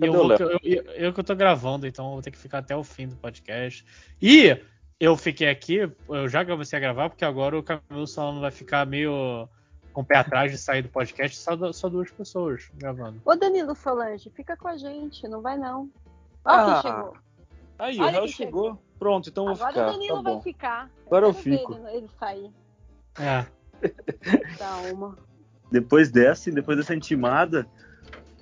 [0.00, 2.38] E eu, vou- eu, eu- eu que eu tô gravando, então eu vou ter que
[2.38, 3.84] ficar até o fim do podcast.
[4.20, 4.56] E
[4.98, 8.86] eu fiquei aqui, eu já comecei a gravar, porque agora o Camilo Solano vai ficar
[8.86, 9.48] meio
[9.92, 13.20] com o pé atrás de sair do podcast, só, só duas pessoas gravando.
[13.24, 15.88] Ô Danilo Solange, fica com a gente, não vai não.
[16.44, 17.16] Ó Ah, quem chegou.
[17.78, 18.82] Aí, Olha o réu quem chegou.
[18.98, 19.92] Pronto, então eu vou Agora o ficar.
[19.92, 20.90] Danilo Tá vai ficar.
[21.06, 21.74] Agora eu ver fico.
[21.74, 22.50] Ele, ele sair
[23.20, 23.46] É.
[24.58, 25.16] da uma.
[25.70, 27.66] Depois dessa, depois dessa intimada.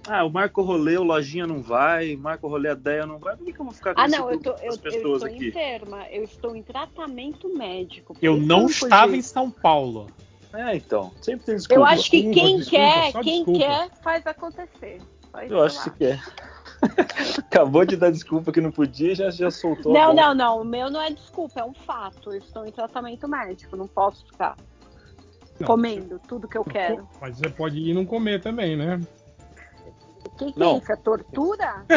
[0.09, 3.37] Ah, o Marco Rolê, o Lojinha não vai, Marco Rolê, a Deia não vai.
[3.37, 5.25] Por que, que eu vou ficar com Ah, esse não, eu tô, eu, eu estou
[5.25, 5.49] aqui?
[5.49, 6.07] enferma.
[6.11, 8.17] Eu estou em tratamento médico.
[8.21, 10.09] Eu não estava em São Paulo.
[10.53, 11.13] É, então.
[11.21, 11.81] Sempre tem desculpa.
[11.81, 13.59] Eu acho que Desculpa, quem desculpa, quer, quem desculpa.
[13.61, 15.01] quer, faz acontecer.
[15.49, 16.23] Eu acho que você quer.
[17.39, 19.93] Acabou de dar desculpa que não podia, já, já soltou.
[19.93, 20.61] Não, não, não.
[20.61, 22.33] O meu não é desculpa, é um fato.
[22.33, 23.77] Eu estou em tratamento médico.
[23.77, 24.57] Não posso ficar
[25.59, 27.09] Não, comendo tudo que eu quero.
[27.21, 29.01] Mas você pode ir e não comer também, né?
[30.33, 30.77] O que, que Não.
[30.77, 30.93] é isso?
[30.93, 31.85] É tortura?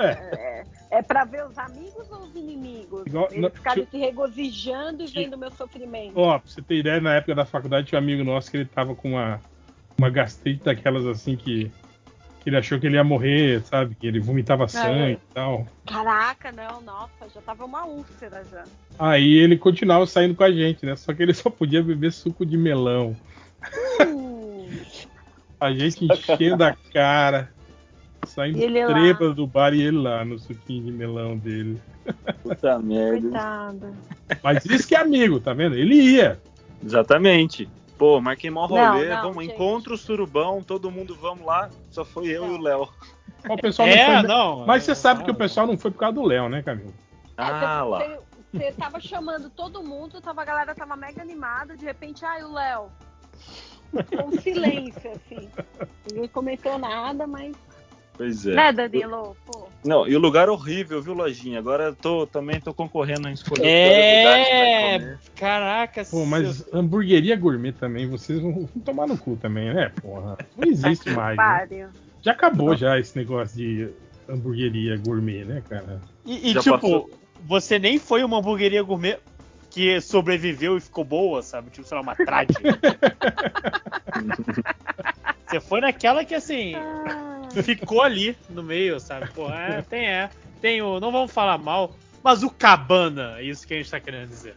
[0.00, 3.04] É, é, é pra ver os amigos ou os inimigos?
[3.06, 6.12] Igual- Eles ficarem se regozijando e vendo o meu sofrimento.
[6.14, 8.64] Ó, pra você ter ideia, na época da faculdade tinha um amigo nosso que ele
[8.64, 9.40] tava com uma,
[9.98, 11.70] uma gastrite daquelas assim que,
[12.40, 13.96] que ele achou que ele ia morrer, sabe?
[13.96, 15.66] Que ele vomitava sangue e tal.
[15.84, 18.64] Caraca, não, nossa, já tava uma úlcera já.
[18.98, 20.94] Aí ele continuava saindo com a gente, né?
[20.94, 23.16] Só que ele só podia beber suco de melão.
[24.06, 24.68] Uh,
[25.60, 27.52] A gente enchendo a cara,
[28.26, 28.92] saindo ele lá.
[28.92, 31.80] trêbado do bar e ele lá no suquinho de melão dele.
[32.42, 33.20] Puta merda.
[33.20, 33.92] coitada.
[34.42, 35.74] Mas isso que é amigo, tá vendo?
[35.76, 36.40] Ele ia.
[36.84, 37.68] Exatamente.
[37.96, 39.54] Pô, marquei mó Não, rolê, não, vamos, gente.
[39.54, 41.68] encontro o surubão, todo mundo vamos lá.
[41.90, 42.54] Só foi eu Não.
[42.54, 42.88] e o Léo.
[43.48, 44.28] O pessoal não É, foi...
[44.28, 44.66] não.
[44.66, 45.38] Mas você é, sabe que o não.
[45.38, 46.94] pessoal não foi por causa do Léo, né, Camilo?
[47.36, 47.98] Ah, lá.
[47.98, 48.18] Você,
[48.52, 52.52] você tava chamando todo mundo, tava, a galera tava mega animada, de repente, ai, o
[52.52, 52.88] Léo.
[54.24, 55.48] Um silêncio, assim.
[56.10, 57.56] Ninguém comentou nada, mas.
[58.18, 58.52] Pois é.
[58.52, 59.36] Né, Danilo?
[59.46, 59.68] Pô.
[59.84, 61.60] Não, e o lugar horrível, viu, Lojinha?
[61.60, 66.04] Agora eu tô, também tô concorrendo a escolher É, caraca.
[66.04, 70.36] Pô, mas hamburgueria gourmet também, vocês vão vão tomar no cu também, né, porra?
[70.56, 71.36] Não existe mais.
[71.36, 71.90] Né?
[72.20, 73.88] Já acabou já esse negócio de
[74.28, 76.00] hamburgueria gourmet, né, cara?
[76.26, 77.08] E, e, tipo, passou.
[77.42, 79.20] você nem foi uma hamburgueria gourmet
[79.70, 81.70] que sobreviveu e ficou boa, sabe?
[81.70, 82.54] Tipo, sei lá, uma trade.
[85.48, 89.30] você foi naquela que, assim, Ah, ficou ali no meio, sabe?
[89.32, 90.30] Pô, é, tem, é.
[90.60, 90.98] Tem o.
[91.00, 94.56] Não vamos falar mal, mas o cabana, é isso que a gente tá querendo dizer.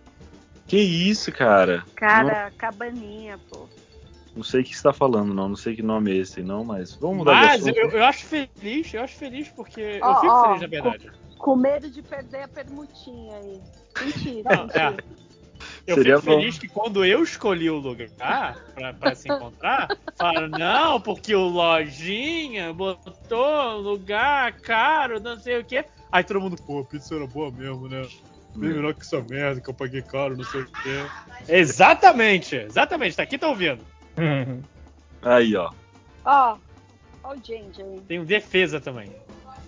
[0.67, 1.83] Que isso, cara?
[1.95, 3.67] cara, cabaninha, pô.
[4.35, 5.49] Não sei o que você tá falando, não.
[5.49, 7.77] Não sei que nome é esse, não, mas vamos mudar Mas de assunto.
[7.77, 9.99] eu, eu acho feliz, eu acho feliz porque.
[10.01, 11.11] Ó, eu fico ó, feliz, na verdade.
[11.37, 13.61] Com medo de perder a permutinha aí.
[14.01, 14.97] Mentira, Não, mentira.
[15.87, 16.39] Eu Seria fico bom.
[16.39, 21.47] feliz que quando eu escolhi o lugar pra, pra se encontrar, falaram, não, porque o
[21.47, 25.85] Lojinha botou lugar caro, não sei o quê.
[26.11, 28.07] Aí todo mundo, pô, a pizza era boa mesmo, né?
[28.55, 28.75] Bem Hum.
[28.75, 31.05] melhor que essa merda que eu paguei caro, não sei o quê.
[31.47, 33.85] Exatamente, exatamente, tá aqui, tá ouvindo.
[35.23, 35.71] Aí, ó.
[36.25, 36.57] Ó,
[37.23, 38.01] ó o gente aí.
[38.07, 39.11] Tem um defesa também.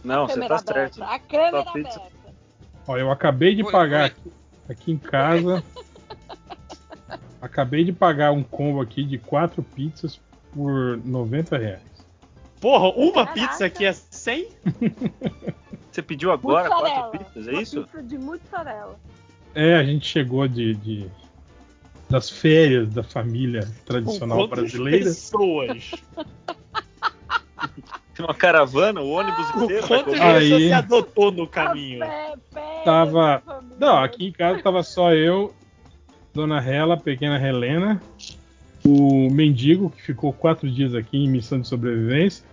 [0.04, 1.04] Não, você tá certo.
[1.04, 2.00] A câmera Sua pizza.
[2.00, 2.34] aberta.
[2.88, 4.08] Ó, eu acabei de Oi, pagar oi.
[4.08, 4.34] aqui,
[4.70, 5.64] aqui em casa.
[7.44, 10.20] acabei de pagar um combo aqui de quatro pizzas
[10.54, 11.81] por 90 reais.
[12.62, 13.34] Porra, uma Caraca.
[13.34, 14.48] pizza aqui é 100?
[15.92, 17.02] Você pediu agora Mussarela.
[17.09, 17.84] quatro pizzas, é Uma isso?
[17.84, 19.00] Pizza de mussarela.
[19.54, 21.09] É, a gente chegou de, de-
[22.09, 25.06] das férias da família tradicional brasileira.
[25.06, 25.92] pessoas?
[28.16, 32.00] Tem uma caravana, o ônibus Com inteiro quantas pessoas você adotou no caminho?
[32.00, 33.44] Café, férias Tava-.
[33.80, 35.54] Não, aqui em casa tava só eu,
[36.34, 38.02] Dona Hela, pequena Helena,
[38.84, 42.44] o mendigo que ficou quatro dias aqui em missão de sobrevivência.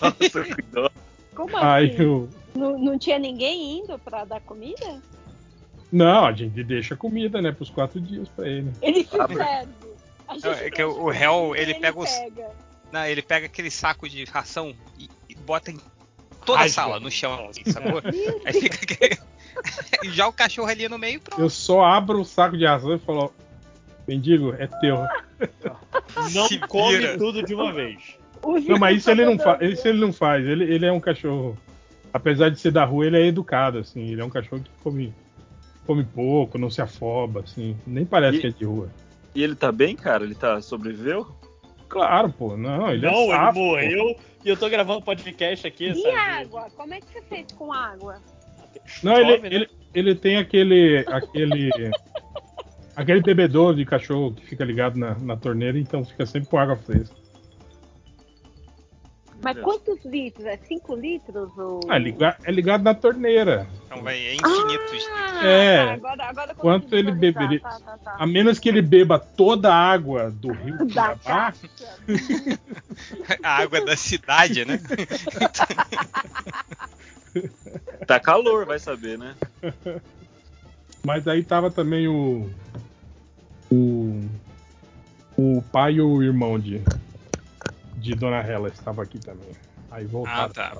[0.00, 0.92] Nossa, cuidado.
[1.34, 2.02] Como Aí assim?
[2.02, 2.28] eu.
[2.54, 5.00] Não, não tinha ninguém indo pra dar comida?
[5.92, 8.70] Não, a gente deixa comida, né, pros quatro dias pra ele.
[8.80, 9.72] Ele se Ah, serve.
[10.28, 12.50] A Não, é que o réu, comida e ele pega os- pega.
[12.92, 15.78] Não, ele pega aquele saco de ração e, e bota em
[16.44, 16.74] toda a Rasga.
[16.74, 18.00] sala, no chão, assim, sacou?
[18.44, 19.18] Aí fica aquele...
[20.04, 21.40] e já o cachorro ali no meio, pronto.
[21.40, 23.32] Eu só abro o saco de ração e falo,
[24.06, 24.98] mendigo, é teu.
[26.32, 27.18] Não Se come vira.
[27.18, 28.16] tudo de uma vez.
[28.66, 29.72] Não, mas isso ele não, fa faz.
[29.72, 30.44] isso ele não faz.
[30.46, 31.56] Ele, ele é um cachorro.
[32.12, 34.10] Apesar de ser da rua, ele é educado, assim.
[34.10, 35.14] Ele é um cachorro que come,
[35.86, 37.76] come pouco, não se afoba, assim.
[37.86, 38.88] Nem parece E- que é de rua.
[39.34, 40.24] E ele tá bem, cara?
[40.24, 41.26] Ele tá sobreviveu?
[41.88, 42.56] Claro, pô.
[42.56, 46.14] Não, ele não, é safo, ele morreu e eu tô gravando podcast aqui, E sabe?
[46.16, 46.66] água?
[46.76, 48.20] Como é que você fez com água?
[49.02, 49.54] Não, ele, Chove, né?
[49.56, 51.04] ele, ele tem aquele.
[51.08, 51.70] aquele.
[52.96, 56.76] aquele bebedouro de cachorro que fica ligado na, na torneira, então fica sempre com água
[56.76, 57.14] fresca.
[59.42, 60.44] Mas quantos litros?
[60.44, 61.56] É 5 litros?
[61.56, 61.80] Ou...
[61.88, 63.66] Ah, é, liga- é ligado na torneira.
[63.86, 64.94] Então vai, é infinito.
[64.94, 65.08] isso.
[65.14, 65.86] Ah, É.
[65.86, 68.16] tá, agora, agora Quanto ele beberia- Tá, tá, tá.
[68.18, 71.54] A menos que ele beba toda a água do rio Da Cuiabá.
[73.42, 74.78] A água da cidade, né?
[78.06, 79.36] Tá calor, vai saber, né?
[81.04, 82.50] mas aí tava também o.
[83.70, 84.28] O.
[85.36, 86.82] O pai e o irmão de.
[87.96, 89.50] De Dona Hela estava aqui também.
[89.90, 90.44] Aí voltaram.
[90.44, 90.78] Ah, tá.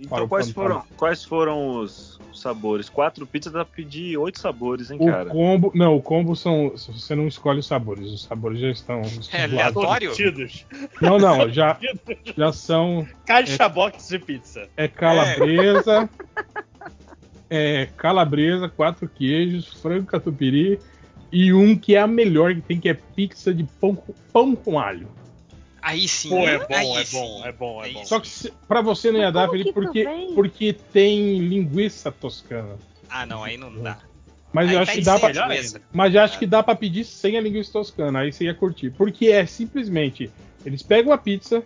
[0.00, 2.88] Então, quais foram, quais foram os sabores?
[2.88, 5.30] Quatro pizzas dá pra pedir oito sabores, hein, O cara?
[5.30, 5.72] combo.
[5.74, 6.70] Não, o combo são.
[6.70, 8.10] Você não escolhe os sabores.
[8.10, 9.02] Os sabores já estão.
[9.32, 10.12] É aleatório?
[11.00, 11.78] Não, não, já,
[12.36, 13.06] já são.
[13.26, 14.68] Caixa box de pizza.
[14.76, 16.08] É calabresa.
[17.50, 20.78] É calabresa, quatro queijos, frango catupiry
[21.32, 23.96] e um que é a melhor que tem, que é pizza de pão,
[24.32, 25.08] pão com alho.
[25.88, 26.28] Aí sim.
[26.28, 27.16] Pô, é aí bom, é sim.
[27.16, 28.00] bom, é bom, é bom.
[28.00, 28.04] sim.
[28.04, 32.76] Só que se, pra você não ia dar, Felipe, porque, porque tem linguiça toscana.
[33.08, 33.98] Ah, não, aí não dá.
[34.52, 35.32] Mas Aí eu acho pede que dá pra,
[35.90, 38.90] mas eu acho que dá pra pedir sem a linguiça toscana, aí você ia curtir.
[38.90, 40.30] Porque é simplesmente,
[40.64, 41.62] eles pegam a pizza,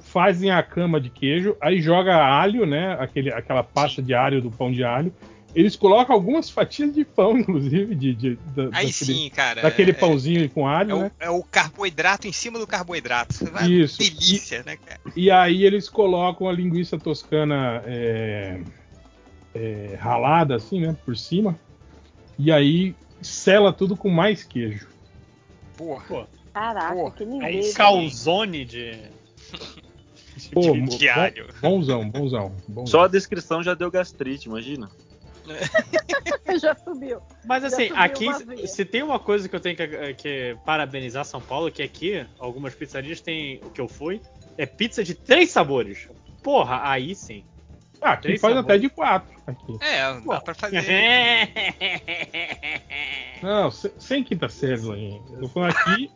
[0.00, 4.50] fazem a cama de queijo, aí joga alho, né, aquele, aquela pasta de alho do
[4.50, 5.14] pão de alho.
[5.54, 9.62] Eles colocam algumas fatias de pão, inclusive, de, de- da- Aí daquele, sim, cara.
[9.62, 11.12] daquele é- pãozinho com É, alho, o, né?
[11.20, 13.34] é o carboidrato em cima do carboidrato.
[13.68, 13.98] Isso.
[13.98, 15.00] Delícia, né, cara?
[15.14, 18.60] E aí eles colocam a linguiça toscana é,
[19.54, 21.58] é, ralada, assim, né, por cima.
[22.38, 24.88] E aí sela tudo com mais queijo.
[25.76, 26.26] Porra.
[26.54, 27.70] Caraca, Porra, que É ninguém.
[27.70, 28.92] um calzone de.
[30.52, 31.46] Pô, de bom- alho.
[31.60, 32.86] bonzão, bonzão, bonzão.
[32.86, 34.90] Só a descrição já deu gastrite, imagina.
[36.60, 37.20] Já subiu.
[37.44, 41.40] Mas assim, subiu aqui, se tem uma coisa que eu tenho que, que parabenizar São
[41.40, 44.20] Paulo, que aqui, algumas pizzarias têm o que eu fui,
[44.58, 46.08] é pizza de três sabores.
[46.42, 47.44] Porra, aí sim.
[48.00, 48.74] Ah, aqui Três faz sabores.
[48.76, 49.32] até de quatro.
[49.46, 49.78] Aqui.
[49.80, 50.82] É, dá pra fazer.
[53.42, 55.20] Não, se- sem quinta série, Lorinha.
[55.40, 56.10] Eu falando aqui,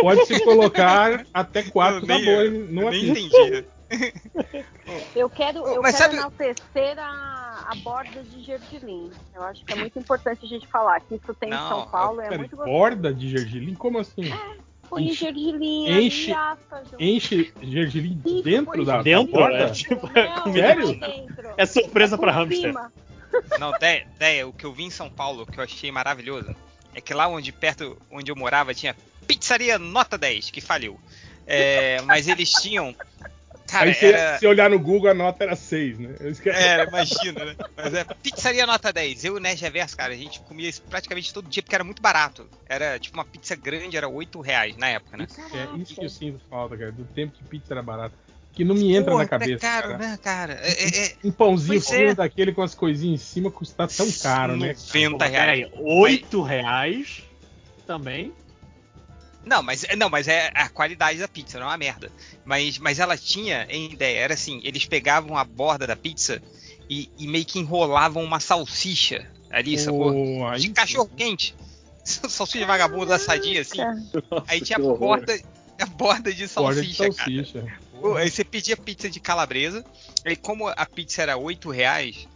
[0.00, 3.36] pode se colocar até quatro Eu nem- sabores Eu numa nem pizza.
[3.38, 3.66] entendi.
[5.14, 9.10] Eu quero, eu Mas quero sabe- enaltecer a, a borda de gergelim.
[9.34, 11.88] Eu acho que é muito importante a gente falar que isso tem Não, em São
[11.88, 12.70] Paulo, é muito gostoso.
[12.78, 13.74] borda de gergelim?
[13.74, 14.30] Como assim?
[14.90, 17.02] Põe enche- gergelim enche- ali, aspa, junto.
[17.02, 19.56] Enche gergelim Isso, dentro põe da, Dentro, borda?
[19.56, 20.98] é tipo, é Não, Sério?
[21.02, 21.62] é.
[21.62, 22.60] É surpresa É pra por hamster.
[22.60, 22.92] cima.
[23.58, 26.54] Não, ideia, ideia, o que eu vi em São Paulo, que eu achei maravilhoso,
[26.94, 28.94] é que lá onde perto onde eu morava tinha
[29.26, 31.00] pizzaria nota 10, que faliu.
[31.46, 32.94] É, mas eles tinham.
[33.66, 34.38] Cara, Aí você, era.
[34.38, 36.14] se olhar no Google, a nota era 6, né?
[36.20, 36.56] Eu esqueci.
[36.56, 37.56] Era, imagina, né?
[37.76, 39.24] Mas é pizzaria nota 10.
[39.24, 41.82] Eu e o Nerd Reverso, cara, a gente comia isso praticamente todo dia porque era
[41.84, 42.46] muito barato.
[42.68, 45.26] Era tipo uma pizza grande, era 8 reais na época, né?
[45.54, 48.14] É isso que eu sinto falta, cara, do tempo que pizza era barata.
[48.52, 49.98] Que não me entra Porra, na cabeça, É caro, cara.
[49.98, 50.60] né, cara?
[50.62, 51.98] É, é, é Um pãozinho Pois é.
[51.98, 54.74] fino daquele com as coisinhas em cima custa tão caro, né?
[54.94, 55.66] 90 reais.
[55.66, 57.24] Peraí, oito reais
[57.86, 58.32] também.
[59.44, 62.10] Não, mas não, mas é a qualidade da pizza, não é uma merda.
[62.44, 66.42] Mas, mas ela tinha em ideia, era assim, eles pegavam a borda da pizza
[66.88, 70.12] e, e meio que enrolavam uma salsicha ali, sacou?
[70.12, 70.72] Pô, aí De sim.
[70.72, 71.54] cachorro quente.
[72.04, 73.78] Salsicha vagabunda sadia, assim.
[74.46, 75.38] Aí tinha a borda,
[75.80, 77.30] a borda de Borda de salsicha, cara.
[77.30, 77.78] salsicha.
[78.00, 79.84] Pô, Aí você pedia pizza de calabresa,
[80.24, 82.28] aí como a pizza era 8 reais,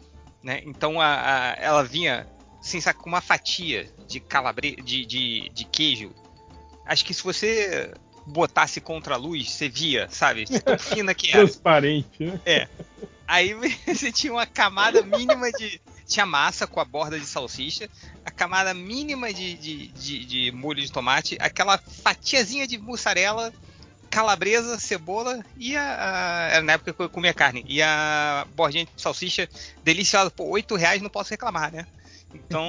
[0.43, 0.63] né?
[0.65, 2.27] Então a, a- ela vinha,
[2.61, 6.15] assim, sabe, com uma fatia de calabresa, de, de, de queijo.
[6.89, 7.93] Acho que se você
[8.27, 10.47] botasse contra a luz, você via, sabe?
[10.61, 11.45] Tão fina que era.
[11.47, 12.69] Transparente, né?
[13.27, 13.55] Aí
[13.87, 15.81] você tinha uma camada mínima de.
[16.07, 17.87] Tinha massa com a borda de salsicha,
[18.25, 23.53] a camada mínima de, de, de, de molho de tomate, aquela fatiazinha de mussarela,
[24.09, 27.63] calabresa, cebola e a, a- Era na época que eu comia carne.
[27.69, 29.47] E a bordinha de salsicha
[29.85, 30.31] deliciosa.
[30.31, 31.87] Por 8 reais não posso reclamar, né?
[32.33, 32.67] Então.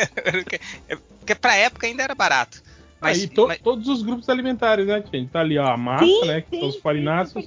[0.88, 2.62] é porque pra época ainda era barato.
[3.00, 5.30] Mas, Aí to- mas- todos os grupos alimentares, né, gente?
[5.30, 6.40] Tá ali ó, a massa, Sim, né?
[6.40, 7.46] Que sim, são os farináceos.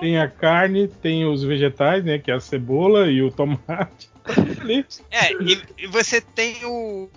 [0.00, 2.18] Tem a carne, tem os vegetais, né?
[2.18, 4.10] Que é a cebola e o tomate.
[5.10, 7.08] É, e, e você tem o,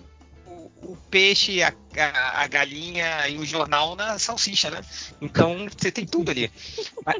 [0.46, 4.80] o, o peixe, a, a, a galinha e o jornal na salsicha, né?
[5.20, 6.50] Então você tem tudo ali.
[7.04, 7.16] Mas,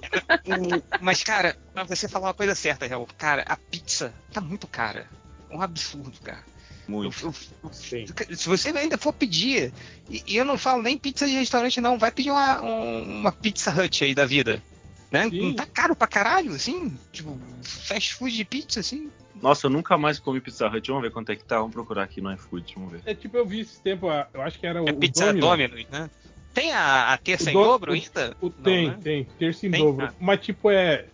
[0.46, 5.06] o- mas, cara, você falar uma coisa certa, Raul, cara, a pizza tá muito cara.
[5.50, 6.42] Um absurdo, cara.
[6.88, 7.16] Muito.
[7.24, 7.34] Eu-
[7.64, 8.04] eu- Sim.
[8.34, 9.72] se você ainda for pedir,
[10.10, 13.32] e, e eu não falo nem pizza de restaurante, não, vai pedir uma, um- uma
[13.32, 14.62] pizza hut aí da vida.
[15.10, 15.28] Né?
[15.28, 15.42] Sim.
[15.42, 16.96] Não tá caro pra caralho, assim?
[17.12, 19.10] Tipo, fast food de pizza, assim?
[19.42, 20.86] Nossa, eu nunca mais comi Pizza Hut.
[20.88, 21.58] Vamos ver quanto é que tá.
[21.58, 22.74] Vamos procurar aqui no iFood.
[22.76, 23.02] Vamos ver.
[23.04, 25.50] É tipo, eu vi esse tempo, eu acho que era o, É o pizza Domino's.
[25.50, 26.10] Domino's, né?
[26.54, 28.36] Tem a, a terça O em do- dobro o- ainda?
[28.40, 28.98] O- tem, né?
[29.02, 29.24] tem.
[29.38, 29.80] Terça em Tem?
[29.84, 30.06] dobro.
[30.06, 30.14] Ah.
[30.20, 31.06] Mas tipo é.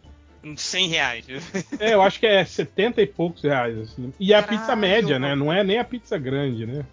[0.57, 1.27] 100 reais.
[1.79, 4.13] É, eu acho que é 70 e poucos reais, assim.
[4.19, 5.35] E a Caralho, pizza média, né?
[5.35, 6.85] Não é nem a pizza grande, né?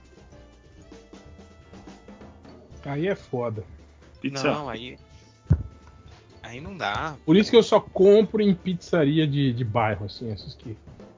[2.85, 3.63] Aí é foda.
[4.21, 4.51] Pizza.
[4.51, 4.97] Não, aí.
[6.43, 7.15] Aí não dá.
[7.25, 10.77] Por isso que eu só compro em pizzaria de, de bairro, assim, essas que.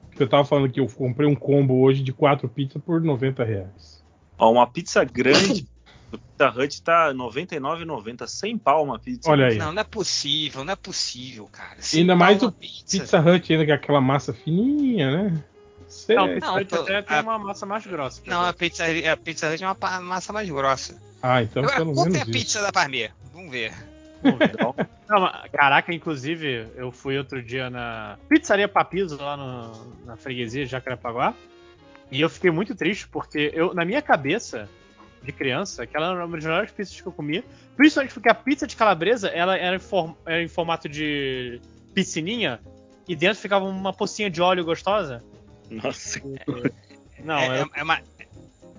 [0.09, 3.43] Porque eu tava falando que eu comprei um combo hoje de quatro pizzas por 90
[3.43, 4.03] reais.
[4.37, 5.67] Ó, uma pizza grande
[6.11, 8.27] do Pizza Hut tá R$ 99,90.
[8.27, 9.29] 100 pau uma pizza.
[9.29, 9.57] Olha aí.
[9.57, 11.77] Não, não é possível, não é possível, cara.
[11.93, 12.99] Ainda mais o pizza.
[12.99, 15.43] Pizza Hut ainda com aquela massa fininha, né?
[15.87, 18.21] Cê- Não, pizza Não, Hut tô- até tem a- uma massa mais grossa.
[18.25, 21.01] Não, a pizza, a pizza Hut é uma massa mais grossa.
[21.21, 23.09] Ah, então Agora, pelo que menos é a pizza da Parmê?
[23.33, 23.73] Vamos ver.
[24.23, 24.75] Não,
[25.09, 30.65] Não, mas, caraca, inclusive, eu fui outro dia na Pizzaria Papizo, lá no- na freguesia
[30.65, 31.33] de Jacarepaguá,
[32.11, 34.67] e eu fiquei muito triste, porque eu, na minha cabeça,
[35.21, 37.43] de criança, aquela era uma das melhores pizzas que eu comia,
[37.75, 41.59] principalmente porque a pizza de calabresa, ela era em, form- era em formato de
[41.93, 42.59] piscininha,
[43.07, 45.23] e dentro ficava uma pocinha de óleo gostosa.
[45.69, 46.21] Nossa.
[47.23, 48.01] Não, é, eu- é, é ma-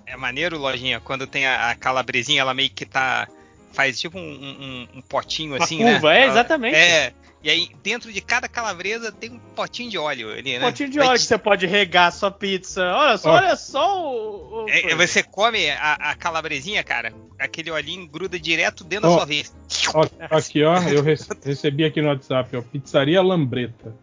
[0.06, 3.28] é maneiro, lojinha, quando tem a, a calabresinha, ela meio que tá.
[3.72, 6.18] Faz tipo um, um- um potinho Uma assim, curva, né?
[6.18, 6.74] é, Ela- exatamente.
[6.76, 7.12] É.
[7.42, 10.66] E aí, dentro de cada calabresa tem um potinho de óleo ali, um né?
[10.66, 12.82] potinho de Aí óleo que você pode regar a sua pizza.
[12.92, 13.34] Olha só, Ó.
[13.36, 14.64] olha só o.
[14.64, 19.12] o- É, você come a, a calabresinha, cara, aquele olhinho gruda direto dentro Ó.
[19.12, 19.54] da sua vez.
[19.94, 20.04] Ó,
[20.36, 23.94] aqui, ó, eu rece- recebi aqui no WhatsApp, ó, Pizzaria Lambreta.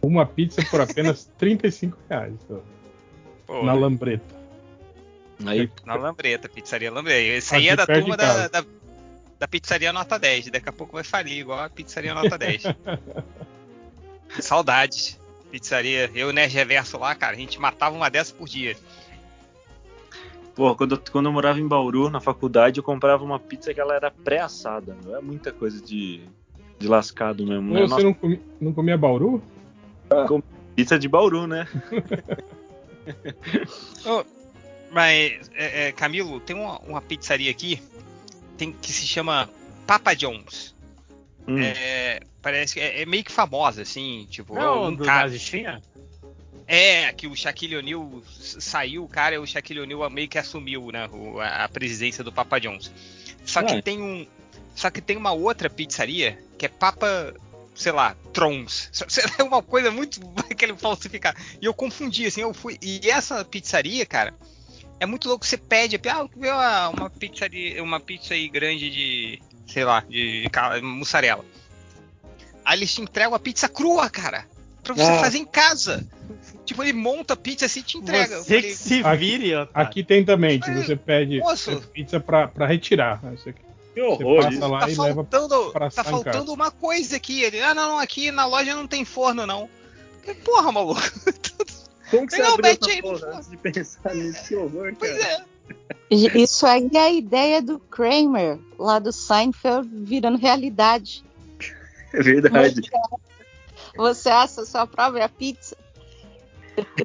[0.00, 2.34] Uma pizza por apenas 35 reais,
[3.48, 4.34] ó, na Lambreta.
[5.44, 7.20] Aí, na Lambreta, pizzaria Lambreta.
[7.38, 8.64] Esse aí é da turma da, da,
[9.44, 10.50] da pizzaria nota 10.
[10.50, 12.62] Daqui a pouco vai falir, igual a pizzaria nota 10.
[14.40, 15.20] Saudades.
[15.50, 16.10] Pizzaria.
[16.14, 18.74] Eu e o Nerd Reverso lá, cara, a gente matava uma dessa por dia.
[20.54, 23.80] pô, quando, eu- quando eu morava em Bauru, na faculdade, eu comprava uma pizza que
[23.80, 24.96] ela era pré-assada.
[25.04, 26.22] Não é muita coisa de,
[26.78, 27.74] de lascado mesmo.
[27.74, 27.82] Né?
[27.82, 29.42] Você Nossa, não, comi- não comia Bauru?
[30.74, 31.68] pizza de Bauru, né?
[34.90, 37.78] Mas, é, é, Camilo, tem uma, uma pizzaria aqui
[38.56, 39.48] tem, que se chama
[39.86, 40.74] Papa John's.
[41.46, 41.58] Hum.
[41.58, 45.82] É, parece que é, é meio que famosa, assim, tipo, Não, um cara- Nazistinha?
[46.66, 51.06] É, que o Shaquille O'Neal saiu, cara, e o Shaquille O'Neal meio que assumiu, né,
[51.12, 52.90] o- a, presidência do Papa John's.
[53.44, 53.82] Só que Ah.
[53.82, 54.26] tem um,
[54.74, 57.34] só que tem uma outra pizzaria que é Papa,
[57.74, 58.90] sei lá, Trons.
[59.38, 60.18] É uma coisa muito
[60.50, 61.36] aquele falsificar.
[61.60, 64.32] E eu confundi assim, eu fui e essa pizzaria, cara,
[65.00, 65.44] é muito louco.
[65.46, 70.48] Você pede, ah, uma, uma pizzaria, uma pizza aí grande de, sei lá, de
[70.82, 71.44] mussarela.
[72.64, 74.46] Aí eles te entregam a pizza crua, cara.
[74.82, 75.18] Pra você Ah.
[75.18, 76.06] fazer em casa.
[76.64, 78.42] Tipo, ele monta a pizza assim e te entrega.
[78.42, 79.88] Você que se Aqui- vire, otário.
[79.88, 81.80] Aqui tem também, que Mas, você pede moço.
[81.92, 83.22] pizza pra, pra retirar.
[83.22, 83.36] né?
[83.36, 83.60] Você, Que
[83.94, 84.68] você horror passa isso.
[84.68, 87.42] lá tá e leva faltando, pra tá faltando uma coisa aqui.
[87.42, 89.68] Ele, ah, não, não, aqui na loja não tem forno, não.
[90.24, 91.00] Que porra, maluco.
[92.14, 94.48] Como que você Não, abriu essa porra de pensar nisso?
[94.48, 95.44] Que horror, Pois cara.
[95.50, 95.54] é.
[96.10, 101.24] Isso aí é a ideia do Kramer, lá do Seinfeld, virando realidade.
[102.12, 102.90] É verdade.
[103.96, 105.76] Você assa a sua própria pizza.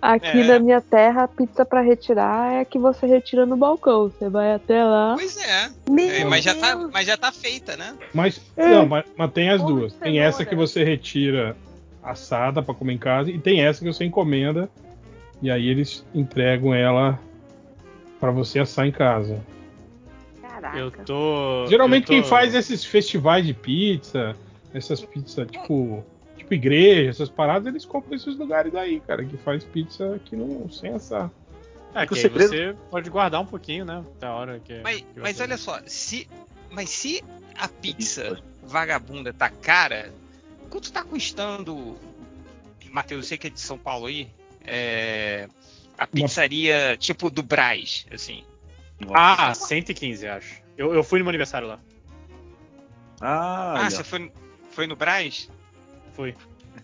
[0.02, 0.44] Aqui É.
[0.44, 4.10] na minha terra, a pizza pra retirar é a que você retira no balcão.
[4.10, 5.14] Você vai até lá.
[5.16, 5.70] Pois é.
[6.20, 7.96] É, mas, já tá, mas já tá feita, né?
[8.14, 8.68] Mas, É.
[8.68, 9.94] não, mas, mas tem as duas.
[9.94, 11.56] Tem essa que você retira
[12.04, 14.70] assada pra comer em casa e tem essa que você encomenda
[15.42, 17.20] e aí eles entregam ela
[18.20, 19.40] pra você assar em casa.
[20.42, 20.78] Caraca.
[20.78, 21.66] Eu tô.
[21.68, 24.36] Geralmente eu tô- quem faz esses festivais de pizza,
[24.74, 26.04] essas pizzas tipo,
[26.38, 30.70] tipo igreja, essas paradas, eles compram esses lugares aí, cara, que faz pizza que não
[30.70, 31.32] sem assar.
[31.96, 34.04] É, que segredo- você pode guardar um pouquinho, né?
[34.20, 34.80] Da hora que.
[34.82, 36.28] Mas, que mas você- olha só, se,
[36.70, 37.24] mas se
[37.58, 40.12] a pizza vagabunda tá cara,
[40.70, 41.96] quanto tá custando,
[42.92, 44.28] Matheus, você que é de São Paulo aí,
[44.70, 45.48] é,
[45.98, 48.44] a pizzaria tipo do Braz, assim?
[49.14, 50.62] Ah, 115, acho.
[50.78, 51.80] Eu, eu fui no meu aniversário lá.
[53.22, 54.32] Ah, Ah, você foi,
[54.72, 55.50] foi no Braz?
[56.14, 56.36] Fui.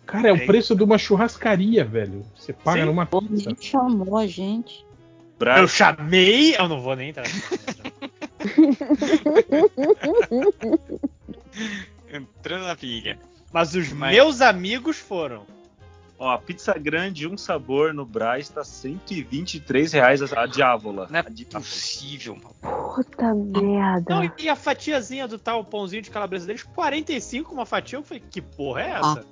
[0.05, 0.45] Cara, é o Ei.
[0.45, 2.25] preço de uma churrascaria, velho.
[2.35, 2.85] Você paga Sim.
[2.85, 3.47] numa pizza.
[3.49, 4.85] nem chamou a gente.
[5.39, 5.59] Braz.
[5.61, 6.55] Eu chamei.
[6.55, 7.25] Eu não vou nem entrar.
[12.11, 13.17] Entrando na pilha.
[13.51, 15.45] Mas os Mas- meus amigos foram.
[16.17, 21.07] Ó, a pizza grande, um sabor no Braz tá 123 reais a, a diávola.
[21.09, 22.55] Não é possível, mano.
[22.95, 24.15] Puta merda.
[24.15, 27.97] Não, e a fatiazinha do tal pãozinho de calabresa deles, 45 uma fatia.
[27.97, 29.25] Eu falei, que porra é essa?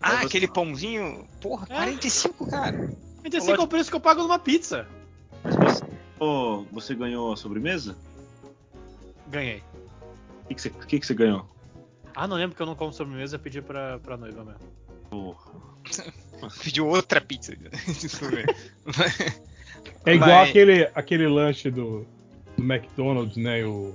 [0.00, 1.74] Ah, você- aquele pãozinho, porra, É.
[1.74, 2.90] 45, cara.
[3.18, 4.86] 45 é o preço que eu pago numa pizza.
[5.42, 5.84] Mas você,
[6.18, 7.96] ô, você ganhou a sobremesa?
[9.28, 9.62] Ganhei.
[10.44, 11.46] O que, que, você, que, que você ganhou?
[12.14, 14.60] Ah, não lembro que eu não como sobremesa, eu pedi pra, pra noiva mesmo.
[15.14, 16.50] Porra.
[16.62, 17.54] Pediu outra pizza.
[20.06, 22.06] É igual Mas- aquele, aquele lanche do,
[22.56, 23.64] do McDonald's, né?
[23.64, 23.94] O,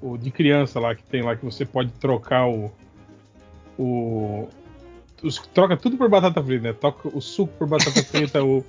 [0.00, 2.70] o de criança lá que tem lá que você pode trocar o.
[3.78, 4.48] O.
[5.22, 6.72] os- troca tudo por batata frita, né?
[6.72, 8.64] Toca o suco por batata frita, o, o,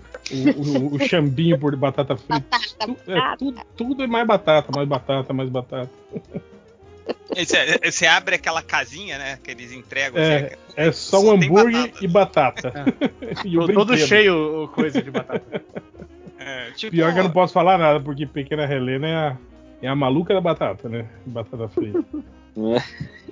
[0.92, 2.40] o, o chambinho por batata frita.
[2.42, 5.92] Batata, Tu- é, tudo, tudo é mais batata, mais batata, mais batata.
[7.36, 9.40] Você, abre aquela casinha, né?
[9.44, 10.22] Que eles entregam.
[10.22, 12.06] É, assim, é só Só um hambúrguer batata.
[12.06, 12.74] e batata.
[13.46, 14.08] e o Tô todo brinquedo.
[14.08, 15.64] cheio coisa de batata.
[16.40, 19.38] é, tipo, Pior que eu não posso falar nada, porque Pequena Helena é a,
[19.84, 21.08] é a maluca da batata, né?
[21.26, 22.04] Batata frita.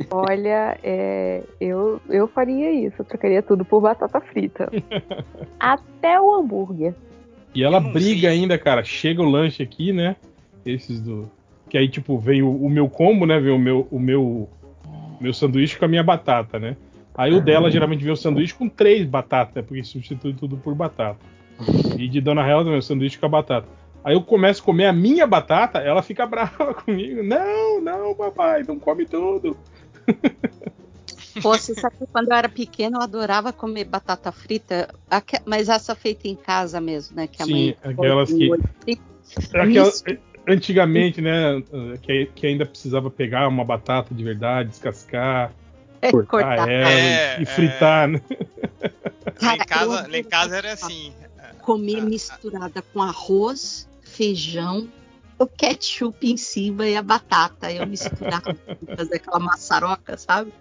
[0.10, 2.96] Olha, é, eu, eu faria isso.
[3.00, 4.72] Eu trocaria tudo por batata frita.
[5.60, 6.96] Até o hambúrguer.
[7.54, 8.84] E ela briga ainda, cara.
[8.84, 10.16] Chega o lanche aqui, né?
[10.66, 11.30] Esses do.
[11.72, 13.40] Que aí, tipo, vem o, meu combo, né?
[13.40, 14.50] Vem o meu, o meu,
[15.22, 16.76] meu sanduíche com a minha batata, né?
[17.16, 19.62] Aí o dela geralmente vem o sanduíche com três batatas, né?
[19.62, 21.22] Porque substitui tudo por batata.
[21.98, 23.70] E de Dona Helda, meu sanduíche com a batata.
[24.04, 27.24] Aí eu começo a comer a minha batata, ela fica brava comigo.
[27.24, 29.56] Não, não, papai, não come tudo.
[31.42, 34.94] Pô, você sabe que quando eu era pequena eu adorava comer batata frita,
[35.46, 37.28] mas essa feita em casa mesmo, né?
[37.28, 39.00] Que a Sim, mãe aquelas que-.
[39.54, 40.31] Aquela-.
[40.48, 41.62] Antigamente, né?
[42.02, 45.54] Que, que ainda precisava pegar uma batata de verdade, descascar,
[46.12, 46.70] cortar, cortar.
[46.70, 48.22] ela e- É, e fritar, né?
[49.42, 51.14] Lá em casa, lá em casa era assim.
[51.62, 54.90] comer Ah, misturada com arroz, feijão,
[55.38, 57.72] o ketchup em cima e a batata.
[57.72, 58.56] Eu misturava,
[58.96, 60.54] fazer aquela maçaroca, sabe?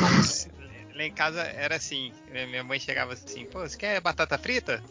[0.00, 0.50] Nossa.
[0.94, 2.12] Lá em casa era assim.
[2.30, 4.82] Minha mãe chegava assim, pô, você quer batata frita?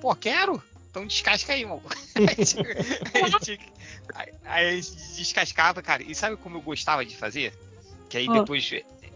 [0.00, 0.62] Pô, quero.
[0.96, 1.82] Então descasca aí, irmão.
[2.16, 3.60] aí, a gente-
[4.14, 6.02] aí- aí a gente descascava, cara.
[6.02, 7.52] E sabe como eu gostava de fazer?
[8.08, 8.40] Que aí Ah.
[8.40, 8.70] depois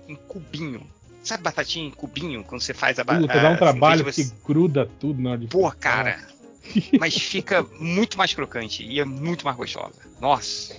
[0.07, 0.87] em cubinho.
[1.25, 2.45] Sabe batatinha em cubinho?
[2.45, 3.41] Quando você faz a batata.
[3.41, 4.25] dá um trabalho você...
[4.25, 6.19] que gruda tudo na hora de Pô, cara.
[7.01, 10.03] Mas fica muito mais crocante e é muito mais gostosa.
[10.21, 10.75] Nossa.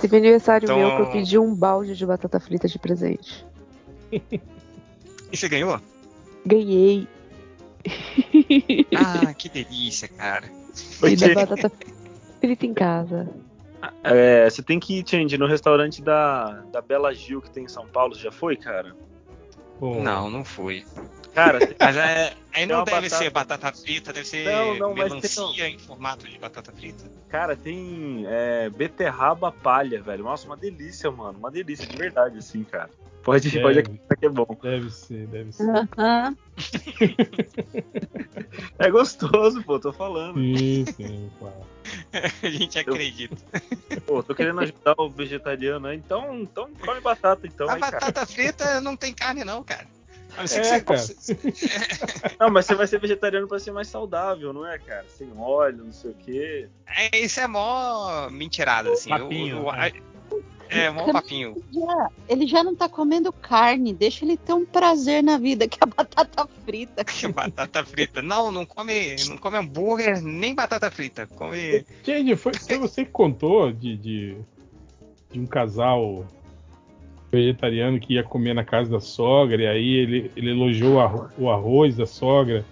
[0.00, 3.44] Teve aniversário Então- meu que eu pedi um balde de batata frita de presente.
[4.12, 5.80] E você ganhou?
[6.46, 7.08] Ganhei.
[8.94, 10.46] Ah, que delícia, cara.
[10.46, 11.72] E da Porque, batata
[12.40, 13.28] frita em casa.
[14.02, 17.68] é, você tem que ir, Change, no restaurante da, da Bela Gil que tem em
[17.68, 18.14] São Paulo.
[18.14, 18.94] Você já foi, cara?
[19.78, 20.84] Pô, Não, não foi.
[21.38, 23.22] Cara, Mas é, aí Tem não deve batata.
[23.22, 27.04] ser batata frita, deve ser Não, não, melancia em formato de batata frita.
[27.28, 30.24] Cara, tem é, beterraba palha, velho.
[30.24, 31.38] Nossa, uma delícia, mano.
[31.38, 32.90] Uma delícia, de verdade, assim, cara.
[33.22, 33.62] Pode, Deve.
[33.62, 34.46] pode acreditar que é bom.
[34.60, 35.62] Deve ser, deve ser.
[35.96, 36.36] Aham.
[38.78, 40.36] É gostoso, pô, tô falando.
[40.36, 41.66] Sim, sim, claro.
[42.42, 43.36] A gente acredita.
[44.06, 47.92] Pô, tô querendo ajudar o vegetariano aí, então, então come batata, então, A aí, cara.
[47.92, 49.86] batata frita não tem carne, não, cara.
[50.34, 51.00] Que É, você cara.
[52.38, 55.04] Não, mas você vai ser vegetariano pra ser mais saudável, não é, cara?
[55.08, 56.68] Sem óleo, não sei o quê.
[56.86, 59.10] É, isso é mó mentirada, assim.
[59.10, 59.92] Papinho, eu- né?
[60.70, 61.56] É, mó papinho.
[61.72, 65.78] Já- ele já não tá comendo carne, deixa ele ter um prazer na vida, que
[65.80, 67.04] é a batata frita.
[67.34, 68.20] batata frita.
[68.20, 71.26] Não, não come, não come hambúrguer nem batata frita.
[71.26, 71.84] Come.
[72.04, 74.36] Gente, foi, foi você que contou de, de,
[75.30, 76.26] de um casal
[77.30, 81.30] vegetariano que ia comer na casa da sogra, e aí ele, ele elogiou o arro-
[81.38, 82.64] o arroz da sogra.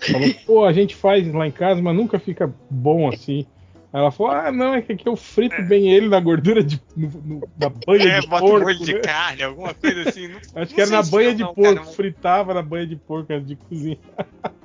[0.00, 3.46] Falou, pô, a gente faz lá em casa, mas nunca fica bom assim.
[3.92, 6.80] Aí ela falou, ah, não, é que aqui eu frito bem ele na gordura de.
[6.96, 8.64] no- no- na banha É, de bota um porco.
[8.66, 9.00] molho de né?
[9.00, 10.28] carne, alguma coisa assim.
[10.28, 12.86] Não- Acho não que era na banha eu de não, porco, cara, fritava na banha
[12.86, 13.98] de porco antes de cozinhar.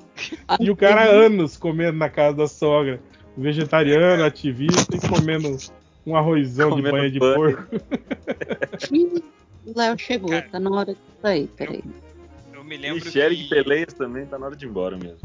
[0.60, 3.00] E o cara há anos comendo na casa da sogra.
[3.38, 5.56] Vegetariano, ativista e comendo
[6.06, 7.36] um arrozão de Comendo banha de banho.
[7.36, 7.64] porco.
[9.66, 10.48] O Léo chegou, Cara.
[10.52, 11.84] tá na hora de sair, peraí.
[12.54, 13.44] Eu me lembro Michele que...
[13.44, 15.20] de Peleias também tá na hora de ir embora mesmo.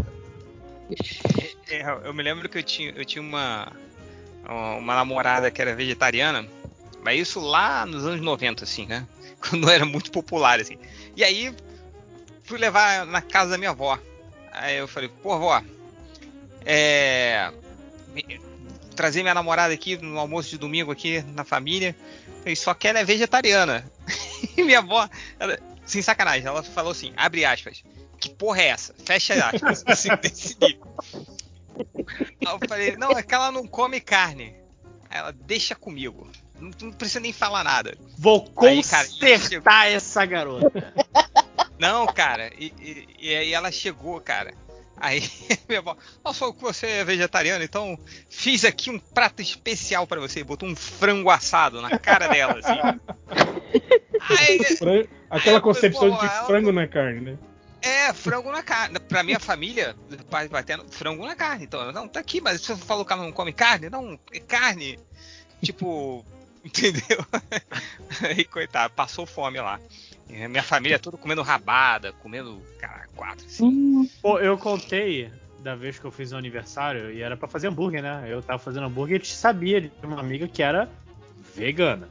[1.68, 3.72] É, eu me lembro que eu tinha, eu tinha uma,
[4.78, 6.46] uma namorada que era vegetariana,
[7.02, 9.06] mas isso lá nos anos 90, assim, né?
[9.48, 10.78] Quando era muito popular, assim.
[11.16, 11.54] E aí
[12.42, 13.98] fui levar na casa da minha avó.
[14.52, 15.62] Aí eu falei, pô, avó,
[16.64, 17.50] é.
[18.12, 18.40] me-
[18.94, 21.96] Trazer minha namorada aqui no almoço de domingo aqui na família.
[22.40, 23.84] Falei, só que ela é vegetariana.
[24.56, 27.82] E minha avó, ela- sem sacanagem, ela falou assim, abre aspas.
[28.18, 28.94] Que porra é essa?
[29.04, 29.84] Fecha aspas.
[29.86, 30.86] Assim, desse nível.
[32.46, 34.54] Aí eu falei, não, é que ela não come carne.
[35.10, 36.30] Aí ela, deixa comigo.
[36.58, 37.98] Não, não precisa nem falar nada.
[38.16, 40.94] Vou Aí, cara, consertar essa garota.
[41.78, 44.54] Não, cara, e, e- e aí ela chegou, cara.
[44.96, 45.22] Aí
[45.68, 50.44] minha avó, nossa, você é vegetariano, então fiz aqui um prato especial pra você.
[50.44, 53.00] Botou um frango assado na cara dela, assim.
[54.26, 54.58] Aí,
[55.28, 57.38] Aquela eu falei, concepção de que ela- frango é carne, né?
[57.82, 58.98] é, frango na carne.
[58.98, 59.94] Pra minha família,
[60.30, 61.64] pai batendo frango na carne.
[61.64, 63.90] Então, não, tá aqui, mas você falou que não come carne?
[63.90, 64.98] Não, é carne.
[65.62, 66.24] Tipo,
[66.68, 67.24] entendeu?
[68.22, 69.78] Aí, coitado, passou fome lá.
[70.28, 73.44] E a minha família toda comendo rabada, comendo, cara, quatro.
[73.60, 77.68] Hum, Pô, eu contei da vez que eu fiz um aniversário e era pra fazer
[77.68, 78.24] hambúrguer, né?
[78.28, 80.88] Eu tava fazendo hambúrguer e sabia de uma amiga que era
[81.54, 82.08] vegana.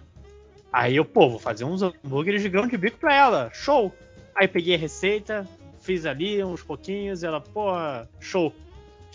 [0.72, 3.52] Aí eu, pô, vou fazer uns hambúrgueres de grão de bico pra ela.
[3.54, 3.96] Show!
[4.36, 5.48] Aí peguei a receita,
[5.82, 7.72] fiz ali uns pouquinhos, ela, pô,
[8.20, 8.54] show.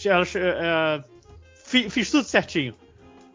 [0.05, 0.25] Ela,
[1.65, 2.75] fi- fiz tudo certinho.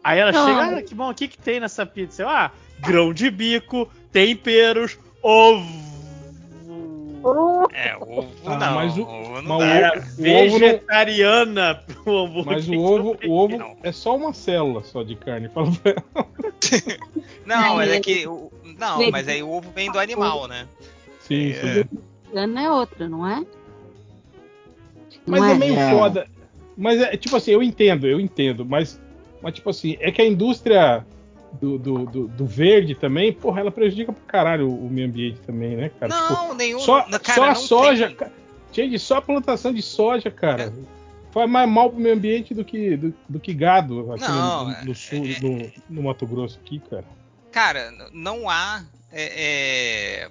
[0.04, 0.46] Aí ela Ah.
[0.46, 2.22] chega, ah, que bom, o que, que tem nessa pizza?
[2.22, 5.82] Eu, ah, grão de bico, temperos, ovo.
[7.72, 8.74] É, ovo Ah, não.
[8.74, 11.82] mas o- ovo não mas o- Era o ovo não- vegetariana.
[12.44, 13.76] Mas o ovo, o ovo Não.
[13.82, 15.48] é só uma célula só de carne.
[15.48, 16.26] Fala pra ela.
[17.46, 18.26] Não, mas é Aí- que.
[18.26, 20.66] o- Não, mas aí o ovo vem do animal, né?
[21.20, 21.54] Sim, É.
[21.84, 21.84] sim.
[22.28, 23.44] Vegano é outra, não é?
[25.26, 25.90] Mas Não é meio Não.
[25.98, 26.26] foda.
[26.76, 28.64] Mas é tipo assim, eu entendo, eu entendo.
[28.66, 29.00] Mas,
[29.44, 31.06] mas tipo assim, é que a indústria
[31.60, 35.38] do, do, do, do verde também, porra, ela prejudica pro caralho o, o meio ambiente
[35.46, 36.12] também, né, cara?
[36.12, 36.80] Tipo, Não, nenhum.
[36.80, 38.06] só, não, cara, só a não soja.
[38.08, 38.30] tem- ca-
[38.72, 40.72] Gente, só a plantação de soja, cara.
[41.30, 44.84] Faz mais mal pro meio ambiente do que, do, do que gado aqui Não, no,
[44.86, 47.04] no é- sul, é- no, no Mato Grosso aqui, cara.
[47.52, 50.28] Cara, não há é, é,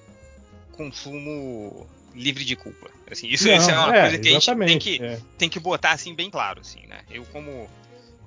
[0.73, 2.89] consumo livre de culpa.
[3.09, 5.19] Assim, isso, isso é Não, uma coisa que a gente tem que, é.
[5.37, 6.99] tem que botar assim bem claro, assim, né?
[7.09, 7.67] Eu como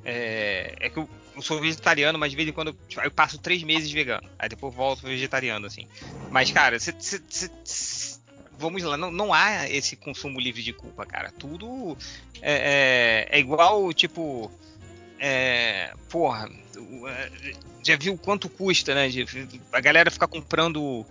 [0.09, 3.63] é, é que eu, eu sou vegetariano, mas de vez em quando eu passo três
[3.65, 5.87] meses vegano, aí depois volto vegetariano, assim.
[6.31, 8.19] Mas cara, cê- cê- cê-
[8.57, 11.33] vamos lá, não, não há esse consumo livre de culpa, cara.
[11.33, 11.99] Tudo
[12.41, 14.51] é, é- é igual, tipo,
[15.19, 16.49] é, porra,
[17.09, 17.31] é,
[17.85, 19.09] já viu quanto custa, né?
[19.73, 21.05] a galera ficar comprando,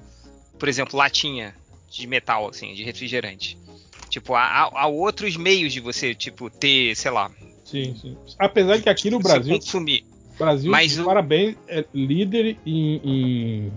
[0.57, 1.53] por exemplo, latinha
[1.89, 3.57] de metal, assim, de refrigerante.
[4.09, 7.29] Tipo, há- há outros meios de você, tipo, ter, sei lá,
[7.65, 8.15] Sim, sim.
[8.39, 10.03] Apesar de que aqui no Brasil, consumir.
[10.37, 13.71] Brasil, Mas o- parabéns, é líder em, em-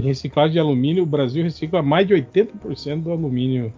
[0.00, 1.04] em reciclagem de alumínio.
[1.04, 3.72] O Brasil recicla mais de 80% do alumínio.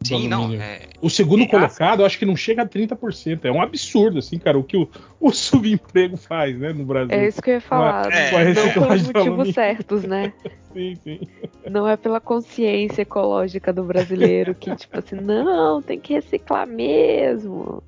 [0.00, 0.44] Do Sim, não.
[0.44, 0.62] alumínio.
[0.62, 3.44] É, O segundo É, colocado, eu acho que não chega a 30%.
[3.44, 4.88] É um absurdo, assim, cara, o que o,
[5.20, 7.14] o subemprego faz, né, no Brasil.
[7.14, 8.10] É isso que eu ia falar.
[8.12, 10.32] É, Com a não pelos motivos certos, né?
[10.72, 11.20] Sim, sim.
[11.68, 17.82] Não é pela consciência ecológica do brasileiro que, tipo assim, não, tem que reciclar mesmo.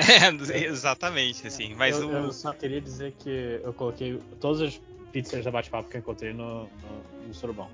[0.00, 1.74] É, exatamente, assim.
[1.74, 2.12] Mas eu, o.
[2.12, 4.80] eu só queria dizer que eu coloquei todas as
[5.12, 7.68] pizzas da bate-papo que eu encontrei no, no, no surubão.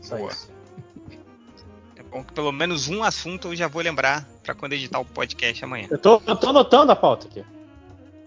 [0.00, 0.30] Só Boa.
[0.30, 0.50] isso.
[1.96, 5.04] É bom que pelo menos um assunto eu já vou lembrar pra quando editar o
[5.04, 5.88] podcast amanhã.
[5.90, 7.44] Eu tô, eu tô anotando a pauta aqui.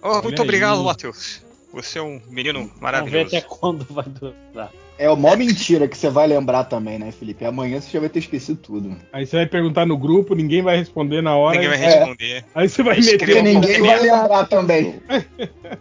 [0.01, 0.83] Oh, muito obrigado.
[0.83, 1.45] Matheus.
[1.73, 3.35] Você é um menino Vamos ver maravilhoso.
[3.35, 4.71] até quando vai durar.
[4.99, 7.45] É uma mentira que você vai lembrar também, né, Felipe?
[7.45, 8.97] Amanhã você já vai ter esquecido tudo.
[9.13, 11.59] Aí você vai perguntar no grupo, ninguém vai responder na hora.
[11.59, 11.95] Ninguém vai É.
[11.99, 12.45] responder.
[12.55, 13.39] Aí você vai Porque meter.
[13.39, 14.99] um ninguém vai lembrar também.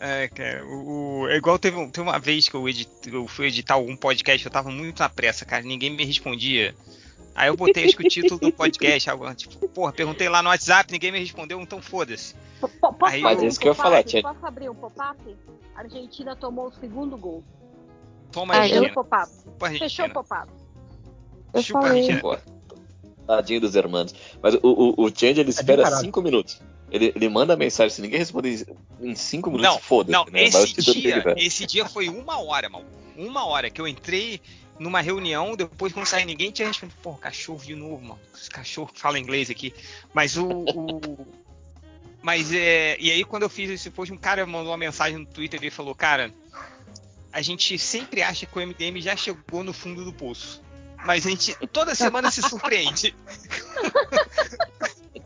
[0.00, 3.48] É, cara, o, o- é igual teve, teve uma vez que eu, edit, eu fui
[3.48, 6.72] editar algum podcast, eu tava muito na pressa, cara, ninguém me respondia.
[7.38, 10.48] Aí eu botei acho que o título do podcast, algo tipo, porra, perguntei lá no
[10.48, 12.34] WhatsApp, ninguém me respondeu, então foda-se.
[13.04, 15.36] Aí abrir eu- Isso que eu falar, tinha- Posso abrir um pop-up?
[15.76, 17.44] A Argentina tomou o segundo gol.
[18.32, 18.88] Toma Ah, Argentina.
[18.88, 19.32] Fechou o pop-up.
[19.56, 20.12] Chupa Fechou o Argentina.
[20.12, 20.52] pop-up.
[21.54, 22.00] Eu Chupa falei.
[22.10, 22.42] Argentina.
[23.26, 24.14] Tadinho dos hermanos.
[24.42, 26.00] Mas o, o, o Change ele espera caralho.
[26.02, 26.60] 5 minutos.
[26.90, 28.66] Ele, ele manda a mensagem, se ninguém responder
[29.00, 30.10] em 5 minutos, Não, foda-se.
[30.12, 30.44] não, né?
[30.44, 32.82] Esse dia, esse dia foi uma hora, mal.
[33.16, 34.40] Uma hora que eu entrei
[34.78, 36.98] numa reunião, depois quando saí ninguém tinha respondido.
[37.02, 38.20] Pô, cachorro de novo, mano.
[38.34, 39.74] Esse cachorro que fala inglês aqui.
[40.14, 40.46] Mas o.
[40.48, 41.26] o-
[42.22, 42.96] mas é.
[42.98, 45.70] E aí quando eu fiz esse post, um cara mandou uma mensagem no Twitter e
[45.70, 46.32] falou, cara,
[47.32, 50.62] a gente sempre acha que o MDM já chegou no fundo do poço.
[51.04, 53.14] Mas a gente toda semana se surpreende.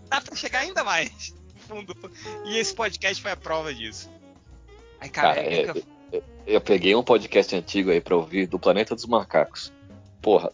[0.09, 1.35] Dá pra chegar ainda mais
[1.67, 1.97] fundo.
[2.45, 4.11] E esse podcast foi a prova disso.
[5.01, 5.83] Aí, cara, Cara, é- é-
[6.46, 9.72] Eu peguei um podcast antigo aí pra ouvir do Planeta dos Macacos.
[10.20, 10.51] Porra,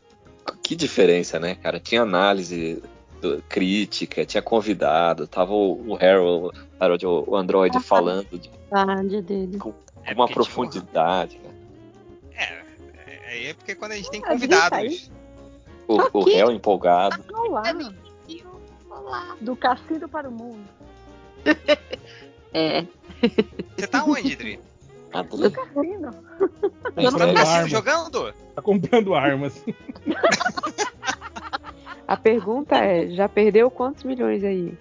[0.63, 1.81] que diferença, né, cara?
[1.81, 2.83] Tinha análise,
[3.21, 9.59] do- crítica, tinha convidado, tava o, o Harold, Harold, o Android falando de, dele.
[9.59, 9.73] com
[10.05, 11.39] É uma porque, profundidade.
[11.43, 11.51] né?
[12.35, 12.43] É,
[13.07, 15.11] é, aí é porque quando a gente tem Ah, viu, convidados.
[15.89, 16.35] O, o Ok.
[16.35, 17.25] réu empolgado.
[17.33, 17.63] Olá.
[18.91, 19.37] Olá.
[19.41, 20.69] Do cassino para o mundo.
[22.51, 22.87] É.
[23.77, 24.59] Você tá onde, Dri?
[25.11, 26.11] Cassino.
[26.13, 27.69] Tá no Comprando cassino arma.
[27.69, 28.35] jogando?
[28.55, 29.65] Tá comprando armas.
[32.07, 34.77] A pergunta é, já perdeu quantos milhões aí?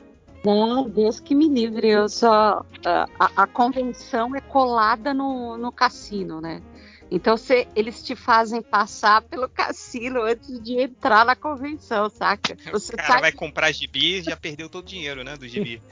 [0.45, 1.89] Não, Deus que me livre.
[1.89, 2.65] Eu só.
[2.85, 6.61] A, a- a convenção é colada no, no cassino, né?
[7.09, 12.55] Então cê- eles te fazem passar pelo cassino antes de entrar na convenção, saca?
[12.71, 15.35] Você O cara sai vai comprar gibi e já perdeu todo o dinheiro, né?
[15.37, 15.81] Do gibi.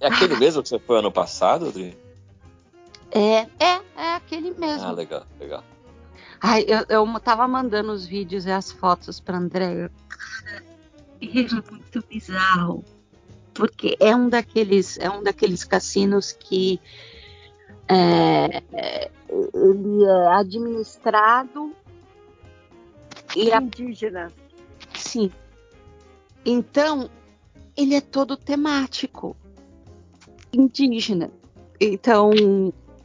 [0.00, 1.96] É aquele mesmo que você foi ano passado, Adri?
[3.10, 4.86] É, é, é aquele mesmo.
[4.86, 5.64] Ah, legal, legal.
[6.40, 9.90] Ai, eu, eu tava mandando os vídeos e as fotos pra André.
[10.08, 10.64] Cara,
[11.20, 12.84] é muito bizarro.
[13.54, 16.80] Porque é um daqueles, é um daqueles cassinos que
[17.88, 18.62] é,
[19.28, 21.74] ele é administrado
[23.34, 24.32] e Indígena.
[24.94, 25.32] Sim.
[26.46, 27.10] Então,
[27.76, 29.36] ele é todo temático.
[30.52, 31.30] Indígena.
[31.80, 32.30] Então,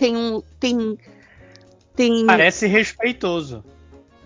[0.04, 0.42] tem um.
[0.60, 0.98] Tem.
[1.96, 2.26] Tem.
[2.26, 3.64] Parece respeitoso.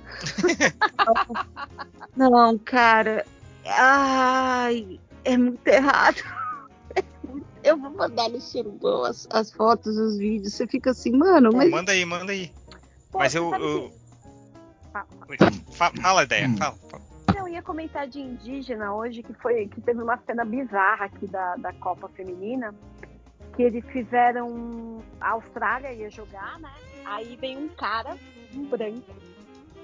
[2.17, 3.23] Não, cara.
[3.63, 6.23] Ai, é muito errado.
[7.63, 10.53] Eu vou mandar no surubão as, as fotos, os vídeos.
[10.53, 11.69] Você fica assim, mano, Pô, mas.
[11.69, 12.51] manda aí, manda aí.
[13.11, 13.53] Pô, Mas eu.
[13.53, 13.91] eu-
[14.93, 15.07] Fala.
[15.73, 16.75] Fa- Fala, ideia, fala.
[16.89, 17.03] fala.
[17.35, 21.27] Não, eu ia comentar de indígena hoje, que foi que teve uma cena bizarra aqui
[21.27, 22.73] da, da Copa Feminina,
[23.57, 25.03] que eles fizeram.
[25.19, 26.71] A Austrália ia jogar, né?
[27.03, 28.15] Aí vem um cara,
[28.53, 29.11] um branco,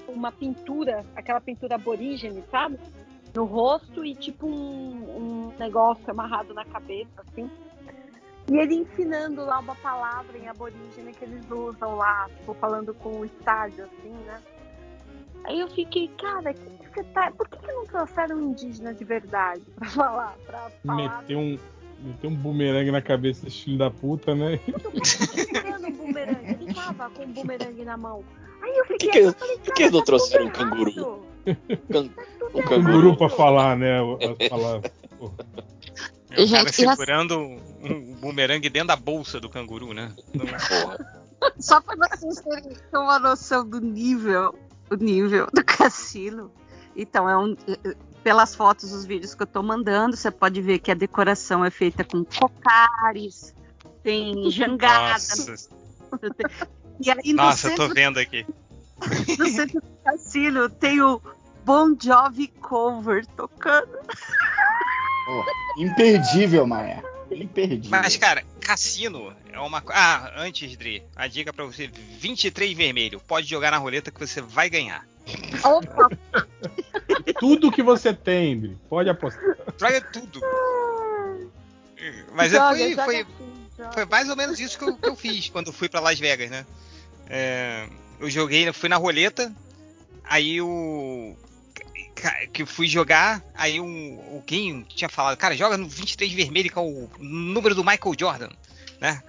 [0.08, 2.78] uma pintura, aquela pintura aborígene, sabe?
[3.34, 7.50] No rosto e tipo um, um negócio amarrado na cabeça, assim.
[8.52, 13.22] E ele ensinando lá uma palavra em aborígene que eles usam lá, tipo, falando com
[13.22, 14.40] o estádio, assim, né?
[15.46, 17.32] Aí eu fiquei, cara, que que tá...
[17.32, 20.36] por que, que não trouxeram um indígena de verdade pra falar?
[20.46, 21.58] Pra falar Meteu um,
[22.04, 24.60] meteu um bumerangue na cabeça desse filho da puta, né?
[25.04, 26.64] segurando um bumerangue.
[26.64, 28.24] Ele tava com um bumerangue na mão.
[28.62, 30.94] Aí eu fiquei, que- eu falei, por que cara, não tá trouxeram um canguru?
[31.46, 31.56] Can-
[31.90, 32.70] Tá Um errado.
[32.70, 33.98] Canguru pra falar, né?
[34.50, 34.92] Palavras.
[36.36, 40.12] É o cara as- segurando um, um bumerangue dentro da bolsa do canguru, né?
[40.34, 41.24] Porra.
[41.60, 44.56] Só pra vocês terem ter uma noção do nível,
[44.90, 46.52] o nível do cassino.
[46.96, 47.56] Então, é um.
[48.24, 51.70] Pelas fotos, os vídeos que eu tô mandando, você pode ver que a decoração é
[51.70, 53.54] feita com cocares,
[54.02, 55.14] tem jangada.
[55.14, 55.70] Nossa,
[57.00, 58.46] E aí no nossa, eu centro, tô vendo aqui.
[59.38, 61.22] no centro do cassino tem o
[61.66, 63.92] Bon Jovi cover tocando.
[65.26, 65.46] Pô,
[65.78, 67.04] imperdível, Maia.
[67.32, 67.90] Imperdível.
[67.90, 70.00] Mas, cara, cassino é uma coisa.
[70.00, 73.20] Ah, antes, Dri, a dica pra você: 23 vermelho.
[73.20, 75.06] Pode jogar na roleta que você vai ganhar.
[75.64, 76.10] Opa,
[77.40, 79.44] Tudo que você tem, Bri, pode apostar.
[79.78, 80.42] Joga tudo.
[82.34, 85.16] Mas Joga, foi, joga foi, assim, foi mais ou menos isso que eu, que eu
[85.16, 86.66] fiz quando fui pra Las Vegas, né?
[87.30, 87.88] É,
[88.20, 89.54] eu joguei, fui na roleta,
[90.24, 91.36] aí o.
[92.54, 96.82] Que fui jogar, aí um, alguém tinha falado, cara, joga no 23 vermelho, que é
[96.82, 98.50] o número do Michael Jordan,
[99.02, 99.22] né?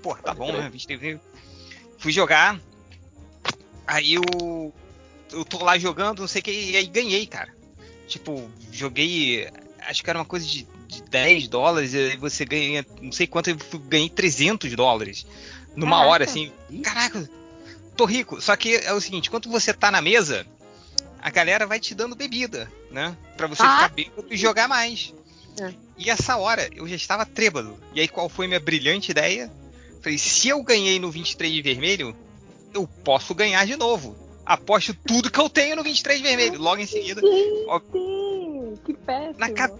[0.00, 0.68] Pô, tá bom, né?
[0.70, 1.20] 23 vermelho.
[1.98, 2.60] Fui jogar,
[3.86, 4.72] aí eu.
[5.32, 7.52] Eu tô lá jogando, não sei o que, e aí ganhei, cara.
[8.06, 9.48] Tipo, joguei.
[9.80, 12.84] Acho que era uma coisa de, de 10 dólares, e aí você ganha.
[13.00, 15.26] Não sei quanto, eu ganhei 300 dólares.
[15.74, 16.10] Numa Caraca.
[16.10, 16.52] hora, assim.
[16.82, 17.28] Caraca,
[17.96, 18.40] tô rico.
[18.40, 20.46] Só que é o seguinte, quando você tá na mesa,
[21.20, 23.16] a galera vai te dando bebida, né?
[23.36, 23.74] Pra você Ah.
[23.76, 25.12] ficar bêbado e jogar mais.
[25.60, 25.72] É.
[25.98, 27.76] E essa hora eu já estava trêbado.
[27.94, 29.50] E aí qual foi minha brilhante ideia?
[30.02, 32.14] Falei, se eu ganhei no 23 de vermelho,
[32.74, 34.16] eu posso ganhar de novo.
[34.46, 36.60] Aposto tudo que eu tenho no 23 de vermelho.
[36.60, 37.20] Logo em seguida,
[37.68, 37.80] ó,
[38.84, 39.38] que péssimo.
[39.38, 39.70] Na ca-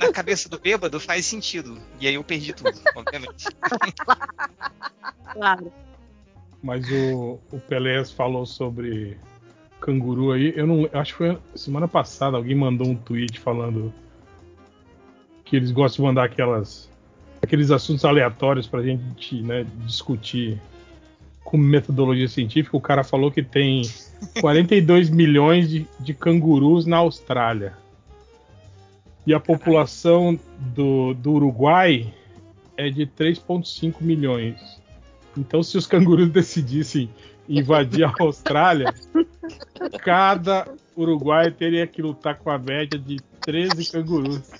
[0.00, 1.78] na cabeça do bêbado faz sentido.
[2.00, 3.46] E aí eu perdi tudo, obviamente.
[5.32, 5.72] claro.
[6.62, 9.16] Mas o, o Pelés falou sobre
[9.80, 10.52] canguru aí.
[10.56, 10.88] Eu não.
[10.92, 13.92] Acho que foi semana passada alguém mandou um tweet falando
[15.44, 16.90] que eles gostam de mandar aquelas
[17.40, 20.60] aqueles assuntos aleatórios pra gente né, discutir
[21.44, 22.76] com metodologia científica.
[22.76, 23.82] O cara falou que tem
[24.40, 27.72] 42 milhões de, de cangurus na Austrália.
[29.26, 30.38] E a população
[30.74, 32.12] do, do Uruguai
[32.76, 34.80] é de 3,5 milhões.
[35.36, 37.10] Então, se os cangurus decidissem
[37.48, 38.94] invadir a Austrália,
[40.02, 44.50] cada uruguaio teria que lutar com a média de 13 cangurus.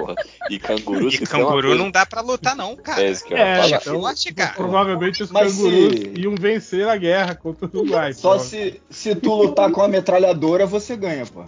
[0.00, 0.14] Porra.
[0.50, 3.02] E canguru E canguru coisa- não dá pra lutar, não, cara.
[3.02, 4.52] É isso que eu É, então, forte, cara.
[4.54, 8.12] provavelmente os Mas cangurus se- iam vencer a guerra contra o Uruguai.
[8.12, 11.44] Só prova- se, se tu lutar com a metralhadora, você ganha, pô.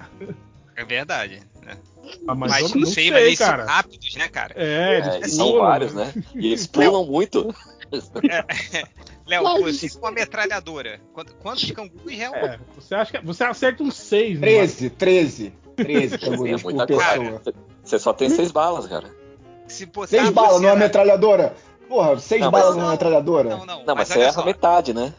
[0.77, 1.41] É verdade.
[1.63, 1.77] né?
[2.29, 3.65] Ah, Mas, mas eu não sei, mas eles cara.
[3.65, 4.53] são rápidos, né, cara?
[4.57, 6.13] É, É, eles e são vários, né?
[6.35, 7.55] E eles pulam muito.
[9.27, 12.35] Léo, Mas- você com uma metralhadora, quanto- quantos cangurus real?
[12.35, 14.47] É, você acha que você acerta uns seis, né?
[14.47, 15.53] 13, 13.
[15.77, 17.17] 13 É cangurus por muita pessoa.
[17.17, 17.55] coisa.
[17.83, 19.11] Você só tem seis balas, cara.
[19.67, 21.55] Se botar Seis você balas numa na- metralhadora.
[21.89, 23.51] Porra, seis Não, mas balas não, numa metralhadora.
[23.51, 24.45] Não, não, Não, mas, você olha erra só.
[24.45, 25.13] metade, né?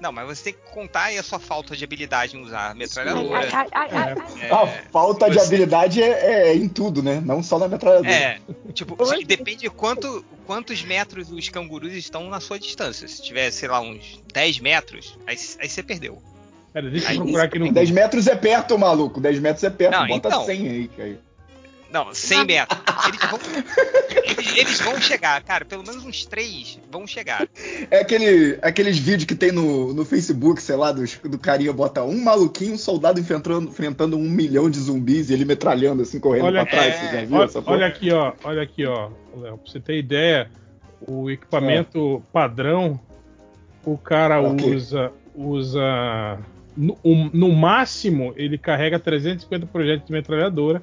[0.00, 2.74] Não, mas você tem que contar aí a sua falta de habilidade em usar a
[2.74, 3.38] metralhadora.
[3.38, 4.48] ai, ai, ai, ai, ai.
[4.48, 7.22] É, A falta de você- habilidade é, é em tudo, né?
[7.24, 8.10] Não só na metralhadora.
[8.12, 8.38] É,
[8.74, 13.08] tipo, depende de quanto, quantos metros os cangurus estão na sua distância.
[13.08, 16.20] Se tiver, sei lá, uns 10 metros, aí, aí você perdeu.
[16.74, 19.20] Pera, deixa eu Aí, procurar aqui no 10 metros é perto, maluco.
[19.20, 19.92] 10 metros é perto.
[19.92, 20.44] Não, Bota então.
[20.44, 21.18] 100 aí, cara.
[21.92, 22.78] Não, 100 metros.
[23.06, 23.40] Eles vão,
[24.24, 25.64] eles, eles vão chegar, cara.
[25.64, 27.46] Pelo menos uns 3 vão chegar.
[27.88, 32.02] É aquele, aqueles vídeos que tem no, no Facebook, sei lá, dos, do carinha bota
[32.02, 36.46] um maluquinho, um soldado enfrentando, enfrentando um milhão de zumbis e ele metralhando assim, correndo
[36.46, 37.12] Olha pra trás.
[37.12, 38.32] já viu Olha, olha aqui, ó.
[38.42, 39.58] Olha aqui, ó, Léo.
[39.58, 40.50] Pra você ter ideia,
[41.06, 42.98] o equipamento padrão,
[43.84, 44.74] o cara Ok.
[44.74, 45.12] usa.
[45.36, 46.40] usa
[46.76, 50.82] no, um- no máximo, ele carrega 350 projetos de metralhadora,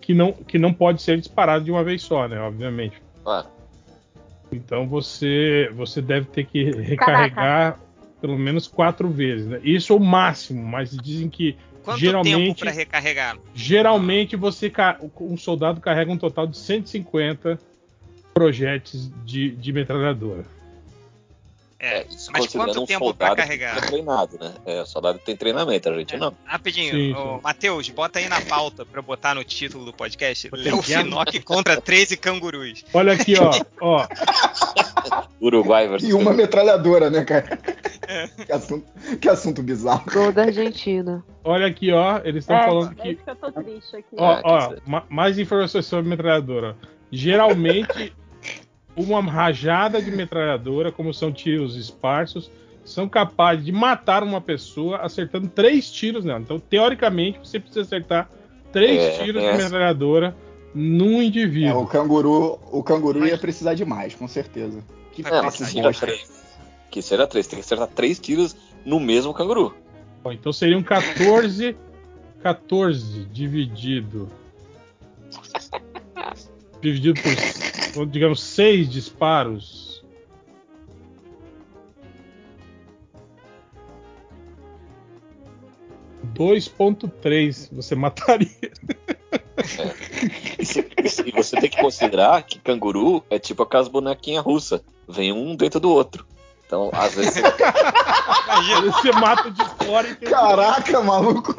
[0.00, 2.38] que não, que não pode ser disparado de uma vez só, né?
[2.40, 3.00] Obviamente.
[3.22, 3.48] Claro.
[4.52, 7.78] Então você, você deve ter que recarregar
[8.20, 9.60] pelo menos quatro vezes, né?
[9.62, 13.38] Isso é o máximo, mas dizem que Quanto tempo geralmente pra recarregar?
[13.54, 14.72] Geralmente você
[15.20, 17.58] um soldado carrega um total de 150
[18.34, 20.44] projéteis de, de metralhadora.
[21.78, 23.76] É, isso mas quanto um tempo pra soldado carregar?
[23.76, 24.54] É treinado, né?
[24.64, 26.34] É, o soldado tem treinamento, a gente não.
[26.46, 27.40] Rapidinho, Sim, ô, sim.
[27.44, 30.48] Matheus, bota aí na pauta pra eu botar no título do podcast.
[30.52, 30.80] Léo.
[30.80, 32.82] Finock contra 13 cangurus.
[32.94, 34.06] Olha aqui, ó, ó.
[35.40, 37.58] Uruguai versus E uma metralhadora, né, cara?
[38.46, 38.86] Que assunto,
[39.20, 40.04] que assunto bizarro.
[40.10, 41.22] Gol da Argentina.
[41.44, 42.20] Olha aqui, ó.
[42.24, 43.08] Eles estão É, falando é que.
[43.10, 44.16] isso que eu tô triste aqui.
[44.16, 46.74] Ó, É, ó, ma- mais informações sobre metralhadora.
[47.12, 48.14] Geralmente,
[48.96, 52.50] uma rajada de metralhadora, como são tiros esparsos,
[52.84, 56.40] são capazes de matar uma pessoa acertando três tiros nela.
[56.40, 58.30] Então, teoricamente, você precisa acertar
[58.72, 59.52] três É, tiros é.
[59.52, 60.36] de metralhadora
[60.74, 61.82] num É, indivíduo.
[61.82, 64.82] o canguru, o canguru Mas- ia precisar de mais, com certeza.
[65.12, 65.30] Que É, que
[66.00, 66.30] três.
[66.90, 67.46] Que seja três.
[67.46, 69.74] Tem que acertar três tiros no mesmo canguru.
[70.22, 71.76] Bom, então seriam 14.
[72.42, 74.28] 14 dividido.
[76.80, 77.32] Dividido por,
[78.04, 80.04] digamos, 6 disparos.
[86.22, 88.48] Dois ponto três você mataria.
[90.58, 90.86] E, se-
[91.24, 94.80] e você tem que considerar que canguru é tipo aquelas bonequinhas russas.
[95.08, 96.26] Vem um dentro do outro.
[96.66, 97.34] Então, às vezes.
[98.84, 101.54] Você mata de fora e tem Caraca, maluco.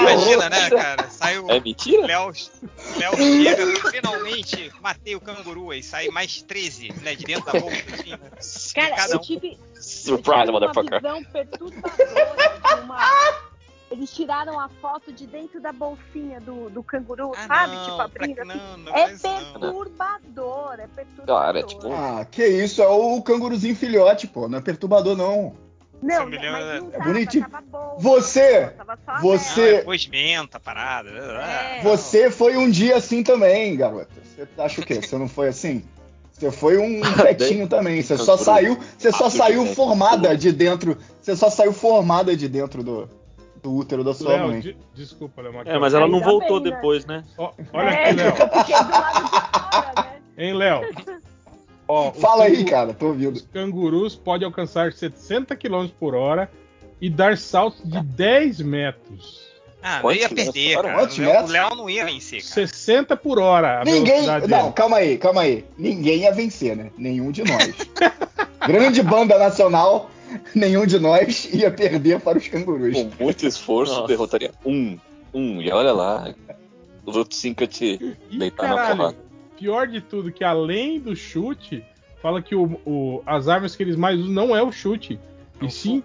[0.00, 1.10] Imagina, né, cara?
[1.10, 2.06] Sai o é mentira?
[2.06, 2.32] Léo,
[2.96, 7.76] Léo chega, finalmente matei o canguru e sai mais 13, né, de dentro da bolsa,
[7.92, 8.18] assim, né?
[8.74, 9.22] Cara, Cada eu um.
[9.22, 11.00] tive, eu Surprise, tive uma motherfucker.
[11.00, 13.48] visão perturbadora de uma...
[13.90, 17.74] Eles tiraram a foto de dentro da bolsinha do, do canguru, Ah, sabe?
[17.74, 18.58] não, tipo, abrindo assim.
[18.58, 21.40] não, não É perturbador, é perturbador.
[21.40, 24.46] Cara, é tipo- Ah, que isso, é o canguruzinho filhote, pô.
[24.46, 25.56] Não é perturbador, não.
[26.00, 27.48] Não, mas é- não tava, bonitinho.
[27.50, 27.96] tava bom.
[27.98, 31.10] Você- Tava você- Não, é pós-menta, parada.
[31.10, 31.80] É.
[31.82, 34.08] Você foi um dia assim também, garota.
[34.36, 34.94] Você acha o quê?
[35.02, 35.82] Você não foi assim?
[36.32, 37.00] Você foi um
[37.36, 38.00] petinho também.
[38.00, 40.96] Você só saiu, você só Ah, saiu formada de dentro.
[41.20, 43.10] Você só saiu formada de dentro do,
[43.60, 44.60] do útero da sua Léo, mãe.
[44.60, 45.52] de- desculpa, Léo.
[45.64, 46.76] É, mas ela não voltou bem, né?
[46.76, 47.24] depois, né?
[47.36, 48.28] Ó, olha é, aqui, Léo.
[48.28, 50.18] eu fiquei do lado de fora, né?
[50.38, 50.80] Hein, Léo?
[51.88, 53.34] Ó, Fala aí, cara, tô ouvindo.
[53.36, 56.50] Os cangurus podem alcançar 60 km por hora
[57.00, 59.48] e dar saltos de 10 metros.
[59.82, 60.94] Ah, não ia perder, cara.
[60.94, 62.66] Quantos O Léo, o Léo não ia vencer, cara.
[62.66, 64.26] 60 por hora a Ninguém.
[64.26, 64.72] Não, dele.
[64.74, 65.64] calma aí, calma aí.
[65.78, 66.90] Ninguém ia vencer, né?
[66.98, 67.74] Nenhum de nós.
[68.66, 70.10] Grande banda nacional,
[70.54, 72.94] nenhum de nós ia perder para os cangurus.
[72.96, 74.08] Com muito esforço, Nossa.
[74.08, 74.98] derrotaria um.
[75.32, 75.62] Um.
[75.62, 76.34] E olha lá.
[77.06, 79.27] Os outros cinco eu te deitar na porrada.
[79.58, 81.84] Pior de tudo, que além do chute,
[82.22, 85.18] fala que o, o- as armas que eles mais usam não é o chute,
[85.60, 86.02] e sim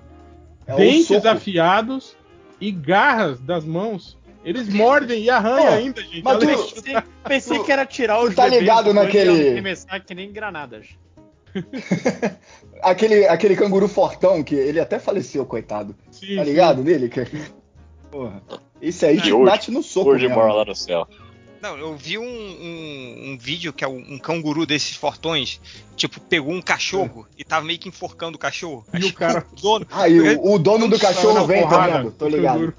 [0.66, 2.16] É dentes afiados
[2.60, 4.18] e garras das mãos.
[4.46, 6.22] Eles mordem e arranham ainda, gente.
[6.24, 10.32] mas tu- Pensei, pensei que era tirar os tá ligado naquele- e arremessar que nem
[10.32, 10.88] granadas.
[12.82, 15.96] Aquele, aquele canguru fortão que ele até faleceu, coitado.
[16.12, 16.50] Sim, Tá sim.
[16.50, 17.08] ligado nele?
[17.10, 17.26] Que...
[18.12, 18.42] Porra.
[18.82, 19.46] Esse aí hoje?
[19.46, 20.10] bate no soco.
[20.10, 21.08] Hoje mora lá no céu.
[21.64, 25.62] Não, eu vi um, um, um vídeo que é um, um canguru desses fortões,
[25.96, 28.86] tipo, pegou um cachorro e tava meio que enforcando o cachorro.
[28.94, 31.88] E o Acho que cara- o dono, Aí o, o dono do cachorro vem, tá
[31.88, 32.12] vendo?
[32.12, 32.74] Tô o ligado.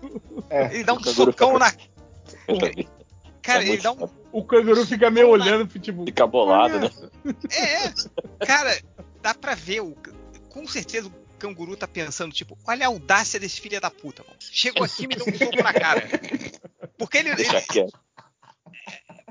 [0.50, 0.74] É.
[0.74, 1.72] ele dá um O socão fica- na.
[3.40, 4.06] Cara, É ele dá um.
[4.30, 6.04] O canguru fica meio olhando, tipo.
[6.04, 6.90] Fica bolado, né?
[7.52, 7.94] É, é.
[8.46, 8.78] Cara,
[9.22, 9.80] dá pra ver.
[9.80, 9.96] O...
[10.50, 14.36] Com certeza o canguru tá pensando, tipo, olha a audácia desse filho da puta, mano.
[14.40, 16.06] Chegou aqui e me deu um soco na cara.
[16.98, 17.34] Porque ele.
[17.34, 17.98] Deixa ele- quieto.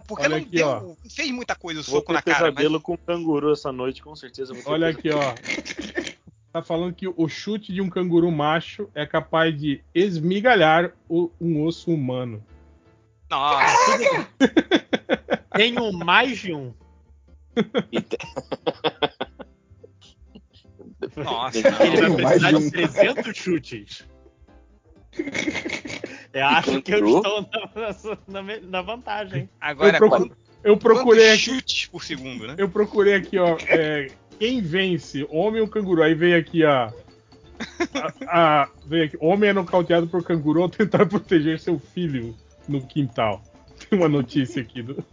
[0.07, 0.67] Porque Olha não aqui, deu.
[0.67, 0.95] ó.
[1.09, 2.45] Fez muita coisa o Vou soco ter na cara.
[2.45, 2.55] Mas...
[2.55, 4.53] pesadelo com canguru essa noite, com certeza.
[4.53, 5.33] vou ter Olha aqui, ó.
[6.51, 11.63] Tá falando que o chute de um canguru macho é capaz de esmigalhar o- um
[11.63, 12.43] osso humano.
[13.29, 14.27] Nossa,
[15.55, 16.73] Tenho mais de um.
[21.17, 21.57] Nossa.
[21.57, 22.69] Ele vai precisar de de um.
[22.71, 24.03] 300 chutes.
[26.33, 27.47] Eu acho que eu estou
[28.27, 29.47] na, na- na vantagem.
[29.61, 32.55] Agora, Eu quanto- Eu procurei aqui, chutes por segundo, né?
[32.57, 33.57] eu procurei aqui, ó.
[33.67, 34.07] é,
[34.39, 36.01] quem vence, homem ou canguru?
[36.01, 36.91] Aí veio aqui a.
[38.27, 42.35] a, a- veio aqui, homem é nocauteado por canguru ao tentar proteger seu filho
[42.67, 43.41] no quintal.
[43.89, 45.03] Tem uma notícia aqui do.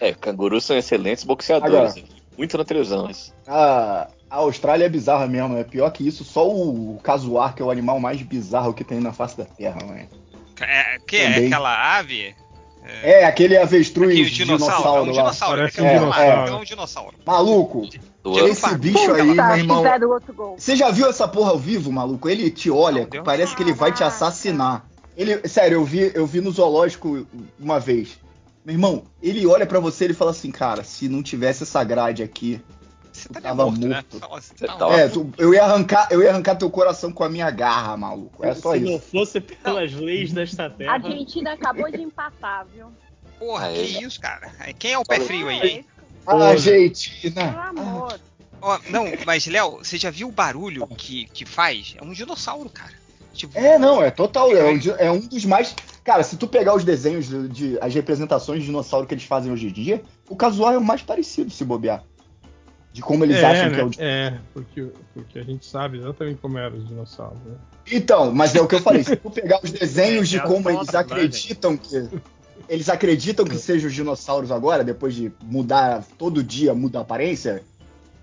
[0.00, 1.94] É, cangurus são excelentes boxeadores.
[2.36, 3.32] Muito na televisão isso.
[3.46, 5.56] A, a Austrália é bizarra mesmo.
[5.56, 8.84] É pior que isso, só o, o casuar, que é o animal mais bizarro que
[8.84, 10.08] tem na face da Terra, mano.
[10.60, 12.34] É, que é aquela ave?
[13.02, 14.98] É, aquele avestruz Aqui, o dinossauro.
[14.98, 15.12] É um lá.
[15.12, 15.56] dinossauro.
[15.56, 16.50] Parece ele um dinossauro.
[16.50, 17.14] É um dinossauro.
[17.24, 17.88] Maluco,
[18.46, 19.78] esse bicho aí, meu irmão.
[19.78, 20.56] fizeram outro gol.
[20.58, 22.28] Você já viu essa porra ao vivo, maluco?
[22.28, 24.86] Ele te olha, parece que ele vai te assassinar.
[25.16, 27.26] Ele, sério, eu vi, eu vi no zoológico
[27.58, 28.18] uma vez.
[28.64, 31.82] Meu irmão, ele olha pra você e ele fala assim, cara, se não tivesse essa
[31.84, 32.60] grade aqui,
[33.12, 33.94] Você Eu tá tava morto, né?
[33.96, 34.18] morto.
[34.18, 34.92] Fala assim, Você tá morto.
[34.98, 38.44] é, tu- eu ia arrancar, eu ia arrancar teu coração com a minha garra, maluco.
[38.44, 39.04] É só Se não isso.
[39.12, 40.92] fosse pelas leis desta A terra.
[40.94, 42.86] Argentina acabou de empatar, viu?
[43.38, 44.06] Porra, Aí, que né?
[44.06, 44.50] isso, cara?
[44.78, 45.86] Quem é o pé frio aí, hein?
[46.26, 46.48] Ah.
[46.48, 47.52] Argentina.
[47.52, 48.20] Pelo amor.
[48.62, 51.94] Ó, não, mas, Léo, você já viu o barulho que, que faz?
[52.00, 52.92] É um dinossauro, cara.
[53.34, 54.50] Tipo, É, não, é total.
[54.56, 55.74] É um, é um dos mais.
[56.04, 59.50] Cara, se tu pegar os desenhos de, de- as representações de dinossauro que eles fazem
[59.50, 62.04] hoje em dia, o casual é o mais parecido, se bobear.
[62.92, 63.86] De como eles acham que é o.
[63.88, 63.94] né?
[63.98, 67.38] É, porque, porque a gente sabe exatamente como eram os dinossauros.
[67.44, 67.54] Né?
[67.90, 69.02] Então, mas é o que eu falei.
[69.02, 72.08] Se tu pegar os desenhos de É, como é eles uma acreditam que.
[72.68, 77.62] Eles acreditam que sejam os dinossauros agora, depois de mudar todo dia, muda a aparência.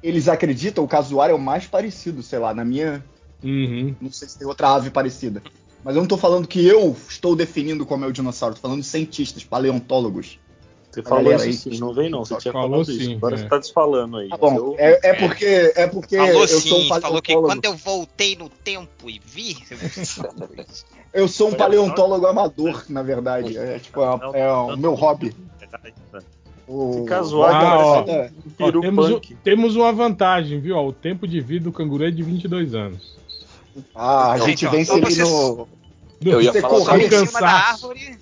[0.01, 3.03] Eles acreditam, o casuar é o mais parecido, sei lá, na minha.
[3.43, 3.93] Uhum.
[3.99, 5.43] Não sei se tem outra ave parecida.
[5.83, 8.81] Mas eu não tô falando que eu estou definindo como é o dinossauro, tô falando
[8.81, 10.39] de cientistas, paleontólogos.
[10.91, 12.25] Você falou isso aí- sim, não vem não.
[12.25, 12.99] Você tinha Falou falado isso.
[13.05, 13.37] sim, Agora é.
[13.37, 14.27] você tá desfalando aí.
[14.27, 17.31] Tá bom, eu- é, é porque, é porque falou eu sou sim, um falou que
[17.33, 17.47] paleontólogo.
[17.47, 19.55] quando eu voltei no tempo e vi.
[21.13, 23.57] Eu sou um paleontólogo amador, na verdade.
[23.57, 24.01] É, tipo,
[24.33, 25.33] é, é o meu hobby.
[26.67, 28.03] O, casual hobby Ah, ó.
[28.07, 29.35] é- Ó, Peru temos, um- punk.
[29.43, 30.75] temos uma vantagem, viu?
[30.77, 33.17] Ó, o tempo de vida do canguru é de 22 anos.
[33.95, 35.67] Ah, a Então, gente então, vence então ele no.
[36.23, 38.17] Eu ia Você falar Sobe em cima da árvore.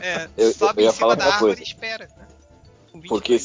[0.00, 1.60] É, Eu- sobe eu ia em cima falar da árvore coisa.
[1.60, 2.08] e espera.
[2.16, 2.26] né?
[2.92, 3.38] Com 22 Porque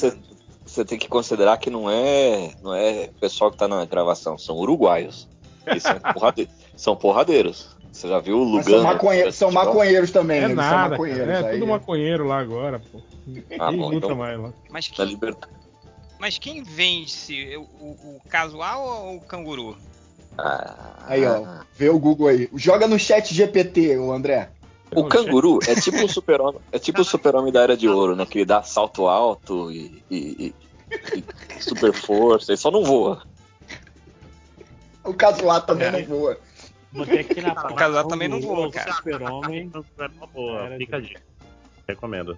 [0.65, 4.37] você, tem que considerar que não é, não é o pessoal que tá na gravação,
[4.37, 5.27] são uruguaios.
[5.81, 7.75] São, porrade- são porradeiros.
[7.91, 8.93] Você já viu o Mas são, Lugano?
[8.93, 10.39] maconhe- são maconheiros também.
[10.39, 11.25] É eles são nada, maconheiros.
[11.27, 11.39] cara.
[11.39, 13.01] É aí- tudo maconheiro lá agora, pô.
[13.59, 14.53] Ah, bom, então- mais lá.
[14.69, 15.19] Mas quem,
[16.19, 17.57] mas quem vence?
[17.57, 19.75] O, o, o casual ou o canguru?
[20.37, 21.61] Ah, Aí, ó.
[21.75, 22.49] Vê o Google aí.
[22.55, 24.49] Joga no chat GPT, o André.
[24.95, 26.61] O canguru é tipo o super-homem.
[26.71, 28.25] É tipo o super-homem da era de ouro, né?
[28.25, 30.53] Que ele dá salto alto e, e-
[30.91, 31.23] e-
[31.57, 33.23] e super força, ele só não voa.
[35.03, 35.91] O casuar também É.
[35.91, 36.37] não voa.
[36.91, 37.73] Botei aqui na pauta.
[37.75, 38.93] casal também não voa, O cara.
[38.93, 39.71] Super-homem.
[39.99, 41.21] É uma boa, fica a de- dica.
[41.87, 42.37] Recomendo.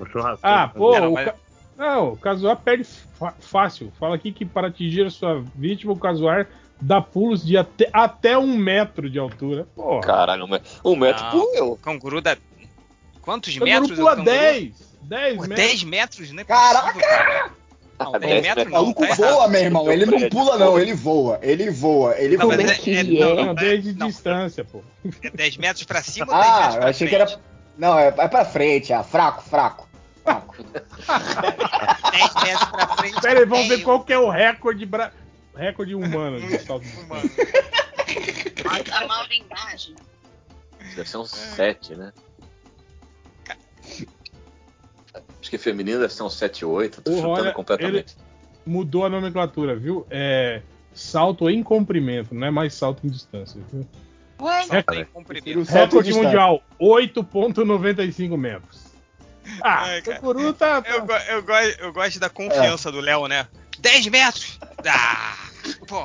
[0.00, 0.40] O churrasco.
[0.42, 1.34] Ah, pô, Não, o mas- ca...
[1.76, 2.84] não, o casuar perde
[3.40, 3.92] fácil.
[3.98, 6.48] Fala aqui que para atingir a sua vítima, o casuar
[6.82, 9.66] dá pulos de até, até um metro de altura.
[9.74, 11.30] Porra, Caralho, um me- um metro Não.
[11.30, 11.72] por eu.
[11.72, 12.36] O canguru dá.
[13.22, 13.98] Quantos o canguru metros?
[13.98, 14.36] pula o canguru?
[14.36, 14.92] 10.
[15.02, 15.56] 10 Pô, metros.
[15.58, 16.44] 10 metros, né?
[16.44, 17.52] Caraca!
[17.98, 18.80] Não, Ah, 10 dez metros O não.
[18.82, 19.50] maluco Tá voa, errado.
[19.50, 19.92] meu irmão.
[19.92, 20.78] Ele não pula, não.
[20.78, 21.38] Ele voa.
[21.40, 22.14] Ele voa.
[22.18, 22.56] Ele Não, voa.
[22.56, 23.34] mas Como é- é que é- ele não, é?
[23.36, 24.06] não, Não, desde não.
[24.08, 24.82] distância, pô.
[25.22, 27.32] É 10 metros pra cima ou 10 metros Ah, eu pra achei que frente?
[27.32, 27.40] era.
[27.78, 28.92] Não, é, é pra frente.
[28.92, 29.88] Ah, fraco, fraco.
[30.24, 30.56] fraco.
[32.12, 33.20] 10 metros pra frente.
[33.20, 35.12] Pera aí, vamos é ver qual que é o recorde bra...
[35.54, 37.30] recorde humano de salto de Humano.
[38.92, 39.94] A maurindagem.
[40.96, 42.12] Deve ser um 7, né?
[45.40, 47.02] Acho que feminino deve ser um 7, 8.
[47.02, 48.16] Tô chutando olha, completamente.
[48.64, 50.06] Mudou a nomenclatura, viu?
[50.10, 50.62] É
[50.94, 53.60] salto em comprimento, não é mais salto em distância.
[53.72, 53.86] Viu?
[54.40, 54.62] Ué?
[54.64, 55.64] Só tem comprimento.
[55.64, 58.82] Salto Recorde mundial, 8.95 metros.
[59.60, 60.82] Ah, Ai, o tá...
[60.86, 63.48] Eu, go- eu, go- eu gosto da confiança do Léo, né?
[63.82, 64.58] 10 metros!
[64.86, 65.36] Ah!
[65.86, 66.00] Pô,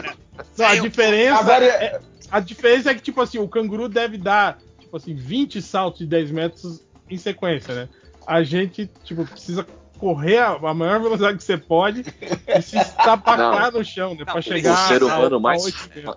[0.00, 0.14] né?
[0.56, 2.00] Não, a diferença Agora é,
[2.30, 6.06] a diferença é que tipo assim, o canguru deve dar tipo assim, 20 saltos de
[6.06, 7.88] 10 metros em sequência, né?
[8.26, 9.66] A gente, tipo, precisa
[9.98, 12.04] correr a, a maior velocidade que você pode
[12.46, 14.18] e se estapacar no chão, né?
[14.20, 16.16] Não, Pra o chegar ser a- humano a mais- metros.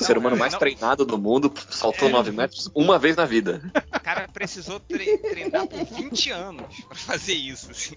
[0.00, 0.58] O ser humano mais não.
[0.60, 2.12] treinado do mundo saltou É.
[2.12, 3.60] 9 metros uma vez na vida.
[3.94, 7.70] O cara precisou tre- treinar por 20 anos pra fazer isso.
[7.70, 7.94] assim.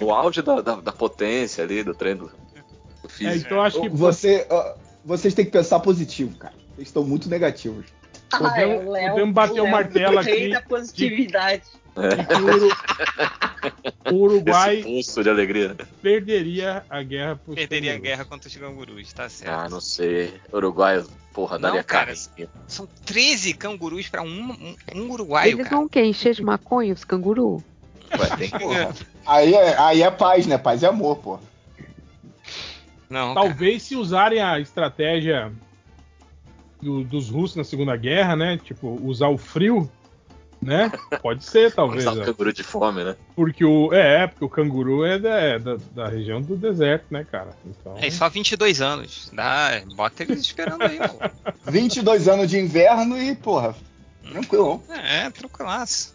[0.00, 2.32] O auge da, da, da potência ali, do treino do
[3.04, 3.46] É, físico.
[3.46, 4.46] então acho que Você,
[5.04, 6.54] vocês têm que pensar positivo, cara.
[6.74, 7.86] Vocês estão muito negativos.
[8.30, 11.62] Podemos- podemos bater o martelo aqui da positividade.
[11.96, 12.00] o,
[12.54, 12.76] Uru-
[14.12, 15.76] o Uruguai pulso de alegria.
[16.02, 19.50] perderia a guerra por perderia a guerra contra os cangurus, tá certo.
[19.50, 20.34] Ah, não sei.
[20.52, 21.02] Uruguai,
[21.32, 22.06] porra, Não, daria cara.
[22.36, 22.48] cara.
[22.66, 25.76] São 13 cangurus pra um, um, um uruguaio, Eles cara.
[25.76, 26.02] vão o quê?
[26.04, 27.62] Encher de maconha, os canguru?
[28.18, 28.50] Ué, tem.
[28.50, 28.94] Porra.
[29.24, 30.58] Aí é, aí é paz, né?
[30.58, 31.38] Paz e amor, pô.
[33.08, 33.46] Não, cara.
[33.46, 35.52] Talvez se usarem a estratégia
[36.80, 38.58] do- dos russos na Segunda Guerra, né?
[38.62, 39.90] Tipo, usar o frio,
[40.62, 40.90] né?
[41.22, 42.04] Pode ser, talvez.
[42.06, 42.24] Usar o ó.
[42.24, 43.16] canguru de fome, né?
[43.34, 43.92] Porque o.
[43.92, 47.50] É, porque o canguru é da, é da, da região do deserto, né, cara?
[47.66, 47.94] Então.
[47.98, 49.30] É só 22 anos.
[49.32, 51.18] Dá, bota eles esperando aí, pô.
[51.70, 53.74] 22 anos de inverno e, porra,
[54.22, 54.82] tranquilão.
[54.88, 56.14] É, tranquilaço.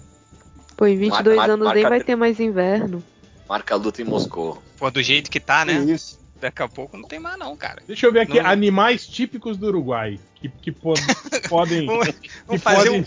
[0.78, 3.04] Pô, em 22 Marca- anos nem marca- vai ter mais inverno.
[3.48, 4.62] Marca a luta em Moscou.
[4.78, 5.74] Pô, do jeito que tá, né?
[5.74, 6.20] Isso.
[6.42, 7.82] Daqui a pouco não tem mais, não, cara.
[7.88, 10.20] Deixa eu ver aqui, Não- animais típicos do Uruguai.
[10.36, 10.94] Que, que po-
[11.48, 11.86] podem.
[11.86, 12.08] Vamos,
[12.50, 13.06] que fazer podem-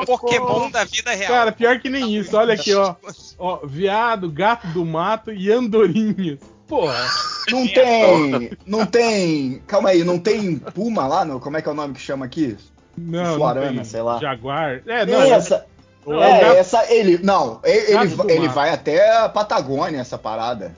[0.00, 1.28] um Pokémon da vida real.
[1.32, 2.36] Cara, pior que nem isso.
[2.36, 2.94] Olha aqui, ó.
[3.36, 6.38] ó viado, gato do mato e andorinhas.
[6.68, 7.04] Porra.
[7.50, 8.50] Não tem.
[8.64, 9.62] Não tem.
[9.66, 11.24] Calma aí, não tem puma lá?
[11.24, 12.56] No, como é que é o nome que chama aqui?
[12.96, 14.18] Não, Suarana, não sei lá.
[14.18, 14.82] Jaguar.
[14.86, 15.34] É, Não, não.
[15.34, 15.66] essa.
[16.06, 16.92] não, É, gato, essa.
[16.92, 17.18] Ele.
[17.22, 20.74] Não, ele, ele, ele vai até a Patagônia, essa parada.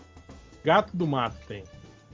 [0.68, 1.64] Gato do mato tem.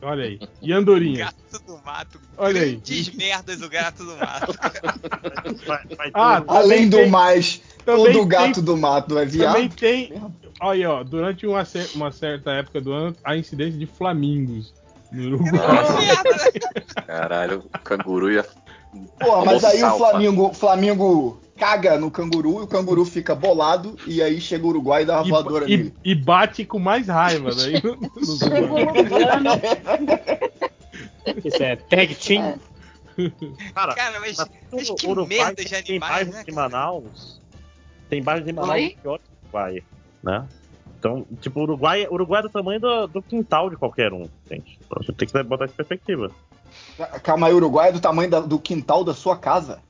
[0.02, 0.38] Olha aí.
[0.62, 1.26] E andorinha.
[1.50, 2.20] Gato do mato.
[2.38, 2.80] Olha aí.
[3.14, 4.52] Merdas do gato do mato.
[5.66, 6.50] Vai, vai Ah, um-.
[6.50, 9.74] Além do tem- mais, também todo gato tem- do mato é Também viado.
[9.76, 10.12] tem.
[10.61, 11.02] Olha aí, ó.
[11.05, 14.72] Durante uma, cer- uma certa época do ano, a incidência de flamingos
[15.12, 15.61] no Uruguai.
[17.07, 18.44] Caralho, o canguru ia.
[19.20, 23.96] Porra, mas aí o Almoçar, Flamengo, Flamengo caga no canguru e o canguru fica bolado
[24.07, 25.94] e aí chega o Uruguai e dá uma voadora E, e, nele.
[26.05, 27.74] e bate com mais raiva daí.
[28.16, 28.84] nos Uruguai.
[31.44, 32.59] Isso é tag team.
[33.74, 34.36] Cara, Cara, mas,
[34.72, 36.44] mas que Uruguai merda de tem animais, bairros né?
[36.44, 36.52] de?
[36.52, 37.40] Manaus.
[38.11, 38.96] Tem bairros de Manaus Oi?
[39.00, 39.82] pior que o Uruguai,
[40.22, 40.48] né?
[40.98, 44.78] Então, tipo, o Uruguai, Uruguai é do tamanho do, do quintal de qualquer um, gente.
[44.84, 46.30] Então você tem que botar isso em perspectiva.
[47.22, 49.80] Calma aí, o Uruguai é do tamanho da- do quintal da sua casa.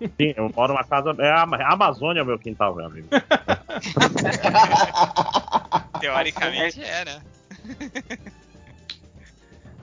[0.00, 1.14] Sim, eu moro numa casa.
[1.18, 3.08] É a, Amazônia é o meu quintal, meu amigo.
[6.00, 7.22] Teoricamente é, né?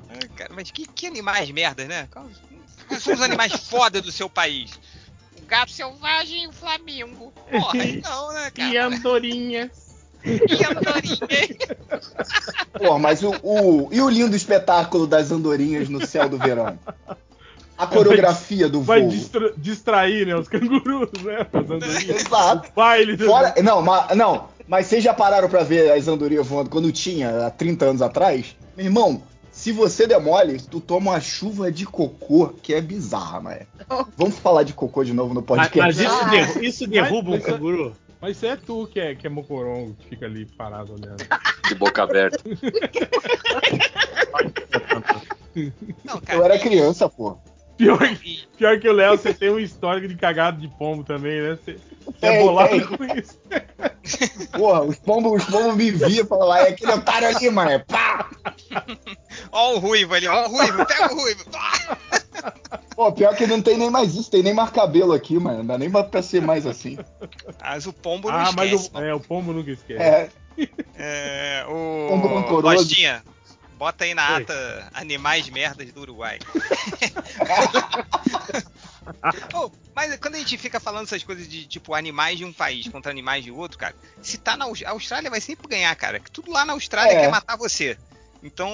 [0.09, 2.07] Ah, cara, mas que, que animais merdas, né?
[2.87, 4.71] Quais são os animais foda do seu país?
[5.41, 7.33] O gato selvagem e o Flamengo.
[7.51, 8.69] Porra, então, né, cara?
[8.69, 9.69] E andorinha.
[10.23, 11.27] E andorinha.
[12.77, 16.79] Pô, mas o, o- E o lindo espetáculo das andorinhas no céu do verão?
[17.77, 19.09] A coreografia do Vai voo.
[19.09, 20.35] distra- distrair, né?
[20.35, 21.45] Os cangurus, né?
[21.53, 22.25] As andorinhas.
[22.25, 22.69] Exato.
[22.69, 23.17] O baile.
[23.17, 27.45] Fora, não, mas, não, mas vocês já pararam pra ver as andorinhas voando quando tinha,
[27.47, 28.55] há 30 anos atrás?
[28.75, 29.21] Meu irmão,
[29.51, 33.67] se você demole, tu toma uma chuva de cocô que é bizarra, mas.
[34.17, 36.03] Vamos falar de cocô de novo no Mas, podcast.
[36.03, 37.95] mas isso, derru- isso derruba um Mas- canguru?
[38.19, 41.23] Mas isso é tu que é, que é mocorongo, que fica ali parado olhando.
[41.67, 42.39] De boca aberta.
[46.03, 46.39] Não, cara.
[46.39, 47.37] Eu era criança, pô.
[47.77, 47.99] Pior,
[48.57, 51.57] pior que o Léo, você tem um histórico de cagado de pombo também, né?
[51.63, 52.81] Você, você é bolado tem.
[52.85, 53.39] com isso.
[54.57, 57.83] Porra, os pombos, os pombos me via e "Ah, é aquele otário ali, mano.
[57.85, 58.29] Pá!
[59.51, 61.45] Ó o ruivo ali, ó o ruivo, pega o ruivo.
[61.51, 61.97] Pá!
[62.95, 65.59] Pô, pior que não tem nem mais isso, tem nem mais cabelo aqui, mano.
[65.59, 66.97] Não dá nem pra ser mais assim.
[67.61, 69.07] Mas o pombo não Ah, mas esquece, o, mano.
[69.07, 70.01] é, o pombo nunca esquece.
[70.01, 70.29] É,
[70.95, 72.75] É, Pombo o rancoroso.
[72.77, 73.21] Bostinha,
[73.77, 74.41] bota aí na Oi.
[74.43, 76.39] ata animais merdas do Uruguai.
[79.95, 83.11] Mas quando a gente fica falando essas coisas de tipo animais de um país contra
[83.11, 86.19] animais de outro, cara, se tá na Aus- a Austrália vai sempre ganhar, cara.
[86.19, 87.21] que Tudo lá na Austrália É.
[87.21, 87.97] quer matar você.
[88.43, 88.69] Então,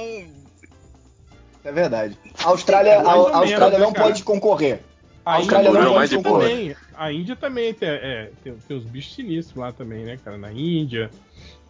[1.64, 2.18] é verdade.
[2.43, 4.08] A Austrália, a, Mais ou a Austrália não né, cara?
[4.08, 4.82] pode concorrer.
[5.26, 6.39] A Austrália Índia não também, mais de boa.
[6.41, 6.76] também.
[6.95, 10.38] A Índia também tem, é, tem, tem os bichos sinistros lá também, né, cara?
[10.38, 11.10] Na Índia.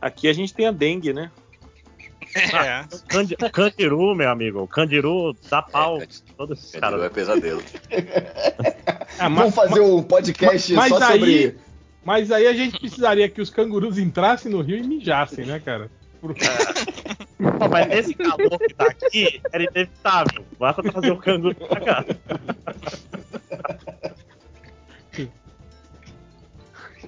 [0.02, 1.30] Aqui a gente tem a dengue, né?
[2.36, 2.86] É.
[3.08, 4.68] Candi- Candiru, meu amigo.
[4.68, 6.02] Candiru dá pau.
[6.02, 6.08] É,
[6.38, 7.02] Todos esses caras.
[7.02, 7.62] é pesadelo.
[9.20, 11.58] Ah, mas, Vamos fazer um podcast mas só aí- sobre.
[12.04, 15.90] mas aí a gente precisaria que os cangurus entrassem no rio e mijassem, né, cara?
[16.20, 16.34] Por-
[17.60, 20.44] Pô, mas esse calor que tá aqui era inevitável.
[20.58, 22.06] Basta trazer o canguru pra cá.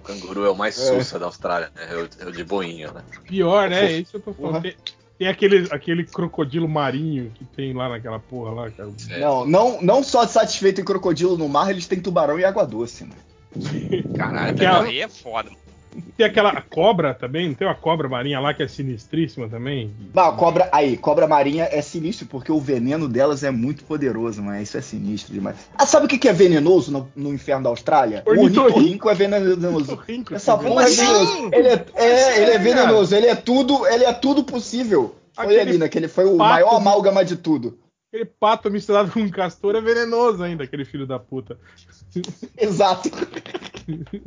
[0.03, 0.93] canguru é o mais É.
[0.99, 1.87] sussa da Austrália, né?
[1.89, 3.03] É o, é o de boinha, né?
[3.23, 3.85] Pior, né?
[3.85, 4.61] É isso que eu tô falando.
[4.61, 4.75] Tem,
[5.17, 8.89] tem aquele, aquele crocodilo marinho que tem lá naquela porra lá, cara.
[9.09, 9.19] É.
[9.19, 13.05] Não, não, não só satisfeito em crocodilo no mar, eles têm tubarão e água doce,
[13.05, 13.15] né?
[14.17, 15.49] Caralho, Aquela- Aí é foda.
[16.17, 19.91] Tem aquela cobra também, não tem uma cobra marinha lá que é sinistríssima também?
[20.13, 20.69] Não, cobra.
[20.71, 24.81] Aí, cobra marinha é sinistro porque o veneno delas é muito poderoso, mas isso é
[24.81, 25.55] sinistro demais.
[25.77, 28.23] Ah, sabe o que que é venenoso no, no inferno da Austrália?
[28.25, 29.09] O Ornitorrinco.
[29.09, 29.67] é venenoso.
[29.91, 30.95] Ornitorrinco, Essa assim, porra é assim?
[31.05, 31.49] venenoso.
[31.53, 35.15] Ele é, é, ele é venenoso, ele é tudo, ele é tudo possível.
[35.33, 35.87] Foi Aquele ali, né?
[35.89, 37.77] Que ele foi o maior de- amálgama de tudo.
[38.09, 41.57] Aquele pato misturado com castor é venenoso ainda, aquele filho da puta.
[42.57, 43.09] Exato.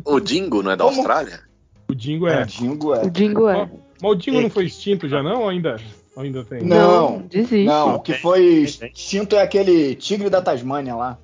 [0.04, 0.96] O Dingo não é da Como?
[0.98, 1.40] Austrália?
[1.88, 2.42] O Dingo é.
[2.42, 3.02] O Dingo é.
[3.04, 3.68] O Dingo é.
[4.00, 5.42] Mas o Dingo não foi extinto já não?
[5.42, 5.76] Ou ainda,
[6.14, 6.62] ou ainda tem?
[6.62, 7.22] Não.
[7.22, 7.64] desiste.
[7.64, 11.18] Não, o que foi extinto é aquele tigre da Tasmânia lá.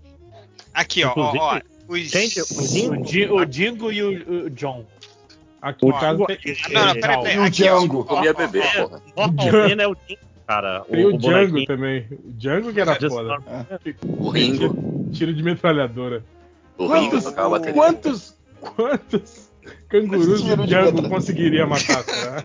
[0.72, 1.60] Aqui, ó, ó, ó.
[1.86, 2.00] Os...
[2.10, 3.02] Gente, o O, Dingo.
[3.04, 4.84] Di- o Dingo e o, o John.
[5.62, 6.26] Aqui O Dingo.
[6.26, 7.36] tem, Ah, Não, não, peraí, peraí.
[7.36, 7.50] E o.
[7.50, 7.98] Django.
[8.00, 8.88] Ó, Comia bebê, ó.
[8.88, 9.02] porra.
[9.16, 10.80] Normalmente é o Dingo, cara.
[10.90, 12.06] tem o, o Django também.
[12.10, 13.38] O Django que era Just foda.
[14.18, 15.10] O Ringo.
[15.12, 16.24] Tiro de metralhadora.
[16.76, 17.72] O Ringo Quantos, bateria.
[17.74, 19.43] quantos, quantos
[20.00, 22.44] cangurus Tiro o de Django conseguiria matar, será?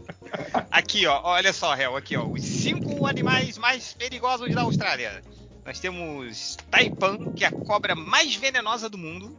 [0.70, 5.22] Aqui, ó, olha só, Hel, aqui, ó, os cinco animais mais perigosos da Austrália.
[5.64, 9.36] Nós temos Taipan, que é a cobra mais venenosa do mundo.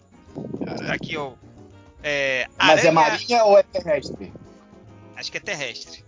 [0.89, 1.34] Aqui, ó.
[2.04, 4.32] É, Mas é aranha- marinha ou é terrestre?
[5.16, 6.04] Acho que é terrestre.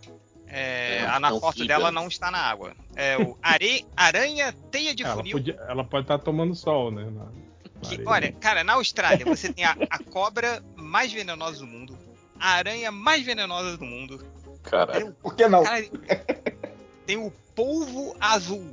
[0.47, 1.67] É, É, a na foto fica.
[1.67, 2.73] dela não está na água.
[2.95, 5.31] É o are, aranha teia de Ela, funil.
[5.37, 7.05] podia- ela pode estar tomando sol, né?
[7.05, 10.63] na- na que- olha, cara, na Austrália você tem a, a cobra
[10.93, 11.97] mais venenosa do mundo,
[12.39, 14.23] a aranha mais venenosa do mundo,
[14.61, 15.11] Caralho.
[15.23, 15.63] Por que não?
[15.63, 15.83] Cara,
[17.07, 18.63] tem o polvo azul,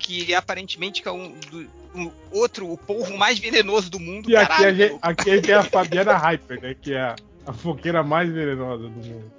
[0.00, 4.28] que aparentemente é um, do- um outro, o polvo mais venenoso do mundo.
[4.28, 6.74] E aqui a, caralho, gente, aqui a gente tem a Fabiana Hyper, né?
[6.74, 9.32] Que é a, a foqueira mais venenosa do mundo.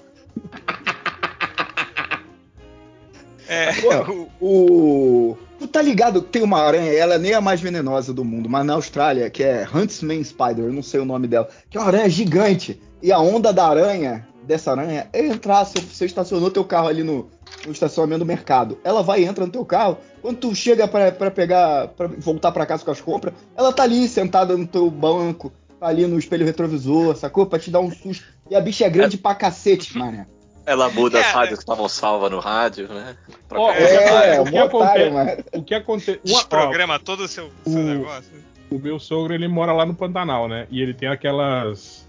[3.47, 5.37] É, Pô, o.
[5.57, 8.49] Tu tá ligado que tem uma aranha, ela nem é a mais venenosa do mundo,
[8.49, 11.79] mas na Austrália, que é Huntsman Spider, eu não sei o nome dela, que é
[11.79, 12.81] uma aranha gigante.
[13.01, 17.03] E a onda da aranha, dessa aranha, é entrar, se você estacionou teu carro ali
[17.03, 17.29] no,
[17.65, 18.77] no estacionamento do mercado.
[18.83, 19.97] Ela vai e entra no teu carro.
[20.21, 23.83] Quando tu chega pra, pra pegar, pra voltar pra casa com as compras, ela tá
[23.83, 27.45] ali sentada no teu banco, tá ali no espelho retrovisor, sacou?
[27.45, 28.25] Pra te dar um susto.
[28.49, 30.27] E a bicha é grande pra cacete, mané.
[30.65, 31.37] Ela muda as Cara.
[31.37, 33.15] rádios que estavam salvas no rádio, né?
[33.47, 33.75] Pra cá.
[33.75, 35.31] É, o que acontece- mano.
[35.53, 36.19] O que acontece.
[36.23, 38.31] desprograma todo o seu, seu o- negócio.
[38.71, 40.67] O meu sogro, ele mora lá no Pantanal, né?
[40.71, 42.05] E ele tem aquelas.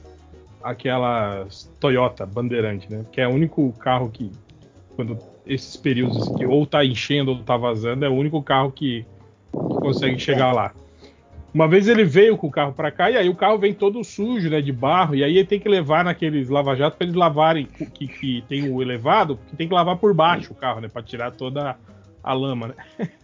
[0.62, 3.04] Aquelas Toyota Bandeirante, né?
[3.12, 4.32] Que é o único carro que.
[4.96, 8.72] Quando esses períodos assim, que ou tá enchendo ou tá vazando, é o único carro
[8.72, 9.02] que,
[9.52, 10.72] que consegue chegar lá.
[11.56, 14.04] Uma vez ele veio com o carro pra cá e aí o carro vem todo
[14.04, 14.60] sujo, né?
[14.60, 15.14] De barro.
[15.14, 17.64] E aí ele tem que levar naqueles lava-jato pra eles lavarem.
[17.64, 20.88] Que, que tem o elevado, que tem que lavar por baixo o carro, né?
[20.88, 21.74] Pra tirar toda
[22.22, 23.08] a lama, né?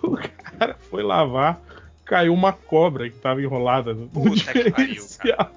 [0.00, 1.60] O cara foi lavar
[2.04, 5.52] caiu uma cobra que tava enrolada no, Puta que pariu, diferencial.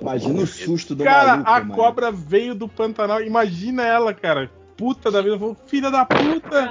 [0.00, 1.74] Imagina o susto do Cara, maluco, a mano.
[1.74, 3.22] cobra veio do Pantanal.
[3.22, 4.48] Imagina ela, cara.
[4.76, 5.38] Puta da vida.
[5.38, 6.70] Falou, filha da puta.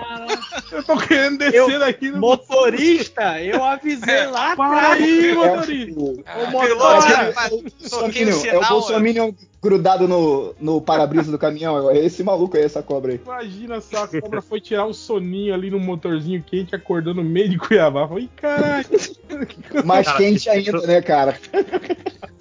[0.72, 2.12] Eu tô querendo descer Eu- daqui.
[2.12, 6.00] no Motorista, eu avisei lá Para aí, É motorista.
[6.00, 7.00] o, motora.
[7.08, 8.68] rapaz, é o o Bolsominion, é o.
[8.68, 9.32] Bolsominion
[9.62, 11.90] grudado no, no para-brisa do caminhão.
[11.90, 13.22] É esse maluco aí, essa cobra aí.
[13.26, 17.50] Imagina só, a cobra foi tirar um soninho ali no motorzinho quente, acordando no meio
[17.50, 18.08] de Cuiabá.
[18.08, 18.86] Falei, caralho.
[19.84, 21.40] Mais Cara, quente isso- ainda, né, cara?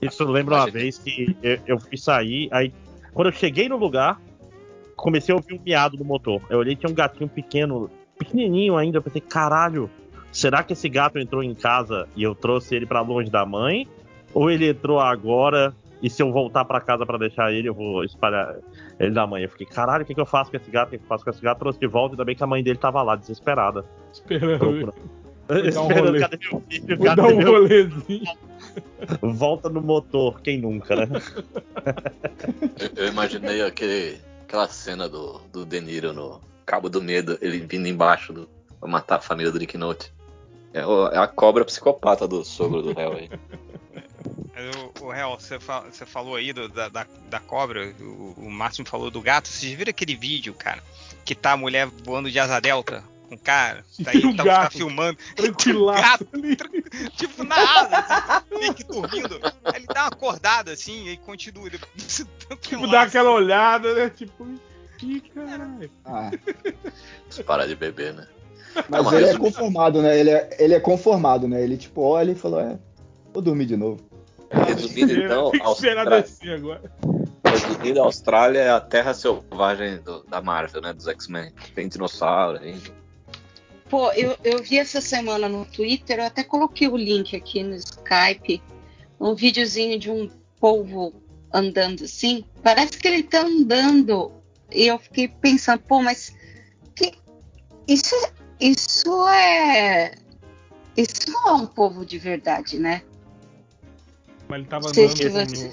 [0.02, 2.70] Isso lembra uma vez que eu, eu fui sair, aí
[3.14, 4.20] quando eu cheguei no lugar,
[4.96, 6.40] comecei a ouvir um miado no motor.
[6.48, 9.90] Eu olhei tinha um gatinho pequeno, pequenininho ainda, eu pensei, caralho,
[10.32, 13.88] será que esse gato entrou em casa e eu trouxe ele pra longe da mãe?
[14.32, 18.04] Ou ele entrou agora e se eu voltar pra casa pra deixar ele, eu vou
[18.04, 18.56] espalhar
[18.98, 19.44] ele da mãe?
[19.44, 20.88] Eu fiquei, caralho, o que, que eu faço com esse gato?
[20.88, 21.58] O que, que eu faço com esse gato?
[21.60, 23.84] Trouxe de volta, ainda bem que a mãe dele tava lá, desesperada.
[24.12, 24.92] Esperando.
[25.46, 26.20] Um Esperando, rolê.
[26.20, 26.96] cadê meu filho?
[26.96, 28.36] Vou Cadê dar um meu rolezinho.
[29.20, 31.06] Volta no motor, quem nunca, né?
[32.78, 34.18] Eu, eu imaginei aquele,
[34.54, 38.48] aquela cena do, do De Niro no Cabo do Medo, ele vindo embaixo do,
[38.78, 40.12] pra matar a família do Rick Note.
[40.72, 43.30] É, é a cobra psicopata do sogro do réu aí.
[45.02, 49.10] O, Hel, você, você falou aí do- da, da, da cobra, o, o Márcio falou
[49.10, 49.48] do gato.
[49.48, 50.82] Vocês viram aquele vídeo, cara?
[51.24, 53.02] Que tá a mulher voando de asa delta
[53.36, 53.84] com o cara?
[54.00, 54.62] Daí tem um tá, gato.
[54.72, 55.18] tá filmando.
[55.36, 56.28] Tranquilaço gato.
[56.34, 56.56] ali.
[57.16, 59.40] Tipo, na asa, assim, meio que dormindo.
[59.64, 61.66] Aí ele dá uma acordada assim e continua.
[61.66, 61.78] Ele,
[62.60, 64.10] Tipo, dá aquela olhada, né?
[64.10, 64.46] Tipo,
[65.02, 65.90] ih, caralho.
[66.04, 66.30] Ah,
[67.46, 68.26] Para de beber, né?
[68.88, 70.18] mas Não, ele é conformado, né?
[70.18, 71.62] Ele é, ele é conformado, né?
[71.62, 72.78] Ele tipo olha e falou, é,
[73.32, 74.00] vou dormir de novo.
[74.50, 76.92] Resumindo, então, Tem que esperar Austrália, agora.
[77.44, 80.92] resumindo, a Austrália é a terra selvagem do- da Marvel, né?
[80.92, 81.52] Dos X-Men.
[81.74, 82.90] Tem dinossauro ainda.
[83.88, 87.76] Pô, eu, eu vi essa semana no Twitter, eu até coloquei o link aqui no
[87.76, 88.62] Skype,
[89.20, 91.12] um videozinho de um polvo
[91.52, 92.44] andando assim.
[92.62, 94.32] Parece que ele tá andando.
[94.72, 96.34] E eu fiquei pensando, pô, mas
[96.96, 97.12] que,
[97.86, 98.14] isso,
[98.58, 100.14] isso é.
[100.96, 103.02] Isso não é um povo de verdade, né?
[104.48, 105.14] Mas ele tava andando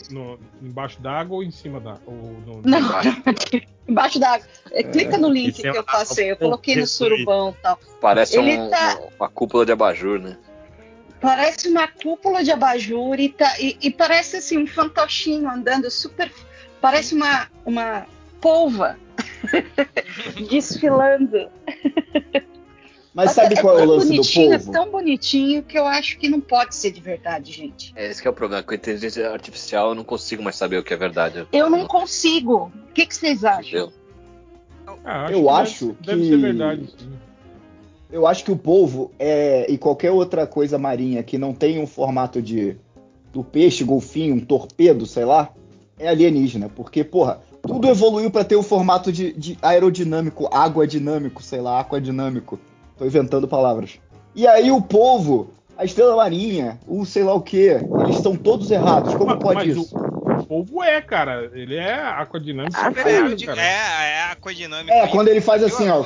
[0.10, 1.98] no- no- embaixo d'água ou em cima da.
[2.06, 2.14] Ou
[2.46, 2.80] no, Não,
[3.88, 4.48] embaixo d'água.
[4.72, 7.80] É, Clica no link é que eu passei, eu coloquei no surubão e tal.
[8.00, 10.38] Parece Ele um- tá- uma cúpula de abajur, né?
[11.20, 16.32] Parece uma cúpula de abajur e, tá- e- e parece assim um fantochinho andando super.
[16.80, 18.08] Parece uma, uma
[18.40, 18.98] polva
[20.50, 21.50] desfilando.
[23.14, 24.70] Mas sabe qual é o lance do bonitinho, povo?
[24.70, 27.92] É tão bonitinho que eu acho que não pode ser de verdade, gente.
[27.96, 28.64] É, esse que é o problema.
[28.64, 31.46] Com a inteligência artificial eu não consigo mais saber o que é verdade.
[31.52, 32.72] Eu não consigo.
[32.90, 33.92] O que, que vocês acham?
[35.04, 36.90] Ah, Eu que acho deve, deve que- ser verdade.
[36.98, 37.12] sim.
[38.12, 41.88] Eu acho que o polvo é, e qualquer outra coisa marinha que não tem um
[41.88, 42.76] formato de
[43.32, 45.50] do peixe, golfinho, um torpedo, sei lá,
[45.98, 46.68] é alienígena.
[46.68, 51.80] Porque, porra, tudo evoluiu pra ter o formato de, de aerodinâmico, água dinâmico, sei lá,
[51.80, 52.60] aquadinâmico.
[53.02, 54.00] Tô inventando palavras.
[54.36, 57.58] E aí o polvo, a estrela marinha, o sei lá o que,
[58.00, 59.16] eles estão todos errados.
[59.16, 59.98] Como Mas- pode mas isso?
[59.98, 61.50] O polvo é, cara.
[61.52, 62.78] Ele é aquadinâmico.
[62.80, 62.94] Ah, É,
[63.44, 63.60] cara.
[63.60, 64.94] é, é a codinâmica.
[64.94, 66.06] É, quando ele faz assim, ó.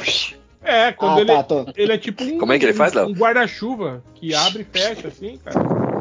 [0.64, 2.94] É, quando Ah, ele, tá, tô- ele é tipo um, Como é que ele faz,
[2.94, 3.10] Léo?
[3.10, 5.60] um guarda-chuva que abre e fecha, assim, cara.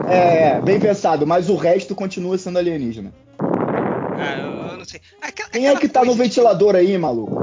[0.08, 3.12] É, é, bem pensado, mas o resto continua sendo alienígena.
[4.16, 5.00] Ah, eu, não sei.
[5.20, 7.34] Aquela- Quem é que tá no ventilador aí, maluco?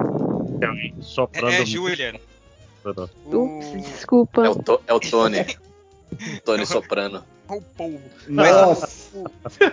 [1.02, 1.50] Soprando.
[1.52, 2.31] É, é muito.
[2.86, 4.46] Ups, O, desculpa.
[4.46, 5.46] É o, To- é o Tony.
[6.46, 7.24] Tony Soprano.
[7.48, 8.02] o polvo.
[8.28, 8.88] Nossa,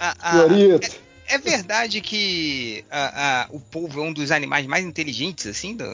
[0.01, 0.97] A- a- Fiorito.
[1.29, 5.85] é verdade que a- a- o polvo é um dos animais mais inteligentes, assim, do.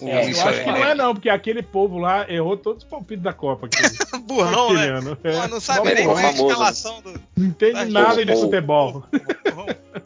[0.00, 3.24] É, Eu acho que não é não, porque aquele povo lá errou todos os palpites
[3.24, 3.66] da Copa.
[3.66, 3.76] Aqui.
[4.22, 4.82] burrão, né?
[4.92, 5.32] Artilhando, é.
[5.40, 7.20] Pô, não sabe nem qual é a escalação do.
[7.36, 8.44] Não entende Mas nada de povo.
[8.44, 9.04] futebol.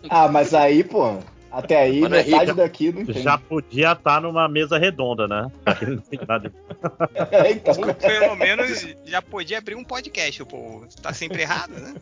[0.09, 1.19] Ah, mas aí, pô,
[1.53, 2.55] até aí, Mano, é metade rica.
[2.55, 3.23] daqui não entende.
[3.23, 5.51] Já podia estar numa mesa redonda, né?
[5.67, 6.55] Aquele não tem nada de-
[7.53, 10.87] então, Ou pelo menos já podia abrir um podcast, o povo.
[11.03, 11.95] Tá sempre errado, né?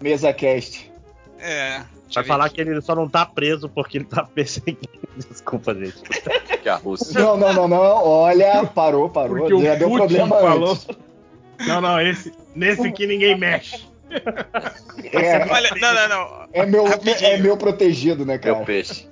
[0.00, 0.90] mesa cast.
[1.40, 1.82] É.
[2.14, 4.78] Vai falar que ele só não tá preso porque ele tá perseguindo.
[5.28, 5.96] Desculpa, gente.
[6.62, 7.20] Que é a Rússia.
[7.20, 7.78] Não, não, não, não.
[7.78, 9.36] Olha, parou, parou.
[9.46, 10.72] Porque Já o deu Putin problema falou.
[10.72, 10.88] antes.
[11.68, 13.87] Não, não, esse, nesse aqui ninguém mexe.
[15.12, 16.48] É, Olha, não, não, não.
[16.52, 17.30] é, meu, Rapidinho.
[17.30, 18.64] é meu protegido, né, Meu cara?
[18.64, 19.08] peixe.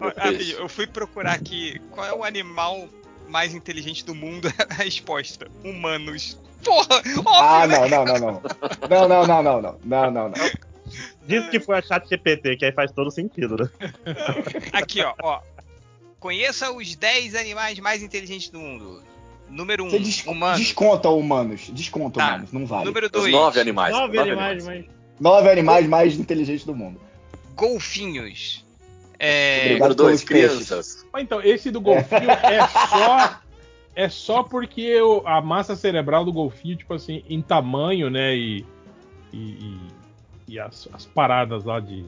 [0.00, 2.88] Rapidinho, Eu fui procurar aqui qual é o animal
[3.28, 4.52] mais inteligente do mundo.
[4.70, 6.40] A resposta: humanos.
[6.64, 7.78] Porra, óbvio, Ah, né?
[7.78, 8.42] não, não, não, não.
[8.88, 9.78] Não, não, não, não, não.
[9.84, 10.50] Não, não, não.
[11.26, 13.68] Diz que foi a chat GPT, que aí faz todo sentido, né?
[14.72, 15.40] Aqui, ó, ó.
[16.20, 19.02] Conheça os 10 animais mais inteligentes do mundo.
[19.54, 20.58] Número 1, Você des- humanos.
[20.60, 21.70] desconta humanos.
[21.70, 22.28] Desconta Tá.
[22.28, 22.84] humanos, não vale.
[22.86, 23.94] Número Os 2, nove animais.
[23.94, 24.84] Nove animais, mas.
[25.20, 27.00] Nove animais mais inteligentes do mundo.
[27.56, 28.64] golfinhos.
[29.18, 29.74] É.
[29.74, 30.66] Número dois, pelos peixes.
[30.68, 31.06] crianças.
[31.12, 33.40] Mas Então, esse do golfinho é só.
[33.96, 38.34] É só porque o- a massa cerebral do golfinho, tipo assim, em tamanho, né?
[38.36, 38.66] E,
[39.32, 39.78] e, e-
[40.48, 42.04] e as, as paradas lá de,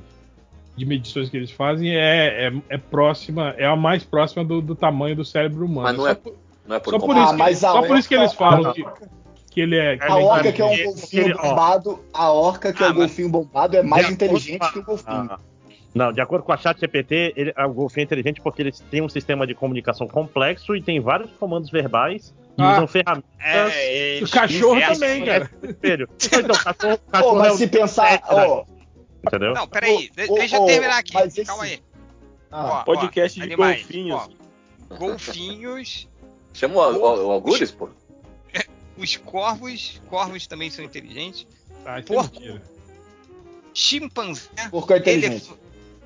[0.76, 4.74] de medições que eles fazem é, é, é próxima, é a mais próxima do, do
[4.74, 5.86] tamanho do cérebro humano.
[5.86, 6.34] Mas não é por,
[6.66, 8.30] Não é por só por isso, Ah, que, mas a só por isso que eles
[8.32, 8.84] orca- falam que,
[9.52, 9.96] que ele é.
[9.96, 12.92] que A ele orca que é um golfinho bombado, a orca que é Ah, um
[12.94, 15.28] mas- golfinho bombado é mais inteligente que o golfinho.
[15.30, 15.38] Ah,
[15.94, 19.00] Não, de acordo com a chat GPT, ele, o golfinho é inteligente porque eles têm
[19.00, 22.72] um sistema de comunicação complexo e tem vários comandos verbais e Ah.
[22.72, 23.30] usam ferramentas.
[23.40, 25.50] é, O cachorro também, cara.
[25.62, 26.08] Espelho.
[26.26, 28.20] Então, o cachorro, Pô, cachorro é mas o se pensar.
[28.28, 28.64] Ó,
[29.26, 29.54] Entendeu?
[29.54, 31.14] Não, peraí, ô, deixa eu terminar aqui.
[31.14, 31.80] mas esse- Calma aí.
[32.50, 34.20] ah, Ó, Podcast ó, de animais, golfinhos.
[34.90, 34.96] ó.
[34.98, 36.08] golfinhos,
[36.57, 37.88] Chama o, o, o Algures, pô.
[38.96, 41.46] os corvos, corvos também são inteligentes.
[41.84, 42.34] Ah, isso é Porco.
[42.40, 42.62] mentira.
[43.74, 45.50] Chimpanzé, porco é elef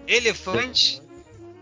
[0.09, 1.01] elefante,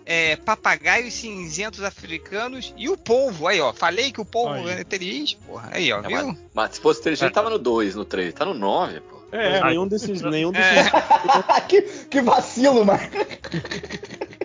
[0.07, 3.47] é, papagaios cinzentos africanos e o polvo.
[3.47, 3.75] Aí, ó.
[3.75, 4.71] Falei que o polvo Aí.
[4.71, 5.69] é inteligente, porra.
[5.71, 6.27] Aí, ó, É, viu?
[6.29, 8.33] mas, mas se fosse inteligente, tava no 2, no 3.
[8.33, 9.19] Tá no 9, pô.
[9.31, 13.01] É, nenhum desses, nenhum desses, É, que, que vacilo, mano.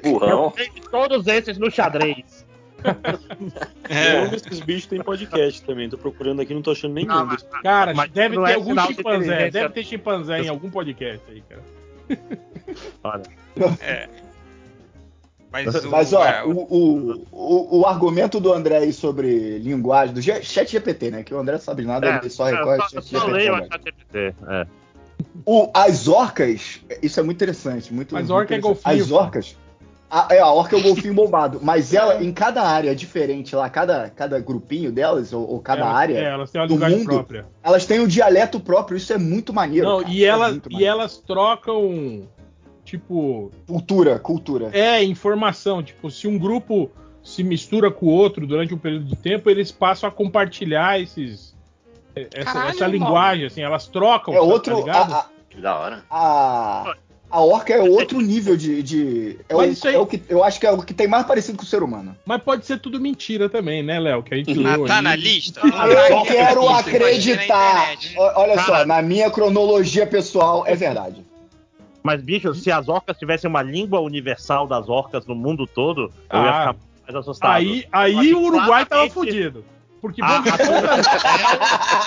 [0.03, 0.53] Burrão.
[0.57, 2.42] Eu todos esses no xadrez.
[3.89, 4.27] é.
[4.27, 5.89] desses bichos tem podcast também.
[5.89, 7.07] Tô procurando aqui, não tô achando nenhum.
[7.07, 7.47] Não, desses.
[7.63, 9.17] Cara, Mas deve ter é algum de chimpanzé.
[9.17, 9.51] inteligência.
[9.51, 11.63] Deve ter chimpanzé em algum podcast aí, cara.
[13.03, 13.23] Olha,
[15.51, 20.15] Mas, o, Mas, ó, é, o, o, o, o argumento do André aí sobre linguagem,
[20.15, 21.23] do G- chat GPT, né?
[21.23, 23.31] Que o André sabe nada, é, ele só eu recorre só- chat eu só GPT.
[23.37, 23.69] leio a agora.
[23.71, 24.35] chat GPT.
[24.47, 24.67] É.
[25.45, 27.93] O, as orcas, isso é muito interessante.
[27.93, 29.55] Muito, Mas muito orca é golfinho, As orcas.
[30.15, 31.59] A, é, a orca é o golfinho bombado.
[31.61, 35.81] Mas ela, em cada área é diferente lá, cada, cada grupinho delas, ou, ou cada
[35.81, 37.45] Elas- área, É, elas têm uma do linguagem mundo, própria.
[37.63, 38.95] elas têm um dialeto próprio.
[38.97, 39.87] Isso é muito maneiro.
[39.87, 40.13] Não, cara.
[40.13, 42.27] e, é elas, muito e elas trocam,
[42.85, 44.69] tipo, Cultura, cultura.
[44.71, 45.81] é, informação.
[45.81, 46.91] Tipo, se um grupo
[47.23, 51.53] se mistura com o outro durante um período de tempo, eles passam a compartilhar esses.
[52.15, 52.93] Essa, Caralho, essa mano.
[52.93, 54.33] linguagem, assim, elas trocam.
[54.33, 54.75] É tá outro.
[54.77, 55.11] ligado?
[55.13, 56.03] a, a, Que da hora.
[56.11, 56.93] a,
[57.33, 58.83] a orca é outro nível de.
[58.83, 60.93] de é, o, Mas isso aí- é o que eu acho que é o que
[60.93, 62.15] tem mais parecido com o ser humano.
[62.23, 64.21] Mas pode ser tudo mentira também, né, Léo?
[64.21, 65.01] Que a gente Ah, leu tá aí.
[65.01, 65.59] na lista?
[65.63, 67.95] Ah, Eu quero ter na acreditar.
[68.35, 68.85] Olha só, Cara.
[68.85, 71.25] na minha cronologia pessoal, é verdade.
[72.03, 76.39] Mas, bicho, se as orcas tivessem uma língua universal das orcas no mundo todo, eu
[76.39, 76.59] ia Ah.
[76.59, 76.75] ficar
[77.07, 77.51] mais assustado.
[77.55, 79.65] Aí, aí o Uruguai tava fudido.
[80.03, 81.07] Porque Ah, vamos ver quantas,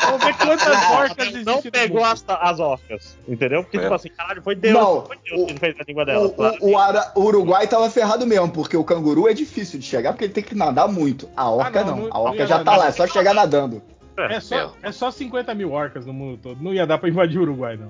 [0.05, 1.45] vamos ver quantas orcas não existem.
[1.55, 3.63] no pegou as, as orcas, entendeu?
[3.63, 3.81] Porque, É.
[3.81, 6.27] tipo assim, caralho, foi Deus, Não, foi Deus o- que fez a língua dela.
[6.27, 9.87] O, o- o Ara- o Uruguai tava ferrado mesmo, porque o canguru é difícil de
[9.87, 11.27] chegar, porque ele tem que nadar muito.
[11.35, 12.79] A orca Ah, não, não, não- A não orca ia já tá nadar.
[12.81, 13.83] lá, é só chegar nadando.
[14.19, 16.63] É só, é só 50 mil orcas no mundo todo.
[16.63, 17.89] Não ia dar pra invadir o Uruguai, não.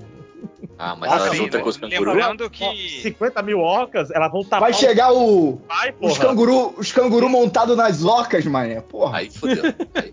[0.78, 1.62] Ah, mas Ah, ela sim, luta né?
[1.62, 2.14] com os cangurus.
[2.14, 6.92] Lembrando que 50 mil orcas, elas vão tapar Vai chegar o, pai, os canguru, os
[6.92, 8.80] canguru montados nas orcas, mané.
[8.80, 9.18] Porra.
[9.18, 9.62] Aí fodeu.
[9.94, 10.12] Aí.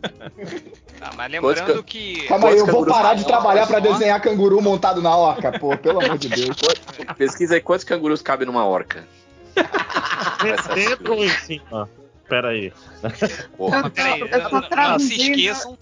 [1.02, 2.28] Ah, mas lembrando Quantos que.
[2.28, 6.02] Calma aí, eu vou parar de trabalhar pra desenhar canguru montado na orca, pô, pelo
[6.02, 6.56] amor de Deus.
[7.18, 9.06] Pesquisa aí quantos cangurus cabem numa orca.
[10.74, 11.90] Dentro ou em cima?
[12.30, 12.72] Pera aí.
[13.58, 13.90] Porra.
[13.90, 14.62] Peraí, não,
[14.92, 15.78] não se esqueçam,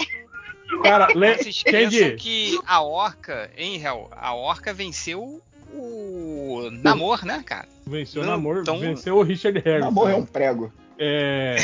[0.84, 1.08] Cara,
[1.42, 2.16] esqueçam Entendi.
[2.16, 5.42] que a orca, em real, a orca venceu
[5.74, 7.68] o Namor, né, cara?
[7.86, 9.86] Venceu o Não, namoro, então- venceu o Richard Harris.
[9.86, 10.72] Namor é um prego.
[11.00, 11.56] É...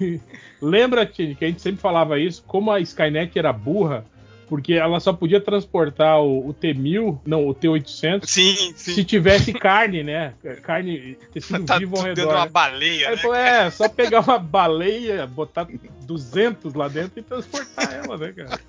[0.60, 4.04] Lembra que, que a gente sempre falava isso, como a Skynet era burra,
[4.52, 10.02] porque ela só podia transportar o, o T-1000, não, o T-800, Sim, se tivesse carne,
[10.02, 10.34] né?
[10.62, 12.14] Carne, tecido Tá vivo ao redor.
[12.16, 13.22] dentro de uma baleia, Aí, né?
[13.22, 15.66] pô, é, só pegar uma baleia, botar
[16.02, 18.60] 200 lá dentro e transportar ela, né, cara?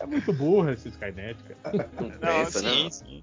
[0.00, 1.90] É muito burra essa Skynet, cara.
[2.00, 2.90] Não Não, pensa, sim, né?
[2.90, 3.22] sim.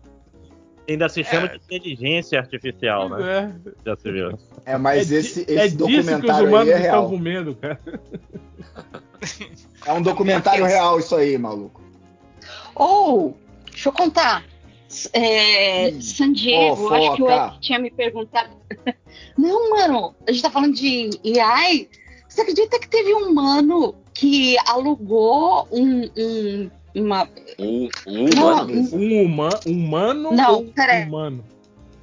[0.88, 1.50] Ainda se chama É.
[1.50, 3.56] de inteligência artificial, Pois né?
[3.66, 3.72] é.
[3.88, 4.40] Já se viu.
[4.68, 7.10] É, mas é, esse, di- é esse disso que os documentário aí humanos é estão
[7.10, 7.80] com medo, cara.
[9.90, 11.82] É um documentário real isso aí, maluco.
[12.76, 13.36] Ou,
[13.72, 14.46] deixa eu contar.
[15.14, 17.30] É, Hum, San Diego, acho que o.
[17.32, 18.50] Eric tinha me perguntado.
[19.36, 21.10] Não, mano, a gente tá falando de
[21.42, 21.90] AI.
[22.28, 27.28] Você acredita que teve um mano que alugou um, um- uma.
[27.58, 28.90] Um, um Não, humano.
[28.94, 31.04] Um huma, humano Não, ou peraí.
[31.06, 31.44] humano?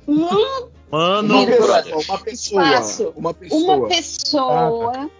[0.09, 3.13] um- Mano, Uma pessoa, uma pessoa.
[3.17, 3.77] Uma pessoa.
[3.77, 5.11] uma pessoa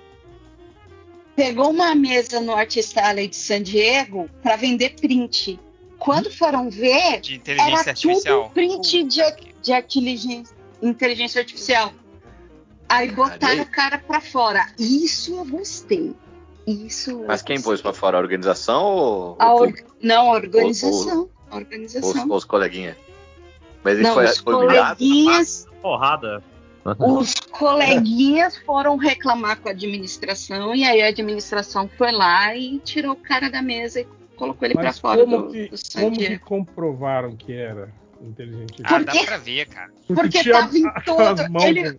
[1.37, 5.61] pegou uma mesa no Artist Alley de San Diego para vender print.
[5.99, 8.43] Quando foram ver, De inteligência era artificial.
[8.45, 9.23] tudo print de,
[9.63, 11.93] de inteligência, inteligência artificial.
[12.89, 14.67] Aí botaram o cara pra fora.
[14.79, 16.15] Isso eu gostei.
[16.67, 17.11] Isso.
[17.11, 17.71] eu Mas quem gostei.
[17.73, 18.17] pôs pra fora?
[18.17, 19.73] A organização ou, A or-
[20.03, 21.29] Não, a organização.
[21.51, 22.29] A os, organização.
[22.31, 22.97] os coleguinhas?
[23.83, 26.43] Mas ele Não, foi, os coleguinhas, porrada.
[26.99, 33.13] Os coleguinhas foram reclamar com a administração e aí a administração foi lá e tirou
[33.13, 34.07] o cara da mesa e
[34.37, 38.83] colocou ele pra Mas fora como, do, que, do como que comprovaram que era inteligente?
[38.85, 39.91] Ah, Por dá pra ver, cara.
[40.07, 41.99] Porque tinha tava em todo- Mão, ele-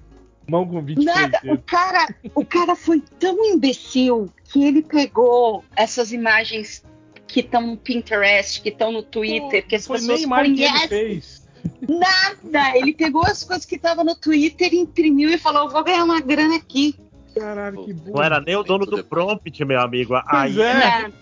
[0.50, 6.12] mão com 23 Nada, o cara, o cara foi tão imbecil que ele pegou essas
[6.12, 6.84] imagens
[7.28, 10.88] que estão no Pinterest, que estão no Twitter, que as pessoas imagem que ele conhecem.
[10.88, 11.47] fez.
[11.88, 12.78] Nada!
[12.78, 16.56] Ele pegou as coisas que estavam no Twitter, imprimiu e falou: vou ganhar uma grana
[16.56, 16.96] aqui.
[17.38, 18.18] Caralho, que burro.
[18.18, 20.20] Não era nem o dono do prompt, meu amigo.
[20.26, 20.74] Aí, é.
[20.74, 21.14] Nada.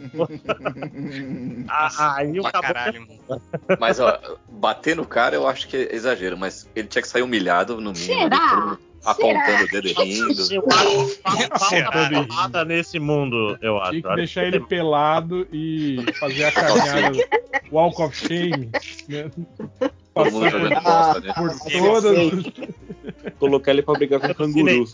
[1.68, 3.42] a- aí o caralho, mano.
[3.80, 4.18] Mas, ó,
[4.50, 7.92] bater no cara eu acho que é exagero, mas ele tinha que sair humilhado no
[7.92, 8.06] mínimo.
[8.30, 8.56] Será?
[8.56, 9.64] mundo Apontando Será?
[9.64, 10.46] o dedo e rindo.
[11.60, 13.92] Falta porrada nesse mundo, eu acho.
[13.92, 17.18] Tinha que deixar ele pelado e fazer a caminhada
[17.72, 18.72] Walk of Shame.
[19.10, 19.30] Né?
[20.16, 21.34] Todo mundo jogando bosta, né?
[21.34, 23.34] por todas.
[23.38, 24.86] Colocar ele pra brigar com o canguru.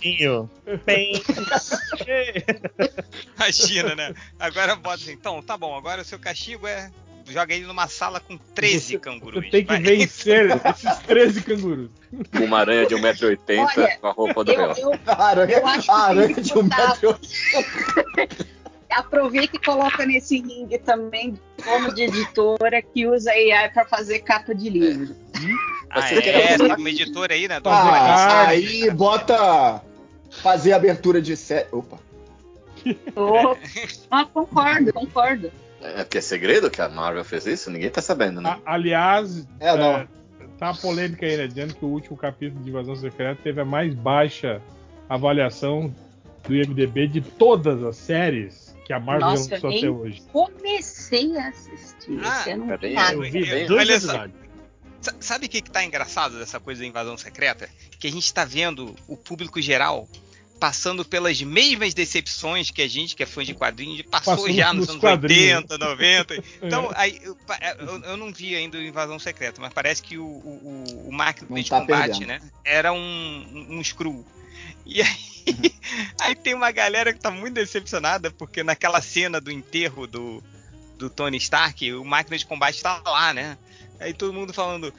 [0.85, 1.21] Bem.
[3.37, 4.13] Imagina, né?
[4.39, 6.91] Agora bota assim, então, tá bom, agora o seu castigo é.
[7.29, 9.43] Joga ele numa sala com 13 cangurus.
[9.45, 9.79] Você tem que vai.
[9.81, 11.89] vencer esses 13 cangurus.
[12.41, 16.33] Uma aranha de 1,80m Olha, com a roupa do Eu, eu A aranha, Eu aranha
[16.41, 17.19] de um botar- metro.
[18.91, 24.53] Aproveita e coloca nesse ringue também dono de editora que usa AI para fazer capa
[24.53, 25.15] de livro.
[25.89, 27.59] Ah, Você quer é, fazer- tem uma editora aí, né?
[27.65, 29.81] Ah, aí bota
[30.41, 31.67] fazer abertura de série.
[31.71, 31.97] Opa.
[33.15, 33.55] Oh,
[34.09, 35.51] ah, concordo, concordo.
[35.81, 37.69] É porque é segredo que a Marvel fez isso?
[37.69, 38.57] Ninguém tá sabendo, né?
[38.65, 39.97] A- aliás, É, não.
[39.97, 40.07] é,
[40.57, 41.47] tá uma polêmica aí, né?
[41.47, 44.61] Dizendo que o último capítulo de Invasão Secreta teve a mais baixa
[45.09, 45.93] avaliação
[46.47, 50.21] do IMDB de todas as séries que a Marvel Nossa, lançou até hoje.
[50.31, 52.19] Comecei a assistir.
[52.23, 52.95] Ah, você não peraí.
[53.13, 54.41] Eu vi É, dois olha episódios.
[55.01, 57.69] Sa- Sabe o que, que tá engraçado dessa coisa da invasão secreta?
[57.99, 60.07] Que a gente tá vendo o público geral
[60.59, 64.67] passando pelas mesmas decepções que a gente, que é fã de quadrinhos, passou Passando já
[64.71, 65.57] nos nos anos quadrinhos.
[65.63, 66.43] 80, 90.
[66.61, 70.19] Então, aí, eu, pa- eu- eu não vi ainda o Invasão Secreta, mas parece que
[70.19, 72.27] o, o, o- máquina de tá combate, perdendo.
[72.27, 72.39] né?
[72.63, 74.23] Era um, um, um screw.
[74.85, 75.30] E aí,
[76.19, 80.43] aí tem uma galera que tá muito decepcionada, porque naquela cena do enterro do,
[80.97, 83.57] do Tony Stark, o máquina de combate tá lá, né?
[83.99, 84.93] Aí todo mundo falando,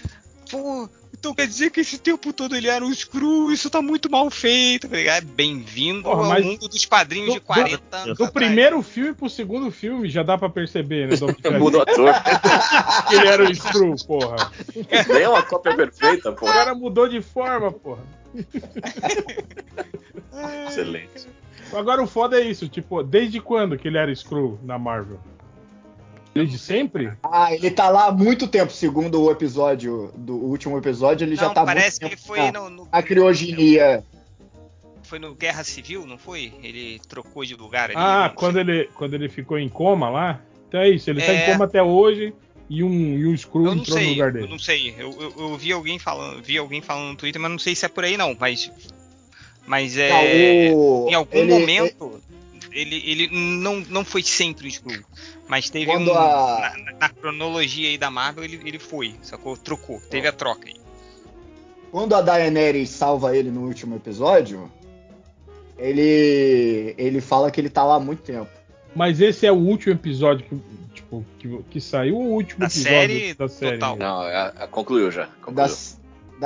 [0.51, 0.89] pô,
[1.23, 4.29] então quer dizer que esse tempo todo ele era um screw, isso tá muito mal
[4.29, 4.89] feito.
[4.89, 8.19] Falei, ah, Bem-vindo Porra, ao mas mundo dos quadrinhos do- de 40 anos.
[8.19, 8.31] Do atrás.
[8.33, 11.15] primeiro filme pro segundo filme já dá pra perceber, né?
[11.61, 12.13] Muda o ator.
[13.09, 14.51] que ele era o Screw, porra.
[15.13, 16.45] Nem é uma cópia perfeita, pô.
[16.45, 18.03] O cara mudou de forma, porra.
[20.67, 21.29] Excelente.
[21.73, 25.21] Agora o foda é isso, tipo, desde quando que ele era Screw na Marvel?
[26.35, 27.13] Desde sempre?
[27.23, 31.49] Ah, ele tá lá há muito tempo, segundo o episódio, do último episódio, ele já
[31.49, 34.03] Não, tá há parece muito que foi no, no- A criogenia.
[35.03, 36.55] Foi no Guerra Civil, não foi?
[36.63, 37.95] Ele trocou de lugar ali.
[37.99, 40.41] Ah, quando ele, quando ele ficou em coma lá?
[40.69, 41.49] Então é isso, ele tá É.
[41.49, 42.33] em coma até hoje
[42.71, 44.49] e um, e um Screw Eu entrou no sei, lugar eu dele.
[44.49, 44.95] não sei.
[44.99, 47.85] Eu, eu, eu vi alguém falando, vi alguém falando no Twitter, mas não sei se
[47.85, 48.35] é por aí não.
[48.41, 48.73] Mas,
[49.67, 52.23] mas é, Ah, o- em algum ele- momento
[52.73, 53.29] ele, ele
[53.61, 55.03] não, não foi sempre o Screw,
[55.53, 59.55] mas teve Quando um a- na, na cronologia aí da Marvel ele, ele foi, sacou?
[59.55, 60.77] Trocou, teve a troca aí.
[61.91, 64.73] Quando a Daenerys salva ele no último episódio,
[65.79, 68.49] ele ele fala que ele tá lá há muito tempo.
[68.95, 70.59] Mas esse é o último episódio que,
[70.95, 73.79] tipo, que, que saiu o último Da episódio série da série.
[73.79, 73.97] total.
[73.97, 75.27] Não, é- é- concluiu já.
[75.43, 75.69] Concluiu.
[75.69, 75.75] Da,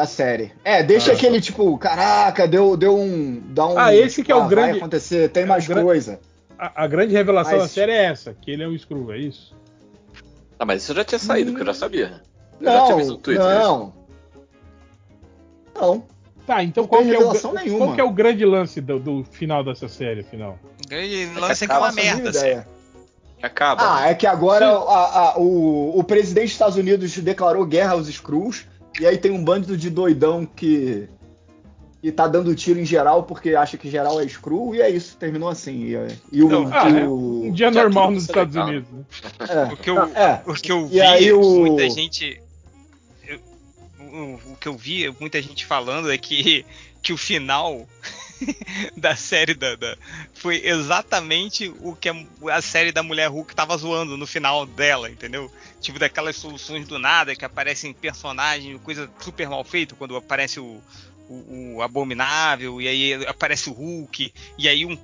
[0.03, 0.51] da série.
[0.65, 1.15] É, deixa Ah.
[1.15, 3.41] aquele tipo, caraca, deu, deu um.
[3.51, 6.19] Dá um Ah, esse que é o vai grande- acontecer, tem é o mais coisa.
[6.59, 9.19] A, a grande revelação Mas- da série é essa, que ele é um Screw, é
[9.19, 9.55] isso?
[10.59, 12.23] Ah, mas isso já tinha saído, que eu já sabia.
[12.61, 13.45] Eu já tinha Não, visto no Twitter.
[13.47, 13.59] isso.
[13.61, 13.93] não.
[15.75, 16.05] Não.
[16.47, 17.79] Tá, então Não qual que, é o, nenhuma.
[17.87, 20.59] qual que é o grande lance do, do final dessa série, afinal?
[20.85, 22.59] O grande que lance é que é uma merda, ideia.
[22.61, 22.69] assim.
[23.43, 23.83] Acaba.
[23.99, 28.07] Ah, é que agora a- a- o, o presidente dos Estados Unidos declarou guerra aos
[28.09, 28.65] Screws,
[28.99, 31.09] e aí tem um bando de doidão que,
[32.07, 35.17] que tá dando tiro em geral porque acha que geral é Screw, e é isso,
[35.17, 35.73] terminou assim.
[35.87, 35.97] E,
[36.31, 38.69] e o, Não, ah, e é o- Um dia normal nos Estados legal.
[38.69, 38.89] Unidos.
[38.93, 39.05] Né?
[39.49, 40.43] é, O que eu, é.
[40.47, 42.41] o que eu E vi, aí o- muita gente.
[43.27, 43.41] eu-
[43.99, 46.65] o, o que eu vi, muita gente falando é que,
[47.03, 47.89] que o final
[48.97, 49.97] da série da, da-
[50.33, 52.15] foi exatamente o que a,
[52.53, 55.51] a série da Mulher Hulk tava zoando no final dela, entendeu?
[55.81, 60.81] Tipo daquelas soluções do nada que aparecem personagens, coisa super mal feita, quando aparece o,
[61.29, 64.97] o, o Abominável, e aí aparece o Hulk, e aí um,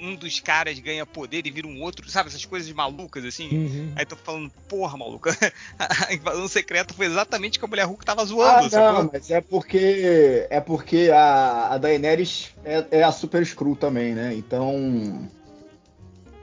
[0.00, 2.28] um, dos caras ganha poder e vira um outro, sabe?
[2.28, 3.48] Essas coisas malucas assim.
[3.48, 3.92] Uhum.
[3.96, 5.28] Aí tô falando, porra, maluco,
[6.08, 9.02] a invasão secreta foi exatamente o que a mulher Hulk tava zoando, Ah, sacou?
[9.04, 14.14] não, mas é porque é porque a, a Daenerys é, é a Super Screw também,
[14.14, 14.34] né?
[14.34, 15.28] Então,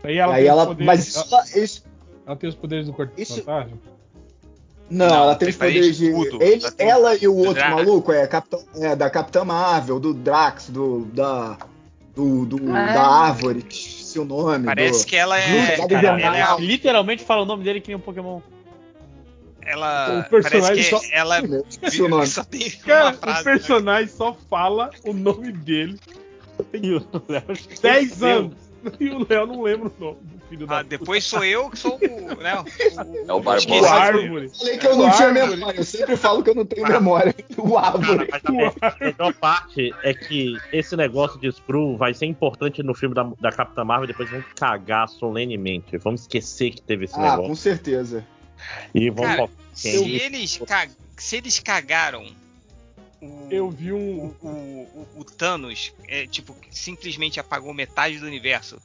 [0.04, 1.84] Aí ela, aí tem os ela, poderes, mas isso, ela, isso-
[2.26, 3.78] ela tem os poderes do Corpo Isso- Fantasma?
[4.92, 6.44] Não, Não, ela tem tem os poderes de tudo.
[6.44, 7.76] ele, Ela tem ela e o do outro Drax.
[7.76, 11.58] maluco é, Capitão, é da Capitã Marvel, do Drax, do da
[12.14, 12.94] do, do- Ah.
[12.94, 14.66] da árvore, se o nome.
[14.66, 15.78] Parece do- que ela é.
[15.78, 18.42] Groot, cara, ela, é a- Literalmente fala o nome dele que nem um Pokémon.
[19.62, 21.40] ela O personagem só- ela
[21.70, 22.28] Esqueci o nome.
[22.28, 23.42] só tem Cara, uma frase.
[23.42, 25.98] o personagem só fala o nome dele
[26.74, 27.44] Léo
[27.82, 28.28] 10 esqueceu.
[28.38, 28.54] anos.
[29.00, 31.78] E o Léo não lembra o nome do filho da Ah, depois sou eu que
[31.78, 32.36] sou o.
[32.42, 32.64] Né,
[33.28, 33.40] É o.
[33.40, 33.82] Barbosa.
[33.82, 34.50] O árvore.
[34.58, 35.50] Falei que eu não O tinha árvore.
[35.58, 37.36] memória, eu sempre falo que eu não tenho memória.
[37.58, 38.28] O árvore.
[38.28, 42.82] Cara, mas a me- melhor parte é que esse negócio de Screw vai ser importante
[42.82, 45.98] no filme da, da Capitã Marvel e depois vão cagar solenemente.
[45.98, 47.44] Vamos esquecer que teve esse Ah, negócio.
[47.48, 48.26] com certeza.
[48.94, 50.60] E vamos Cara, se eles,
[51.18, 52.26] se eles cagaram
[53.22, 54.26] o, Eu vi um.
[54.42, 58.80] o, o- o Thanos, é, tipo, simplesmente apagou metade do universo.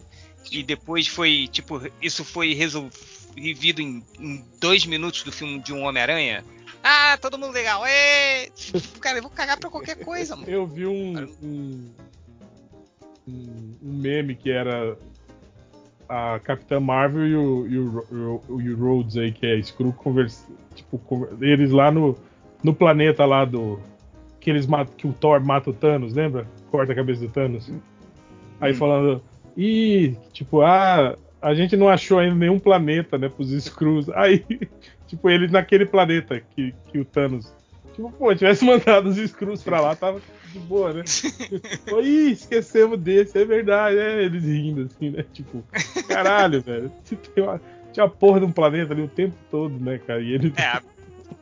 [0.50, 5.82] E depois foi, tipo, isso foi resolvido em, em dois minutos do filme de um
[5.82, 6.44] Homem-Aranha.
[6.84, 7.84] Ah, todo mundo legal.
[7.86, 8.50] Ê!
[9.00, 10.48] Cara, eu vou cagar pra qualquer coisa, mano.
[10.48, 11.90] Eu vi um, um,
[13.26, 14.96] um- meme que era
[16.08, 20.46] a Capitã Marvel e o, e o, o- o Rhodes aí, que é Screw, conversa,
[20.76, 21.00] tipo,
[21.40, 22.16] eles lá no,
[22.62, 23.80] no planeta lá do.
[24.46, 26.46] Que, eles matam, que o Thor mata o Thanos, lembra?
[26.70, 27.68] Corta a cabeça do Thanos.
[28.60, 29.20] Aí falando.
[29.56, 34.08] Ih, tipo, ah, a gente não achou ainda nenhum planeta, né, pros Skrulls.
[34.14, 34.44] Aí,
[35.08, 37.52] tipo, eles naquele planeta que, que o Thanos.
[37.92, 40.22] Tipo, pô, tivesse mandado os Skrulls pra lá, tava
[40.52, 41.02] de boa, né?
[42.04, 45.24] Ih, esquecemos desse, é verdade, é, eles rindo, assim, né?
[45.32, 45.64] Tipo,
[46.06, 46.92] caralho, velho.
[47.34, 47.60] Tem uma,
[47.92, 50.20] tinha a porra de um planeta ali o tempo todo, né, cara?
[50.20, 50.52] E ele.
[50.56, 50.80] É,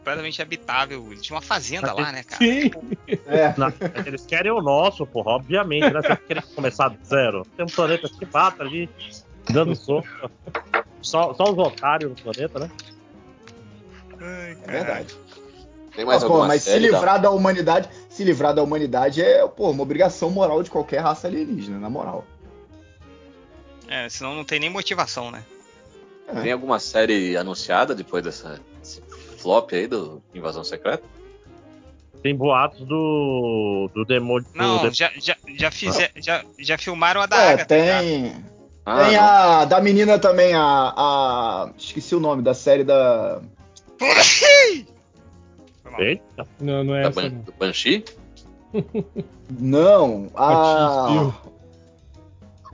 [0.05, 1.07] completamente habitável.
[1.11, 2.45] Ele tinha uma fazenda lá, né, cara?
[2.45, 2.71] Sim.
[3.27, 3.55] É.
[3.57, 3.73] Não,
[4.05, 6.03] eles querem o nosso, porra, obviamente, né?
[6.03, 7.43] Vocês querem começar do zero.
[7.57, 8.89] Tem um planeta que bata ali,
[9.51, 10.07] dando soco.
[11.01, 12.71] Só, só os otários no planeta, né?
[14.21, 15.17] É verdade.
[15.95, 19.47] Tem mais pô, mas se série da- livrar da humanidade, se livrar da humanidade é,
[19.47, 22.25] pô, uma obrigação moral de qualquer raça alienígena, na moral.
[23.87, 25.45] É, senão não tem nem motivação, né?
[26.43, 29.01] Tem alguma série anunciada depois dessa desse
[29.45, 31.05] flop aí do Invasão Secreta?
[32.23, 33.91] Tem boatos do.
[33.95, 34.49] do demônio.
[34.55, 37.79] Não, do de- já, já, já, fizer, já, já filmaram a da É, Agatha.
[37.79, 38.01] já.
[38.01, 38.35] tem.
[38.87, 39.23] Ah, tem não.
[39.23, 40.63] a da menina também, a,
[40.97, 41.71] a.
[41.77, 43.43] Esqueci o nome da série da.
[45.99, 47.39] Eita, Não, não é Da essa, Ban- não.
[47.43, 48.05] do Banshee?
[49.51, 51.33] Não, a.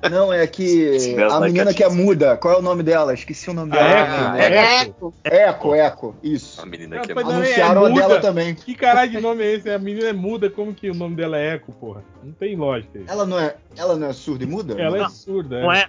[0.09, 1.17] Não, é que.
[1.31, 2.37] A menina que é muda.
[2.37, 3.13] Qual é o nome dela?
[3.13, 4.43] Esqueci o nome A dela.
[4.43, 4.81] É né?
[4.83, 5.15] Eco.
[5.25, 6.17] Eco, Eco.
[6.23, 6.63] Isso.
[6.63, 8.01] A menina Ah, que é é Anunciaram a muda.
[8.01, 8.55] dela também.
[8.55, 9.69] Que caralho de nome é esse?
[9.71, 12.03] A menina é muda, como que o nome dela é Eco, porra?
[12.25, 13.11] Não tem lógica isso.
[13.11, 14.81] Ela não é, ela não é surda e muda?
[14.81, 15.11] Ela é Não.
[15.11, 15.61] surda.
[15.61, 15.87] não é.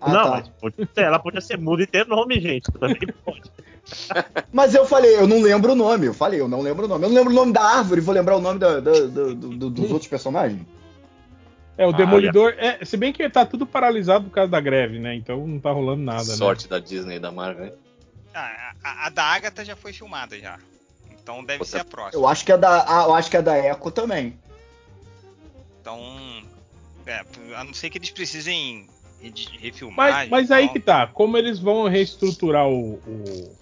[0.00, 0.30] Ah, não, tá.
[0.30, 2.70] mas podia ser- ela podia ser muda e ter nome, gente.
[2.72, 3.42] Também pode.
[4.52, 6.06] Mas eu falei, eu não lembro o nome.
[6.06, 7.04] Eu falei, eu não lembro o nome.
[7.04, 9.48] Eu não lembro o nome da árvore, vou lembrar o nome da- da- do- do-
[9.56, 10.60] do- dos outros personagens.
[11.76, 12.54] É, o Ah, Demolidor.
[12.58, 15.14] É, se bem que tá tudo paralisado por causa da greve, né?
[15.14, 16.36] Então não tá rolando nada, né?
[16.36, 17.72] Sorte da Disney e da Marvel, né?
[18.34, 20.58] Ah, a, a da Agatha já foi filmada já.
[21.10, 22.20] Então deve Você- ser a próxima.
[22.22, 24.38] Eu acho que é da, ah, eu acho que é da Eco também.
[25.80, 26.00] Então,
[27.06, 27.24] é,
[27.56, 28.86] a não ser que eles precisem
[29.60, 30.10] refilmar.
[30.12, 31.06] Mas, mas aí então- que tá.
[31.06, 33.56] Como eles vão reestruturar o, o,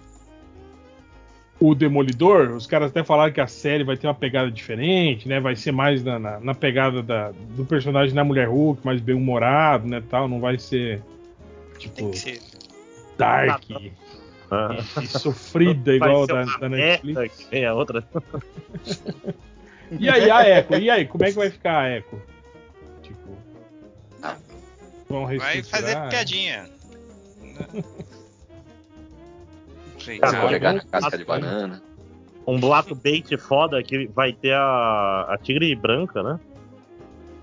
[1.61, 5.39] o Demolidor, os caras até falaram que a série vai ter uma pegada diferente, né?
[5.39, 9.87] Vai ser mais na, na, na pegada da, do personagem da Mulher Hulk, mais bem-humorado,
[9.87, 10.03] né?
[10.09, 10.27] Tal.
[10.27, 11.03] Não vai ser
[11.79, 12.41] Tem tipo que ser.
[13.19, 13.63] dark
[14.51, 14.77] Ah.
[14.99, 17.37] e, e sofrida igual da, da Netflix.
[17.45, 18.03] que nem a outra.
[19.99, 20.75] E aí a Echo?
[20.77, 22.21] E aí, como é que vai ficar a Echo?
[23.03, 23.37] Tipo.
[25.09, 26.69] Vão Vai fazer piadinha.
[30.09, 31.83] Escorregar na vamos- casca de banana.
[32.47, 36.41] Um boato bait foda é que vai ter a, a Tigre Branca, né?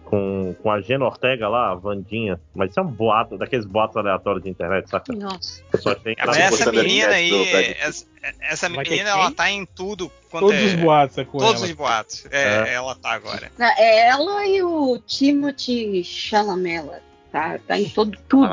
[0.06, 2.40] Com, com a Gena Ortega lá, a Vandinha.
[2.56, 5.14] Mas isso é um boato, daqueles boatos aleatórios de internet, saca?
[5.14, 5.62] Nossa.
[6.02, 7.44] Tem É, mas essa menina aí,
[7.80, 8.06] essa,
[8.40, 10.10] essa menina, ela tá em tudo.
[10.32, 11.66] Todos é- os boatos é com Todos ela.
[11.66, 12.26] os boatos.
[12.32, 13.52] É, ela tá agora.
[13.58, 16.90] Não, É ela e o Timothy Chalamet.
[17.32, 18.48] Tá, tá em todo tudo.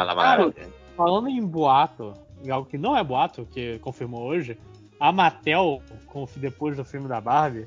[0.96, 2.14] Falando em boato,
[2.50, 4.56] algo que não é boato, que confirmou hoje,
[4.98, 5.82] a Mattel,
[6.36, 7.66] depois do filme da Barbie,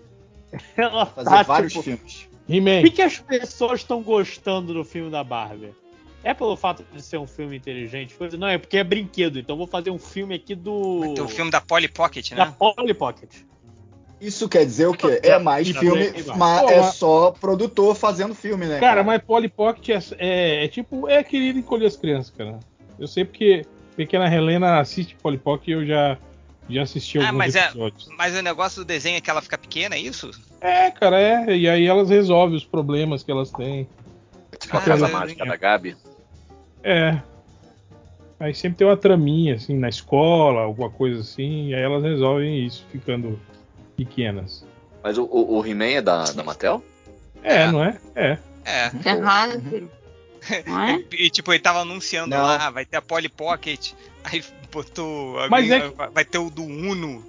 [0.78, 2.28] ela Fazer tá, vários tipo, filmes.
[2.46, 2.82] Por He-Man.
[2.82, 5.74] que, que as pessoas estão gostando do filme da Barbie?
[6.24, 8.16] É pelo fato de ser um filme inteligente?
[8.16, 8.38] Coisa?
[8.38, 9.38] Não, é porque é brinquedo.
[9.40, 11.00] Então vou fazer um filme aqui do.
[11.02, 12.56] Vai ter o filme da Polly Pocket, da né?
[12.58, 13.30] Polly Pocket.
[14.20, 15.20] Isso quer dizer o quê?
[15.22, 18.80] É mais E filme, mas é só produtor fazendo filme, né?
[18.80, 22.60] Cara, mas Polly Pocket é, é- é tipo, é querido encolher as crianças, cara.
[22.98, 23.64] Eu sei porque
[23.98, 26.18] pequena Helena assiste Polly Pocket e eu já,
[26.70, 28.08] já assisti Ah, alguns mas é- episódios.
[28.18, 30.32] Mas o negócio do desenho é que ela fica pequena, é isso?
[30.62, 30.90] É...
[30.92, 31.58] cara, é.
[31.58, 33.88] E aí elas resolvem os problemas que elas têm.
[34.60, 35.98] Tipo a Ah, casa mas- mágica da Gabi.
[36.84, 37.20] É.
[38.40, 42.64] Aí sempre tem uma traminha, assim, na escola, alguma coisa assim, e aí elas resolvem
[42.66, 43.40] isso, ficando
[43.98, 44.64] pequenas.
[45.04, 46.84] Mas o, o, o He-Man é da, da Mattel?
[47.44, 47.72] É, É.
[47.72, 47.98] não é?
[48.16, 48.38] É.
[48.64, 48.90] É.
[48.92, 49.90] Ferrado.
[50.66, 51.04] Não é?
[51.12, 52.44] E tipo, ele tava anunciando Não.
[52.44, 53.92] lá, vai ter a Polly Pocket,
[54.24, 55.40] aí botou.
[55.40, 57.24] a Mas é Vai ter o do Uno.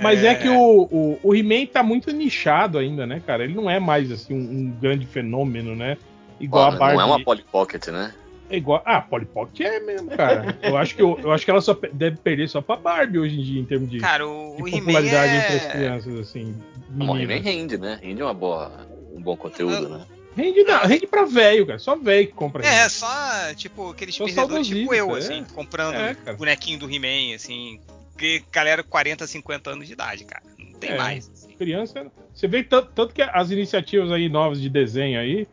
[0.00, 3.44] Mas é, que o, o, o He-Man tá muito nichado ainda, né, cara?
[3.44, 5.98] Ele não é mais, assim, um, um grande fenômeno, né?
[6.40, 6.96] Igual a Barbie.
[6.96, 8.14] não é uma Polly Pocket, né?
[8.48, 8.82] É igual.
[8.84, 10.58] Ah, Polly Pocket é mesmo, cara.
[10.62, 13.38] Eu acho que, eu, eu acho que ela só deve perder só pra Barbie hoje
[13.38, 15.70] em dia, em termos de, Cara, o, de popularidade entre as é.
[15.70, 16.54] crianças, assim.
[16.90, 17.98] Não, o He-Man rende, né?
[18.02, 18.72] Rende uma boa,
[19.14, 20.06] um bom conteúdo, né?
[20.36, 21.78] Rende, não, rende pra velho, cara.
[21.78, 23.00] Só velho que compra É, isso.
[23.00, 25.54] só, tipo, aqueles Só perdedores tipo eu, saudosista, assim, é.
[25.54, 27.78] comprando É, bonequinho do He-Man, assim.
[28.16, 30.42] Que galera 40, 50 anos de idade, cara.
[30.58, 30.96] Não tem É.
[30.96, 31.30] mais.
[31.32, 31.52] assim.
[31.54, 32.06] Criança.
[32.32, 35.46] Você vê tanto, tanto que as iniciativas aí novas de desenho aí,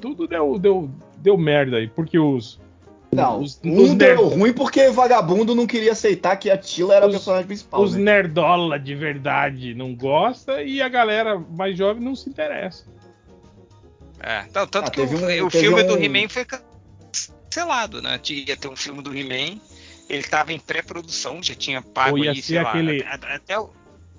[0.00, 1.88] tudo deu, deu, deu merda aí.
[1.88, 2.60] Porque os.
[3.12, 7.06] Não, os, um os, deu ruim porque vagabundo não queria aceitar que a Tila era
[7.06, 7.82] Os- o personagem principal.
[7.82, 8.02] os né?
[8.02, 12.84] nerdola de verdade não gosta e a galera mais jovem não se interessa.
[14.22, 18.20] É, tanto Ah, que um- o filme um- do He-Man foi cancelado, né?
[18.28, 19.58] Ia ter um filme do He-Man,
[20.08, 23.34] ele tava em pré-produção, já tinha pago Ou ia aí, ser sei lá, aquele- a-
[23.34, 23.70] até o-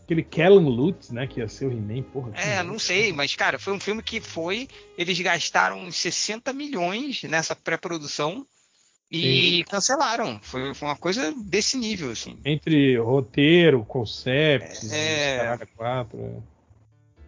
[0.03, 1.25] Aquele Kellen Lutz, né?
[1.25, 2.31] Que ia ser o He-Man, porra.
[2.35, 4.67] É, não sei, mas cara, foi um filme que foi.
[4.97, 8.45] Eles gastaram uns 60 milhões nessa pré-produção
[9.09, 10.37] e cancelaram.
[10.41, 12.37] Foi, foi uma coisa desse nível, assim.
[12.43, 15.37] Entre roteiro, concept, É.
[15.37, 16.43] caralho, quatro.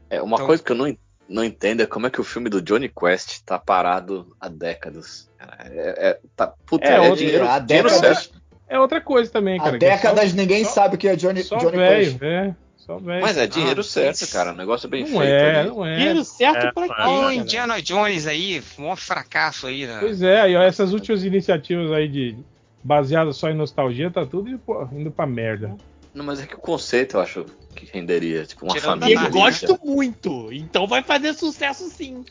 [0.10, 0.18] é.
[0.18, 0.98] É, uma Então- coisa que eu não,
[1.28, 5.30] não entendo é como é que o filme do Johnny Quest tá parado há décadas.
[5.72, 8.42] É, é- tá, puta, É, é, outro- dinheiro, há décadas, certo.
[8.68, 9.76] É outra coisa também, há cara.
[9.76, 12.24] é décadas ninguém só- sabe o que é Johnny, Só, Johnny só velho, Quest.
[12.24, 12.56] é.
[12.78, 13.00] Só.
[13.00, 14.52] Mas é dinheiro Ah, certo, cara.
[14.52, 15.24] O negócio é bem não feito.
[15.24, 15.70] é, ali.
[15.70, 15.96] não é.
[15.96, 16.94] Dinheiro certo É, pra quê?
[17.00, 17.34] Ó, cara?
[17.34, 19.98] Indiana Jones aí, um fracasso aí, né?
[20.02, 22.36] Pois é, e ó, essas últimas iniciativas aí de
[22.84, 24.50] baseadas só em nostalgia, tá tudo
[24.92, 25.78] indo pra merda.
[26.14, 27.46] Não, mas é que o conceito eu acho
[27.76, 28.46] que renderia.
[28.46, 29.16] Tipo, uma Tirando família.
[29.16, 32.24] Eu Marvel, gosto muito, então vai fazer sucesso sim.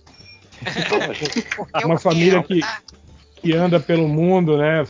[0.62, 2.62] Porque Uma família quero, que-?
[3.40, 4.86] Que anda pelo mundo, né?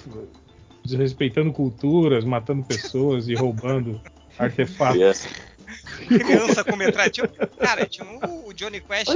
[0.84, 4.00] Desrespeitando culturas, matando pessoas e roubando
[4.38, 4.96] artefatos.
[4.96, 5.28] Criança.
[6.06, 7.46] Criança com metralhadora.
[7.58, 9.08] Cara, tinha um, o Johnny Quest.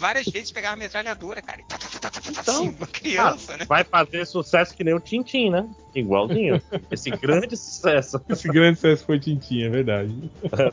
[0.00, 1.62] Várias vezes pegava metralhadora, cara.
[1.68, 3.64] tá, tá, tá, Então, assim, uma criança, né?
[3.66, 5.68] Vai fazer sucesso que nem o Tintin, né?
[5.94, 6.60] Igualzinho.
[6.90, 8.20] Esse grande sucesso.
[8.28, 10.30] Esse grande sucesso foi Tintin, é verdade.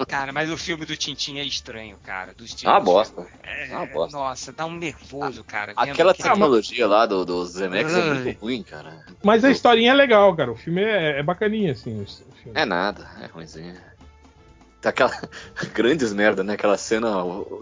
[0.07, 2.33] Cara, mas o filme do Tintin é estranho, cara.
[2.33, 3.27] Dos É uma bosta.
[3.43, 4.17] É, uma bosta.
[4.17, 5.73] Nossa, dá um nervoso, cara.
[5.75, 9.05] Aquela tecnologia lá do, do Zemex é muito ruim, cara.
[9.23, 10.51] Mas a historinha é legal, cara.
[10.51, 12.01] O filme é, é bacaninha, assim.
[12.01, 12.51] o filme.
[12.53, 13.75] É nada, é ruimzinho.
[14.81, 15.11] Tá aquela
[15.73, 16.53] grandes merda, né?
[16.53, 17.09] Aquela cena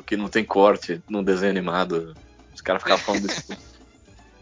[0.05, 2.13] que não tem corte num desenho animado.
[2.53, 3.53] Os caras ficavam falando disso.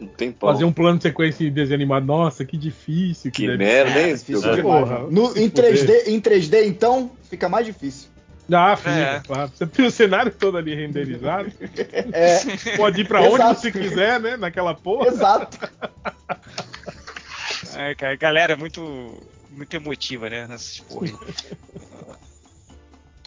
[0.00, 0.50] Não tem pau.
[0.52, 2.04] Fazer um plano de sequência em desenho animado.
[2.04, 3.30] Nossa, que difícil.
[3.30, 4.60] Que deve merda, hein, demais.
[4.60, 5.72] Porra, No- em, fuder.
[5.72, 8.08] 3D, em 3D, então, fica mais difícil.
[8.52, 9.20] Ah, fica, É.
[9.20, 9.52] claro.
[9.54, 11.50] Você tem o cenário todo ali renderizado.
[12.12, 13.60] É, Pode ir pra onde Exato.
[13.60, 14.36] você quiser, né?
[14.36, 15.06] Naquela porra.
[15.08, 15.58] exato.
[17.76, 19.16] É, cara, a galera é muito,
[19.50, 20.46] muito emotiva, né?
[20.48, 21.06] Nessas porra.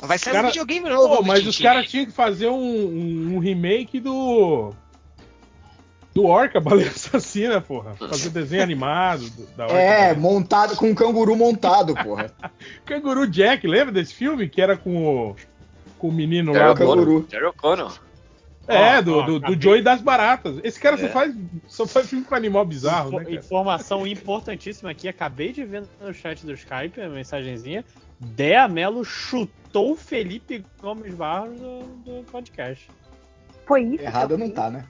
[0.01, 1.15] Vai sair Cara- um videogame novo.
[1.17, 4.71] Pô, do mas os caras tinham que fazer um, um- um remake do.
[6.13, 7.95] Do Orca, Baleia Assassina, porra.
[7.95, 9.75] Fazer desenho animado do- da Orca.
[9.77, 10.15] É, Baleia.
[10.19, 12.31] montado com um canguru montado, porra.
[12.85, 14.47] Canguru Jack, lembra desse filme?
[14.49, 15.35] Que era com o.
[15.97, 16.77] Com o menino Jerry lá do.
[16.79, 17.27] Canguru.
[17.29, 17.99] Jerry O'Connor.
[18.67, 20.59] É, Ó, do, ó, do, do Joey das Baratas.
[20.61, 21.09] Esse cara só, É.
[21.09, 21.33] faz,
[21.67, 23.35] só faz filme com animal bizarro, né, Info- cara?
[23.39, 27.85] Informação importantíssima aqui, acabei de ver no chat do Skype a mensagenzinha.
[28.19, 32.89] Dea Mello chutou Felipe Gomes Barros do, do podcast.
[33.65, 34.03] Foi isso
[34.33, 34.85] eu não tá, né?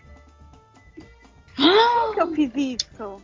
[1.56, 3.22] Como que eu fiz isso?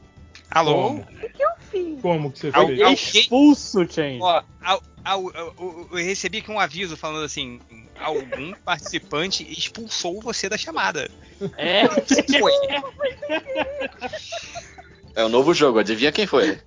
[0.49, 0.95] Alô?
[0.95, 2.01] O que, que eu fiz?
[2.01, 2.81] Como que você Al- fez?
[2.81, 4.19] al- Expulso, Change.
[4.21, 7.59] Ó, ao- ao- eu recebi aqui um aviso falando assim:
[7.99, 11.09] algum participante expulsou você da chamada.
[11.57, 11.87] É,
[12.39, 12.51] Foi.
[15.15, 16.59] É o novo jogo, adivinha quem foi?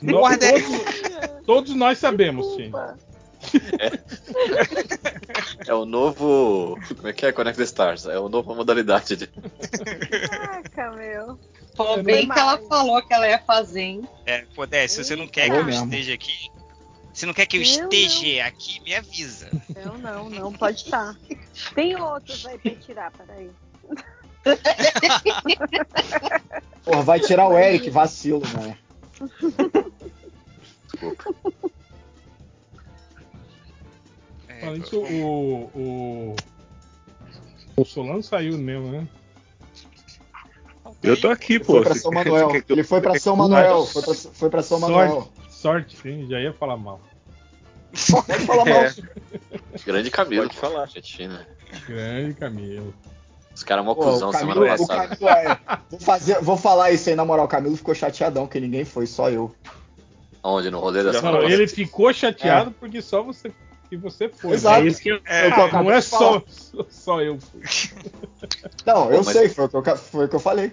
[0.00, 0.46] No- Guarda-
[1.46, 2.70] todos, nós sabemos, sim.
[2.70, 2.98] Desculpa.
[5.66, 6.78] É o novo.
[6.96, 8.06] Como é que é Connect the Stars?
[8.06, 9.26] É a nova modalidade de.
[9.26, 11.38] Caraca, meu.
[11.76, 14.08] Pô, Foi bem que ela falou que ela ia fazer, hein?
[14.26, 16.50] É, pô, Dé, se você não quer que eu esteja aqui.
[17.12, 19.48] Se não quer que eu Eu esteja aqui, me avisa.
[19.76, 21.16] Eu não, não pode estar.
[21.74, 23.50] Tem outros aí pra tirar, peraí.
[26.84, 28.42] Porra, vai tirar o Eric, vacilo,
[31.10, 31.16] né?
[34.48, 36.36] É, Falando isso, o, o.
[37.76, 39.08] O Solano saiu mesmo, né?
[41.02, 41.74] Eu tô aqui, pô.
[41.74, 42.50] Foi pra São Manuel.
[42.68, 43.86] Ele foi pra São Manuel.
[43.86, 45.28] Foi pra, foi pra São Manuel.
[45.50, 47.00] Sorte, sim, já ia falar mal.
[48.10, 48.84] Pode falar mal.
[49.74, 50.44] É, Grande Camilo.
[50.44, 50.82] Pode falar.
[50.82, 51.46] Argentina.
[51.86, 52.94] Grande Camilo.
[53.54, 55.16] Os caras mó Pô, cuzão semana o passada.
[55.16, 55.58] Camilo é,
[55.90, 57.46] vou, fazer, vou falar isso aí na moral.
[57.46, 59.54] O Camilo ficou chateadão, que ninguém foi, só eu.
[60.46, 60.70] Onde?
[60.70, 61.62] No rolê da Já semana Não, passada.
[61.62, 63.50] ele ficou chateado porque só você
[63.88, 64.52] que você foi.
[64.52, 64.82] Exato.
[64.82, 66.42] É isso que eu- É, eu não é só,
[66.90, 67.62] só, eu fui.
[68.84, 70.72] Não, eu Pô, mas- sei, foi o, que eu, foi o que eu falei.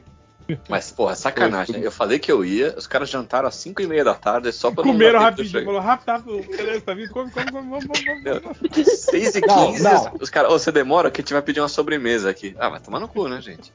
[0.68, 1.78] Mas, porra, sacanagem.
[1.80, 1.86] né?
[1.88, 4.70] Eu falei que eu ia, os caras jantaram às 5 e meia da tarde só
[4.70, 8.02] pra Comeram não rapidinho, falou rápido, rápido, beleza, tá vindo, come, come, come, vamos, vamos,
[8.04, 8.68] vamos.
[8.74, 8.86] chegar.
[8.86, 10.14] 6 e Não, 15 não.
[10.20, 12.54] os caras, ô, você demora que a gente vai pedir uma sobremesa aqui.
[12.60, 13.72] Ah, vai tomar no cu, né, gente?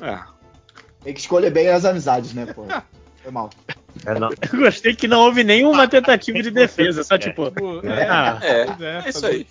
[0.00, 0.26] Ah,
[1.04, 2.64] Tem que escolher bem as amizades, né, pô?
[3.26, 3.50] Foi mal.
[4.06, 4.28] É, não.
[4.52, 7.50] Eu gostei que não houve nenhuma tentativa de defesa, só tipo.
[7.50, 9.44] Pô, Ah, É, é isso aí.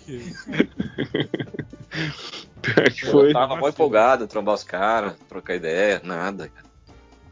[2.94, 3.32] que Eu foi.
[3.34, 6.48] tava mó empolgado, trombar os caras, trocar ideia, nada.
[6.48, 6.64] cara.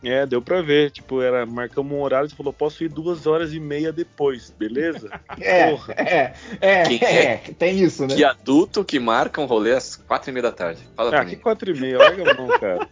[0.05, 0.91] É, deu pra ver.
[0.91, 5.09] Tipo, era, marcamos um horário e falou, posso ir duas horas e meia depois, beleza?
[5.41, 5.95] É, Porra.
[5.97, 8.15] é, é, Quem é, tem isso, né?
[8.15, 10.83] Que adulto que marca um rolê às 4 e meia da tarde.
[10.95, 11.41] Fala pra Ah, que mim.
[11.43, 12.87] quatro e meia, larga a mão, cara.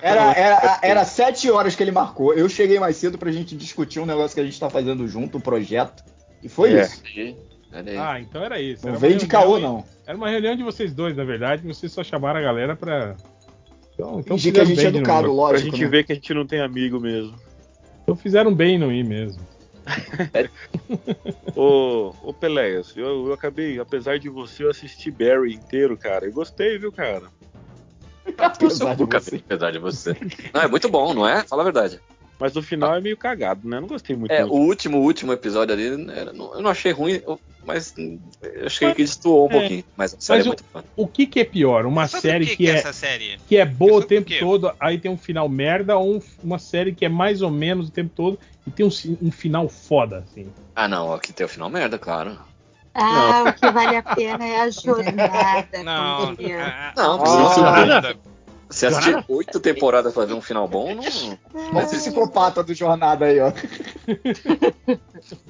[0.00, 2.34] Era, era, era sete horas que ele marcou.
[2.34, 5.38] Eu cheguei mais cedo pra gente discutir um negócio que a gente tá fazendo junto,
[5.38, 6.04] um projeto.
[6.42, 6.82] E foi É.
[6.82, 7.02] isso.
[7.98, 8.84] Ah, então era isso.
[8.84, 9.84] Não Era veio de caô, não.
[10.06, 11.66] Era uma reunião de vocês dois, na verdade.
[11.66, 13.16] Vocês só chamaram a galera pra.
[13.94, 15.30] Então, então Fingir que a gente é educado, ir.
[15.30, 15.70] Pra lógico.
[15.70, 15.88] gente né?
[15.88, 17.34] ver que a gente não tem amigo mesmo.
[18.02, 19.42] Então fizeram bem em não ir mesmo.
[21.54, 26.26] Ô, ô Peléas, eu, eu acabei, apesar de você, eu assisti Barry inteiro, cara.
[26.26, 27.24] Eu gostei, viu, cara?
[28.38, 29.36] Apesar de Nunca você.
[29.36, 30.16] apesar de você.
[30.52, 31.42] Não, é muito bom, não é?
[31.44, 32.00] Fala a verdade.
[32.38, 33.78] Mas no final é meio cagado, né?
[33.78, 34.30] Eu não gostei muito.
[34.30, 34.50] É, não.
[34.50, 35.96] o último, último episódio ali, eu
[36.60, 37.22] não achei ruim,
[37.64, 39.58] mas eu achei que destoou um É.
[39.58, 39.84] pouquinho.
[39.96, 40.90] Mas a série Mas é o- muito.
[40.96, 41.86] O que, que é pior?
[41.86, 43.38] Uma série o que, que, é é, essa série?
[43.48, 46.58] que é boa o o tempo todo, aí tem um final merda, ou um- uma
[46.58, 48.90] série que é mais ou menos o tempo todo e tem um,
[49.22, 50.46] um final foda, assim.
[50.74, 52.38] Ah, não, aqui tem o final merda, claro.
[52.98, 55.82] Ah, o que vale a pena é a jornada.
[55.84, 56.32] Não,
[56.96, 58.16] Não, Ah, se Jornada?
[58.68, 61.38] você assistir oito temporadas pra ver um final bom, não.
[61.74, 63.52] Olha o psicopata do Jornada aí, ó.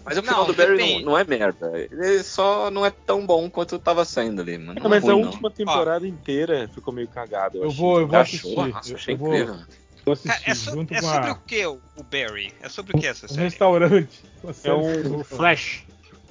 [0.04, 1.72] Mas o final Não, do Barry não, não é merda.
[1.90, 4.74] Ele só não é tão bom quanto tava sendo ali, mano.
[4.74, 5.30] Não, Não, mas é ruim, a não.
[5.30, 7.56] última temporada inteira ficou meio cagada.
[7.56, 8.54] Eu, Eu vou, eu vou assistir.
[8.56, 9.56] Nossa, eu, achei eu incrível.
[10.04, 12.52] vou assistir é, so- junto é com sobre a, o que o Barry?
[12.60, 13.42] É sobre o que essa um série?
[13.42, 14.24] restaurante.
[14.42, 15.20] Uma É série um.
[15.20, 15.24] O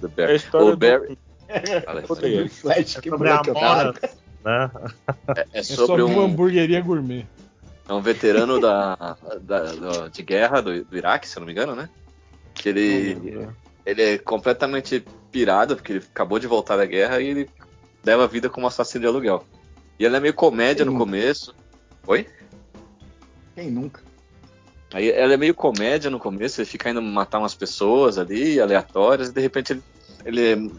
[0.10, 0.16] Flash.
[0.18, 0.36] Do É a Barry.
[0.36, 1.18] história O do- Barry.
[2.24, 2.50] Aí.
[2.50, 3.94] Flash, que Sobre a Amora,
[4.44, 4.72] né?
[5.36, 7.26] É, é É sobre sobre uma um, hamburgueria gourmet.
[7.88, 11.52] é um veterano da, da- do- de guerra do, do Iraque, se eu não me
[11.54, 11.90] engano, né?
[12.54, 13.48] Que ele,
[13.86, 17.50] ele é completamente pirado, porque ele acabou de voltar da guerra e ele
[18.04, 19.46] leva a vida como assassino de aluguel.
[20.00, 21.56] E ele é meio comédia no começo.
[22.08, 22.28] Oi?
[23.56, 24.02] Quem nunca?
[24.94, 29.30] Aí ela é meio comédia no começo, ele fica indo matar umas pessoas ali, aleatórias,
[29.30, 29.84] e de repente ele,
[30.26, 30.72] ele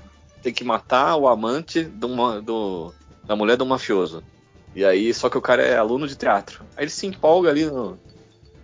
[0.42, 2.92] tem que matar o amante do-
[3.26, 4.22] da mulher do mafioso.
[4.74, 6.64] E aí, só que o cara é aluno de teatro.
[6.76, 7.98] Aí ele se empolga ali no,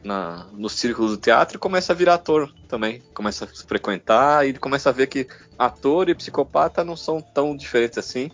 [0.05, 3.01] na, no círculo do teatro e começa a virar ator também.
[3.15, 5.27] Começa a frequentar e ele começa a ver que
[5.59, 8.31] ator e psicopata não são tão diferentes assim.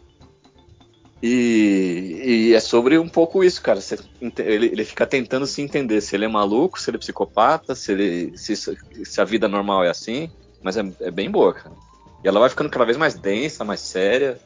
[1.22, 3.80] E, e é sobre um pouco isso, cara.
[3.80, 3.98] Você
[4.38, 7.92] ele, ele fica tentando se entender se ele é maluco, se ele é psicopata, se,
[7.92, 10.30] ele, se, se a vida normal é assim.
[10.62, 11.74] Mas é, é bem boa, cara.
[12.24, 14.38] E ela vai ficando cada vez mais densa, mais séria.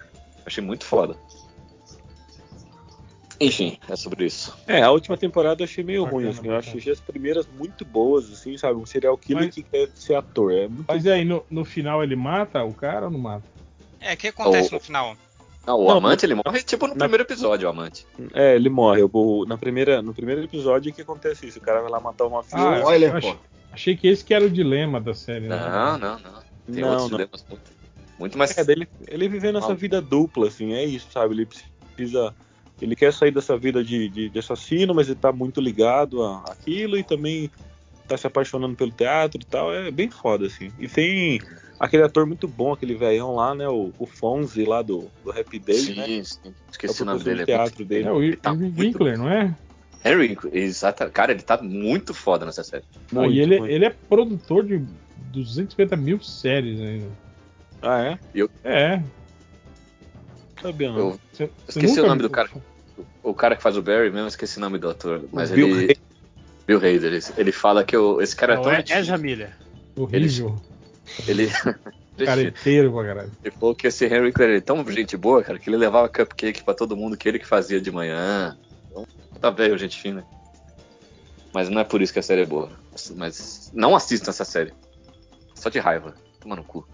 [0.45, 1.17] Achei muito foda.
[3.41, 4.57] Enfim, é sobre isso.
[4.69, 6.49] É, a última temporada eu achei meio Bacana, ruim, assim.
[6.49, 8.79] Eu achei as primeiras muito boas, assim, sabe?
[8.79, 10.53] Um serial killer Mas- que quer ser ator.
[10.53, 13.43] É muito Mas aí, no, no final ele mata o cara ou não mata?
[14.01, 15.17] É, o que acontece O- no final?
[15.67, 18.07] Não, o Não, amante ele morre tipo no na- primeiro episódio, o amante.
[18.33, 19.03] É, ele morre.
[19.13, 21.59] O- na primeira, no primeiro episódio é que acontece isso.
[21.59, 22.65] O cara vai lá matar o mafioso.
[22.65, 23.39] Ah, eu achei,
[23.73, 25.49] achei que esse que era o dilema da série.
[25.49, 25.57] né?
[25.57, 26.52] Não, não, não.
[26.67, 27.19] Tem não, outros não.
[27.19, 27.63] dilemas muito,
[28.19, 28.57] muito mais.
[28.59, 31.35] É, dele, ele vivendo essa vida dupla, assim, é isso, sabe?
[31.35, 32.35] Ele precisa.
[32.81, 36.39] Ele quer sair dessa vida de, de, de assassino, mas ele tá muito ligado a
[36.49, 37.49] aquilo e também
[38.09, 39.73] tá se apaixonando pelo teatro e tal.
[39.73, 40.71] É bem foda, assim.
[40.81, 41.41] E tem
[41.79, 43.69] aquele ator muito bom, aquele velhão lá, né?
[43.69, 46.07] O, o Fonzi lá do, do Happy Day, sim, né?
[46.25, 46.39] sim.
[46.47, 47.37] É Esqueci o o nome dele.
[47.37, 48.09] de é teatro muito- dele.
[48.09, 49.55] É o Ele tá Irving muito Winkler, não é?
[50.05, 51.09] Henry, exato.
[51.11, 52.83] Cara, ele tá muito foda nessa série.
[52.93, 53.73] Ah, Muito, e ele, muito.
[53.73, 54.85] ele é produtor de
[55.33, 57.07] 250 mil séries ainda.
[57.81, 58.19] Ah, é?
[58.65, 59.03] É.
[60.61, 60.99] Sabia não.
[60.99, 62.51] Eu Cê- esqueci o nome viu- do cara.
[63.23, 65.25] O cara que faz o Barry mesmo, esqueci o nome do ator.
[65.33, 65.97] Mas Bill ele.
[66.67, 67.05] Bill Hader.
[67.13, 68.73] Ele, ele fala que o- esse cara é Não, tão.
[68.73, 69.19] é Ezra fina.
[69.19, 69.57] Miller.
[69.97, 70.61] Horrível.
[71.27, 71.49] Ele.
[72.25, 73.33] Careteiro pra caralho.
[73.43, 76.63] Ele falou que esse Henry ele é tão gente boa, cara, que ele levava cupcake
[76.63, 78.57] pra todo mundo que ele que fazia de manhã.
[78.91, 79.07] Então,
[79.41, 80.25] tá velho, gente fina.
[81.53, 82.71] Mas não é por isso que a série é boa.
[83.17, 84.73] Mas não assistam essa série.
[85.63, 86.13] Só de raiva.
[86.41, 86.85] Toma no cu.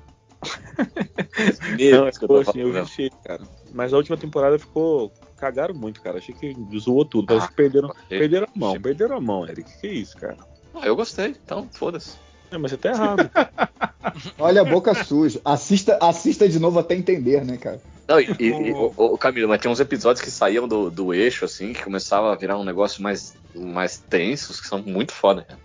[1.78, 3.42] Meu Não, Deus, que eu ficou tô assim, eu vi cara.
[3.72, 5.10] Mas a última temporada ficou.
[5.38, 6.18] Cagaram muito, cara.
[6.18, 7.28] Achei que zoou tudo.
[7.28, 8.18] Parece Ah, que perderam, ok.
[8.18, 8.80] perderam a mão.
[8.80, 9.80] Perderam a mão, Eric.
[9.80, 10.36] Que isso, cara?
[10.74, 12.16] Ah, eu gostei, então foda-se.
[12.50, 13.30] Não, mas você tá errado.
[14.38, 15.40] Olha a boca suja.
[15.44, 17.80] Assista, assista de novo até entender, né, cara?
[18.06, 21.14] Não, e, e, e, ô, ô, Camilo, mas tem uns episódios que saíam do, do
[21.14, 25.42] eixo, assim, que começava a virar um negócio mais, mais tensos, que são muito foda,
[25.42, 25.60] cara.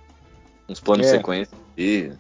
[0.70, 1.12] Uns planos É.
[1.12, 1.58] de sequência.
[1.78, 2.12] E.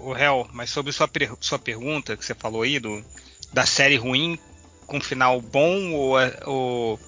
[0.00, 3.04] O, Hel, mas sobre sua, per- sua pergunta que você falou aí, do,
[3.52, 4.38] da série ruim
[4.86, 7.00] com final bom ou a, ou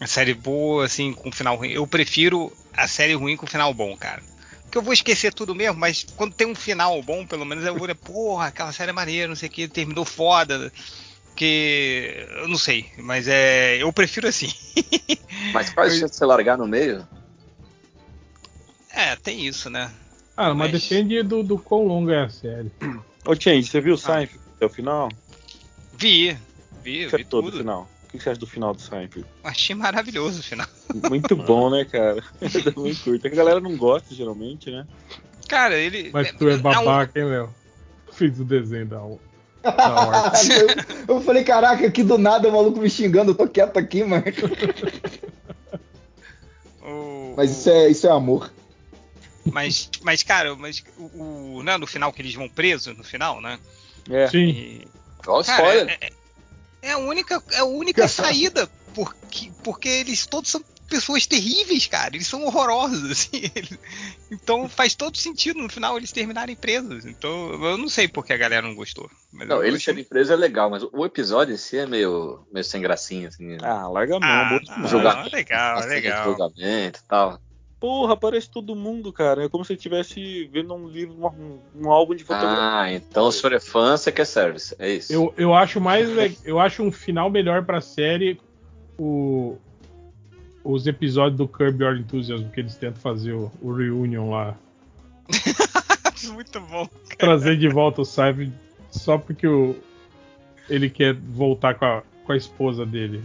[0.00, 3.96] a série boa, assim, com final ruim, eu prefiro a série ruim com final bom,
[3.96, 4.22] cara.
[4.64, 7.74] Porque eu vou esquecer tudo mesmo, mas quando tem um final bom, pelo menos eu
[7.76, 10.72] vou porra, aquela série é maneira, não sei o que, terminou foda.
[11.34, 13.76] Que eu não sei, mas é.
[13.80, 14.52] Eu prefiro assim.
[15.54, 17.06] Mas chances de você largar no meio?
[18.90, 19.90] É, tem isso, né?
[20.40, 22.70] Ah, mas, Mas- depende do, do quão longa é a série.
[23.26, 25.08] Ô, Change, você viu o Seinfeld até o final?
[25.92, 26.38] Vi,
[26.80, 27.58] vi, vi todo o tudo.
[27.58, 27.90] final.
[28.04, 29.26] O que você acha do final do Seinfeld?
[29.42, 30.68] Achei maravilhoso o final.
[31.10, 32.22] Muito bom, né, cara?
[32.40, 33.26] Eu também curto.
[33.26, 34.86] É que a galera não gosta, geralmente, né?
[35.48, 36.10] Cara, ele.
[36.12, 37.52] Mas tu é babaca, hein, Léo?
[38.12, 39.20] Fiz o desenho da, eu,
[41.16, 44.22] eu falei, caraca, aqui do nada o maluco me xingando, eu tô quieto aqui, mas.
[46.80, 48.52] o- Mas isso é, isso é amor.
[49.52, 53.40] Mas, mas cara, mas o, o- né, no final que eles vão presos, no final,
[53.40, 53.58] né?
[54.10, 54.28] É.
[54.28, 54.48] Sim.
[54.48, 54.88] E,
[55.22, 55.98] cara, spoiler.
[56.00, 56.10] é,
[56.82, 62.16] é a única, é a única saída, porque, porque eles todos são pessoas terríveis, cara.
[62.16, 63.42] Eles são horrorosos, assim.
[63.54, 63.78] eles-
[64.30, 67.04] então faz todo sentido no final eles terminarem presos.
[67.04, 69.10] Então eu não sei porque a galera não gostou.
[69.32, 71.86] Mas Não, eu ele achei- ser preso é legal, mas o episódio em si é
[71.86, 73.44] meio, meio sem gracinha, assim.
[73.48, 73.58] né?
[73.62, 74.28] Ah, larga a mão.
[74.30, 76.24] Ah, bota- não, Jogar- é legal, é legal.
[76.24, 77.38] julgamento e tal.
[77.80, 79.44] Porra, aparece todo mundo, cara.
[79.44, 82.58] É como se estivesse vendo um livro, um, um álbum de fotografia.
[82.60, 84.74] Ah, então se for é fã, você quer service.
[84.78, 85.12] É isso.
[85.12, 86.08] Eu, eu acho mais.
[86.44, 88.40] Eu acho um final melhor pra série
[88.98, 89.56] o,
[90.64, 94.56] os episódios do Curb Your Enthusiasm, que eles tentam fazer o, o reunion lá.
[96.32, 96.88] Muito bom.
[97.16, 98.50] Trazer de volta o Cyber
[98.90, 99.76] só porque o,
[100.68, 103.22] ele quer voltar com a, com a esposa dele.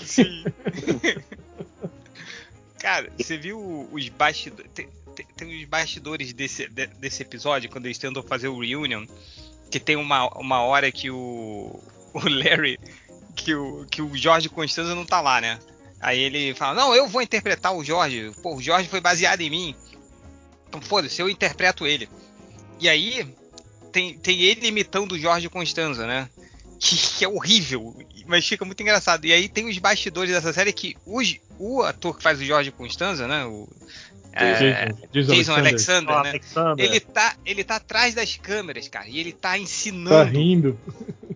[0.00, 0.44] Sim.
[2.82, 4.70] Cara, você viu os bastidores.
[4.74, 9.06] Tem, tem- tem os bastidores desse, de- desse episódio, quando eles tentam fazer o reunion,
[9.70, 11.80] que tem uma, uma hora que o,
[12.12, 12.78] o Larry,
[13.36, 15.58] que o, que o Jorge Constanza não tá lá, né?
[16.00, 18.32] Aí ele fala, não, eu vou interpretar o Jorge.
[18.42, 19.76] Pô, o Jorge foi baseado em mim.
[20.68, 22.08] Então foda-se, eu interpreto ele.
[22.80, 23.24] E aí,
[23.92, 26.28] tem, tem ele imitando o Jorge Constanza, né?
[26.84, 27.96] Que, que é horrível,
[28.26, 29.24] mas fica muito engraçado.
[29.24, 32.72] E aí tem os bastidores dessa série que os, o ator que faz o Jorge
[32.72, 33.44] Constanza, né?
[33.44, 33.68] O,
[34.32, 35.58] é, Jason, Jason Alexander.
[35.60, 36.30] Alexander, né?
[36.30, 36.84] Alexander.
[36.84, 40.24] Ele tá, ele tá atrás das câmeras, cara, e ele tá Tá ensinando.
[40.36, 40.80] rindo.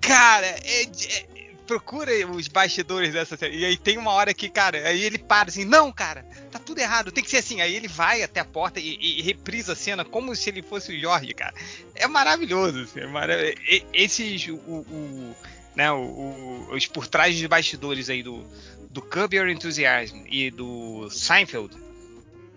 [0.01, 1.27] Cara, é, é-
[1.67, 3.59] procura os bastidores dessa série.
[3.59, 6.79] E aí tem uma hora que, cara, aí ele para assim, não, cara, tá tudo
[6.79, 7.61] errado, tem que ser assim.
[7.61, 10.93] Aí ele vai até a porta e, e reprisa a cena como se ele fosse
[10.97, 11.55] o Jorge, cara.
[11.95, 13.07] É maravilhoso, assim, é
[13.93, 15.37] Esses, o, o-
[15.75, 18.45] né, o, o- os por trás dos bastidores aí do,
[18.91, 21.77] do Curb Your Enthusiasm e do Seinfeld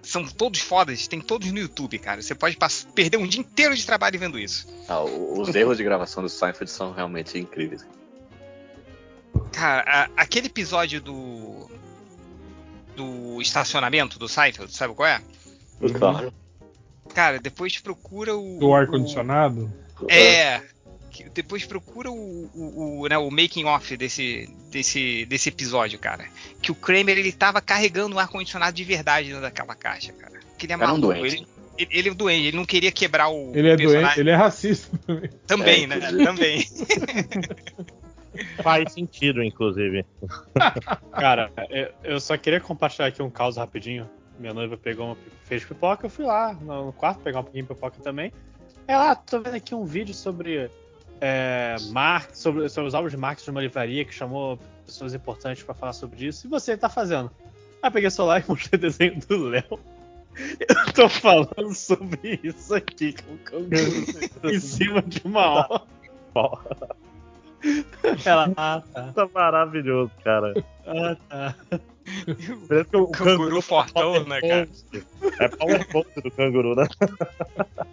[0.02, 2.22] são todos fodas, tem todos no YouTube, cara.
[2.22, 2.57] Você pode
[2.95, 4.65] perder um dia inteiro de trabalho vendo isso.
[4.88, 7.86] Ah, os erros de gravação do Seinfeld são realmente incríveis.
[9.51, 11.69] Cara, a- aquele episódio do.
[12.95, 15.22] Do estacionamento do Seinfeld, sabe qual é?
[15.97, 16.34] Claro.
[17.14, 18.60] Cara, depois procura o.
[18.60, 19.72] Do ar-condicionado.
[20.10, 20.61] É.
[21.11, 26.26] que- Depois procura o, o, o, né, o making off desse, desse, desse episódio, cara.
[26.61, 30.39] Que o Kramer ele tava carregando um ar-condicionado de verdade dentro daquela caixa, cara.
[30.57, 31.07] Que ele é Era um maluco.
[31.14, 31.35] doente.
[31.38, 31.47] Ele,
[31.77, 34.01] ele, ele é doente, ele não queria quebrar o Ele é personagem.
[34.06, 35.30] doente, ele é racista também.
[35.47, 35.99] Também, É, né?
[36.26, 36.68] Também.
[38.61, 40.06] Faz sentido, inclusive.
[41.11, 41.52] Cara,
[42.03, 44.10] eu, só queria compartilhar aqui um caos rapidinho.
[44.38, 47.70] Minha noiva pegou uma, fez pipoca, eu fui lá no quarto pegar um pouquinho de
[47.74, 48.32] pipoca também.
[48.88, 50.70] Ela, ah, tô vendo aqui um vídeo sobre,
[51.20, 55.61] é, mar- sobre, sobre os álbuns de marketing de uma livraria que chamou pessoas importantes
[55.64, 56.48] pra falar sobre isso.
[56.48, 57.30] E você tá fazendo?
[57.82, 59.80] Aí eu peguei o celular e mostrei o desenho do Léo.
[60.60, 63.14] Eu tô falando sobre isso aqui
[63.49, 65.68] com o em cima de uma
[66.34, 66.60] hora.
[68.26, 69.11] Ela, ah, tá.
[69.14, 70.53] Tá maravilhoso, cara.
[70.86, 71.56] Ah, tá.
[72.68, 74.69] Parece que o Canguru fortão, né, cara?
[75.40, 76.88] É PowerPoint do canguru, né?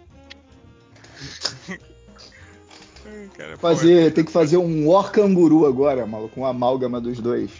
[3.37, 7.51] Cara, Fazer, tem que fazer um orcanguru agora, maluco, uma amálgama dos dois.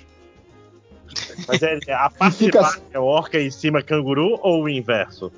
[1.48, 4.70] Mas é, é a parte Fica- de baixo é orca em cima canguru ou o
[4.70, 5.32] inverso?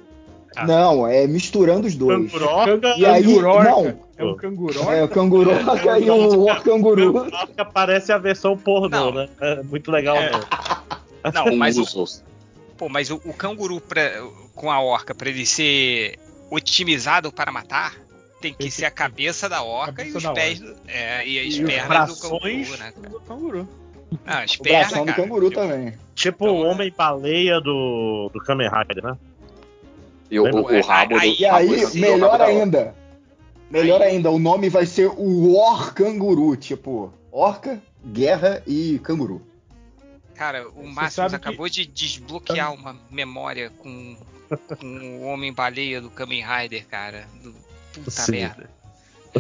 [0.56, 0.66] Ah.
[0.66, 2.32] Não, é misturando os dois.
[2.32, 3.70] Canguru orca, E aí, Cangurorca.
[3.70, 4.00] não.
[4.18, 4.80] É um canguru.
[4.92, 7.16] É o canguroca e o orcanguru.
[7.18, 9.12] orca parece a versão pornô, Não.
[9.14, 9.30] né?
[9.40, 10.32] É muito legal É.
[10.32, 10.44] mesmo.
[11.34, 12.06] Não, mas o.
[12.78, 14.22] Pô, mas o, o canguru pra-
[14.56, 16.18] com a orca, pra ele ser
[16.50, 17.94] otimizado para matar,
[18.42, 21.54] tem que ser a cabeça da orca cabeça e os pés do, é, e as
[21.56, 22.94] E pernas do canguru, né?
[22.94, 23.10] cara?
[23.10, 23.68] do canguru.
[24.26, 25.94] Ah, as O pernas, do canguru Tipo, também.
[26.16, 26.70] Tipo Então, o é.
[26.72, 29.18] Homem-Baleia do, do Kamen Rider, né?
[30.30, 31.20] E o, o, o rabo do.
[31.20, 32.96] Aí- E aí, rabo do- melhor ainda.
[33.70, 39.42] Melhor ainda, o nome vai ser o Orcanguru, tipo, orca, guerra e canguru.
[40.34, 44.18] Cara, o que- acabou de desbloquear uma memória com,
[44.80, 44.86] com
[45.20, 47.28] o Homem-Baleia do Kamen Rider, cara.
[47.44, 47.54] Do,
[47.94, 48.32] puta Sim.
[48.32, 48.70] merda.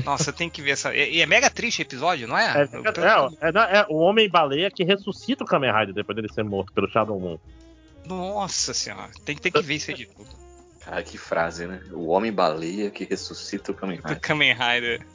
[0.05, 0.93] Nossa, tem que ver essa.
[0.95, 2.45] E é mega triste o episódio, não é?
[2.61, 6.71] É, é, é, é o Homem-Baleia que ressuscita o Kamen Rider depois dele ser morto
[6.73, 7.39] pelo Shadow Moon.
[8.05, 10.29] Nossa senhora, tem, tem que ver isso aí de tudo.
[10.89, 11.81] Cara, que frase, né?
[11.91, 14.19] O homem-baleia que ressuscita o Kamen Do Rider.
[14.21, 15.05] Kamen Rider.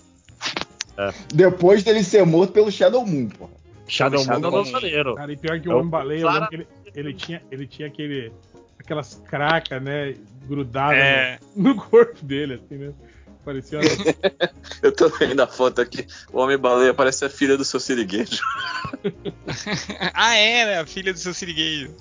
[1.35, 3.51] Depois dele ser morto pelo Shadow Moon, porra.
[3.89, 5.15] Shadow Moon é Shadow o lançadeiro.
[5.17, 7.89] Cara, e pior que É o o Homem Baleia, Clara- ele, ele tinha, ele tinha
[7.89, 8.33] aquele,
[8.79, 10.15] aquelas cracas, né,
[10.47, 11.41] grudadas É.
[11.57, 12.95] no, no corpo dele, assim, né?
[13.45, 13.89] Parecia uma...
[14.81, 16.07] Eu tô vendo a foto aqui.
[16.33, 18.41] O Homem-Baleia parece a filha do seu siriguejo.
[20.15, 20.79] ah, é, né?
[20.79, 21.97] A filha do seu siriguejo.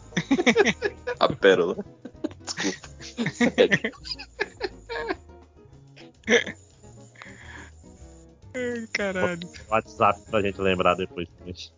[1.19, 1.75] A pérola.
[2.43, 2.93] Desculpa.
[8.55, 9.49] Ai, caralho.
[9.69, 11.27] WhatsApp pra gente lembrar depois.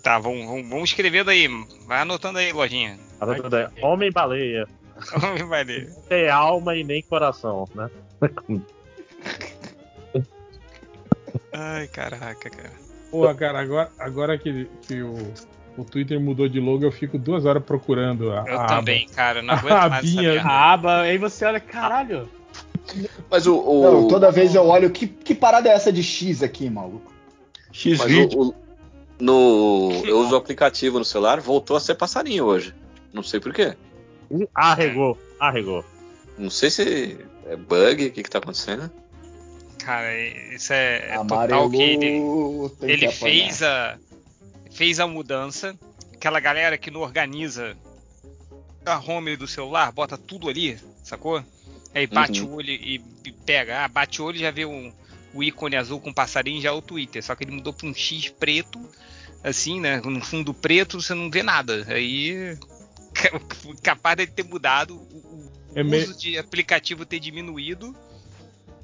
[0.00, 1.48] Tá, vamos, vamos, vamos escrevendo aí.
[1.86, 2.98] Vai anotando aí, lojinha.
[3.82, 4.66] Homem-baleia.
[5.48, 5.90] Vai ler.
[5.90, 7.90] Não tem alma e nem coração, né?
[11.52, 12.72] Ai, caraca, cara.
[13.10, 15.34] Porra, cara, agora, agora que, que o,
[15.78, 19.14] o Twitter mudou de logo, eu fico duas horas procurando a, Eu a também, aba.
[19.14, 19.42] cara.
[19.42, 20.48] Não A aguento mais essa abinha, merda.
[20.48, 22.28] A aba, aí você olha, caralho.
[23.30, 23.56] Mas o.
[23.56, 27.12] o- Não, toda vez eu olho, que, que parada é essa de X aqui, maluco?
[27.72, 28.38] X Mas vídeo.
[28.40, 28.54] o, o-
[29.20, 32.72] no, eu uso o aplicativo no celular, voltou a ser passarinho hoje.
[33.12, 33.74] Não sei porquê.
[34.54, 35.84] Arregou, arregou.
[36.36, 38.90] Não sei se é bug, o que, que tá acontecendo.
[39.78, 40.14] Cara,
[40.54, 42.22] isso é, é total que ele,
[42.82, 43.96] ele que fez a
[44.78, 45.76] fez a mudança.
[46.14, 47.76] Aquela galera que não organiza
[48.86, 51.44] a home do celular, bota tudo ali, sacou?
[51.94, 52.48] Aí bate Uhum.
[52.50, 53.02] o olho e,
[53.44, 53.84] pega.
[53.84, 54.92] Ah, bate o olho e já vê um,
[55.34, 57.22] o ícone azul com passarinho já é o Twitter.
[57.22, 58.78] Só que ele mudou pra um X preto,
[59.42, 60.00] assim, né?
[60.04, 61.84] No fundo preto você não vê nada.
[61.88, 62.56] Aí
[63.82, 67.94] capaz de ter mudado o, o É, me- uso de aplicativo ter diminuído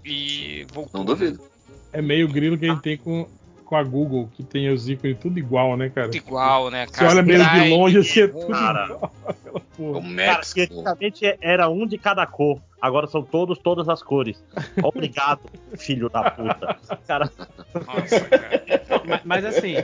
[0.04, 0.98] e voltou.
[1.00, 1.40] Não duvido.
[1.92, 3.28] é meio grilo que a gente tem com,
[3.64, 6.08] com a Google, que tem os ícones tudo igual, né, cara?
[6.08, 7.10] Tudo igual, né, Você cara?
[7.10, 8.84] olha meio de longe assim, é tudo Cara.
[8.84, 9.12] igual.
[9.26, 9.98] Aquela porra.
[9.98, 10.52] O Cara, Max.
[10.52, 12.60] que antigamente era um de cada cor.
[12.80, 14.42] Agora são todos, todas as cores.
[14.82, 15.40] Obrigado,
[15.76, 16.76] filho da puta.
[17.06, 17.30] Cara,
[17.74, 18.62] Nossa, cara.
[19.06, 19.74] Mas, mas assim,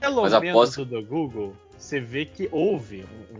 [0.00, 3.36] pelo Mas menos aposto- do Google, você vê que houve um,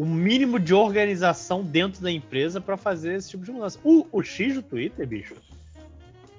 [0.00, 3.78] um- um mínimo de organização dentro da empresa para fazer esse tipo de mudança.
[3.84, 5.34] O, o X do Twitter, bicho,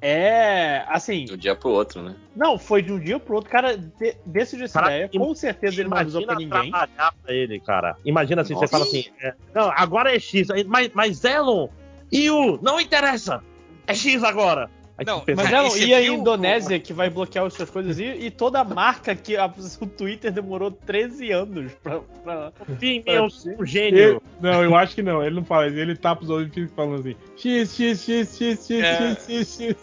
[0.02, 1.26] é assim.
[1.26, 2.16] De um dia pro outro, né?
[2.36, 3.50] Não, foi de um dia pro outro.
[3.52, 5.10] Cara, de, decidiu essa Cara, ideia.
[5.14, 6.72] im- Com certeza ele não avisou pra ninguém.
[6.72, 7.96] trabalhar pra ele, cara.
[8.04, 8.66] Imagina assim, Nossa.
[8.68, 11.68] você fala assim, é, não, agora é X, mas, mas Elon
[12.12, 13.44] e o não interessa,
[13.88, 14.70] é X agora.
[15.06, 18.30] Não, Mas Cara, não, e a Indonésia que vai bloquear as suas coisas e, e
[18.30, 22.00] toda a marca que a- o Twitter demorou 13 anos pra.
[22.24, 23.28] pra- Sim, meu, um
[23.64, 24.22] Ele- gênio.
[24.40, 25.24] não, eu acho que não.
[25.24, 25.78] Ele não fala isso.
[25.78, 29.12] Ele tapa os olhos e fica falando assim: X, X, X, X, X, É.
[29.12, 29.76] X, X, X.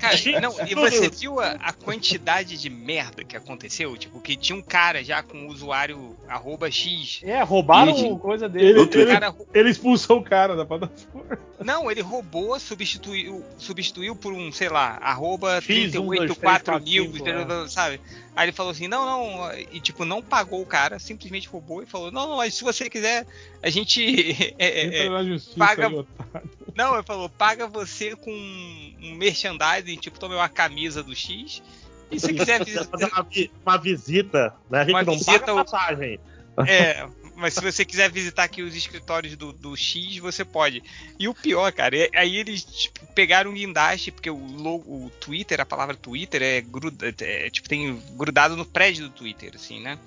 [0.00, 3.96] Cara, não, e você viu a, a quantidade de merda que aconteceu?
[3.96, 7.20] Tipo, que tinha um cara já com o usuário arroba X.
[7.24, 8.80] É, roubaram Ih, coisa dele.
[8.80, 11.38] Ele, ele, Cara, ele expulsou o cara da plataforma.
[11.64, 17.12] não, ele roubou, substituiu, substituiu por um, sei lá, arroba X, um, dois, 384 três,
[17.12, 17.68] mil, é.
[17.68, 18.00] sabe?
[18.34, 21.86] Aí ele falou assim, não, não, e tipo, não pagou o cara, simplesmente roubou e
[21.86, 23.26] falou, não, não, mas se você quiser,
[23.62, 24.54] a gente...
[24.58, 25.90] é, é, é, justiça paga-.
[26.76, 31.60] Não, ele falou, paga você com um merchandising, tipo, toma uma camisa do X.
[32.08, 32.84] E se quiser visitar.
[32.84, 34.78] fazer uma, vi- uma visita, né?
[34.78, 36.20] A gente Uma não visita paga passagem.
[36.68, 37.04] É,
[37.38, 40.82] mas se você quiser visitar aqui os escritórios do, do X, você pode.
[41.18, 45.10] E o pior, cara, é- aí eles tipo, pegaram um guindaste, porque o logo, o
[45.20, 49.80] Twitter, a palavra Twitter é, gruda, é, tipo, tem grudado no prédio do Twitter, assim,
[49.80, 49.98] né?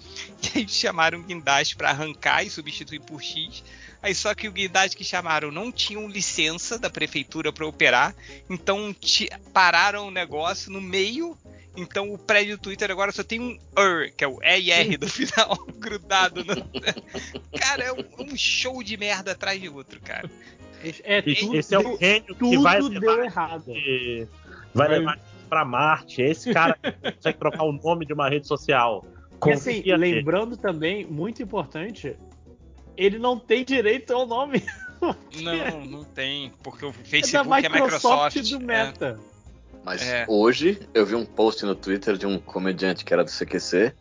[0.53, 3.64] E aí chamaram um guindaste pra arrancar e substituir por X.
[4.02, 8.15] Aí só que o guindaste que chamaram não tinham licença da prefeitura pra operar,
[8.49, 8.95] então
[9.53, 11.38] pararam o negócio no meio.
[11.78, 14.72] Então o prédio do Twitter agora só tem um ER, que é o E e
[14.72, 16.56] R do final, grudado no.
[17.57, 18.03] Cara, é um,
[18.34, 20.30] um show de merda atrás de outro, cara.
[21.03, 23.65] É, Esse, tudo, esse é o gênio que tudo vai deu levar, errado.
[23.65, 24.28] que-
[24.73, 26.22] vai levar pra Marte.
[26.22, 29.06] Esse cara que consegue trocar o nome de uma rede social.
[29.45, 32.18] E assim, Confia lembrando também, muito importante,
[32.97, 34.63] ele não tem direito ao nome
[35.41, 38.49] Não, não tem, porque o é da Facebook é Microsoft Microsoft.
[38.51, 38.65] do é.
[38.65, 39.19] Meta.
[39.84, 40.26] Mas É.
[40.27, 43.93] hoje eu vi um post no Twitter de um comediante que era do CQC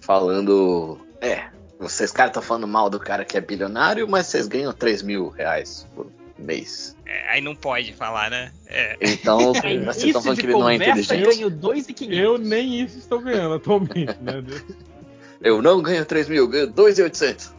[0.00, 1.46] falando: É,
[1.78, 5.28] vocês caras estão falando mal do cara que é bilionário, mas vocês ganham 3 mil
[5.28, 6.06] reais por
[6.38, 6.96] mês.
[7.04, 8.52] É, aí não pode falar, né?
[8.66, 8.96] É.
[9.00, 9.52] Então,
[9.84, 11.24] vocês estão falando que ele não é inteligente.
[11.24, 12.18] ganho 2,500.
[12.18, 14.44] Eu nem isso estou ganhando atualmente, né?
[15.42, 17.53] Eu não ganho 3 mil, eu ganho 2,800.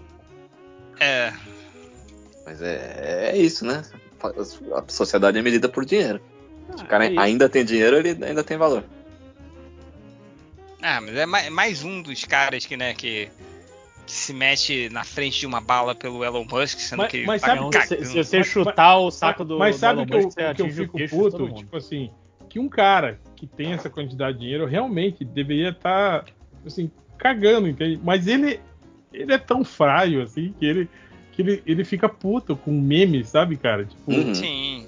[0.99, 1.33] É.
[2.45, 3.83] Mas é, é isso, né?
[4.73, 6.21] A sociedade é medida por dinheiro.
[6.77, 7.19] Se o cara é isso.
[7.19, 8.83] ainda tem dinheiro, ele ainda tem valor.
[10.81, 13.29] Ah, mas é mais, mais um dos caras que, né, que,
[14.05, 17.25] que se mete na frente de uma bala pelo Elon Musk, sendo Mas- que ele
[17.27, 19.99] mas tá sabe que- se, se você Mas- chutar o saco do Mas do sabe
[20.01, 21.53] Elon o que eu, Musk, o que eu fico puto?
[21.55, 22.11] Tipo assim,
[22.49, 26.25] que um cara que tem essa quantidade de dinheiro realmente deveria estar
[26.65, 27.99] assim cagando, entende?
[28.03, 28.59] Mas ele
[29.21, 30.89] ele é tão fraio assim que ele
[31.31, 33.85] que ele, ele fica puto com memes, sabe, cara?
[33.85, 34.33] Tipo, Uhum.
[34.35, 34.87] Sim.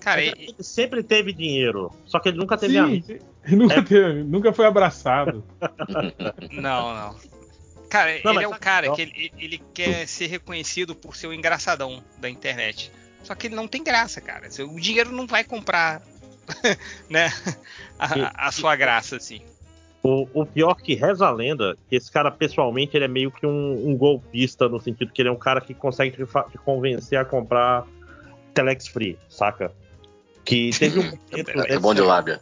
[0.00, 3.06] Cara, ele sempre teve dinheiro, só que ele nunca teve sim, amigo.
[3.50, 3.82] nunca, É.
[3.82, 5.44] teve- nunca foi abraçado.
[6.50, 7.16] não, não.
[7.88, 11.26] Cara, Não, ele é um cara que- que ele, ele quer ser reconhecido por ser
[11.26, 12.90] o engraçadão da internet.
[13.22, 14.48] Só que ele não tem graça, cara.
[14.66, 16.00] O dinheiro não vai comprar,
[17.10, 17.30] né,
[17.98, 19.42] a, a sua graça, assim.
[20.02, 23.46] O, o pior que reza a lenda, que esse cara pessoalmente ele é meio que
[23.46, 27.18] um, um golpista, no sentido que ele é um cara que consegue te, te convencer
[27.18, 27.86] a comprar
[28.52, 29.72] Telex Free, saca?
[30.44, 31.12] Que teve um.
[31.68, 32.40] É, é bom de lábia.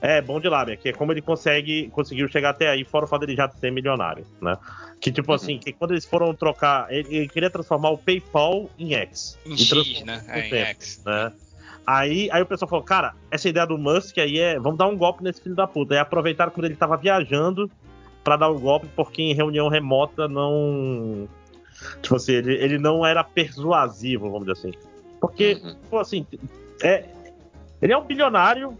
[0.00, 3.08] É, bom de lábia, que é como ele consegue, conseguiu chegar até aí, fora o
[3.08, 4.56] fato dele já ser milionário, né?
[4.98, 8.94] Que tipo assim, que quando eles foram trocar, ele, ele queria transformar o PayPal em
[8.94, 9.38] X.
[9.44, 10.24] Em E X, transformou né?
[10.28, 11.02] É, em X.
[11.04, 11.32] né?
[11.86, 14.96] Aí, aí o pessoal falou, cara, essa ideia do Musk aí é, vamos dar um
[14.96, 15.94] golpe nesse filho da puta.
[15.94, 17.70] Aí aproveitaram quando ele tava viajando
[18.22, 21.28] pra dar o golpe, porque em reunião remota não...
[22.02, 24.78] Tipo assim, ele, ele não era persuasivo, vamos dizer assim.
[25.20, 25.74] Porque, Uhum.
[25.88, 26.26] pô, assim,
[26.82, 27.04] é,
[27.80, 28.76] ele é um bilionário,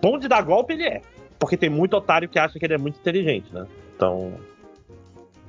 [0.00, 1.02] bom de dar golpe ele é.
[1.38, 3.66] Porque tem muito otário que acha que ele é muito inteligente, né?
[3.96, 4.32] Então.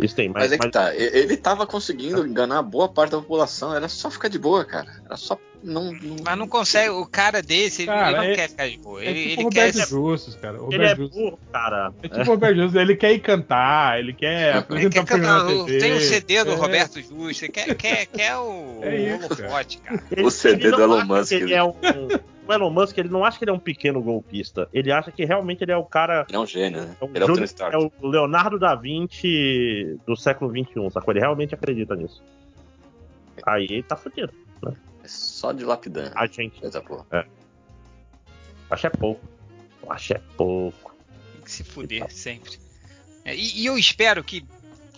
[0.01, 0.43] Isso tem, mas.
[0.43, 4.09] Mas é que mas- tá, ele tava conseguindo enganar boa parte da população, era só
[4.09, 4.87] ficar de boa, cara.
[5.05, 5.91] Era só não.
[5.93, 8.77] não- Mas não consegue, o cara desse, ele- Cara, ele não é- quer ficar de
[8.79, 9.03] boa.
[9.03, 9.67] É Ele, tipo ele o quer.
[9.67, 10.61] Roberto Justus, cara.
[10.63, 11.21] O Ele é Roberto Justus.
[11.21, 11.93] burro, cara.
[12.01, 15.45] É tipo o Roberto Justus, ele quer ir cantar, ele quer Ele apresentar quer cantar,
[15.45, 15.77] o- TV.
[15.79, 16.55] tem o CD do É.
[16.55, 19.65] Roberto Justo, ele quer, quer, quer o, É isso, o cara.
[20.11, 21.73] Ele- O CD ele do Elon Musk, Ele é um,
[22.47, 24.67] o Elon Musk, ele não acha que ele é um pequeno golpista.
[24.73, 26.25] Ele acha que realmente ele é o cara.
[26.27, 26.95] Ele é um gênio, né?
[26.99, 31.13] É o, Ele é o é o Leonardo da Vinci do século XXI, sacou?
[31.13, 32.21] Ele realmente acredita nisso.
[33.45, 34.33] Aí ele tá fudido.
[35.03, 36.11] É só de lapidando.
[36.15, 36.59] A gente.
[36.59, 37.05] Coisa boa.
[38.69, 39.21] Acho é pouco.
[39.89, 40.95] Acho é pouco.
[41.33, 42.57] Tem que se fuder sempre.
[43.25, 44.45] É, e, e eu espero que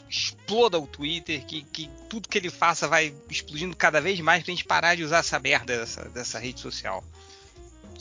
[0.10, 4.52] exploda o Twitter, que, que tudo que ele faça vai explodindo cada vez mais pra
[4.52, 7.04] gente parar de usar essa merda dessa, dessa rede social.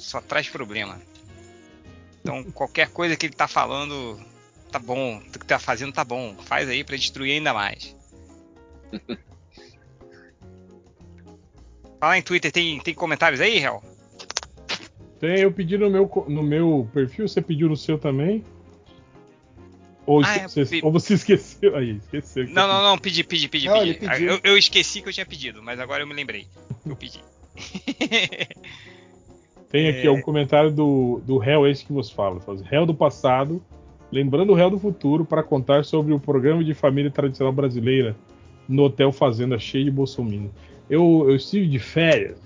[0.03, 1.01] Só traz problema.
[2.21, 4.21] Então, qualquer coisa que ele tá falando,
[4.71, 5.19] tá bom.
[5.19, 6.35] O que tá fazendo tá bom.
[6.45, 7.97] Faz aí pra destruir ainda mais.
[12.01, 13.83] Falar em Twitter, tem, tem comentários aí, Hel?
[15.21, 18.45] Tem, eu pedi no meu, no meu perfil, você pediu no seu também?
[20.05, 21.77] Ou, Ah, é, você, pe- ou você esqueceu?
[21.77, 22.49] Aí, esqueceu.
[22.49, 24.25] Não, não, não, pedi, pedi, pedi, Não, pedi.
[24.25, 26.49] Eu, eu esqueci que eu tinha pedido, mas agora eu me lembrei.
[26.85, 27.23] Eu pedi.
[29.73, 32.39] Tem aqui ó, um comentário do, do réu esse que vos fala.
[32.41, 33.61] Fala assim, réu do passado,
[34.13, 38.15] lembrando o réu do futuro para contar sobre o programa de família tradicional brasileira
[38.69, 40.51] no Hotel Fazenda cheio de bolsominion.
[40.91, 42.37] Eu, eu estive de férias.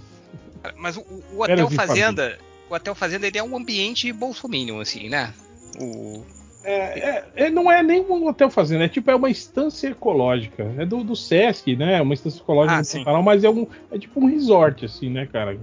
[0.76, 2.38] Mas o, o- Hotel Fazenda,
[2.70, 5.34] o Hotel Fazenda ele é um ambiente bolsominion, assim, né?
[5.80, 6.22] O,
[6.64, 10.74] É, é- é- não é nem um hotel fazenda, é tipo é uma instância ecológica.
[10.78, 12.00] É do, do Sesc, né?
[12.02, 12.98] Uma instância ecológica Ah.
[12.98, 15.58] Pantanal, mas é, um, é tipo um resort, assim, né, cara?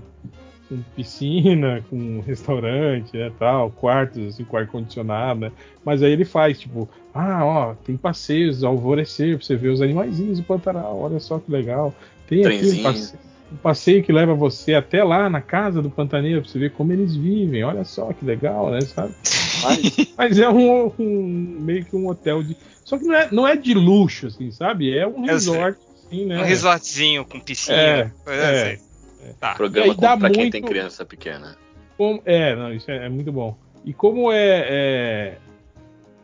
[0.76, 5.52] Com piscina, com restaurante, né, tal, quartos, assim, com ar-condicionado, né?
[5.86, 9.82] Mas aí ele faz, tipo, ah, ó, tem passeios ao alvorecer pra você ver os
[9.82, 11.94] animaizinhos do Pantanal, olha só que legal.
[12.28, 13.20] Tem aqui um passeio,
[13.52, 16.92] um passeio que leva você até lá na casa do pantaneiro pra você ver como
[16.92, 19.14] eles vivem, olha só que legal, né, sabe?
[19.64, 22.58] Mas, Mas é um, um- meio que um hotel de.
[22.84, 24.98] Só que não é, não é de luxo, assim, sabe?
[24.98, 25.34] É um sei.
[25.34, 26.40] resort, assim, né?
[26.40, 27.78] um resortzinho com piscina.
[27.78, 28.80] É, coisa é.
[29.30, 29.36] Assim.
[29.40, 29.56] Tá.
[29.56, 31.58] programa como pra quem muito- tem criança pequena.
[31.98, 33.56] Como- é, não, isso é, é muito bom.
[33.86, 34.66] E como é.
[34.68, 35.38] É,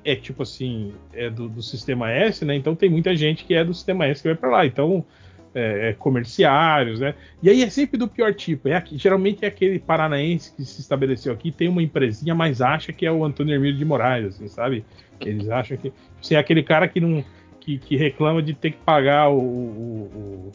[0.06, 2.56] é tipo assim, é do, do sistema S, né?
[2.56, 4.66] Então tem muita gente que é do sistema S que vai pra lá.
[4.66, 5.06] Então,
[5.54, 7.14] é, é comerciários, né?
[7.44, 8.68] E aí é sempre do pior tipo.
[8.70, 12.94] É aqui- geralmente é aquele paranaense que se estabeleceu aqui, tem uma empresinha, mas acha
[12.94, 14.86] que é o Antônio Hermílio de Moraes, assim, sabe?
[15.20, 15.92] Eles acham que.
[16.22, 17.24] Você é aquele cara que não.
[17.60, 20.52] Que, que reclama de ter que pagar o, o, o-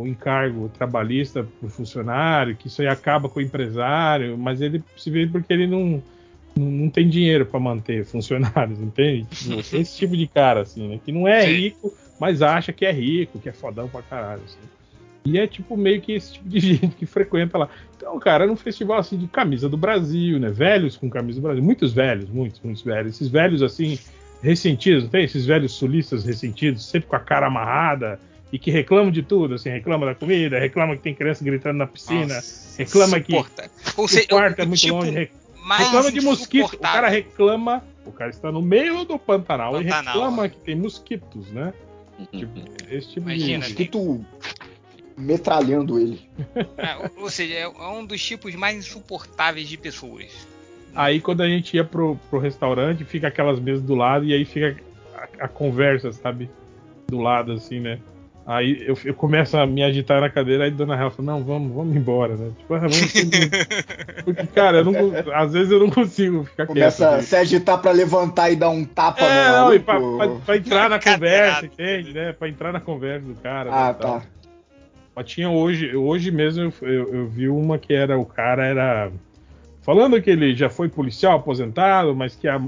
[0.00, 5.10] o encargo trabalhista pro funcionário, que isso aí acaba com o empresário, mas ele se
[5.10, 6.02] vê porque ele não,
[6.56, 9.26] não, tem dinheiro para manter funcionários, entende?
[9.72, 11.00] Esse tipo de cara, assim, né?
[11.04, 14.58] Que não é rico, mas acha que é rico, que é fodão pra caralho, assim.
[15.24, 17.68] E é tipo meio que esse tipo de gente que frequenta lá.
[17.96, 20.50] Então, cara, era um festival assim de camisa do Brasil, né?
[20.50, 21.62] Velhos com camisa do Brasil.
[21.62, 23.14] Muitos velhos, muitos, muitos velhos.
[23.14, 23.98] Esses velhos assim,
[24.42, 25.24] ressentidos, não tem?
[25.24, 28.18] Esses velhos sulistas ressentidos, sempre com a cara amarrada
[28.52, 31.86] e que reclamam de tudo, assim, reclama da comida, reclama que tem criança gritando na
[31.86, 33.34] piscina, Nossa, reclama que.
[33.34, 35.30] Ou o seja, quarto é o muito tipo longe,
[35.78, 36.74] reclama de mosquito.
[36.74, 40.14] O cara reclama, o cara está no meio do Pantanal, e Pantanal.
[40.14, 41.72] reclama que tem mosquitos, né?
[42.30, 42.60] Tipo,
[42.90, 43.70] esse tipo Imagina, de.
[43.70, 44.26] Mosquito
[45.16, 46.20] metralhando ele.
[46.76, 50.46] É, ou, ou seja, é um dos tipos mais insuportáveis de pessoas.
[50.94, 54.44] Aí quando a gente ia pro, pro restaurante, fica aquelas mesas do lado e aí
[54.44, 54.76] fica
[55.14, 56.50] a, a conversa, sabe?
[57.08, 57.98] Do lado, assim, né?
[58.44, 61.72] Aí eu, eu começo a me agitar na cadeira, aí dona Rafa fala, não, vamos,
[61.72, 62.50] vamos embora, né?
[62.58, 63.12] Tipo, ah, vamos
[64.24, 64.94] Porque, cara, eu não,
[65.34, 67.20] às vezes eu não consigo ficar Começa quieto.
[67.20, 70.28] a se agitar pra levantar e dar um tapa É, no não, e pra, pra-
[70.44, 72.32] pra entrar na conversa, entende, né?
[72.32, 73.70] Pra entrar na conversa do cara.
[73.72, 74.20] Ah, né, tal.
[74.20, 74.26] tá.
[75.14, 79.12] Mas tinha hoje, hoje mesmo eu, eu, eu vi uma que era o cara era
[79.82, 82.60] falando que ele já foi policial aposentado, mas que a,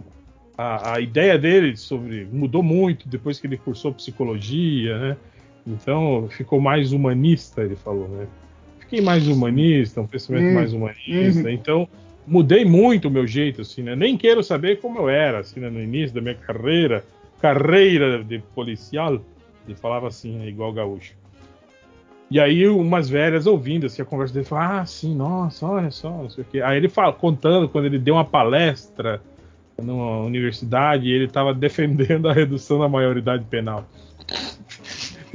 [0.56, 5.16] a, a ideia dele sobre mudou muito depois que ele cursou psicologia, né?
[5.66, 8.26] Então ficou mais humanista, ele falou, né?
[8.80, 11.50] Fiquei mais humanista, um pensamento Hum, mais humanista.
[11.50, 11.88] Então
[12.26, 13.96] mudei muito o meu jeito, assim, né?
[13.96, 15.70] Nem quero saber como eu era, assim, né?
[15.70, 17.04] no início da minha carreira,
[17.40, 19.20] carreira de policial.
[19.66, 20.48] Ele falava assim, né?
[20.48, 21.14] igual gaúcho.
[22.30, 26.10] E aí umas velhas ouvindo assim, a conversa dele, falaram, ah, sim, nossa, olha só,
[26.10, 26.60] não sei o quê.
[26.60, 29.22] Aí ele fala, contando quando ele deu uma palestra
[29.80, 33.84] numa universidade e ele estava defendendo a redução da maioridade penal.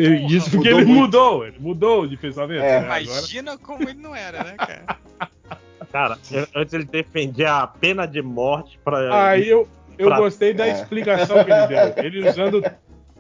[0.02, 1.02] Ele- Isso porque mudou ele muito.
[1.02, 2.62] mudou, ele mudou de pensamento.
[2.64, 2.80] É.
[2.80, 2.86] né?
[2.88, 4.98] Agora- Imagina como ele não era, né, cara?
[5.92, 6.18] Cara,
[6.56, 9.28] antes ele defendia a pena de morte pra.
[9.30, 9.68] Aí eu,
[9.98, 10.72] eu Pra- gostei da É.
[10.72, 11.80] explicação que ele deu.
[12.06, 12.64] Ele usando,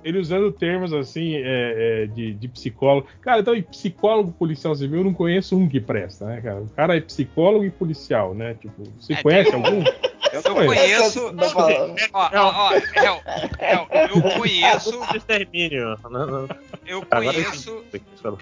[0.03, 3.07] ele usando termos assim é, é, de, de psicólogo.
[3.21, 6.61] Cara, então, psicólogo policial civil eu não conheço um que presta, né, cara?
[6.61, 8.53] O cara é psicólogo e policial, né?
[8.53, 9.83] Tipo, você É, conhece tem um- algum?
[10.31, 10.65] Eu Não, é.
[10.65, 11.33] conheço.
[11.51, 13.21] Fala- Ó, ó, ó, Hel,
[13.59, 15.01] Hel, eu conheço.
[15.15, 15.97] extermínio.
[16.03, 16.49] Não, não.
[16.85, 17.83] Eu conheço.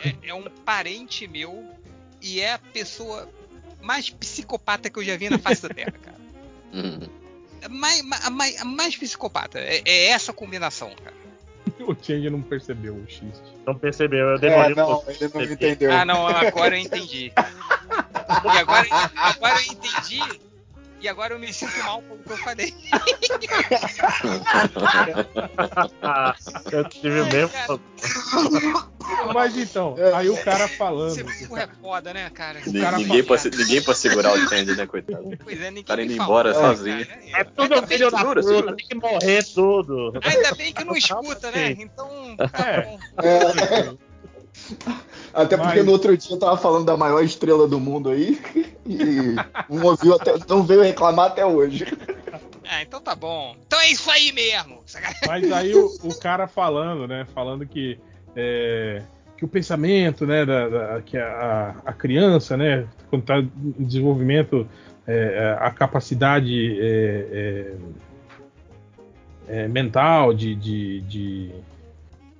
[0.04, 1.64] É, é um parente meu
[2.22, 3.30] e é a pessoa
[3.82, 6.18] mais psicopata que eu já vi na face da Terra, cara.
[6.74, 7.00] Hum.
[7.62, 9.60] É mais, a mais, mais psicopata.
[9.60, 11.16] É, é essa combinação, cara.
[11.82, 13.42] O Change não percebeu o xiste.
[13.66, 15.12] Não percebeu, eu É, demorei um não, pouco.
[15.12, 15.92] ele não entendeu.
[15.92, 17.26] Ah, não, agora eu entendi.
[17.28, 17.34] E
[18.58, 20.42] agora, agora eu entendi.
[21.08, 22.76] E agora eu me sinto mal pelo que eu falei.
[26.70, 27.50] Eu tive mesmo.
[29.34, 31.12] Mas então, aí o cara falando.
[31.12, 31.22] Você
[31.62, 32.60] é foda, né, cara?
[32.66, 35.30] Ni- cara ninguém, pra, se- ninguém pra segurar o Change, né, coitado?
[35.42, 36.68] Pois é, ninguém Cara indo falou, embora cara.
[36.76, 37.08] sozinho.
[37.34, 38.76] É tudo filho da puta, segura.
[38.76, 40.12] tem que morrer tudo.
[40.22, 41.72] Ainda bem que não escuta, né?
[41.80, 43.98] Então, tá É.
[44.88, 44.94] É.
[45.34, 48.40] Até porque Mas- no outro dia eu tava falando da maior estrela do mundo aí
[48.86, 49.36] e
[49.70, 51.86] não ouviu até, não veio reclamar até hoje.
[52.70, 53.56] Ah, então tá bom.
[53.66, 54.82] Então é isso aí mesmo.
[55.26, 57.26] Mas aí o, o cara falando, né?
[57.34, 57.98] Falando que,
[58.36, 59.02] é,
[59.38, 60.46] que o pensamento, né?
[60.46, 62.86] Da, da- que a, a criança, né?
[63.10, 64.68] Quando está em desenvolvimento,
[65.08, 67.72] é, a capacidade é,
[69.48, 71.52] é, é, mental de, de, de,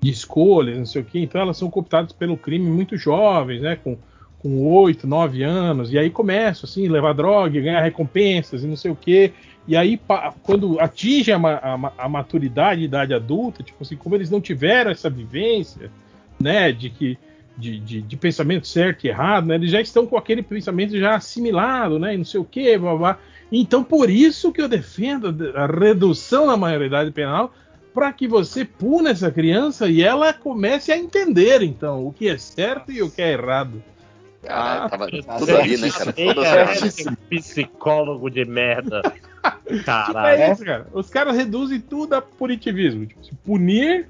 [0.02, 1.20] de escolhas, não sei o quê.
[1.20, 3.76] Então elas são cooptadas pelo crime muito jovens, né?
[3.76, 3.98] Com
[4.40, 8.92] com 8, 9 anos, e aí começam assim, levar droga, ganhar recompensas e não sei
[8.92, 9.34] o quê.
[9.68, 10.00] E aí,
[10.44, 15.10] quando atinge a, a a maturidade, idade adulta, tipo assim, como eles não tiveram essa
[15.10, 15.92] vivência,
[16.40, 17.18] né, de que
[17.58, 21.16] de, de, de pensamento certo e errado, né, eles já estão com aquele pensamento já
[21.16, 23.20] assimilado, né, e não sei o quê, blá, blá.
[23.52, 27.52] Então, por isso que eu defendo a redução da maioridade penal,
[27.98, 32.38] para que você puna essa criança e ela comece a entender, então, o que é
[32.38, 33.82] certo e o que é errado.
[34.44, 35.10] Tava Ah,
[35.40, 36.14] tudo ali, né, cara?
[36.86, 39.02] Esse psicólogo de merda.
[39.68, 40.42] Tipo, Caralho.
[40.42, 40.88] é isso, cara.
[40.94, 43.06] Os caras reduzem tudo a punitivismo.
[43.08, 44.08] Tipo, se punir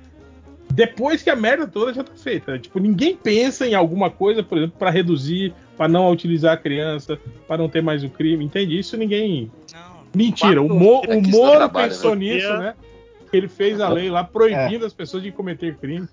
[0.73, 2.53] depois que a merda toda já tá feita.
[2.53, 2.59] né?
[2.59, 7.18] Tipo, ninguém pensa em alguma coisa, por exemplo, para reduzir, para não utilizar a criança,
[7.47, 8.43] para não ter mais o crime.
[8.43, 8.77] Entende?
[8.77, 9.49] Isso ninguém.
[9.72, 10.01] Não.
[10.14, 10.61] Mentira.
[10.61, 12.19] O, Mo, o Moro pensou né?
[12.19, 12.73] nisso, né?
[13.38, 16.07] Ele fez a lei lá proibindo as pessoas de cometer crime.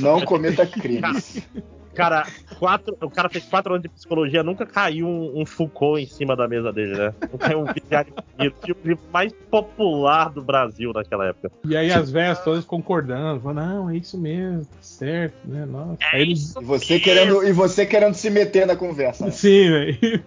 [0.00, 1.46] Não cometa crimes.
[1.94, 2.26] Cara,
[2.58, 6.34] quatro, o cara fez quatro anos de psicologia, nunca caiu um, um Foucault em cima
[6.34, 7.14] da mesa dele, né?
[7.30, 11.52] Não caiu um vigário o livro mais popular do Brasil naquela época.
[11.64, 15.64] E aí as velhas todas concordando, falando, não, é isso mesmo, tá certo, né?
[15.64, 15.98] Nossa.
[16.12, 19.26] Aí eles E você querendo, e você querendo se meter na conversa.
[19.26, 19.30] né?
[19.30, 20.20] Sim, velho.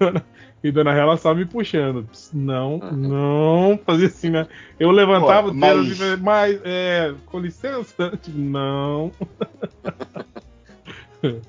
[0.64, 2.08] E dona, Hela só me puxando.
[2.34, 3.80] Não, não.
[3.86, 4.48] Fazia assim, né?
[4.80, 8.12] Eu levantava Pô, o dedo mas- assim, mas, é, com licença.
[8.22, 9.12] Tipo, não.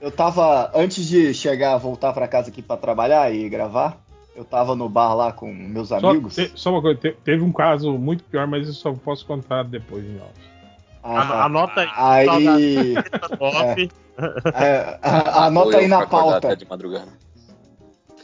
[0.00, 3.98] Eu tava, antes de chegar, voltar pra casa aqui pra trabalhar e gravar,
[4.34, 6.34] eu tava no bar lá com meus Só, amigos.
[6.34, 9.64] te- só uma coisa, te- teve um caso muito pior, mas eu só posso contar
[9.64, 10.32] depois em off.
[11.02, 11.44] Ah, Ano- tá.
[11.44, 12.28] Anota aí.
[12.28, 12.94] Aí,
[13.38, 13.90] Top.
[14.54, 16.36] é, a- anota aí na pauta.
[16.38, 17.12] até de madrugada.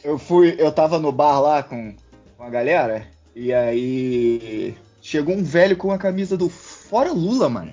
[0.05, 1.95] Eu fui, eu tava no bar lá com,
[2.37, 7.73] com a galera, e aí chegou um velho com a camisa do Fora Lula, mano.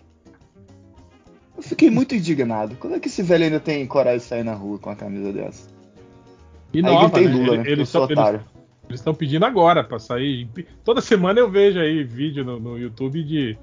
[1.58, 2.76] Eu fiquei muito indignado.
[2.78, 5.32] Como é que esse velho ainda tem coragem de sair na rua com a camisa
[5.34, 5.68] dessa?
[6.74, 7.34] E Aí nova, gritei né?
[7.34, 7.64] Lula, né?
[7.70, 8.42] Eles estão otário.
[8.88, 10.48] eles estão pedindo agora pra sair.
[10.86, 13.58] Toda semana eu vejo aí vídeo no, no YouTube de,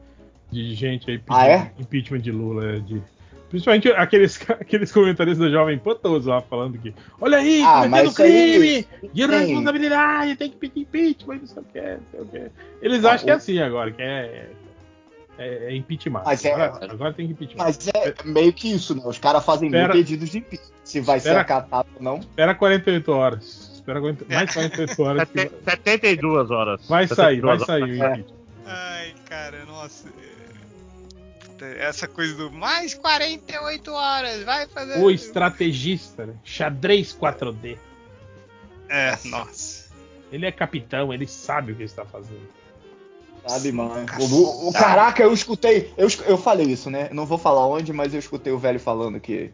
[0.51, 1.73] de gente aí pedindo Ah, é?
[1.78, 2.77] impeachment de Lula.
[2.77, 3.03] é, De,
[3.51, 7.91] principalmente aqueles, aqueles comentaristas da Jovem Pan todos lá falando que olha aí, Ah, cometendo
[7.91, 8.59] mas isso aí-
[8.91, 12.51] crime, de responsabilidade, tem que pedir impeachment, não sei o que, não sei o que.
[12.83, 14.51] Eles Ah, acham que é o- assim agora, que é,
[15.39, 16.23] é, é impeachment.
[16.25, 17.62] Mas é- agora, agora tem que impeachment.
[17.65, 19.03] Mas é meio que isso, né?
[19.05, 20.73] Os caras fazem mil Espera- pedidos de impeachment.
[20.85, 22.19] Se vai ser Espera- acatado ou não.
[22.19, 23.73] Espera 48 horas.
[23.75, 25.29] Espera 40 mais 48 horas.
[25.31, 26.89] que Sete- 72 horas.
[26.89, 28.25] vai sair, vai 72 sair o impeachment.
[28.66, 30.09] Ai, cara, nossa.
[31.59, 34.98] Puta, Essa coisa do mais 48 horas, vai fazer.
[35.02, 36.35] O estrategista, né?
[36.44, 37.76] Xadrez 4D.
[38.89, 39.89] É, nossa.
[40.30, 42.48] Ele é capitão, ele sabe o que está fazendo.
[43.47, 44.06] Sabe, mano?
[44.20, 45.93] O, o- o- caraca, eu escutei.
[45.97, 47.09] Eu, eu falei isso, né?
[47.12, 49.51] Não vou falar onde, mas eu escutei o velho falando que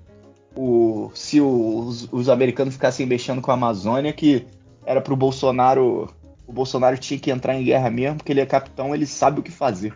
[0.56, 4.46] o, se os, os americanos ficassem mexendo com a Amazônia, que
[4.84, 6.12] era pro Bolsonaro.
[6.46, 9.42] O Bolsonaro tinha que entrar em guerra mesmo, porque ele é capitão, ele sabe o
[9.42, 9.92] que fazer.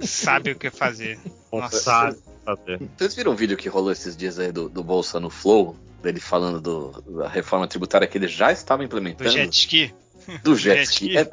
[0.00, 1.18] Sabe o que fazer.
[1.52, 1.76] Nossa.
[1.80, 2.80] Sabe fazer.
[2.96, 5.76] Vocês viram um vídeo que rolou esses dias aí do, do Bolsa no Flow?
[6.02, 9.28] Dele falando do- da reforma tributária que ele já estava Do implementando?
[9.30, 9.94] jet ski.
[10.42, 11.16] Do jet jet ski.
[11.18, 11.30] É-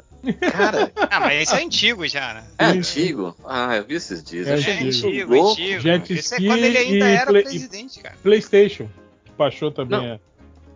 [0.50, 2.44] cara, Ah, mas isso é antigo já, né?
[2.58, 3.34] é antigo.
[3.46, 4.46] Ah, eu vi esses dias.
[4.46, 4.86] É É antigo.
[5.08, 5.52] antigo, louco.
[5.52, 5.80] antigo.
[5.80, 8.16] Jet Isso é ski quando ele ainda era play- presidente, cara.
[8.22, 8.88] PlayStation,
[9.24, 9.98] que baixou também.
[9.98, 10.04] Não.
[10.04, 10.20] é.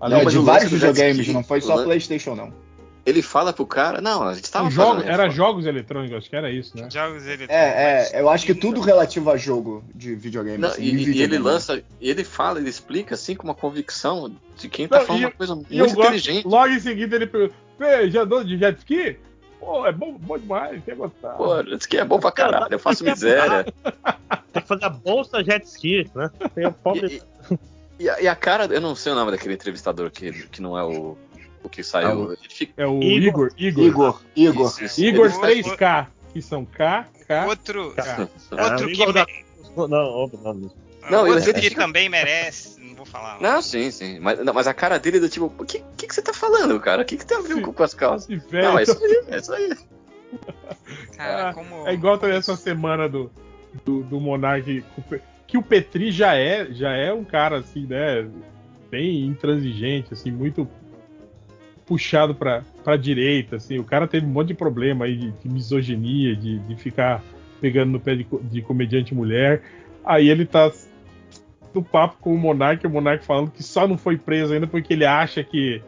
[0.08, 2.52] Não, É, mas de o vários do videogames, não foi o só PlayStation, não.
[3.04, 6.50] Ele fala pro cara, não, a gente tava Jogo- era jogos eletrônicos, acho que era
[6.52, 6.88] isso, né?
[6.88, 7.54] Jogos eletrônicos.
[7.56, 10.58] É, é, eu acho que tudo relativo a jogo de videogame.
[10.58, 11.34] Não, assim, e, de e videogame.
[11.34, 15.06] ele lança, e ele fala, ele explica assim com uma convicção de quem tá Não,
[15.06, 16.46] falando e uma coisa muito gosto, inteligente.
[16.46, 19.16] logo em seguida ele pergunta: "Você já andou de jet ski?
[19.58, 21.30] Pô, é bom, bom demais, ia gostar.
[21.34, 23.64] Pô, isso aqui é bom pra caralho, eu faço miséria.
[24.52, 26.30] Tem que fazer a bolsa jet ski, né?
[26.54, 27.20] Tem o pobre.
[27.48, 30.32] E, e- e a, e a cara, eu não sei o nome daquele entrevistador que,
[30.48, 31.16] que não é o,
[31.62, 32.08] o que saiu.
[32.08, 33.50] É o- fica- É o Igor.
[33.56, 33.84] Igor.
[33.84, 34.22] Igor.
[34.36, 34.66] Igor.
[34.68, 35.04] Isso, isso.
[35.04, 38.02] Igor Ele- 3K, que são K, K, Outro, K.
[38.50, 38.76] outro Ah,
[39.26, 39.44] que,
[39.88, 40.70] Não, outro nome.
[41.10, 43.40] Não, outro ele- que também merece, não vou falar.
[43.40, 44.18] Não, sim, sim.
[44.20, 46.32] Mas, não, mas a cara dele é do tipo, o que, que, que você tá
[46.32, 47.02] falando, cara?
[47.02, 48.28] O que, que tem a ver com, com as calças?
[48.52, 49.76] Não, é isso aí, é isso aí.
[51.16, 51.86] Cara, Ah, como...
[51.88, 53.30] É igual também essa semana do,
[53.84, 54.84] do, do Monark,
[55.46, 58.26] que o Petri já é, já é um cara assim, né?
[58.90, 60.68] Bem intransigente, assim, muito
[61.86, 63.78] puxado pra, pra direita, assim.
[63.78, 67.22] O cara teve um monte de problema aí de, de misoginia, de, de ficar
[67.60, 69.62] pegando no pé de, de comediante mulher.
[70.04, 70.70] Aí ele tá
[71.74, 74.92] no papo com o Monark, o Monark falando que só não foi preso ainda porque
[74.92, 75.82] ele acha que,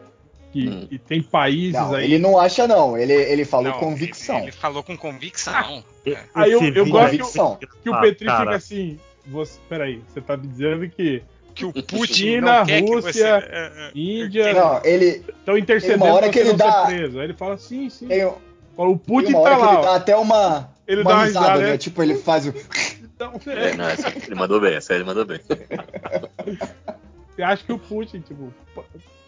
[0.51, 0.87] que, Hum.
[0.87, 2.05] que tem países Não, aí.
[2.05, 2.97] ele não acha, não.
[2.97, 4.37] Ele, ele falou Não, convicção.
[4.37, 5.83] Ele, ele falou com convicção.
[6.05, 6.17] É.
[6.33, 7.67] Aí eu- eu gosto que.
[7.83, 8.39] Que o Ah, Petri cara.
[8.45, 8.97] fica assim.
[9.27, 11.21] Você, peraí, você tá me dizendo que
[11.55, 13.23] Que o Putin China, não quer que Rússia, você...
[13.23, 13.91] é, é.
[13.95, 17.17] Índia Não, ele estão intercedendo uma hora que ele dá- preso.
[17.17, 18.07] Aí ele fala, sim, sim.
[18.07, 18.29] tem,
[18.75, 19.73] Fala, o Putin uma hora tá que lá.
[19.73, 19.95] ele dá ó.
[19.95, 21.77] até uma, Ele uma dá uma risada, risada, né?
[21.77, 22.53] Tipo, ele faz o.
[23.01, 25.39] Então, É, não, essa, ele mandou bem, essa aí ele mandou bem.
[27.33, 28.53] Você acha que o Putin, tipo,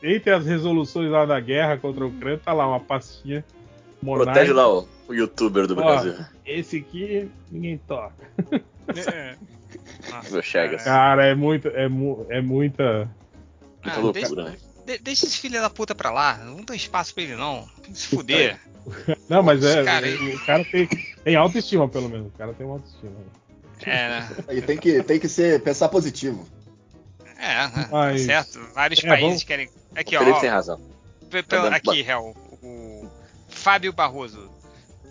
[0.04, 3.44] entre as resoluções lá da guerra contra a Ucrânia, tá lá uma pastinha.
[4.02, 4.32] Monarca.
[4.34, 6.14] Protege lá o, o youtuber do Ó, Brasil.
[6.46, 8.14] Esse aqui ninguém toca.
[9.12, 9.36] É.
[10.10, 10.84] Nossa, Meu Chagas.
[10.84, 13.10] Cara, é muito, é, mu- é muita.
[13.84, 14.58] Muita Ah, loucura, né?
[14.86, 16.38] De- deixa esse filho da puta pra lá.
[16.38, 17.68] Não dá espaço pra ele, não.
[17.94, 18.60] Se fuder.
[19.28, 19.84] Não, mas é.
[19.84, 20.36] Cara aí.
[20.36, 20.88] O cara tem,
[21.22, 22.28] tem autoestima, pelo menos.
[22.28, 23.12] O cara tem uma autoestima.
[23.86, 24.30] É, né?
[24.48, 26.48] Aí tem que, tem que ser, pensar positivo.
[27.38, 27.88] É, né?
[27.92, 28.60] Mas- Tá certo.
[28.74, 29.68] Vários É, países vamos- querem.
[29.68, 30.20] O Aqui, ó.
[30.20, 30.82] Felipe ó, tem razão.
[31.50, 32.34] Tá aqui, Hel.
[32.64, 33.10] O
[33.50, 34.50] Fábio Barroso.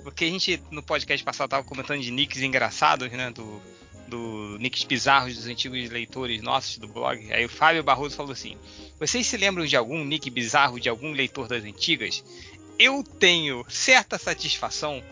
[0.03, 3.31] Porque a gente, no podcast passado, tava comentando de nicks engraçados, né?
[3.31, 3.61] Do,
[4.09, 7.33] do nicks bizarros dos antigos leitores nossos do blog.
[7.33, 8.57] Aí o Fábio Barroso falou assim:
[8.99, 12.25] Vocês se lembram de algum nick bizarro de algum leitor das antigas?
[12.79, 15.03] Eu tenho certa satisfação.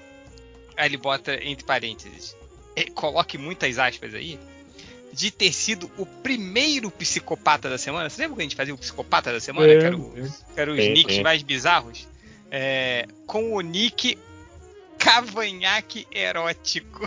[0.76, 2.36] Aí ele bota entre parênteses.
[2.76, 4.38] eh, Coloque muitas aspas aí.
[5.12, 8.10] De ter sido o primeiro psicopata da semana.
[8.10, 9.70] Você lembra que a gente fazia o psicopata da semana?
[9.72, 10.22] É, que era o, é.
[10.54, 11.22] que eram os Sim, nicks sim.
[11.22, 12.08] mais bizarros.
[12.50, 14.18] É, com o nick
[15.04, 17.04] Cavanhaque Erótico.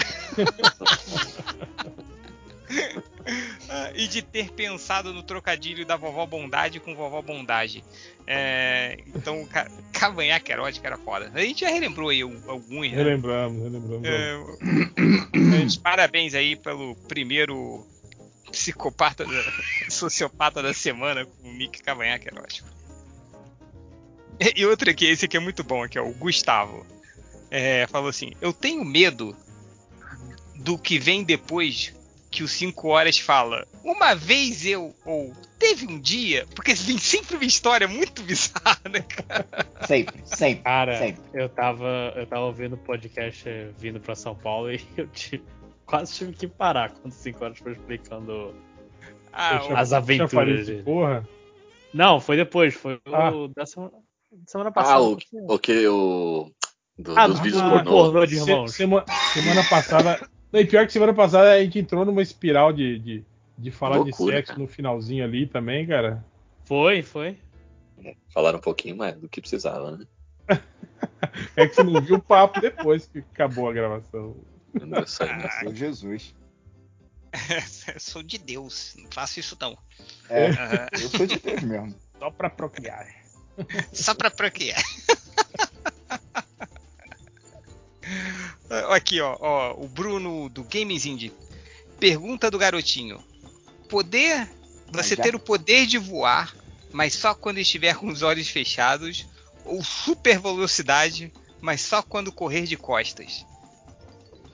[3.69, 7.83] Ah, e de ter pensado no trocadilho da vovó Bondade com vovó Bondage.
[8.25, 11.31] É, então, ca- Cavanhaque Erótico era foda.
[11.33, 12.95] A gente já relembrou aí al- alguns, né?
[12.97, 14.07] Relembramos, relembramos.
[14.07, 17.85] É, parabéns aí pelo primeiro
[18.51, 19.43] psicopata, da-
[19.89, 22.67] sociopata da semana com o Nick Cavanhaque erótico.
[24.55, 26.85] E outro aqui, esse aqui é muito bom, aqui, ó, o Gustavo.
[27.49, 29.35] É, falou assim: Eu tenho medo
[30.55, 31.93] do que vem depois
[32.29, 37.35] que o 5 horas fala uma vez eu, ou teve um dia, porque vem sempre
[37.37, 39.47] uma história muito bizarra, né, cara?
[39.87, 40.63] Sempre, sempre.
[40.63, 41.21] Cara, sempre.
[41.33, 45.43] eu tava, eu tava ouvindo o podcast eh, vindo pra São Paulo e eu tive-
[45.85, 48.53] quase tive que parar quando 5 horas foi explicando
[49.31, 50.83] Ah, o- as aventuras de dele.
[50.83, 51.27] porra.
[51.93, 53.31] Não, foi depois, foi Ah.
[53.31, 53.93] o da semana,
[54.45, 54.95] semana passada.
[54.95, 55.17] Ah, o,
[55.47, 56.51] o que o.
[56.97, 57.91] do- Ah, dos do- vídeos pornô.
[57.91, 58.71] pornô de Se- irmãos.
[58.73, 60.29] sema- semana passada.
[60.51, 63.25] Não, e pior que semana passada a gente entrou numa espiral de, de,
[63.57, 64.59] de falar Loucura, de sexo cara.
[64.63, 66.23] no finalzinho ali também, cara.
[66.65, 67.37] Foi, foi.
[68.33, 70.05] Falaram um pouquinho mais do que precisava, né?
[71.55, 74.35] É que você não viu o papo depois que acabou a gravação.
[74.73, 76.33] Meu Jesus.
[77.93, 79.77] eu sou de Deus, não faço isso não.
[80.29, 80.87] É, Aham.
[80.93, 81.95] eu sou de Deus mesmo.
[82.17, 83.07] Só pra procriar.
[83.93, 84.81] Só pra procriar.
[88.89, 91.31] Aqui, ó, ó, o Bruno do Games Indie.
[91.99, 93.19] Pergunta do garotinho:
[93.89, 94.49] Poder.
[94.91, 95.23] Você já.
[95.23, 96.55] ter o poder de voar,
[96.93, 99.25] mas só quando estiver com os olhos fechados,
[99.65, 103.45] ou super velocidade, mas só quando correr de costas.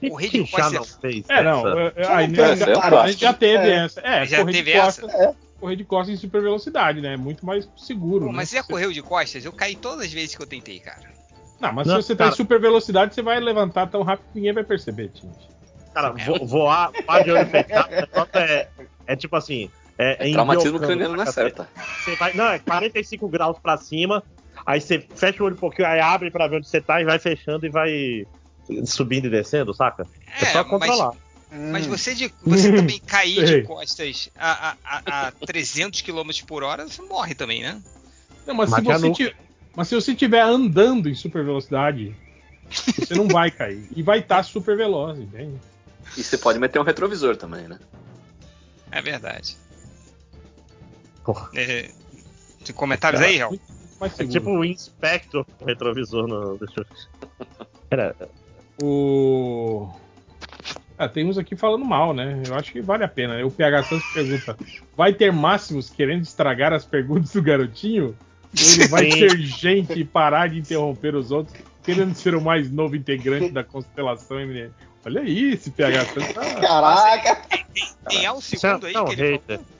[0.10, 0.73] Correr de costas.
[0.73, 1.60] não fez É, não.
[1.68, 1.94] essa?
[1.99, 3.19] é- Só aí, não já- a gente clássico.
[3.22, 3.85] já teve É.
[3.85, 4.02] essa.
[4.02, 5.02] É, Já correr teve de essa?
[5.03, 5.35] costas.
[5.60, 7.14] Correr de costas em super velocidade, né?
[7.14, 8.26] É muito mais seguro.
[8.26, 8.38] Pô, né?
[8.38, 9.45] mas você já correu de costas?
[9.45, 11.14] Eu caí todas as vezes que eu tentei, cara.
[11.64, 12.34] Não, mas Não, se você tá cara.
[12.34, 15.49] em super velocidade, você vai levantar tão rápido que ninguém vai perceber, Tinte.
[15.94, 17.88] Cara, vo- voar, voar de olho fechado,
[18.34, 18.68] é,
[19.07, 19.69] é tipo assim.
[19.98, 21.34] É, é Traumatismo embiocando, craniano não é saca?
[21.34, 21.69] certa.
[21.98, 24.22] Você vai, não, é 45 graus pra cima,
[24.65, 27.06] aí você fecha o olho um pouquinho, aí abre pra ver onde você tá e
[27.06, 28.26] vai fechando e vai
[28.85, 30.06] subindo e descendo, saca?
[30.41, 31.14] É, só mas, controlar.
[31.72, 31.90] mas Hum.
[31.91, 36.85] você, de, você também cair de costas a, a, a, a 300 km por hora,
[36.90, 37.80] você morre também, né?
[38.45, 39.34] Não, mas, Mas se você
[39.76, 42.16] mas se você estiver andando em super velocidade,
[42.70, 43.88] você não vai cair.
[43.95, 45.58] E vai estar super veloz, entende?
[46.18, 47.80] E você pode meter um retrovisor também, né?
[48.91, 49.58] É verdade.
[51.24, 51.50] Porra.
[51.56, 51.90] É,
[52.64, 53.54] tem comentários aí, Real?
[54.20, 56.58] É tipo o Inspector retrovisor no.
[56.58, 56.86] Deixa eu...
[57.90, 58.16] Pera,
[58.82, 59.90] O.
[60.98, 62.44] Ah, tem uns aqui falando mal, né?
[62.45, 63.38] Eu acho que vale a pena.
[63.38, 63.44] né?
[63.44, 64.58] O PH Santos pergunta:
[64.95, 68.16] vai ter máximos querendo estragar as perguntas do garotinho?
[68.55, 69.19] Ele vai Sim.
[69.19, 73.63] ter gente e parar de interromper os outros, querendo ser o mais novo integrante da
[73.63, 74.71] constelação MDM?
[75.05, 77.41] Olha aí, esse PH tá- Caraca!
[78.09, 79.57] Isso é- segundo aí não, que ele hater.
[79.57, 79.73] falou.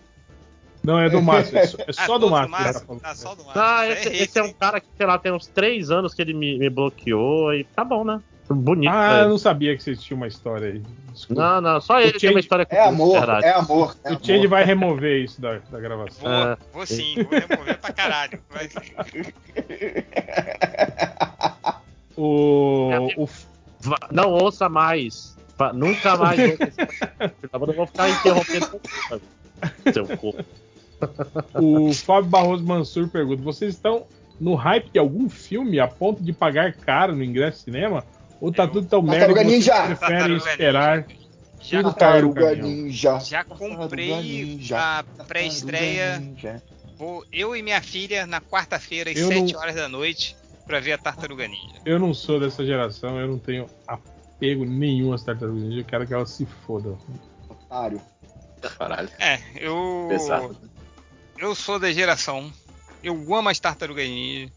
[0.84, 2.52] Não, é do Márcio, é só, é Ah, do Márcio.
[2.52, 2.86] Márcio?
[2.88, 2.96] tá.
[3.04, 3.62] Ah, só do Márcio.
[3.62, 6.14] Ah, Isso esse, é esse é um cara que, sei lá, tem uns três anos
[6.14, 8.20] que ele me, me bloqueou e tá bom, né?
[8.50, 8.92] Bonito.
[8.92, 10.82] Ah, eu não sabia que tinham uma história aí.
[11.14, 11.42] Desculpa.
[11.42, 13.96] Não, não, só ele tem Change- uma história com É amor, é amor.
[14.04, 14.48] É o Change amor.
[14.50, 16.22] vai remover isso da, da gravação.
[16.24, 18.40] Vou, Ah, vou sim, vou remover pra caralho.
[18.50, 18.70] Vai-
[22.16, 23.30] O, o,
[23.82, 25.36] Va- Não ouça mais.
[25.58, 28.82] Va- Nunca mais ouça Eu não vou ficar interrompendo.
[29.94, 30.36] Seu cu.
[31.56, 34.06] o Fábio Barroso Mansur pergunta: vocês estão
[34.40, 38.04] no hype de algum filme a ponto de pagar caro no ingresso de cinema?
[38.44, 39.74] Ou tá Eu- tudo tão merda Tartaruga que vocês Ninja!
[39.96, 40.98] preferem Tartaruga esperar?
[41.08, 41.24] Ninja.
[41.62, 42.56] Já, Tudo Tartaruga.
[42.56, 43.20] Ninja.
[43.22, 44.78] já comprei Ninja.
[44.80, 46.22] a pré-estreia.
[46.98, 50.36] Vou eu e minha filha na quarta-feira às Eu 7 não- horas da noite
[50.68, 51.76] pra ver a Tartaruga Ninja.
[51.86, 56.06] Eu não sou dessa geração, eu não tenho apego nenhum às tartarugas ninja, eu quero
[56.06, 56.98] que elas se fodam.
[57.50, 58.02] Otário.
[58.78, 59.10] Caralho.
[59.20, 60.08] É, eu.
[60.10, 60.58] Pesado.
[61.38, 62.52] Eu sou da geração.
[63.02, 64.52] Eu amo as tartarugas ninja.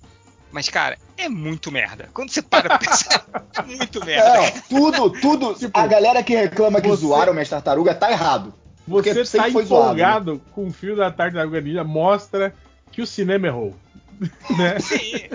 [0.53, 2.09] Mas, cara, é muito merda.
[2.15, 3.25] Quando você para pra pensar,
[3.59, 4.39] é muito merda.
[4.45, 5.55] É, tudo, tudo.
[5.59, 8.55] Tipo, a galera que reclama que você- zoaram minhas tartarugas tá errado.
[8.89, 10.03] Porque Você sempre tá foi zoado, né?
[10.03, 12.55] empolgado com o filme da tartaruga ninja, mostra
[12.93, 13.75] que o cinema errou.
[14.57, 14.79] né?
[14.79, 15.29] Sim.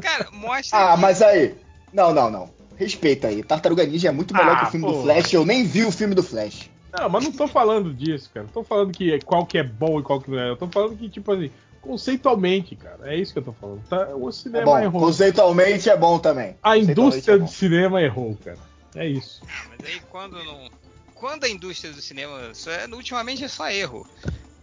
[0.00, 0.92] Cara, mostra.
[0.92, 1.54] Ah, que- mas aí.
[1.92, 2.50] Não, não, não.
[2.76, 3.42] Respeita aí.
[3.42, 4.92] Tartaruga Ninja é muito melhor Ah, que o filme pô.
[4.92, 5.32] do Flash.
[5.32, 6.68] Eu nem vi o filme do Flash.
[6.92, 8.44] Não, mas não tô falando disso, cara.
[8.46, 10.50] Não tô falando que qual que é bom e qual que não é.
[10.50, 11.50] Eu tô falando que, tipo assim,
[11.82, 13.12] conceitualmente, cara.
[13.12, 13.82] É isso que eu tô falando.
[13.88, 14.08] Tá?
[14.14, 14.78] O É cinema bom.
[14.78, 15.00] errou.
[15.02, 16.56] Conceitualmente é bom também.
[16.62, 18.58] A Conceitualmente indústria é do cinema errou, cara.
[18.94, 19.42] É isso.
[19.46, 20.70] Ah, mas aí quando não.
[21.14, 22.38] Quando a indústria do cinema.
[22.66, 24.06] É, ultimamente é só erro.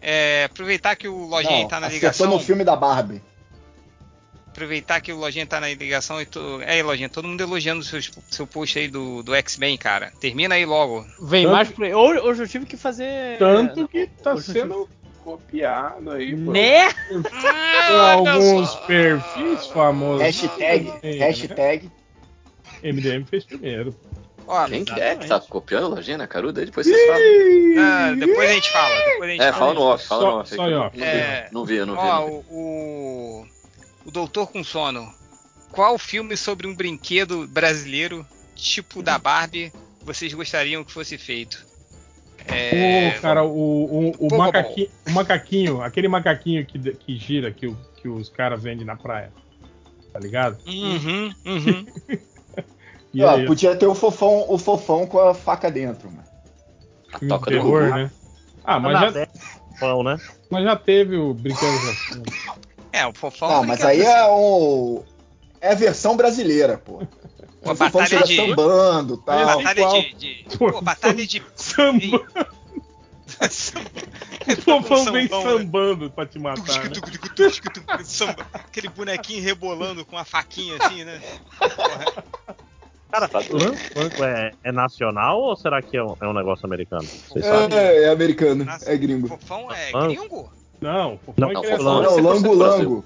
[0.02, 2.28] É, aproveitar que o Lojinha Não, tá na acertou ligação.
[2.32, 3.22] no filme da Barbie.
[4.48, 6.60] Aproveitar que o Lojinha tá na ligação e tu.
[6.62, 10.12] É aí, Lojinha, todo mundo elogiando o seu, seu post aí do, do X-Men, cara.
[10.20, 11.06] Termina aí logo.
[11.22, 11.98] Vem Tanto- mais pra...
[11.98, 13.38] Hoje, hoje eu tive que fazer.
[13.38, 14.90] Tanto que tá hoje eu sendo
[15.38, 16.92] copiado aí Né?
[17.12, 20.22] por alguns perfis famosos.
[20.22, 20.86] Hashtag.
[21.04, 21.12] Né?
[21.20, 21.92] Hashtag.
[22.84, 23.96] MDM fez primeiro.
[24.48, 26.60] Ó, Quem que é que tá copiando a lojinha na caruda?
[26.62, 26.66] aí?
[26.66, 27.22] Depois vocês falam.
[27.86, 28.96] ah, depois a gente fala.
[28.96, 29.60] Depois a gente É, fala.
[29.60, 30.56] fala no off, fala Só- no off.
[30.56, 31.04] só off.
[31.04, 31.46] É.
[31.48, 32.00] vi, não vi, não vi.
[32.00, 32.34] Ó, não vi.
[32.34, 33.46] o, o,
[34.06, 35.08] o Doutor com Sono.
[35.72, 38.26] Qual filme sobre um brinquedo brasileiro,
[38.56, 41.64] tipo da Barbie, vocês gostariam que fosse feito?
[42.48, 47.68] É, Pô, cara, o, o, o, macaquinho, o macaquinho, aquele macaquinho que, que gira, que,
[47.68, 49.34] o- que os caras vendem na praia.
[50.12, 50.58] Tá ligado?
[50.66, 51.86] Uhum, uhum.
[53.12, 56.28] E podia ter o fofão, o fofão com a faca dentro, mano.
[57.12, 57.96] A de toca do terror, Gugu.
[57.96, 58.12] né?
[58.64, 59.26] Ah, mas já,
[59.80, 60.18] Pão, né?
[60.50, 62.24] mas já teve o assim.
[62.92, 63.50] É, o fofão.
[63.50, 64.12] Não, mas aí assim.
[64.12, 65.04] é um.
[65.62, 66.98] É a versão brasileira, pô.
[67.62, 69.38] Uma O fofão batalha chega de- sambando e tal.
[69.40, 70.02] assim, Batalha igual.
[70.02, 71.44] de, de- Pô, batalha de.
[71.56, 72.22] Samba.
[74.50, 75.42] O fofão vem né?
[75.42, 76.92] sambando pra te matar, né?
[78.54, 81.22] Aquele bonequinho rebolando com a faquinha assim, né?
[81.60, 82.24] Porra.
[83.12, 87.04] Cara, Lango é, é nacional ou será que é um, é um negócio americano?
[87.28, 87.78] Vocês sabem?
[87.78, 89.28] É, é americano, Nossa, é gringo.
[89.28, 90.52] Fofão é gringo?
[90.82, 92.02] Não, o fofão Não, é não, criação.
[92.04, 93.06] Não, Lango Lango.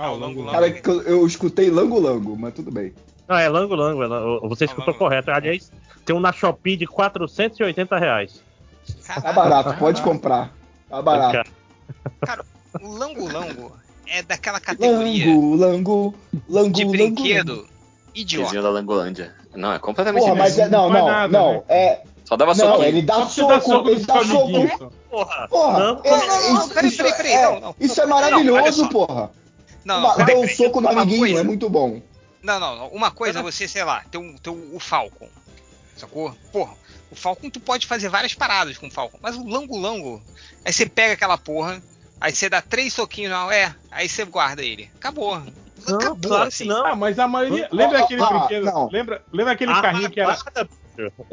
[0.00, 2.94] Ah, o Ah, Lango Lango Cara, eu, eu escutei Lango Lango, mas tudo bem.
[3.28, 4.02] Não, é Lango Lango.
[4.04, 4.98] é Você Ah, escutou Lango.
[4.98, 5.30] correto.
[5.32, 5.72] Aliás,
[6.06, 8.40] tem um na Shopee de 480 reais.
[9.06, 10.52] Tá Caralho, barato, pode comprar.
[10.88, 11.50] Tá barato.
[12.80, 13.72] o Lango Lango
[14.06, 16.14] é daquela categoria Lango, Lango,
[16.48, 17.68] Lango, de brinquedo Lango.
[18.14, 18.44] idiota.
[18.46, 19.34] Vizinho da Langolândia.
[19.54, 21.52] Não, é completamente Porra, mas é, não, Não não, nada, não.
[21.54, 21.62] né?
[21.68, 24.92] É, Só dava não, ele dá soco, soco ele dá soco.
[25.10, 25.48] Porra!
[25.48, 27.74] Porra, Lango- é, Não, não, não, isso, peraí, peraí, peraí, é, não, não.
[27.80, 29.30] isso é Não, olha maravilhoso, porra.
[29.88, 30.56] Não, não, peraí, um peraí.
[30.56, 32.02] soco no amiguinho coisa- é muito bom.
[32.42, 32.88] Não, não, não.
[32.88, 35.28] Uma coisa é você, sei lá, ter, um, ter o, o Falcon.
[35.96, 36.32] Sacou?
[36.52, 36.74] Porra,
[37.10, 39.18] o Falcon tu pode fazer várias paradas com o Falcon.
[39.20, 40.22] Mas o Lango Lango,
[40.64, 41.82] aí você pega aquela porra,
[42.20, 44.88] aí você dá três soquinhos, não, é, aí você guarda ele.
[44.96, 45.42] Acabou.
[45.88, 46.64] Não, Acabou, claro que assim.
[46.66, 46.86] não.
[46.86, 47.66] Ah, mas a maioria.
[47.66, 48.64] Ah, Lembra aquele ah, brinquedo?
[48.66, 48.88] não.
[48.90, 50.38] Lembra, lembra aquele Ah, carrinho que era.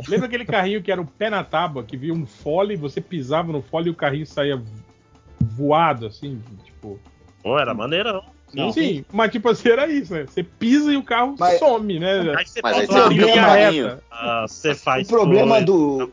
[0.08, 3.52] Lembra aquele carrinho que era o pé na tábua, que via um fole, você pisava
[3.52, 4.62] no fole e o carrinho saía
[5.42, 7.00] voado, assim, tipo.
[7.44, 8.24] Pô, era maneirão.
[8.54, 8.72] Não.
[8.72, 10.26] Sim, mas tipo assim, era isso, né?
[10.28, 12.20] Você pisa e o carro Mas- some, né?
[12.38, 13.86] Aí você Mas aí bota você uma linha o carrinho.
[13.88, 15.08] reta, Ah, Você faz.
[15.08, 16.12] O problema do,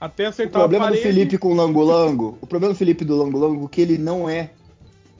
[0.00, 0.96] até o acertar problema a do.
[0.98, 3.96] Felipe com o Lango Lango, o problema do Felipe do Lango Lango é que ele
[3.96, 4.50] não é,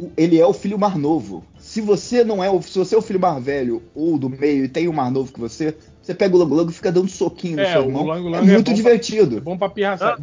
[0.03, 1.45] o- ele é o filho mais novo.
[1.59, 4.65] Se você não é, o, se você é o filho mais velho ou do meio
[4.65, 7.09] e tem um mais novo que você, você pega o Lango Lango e fica dando
[7.09, 8.05] soquinho no É, seu o irmão.
[8.05, 9.37] Lango é Lango é muito bom pra- divertido.
[9.39, 10.19] É bom pra pirraçar.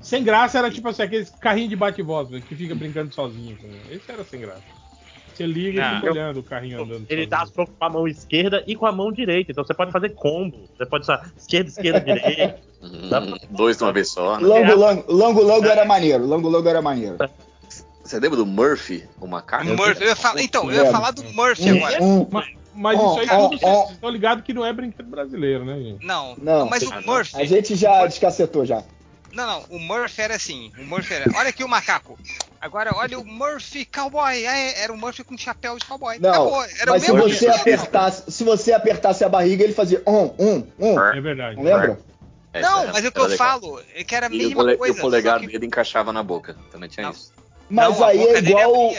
[0.00, 3.56] Sem graça era tipo assim, aqueles carrinhos de bate-voz, que fica brincando sozinho.
[3.90, 4.62] Esse era sem graça.
[5.34, 5.96] Você liga e Ah.
[5.96, 7.06] fica olhando o carrinho andando.
[7.08, 9.52] Ele dá soco com a mão esquerda e com a mão direita.
[9.52, 10.56] Então você pode fazer combo.
[10.76, 12.58] Você pode usar esquerda, esquerda, direita.
[12.82, 14.44] Hum, dois de uma vez só, né?
[14.48, 17.16] Lango Lango, Lango Lango era maneiro, Lango Lango era maneiro.
[18.02, 19.64] Você lembra do Murphy, o macaco?
[19.64, 22.02] Murphy, eu falar, então, eu ia falar do Murphy agora.
[22.02, 22.26] um-
[22.74, 23.82] Mas, Ó, isso aí ó, tudo ó.
[23.82, 26.04] vocês estão ligados que não é brinquedo brasileiro, né, gente?
[26.04, 26.66] Não, Não.
[26.68, 27.46] mas o a Murphy.
[27.46, 28.82] gente já descacetou já.
[29.32, 30.70] Não, não, o Murphy era assim.
[30.78, 31.24] O Murphy era.
[31.36, 32.18] Olha aqui o macaco.
[32.60, 34.44] Agora olha o Murphy cowboy.
[34.44, 36.18] É, era o Murphy com chapéu de cowboy.
[36.18, 36.62] Não, Acabou.
[36.64, 37.60] Era mas o se mesmo você tipo.
[37.60, 41.00] apertasse, se você apertasse a barriga, ele fazia um, um, um.
[41.00, 41.56] É verdade.
[41.56, 41.98] Não lembra?
[42.52, 43.48] É, Não, era- mas é o que era eu legal.
[43.60, 43.82] falo.
[43.94, 44.98] É que era a E o, mesma e coisa.
[44.98, 46.54] o polegar que- dele encaixava na boca.
[46.70, 47.12] Também tinha Não.
[47.12, 47.32] isso.
[47.70, 48.94] Mas Não, a aí é dele igual,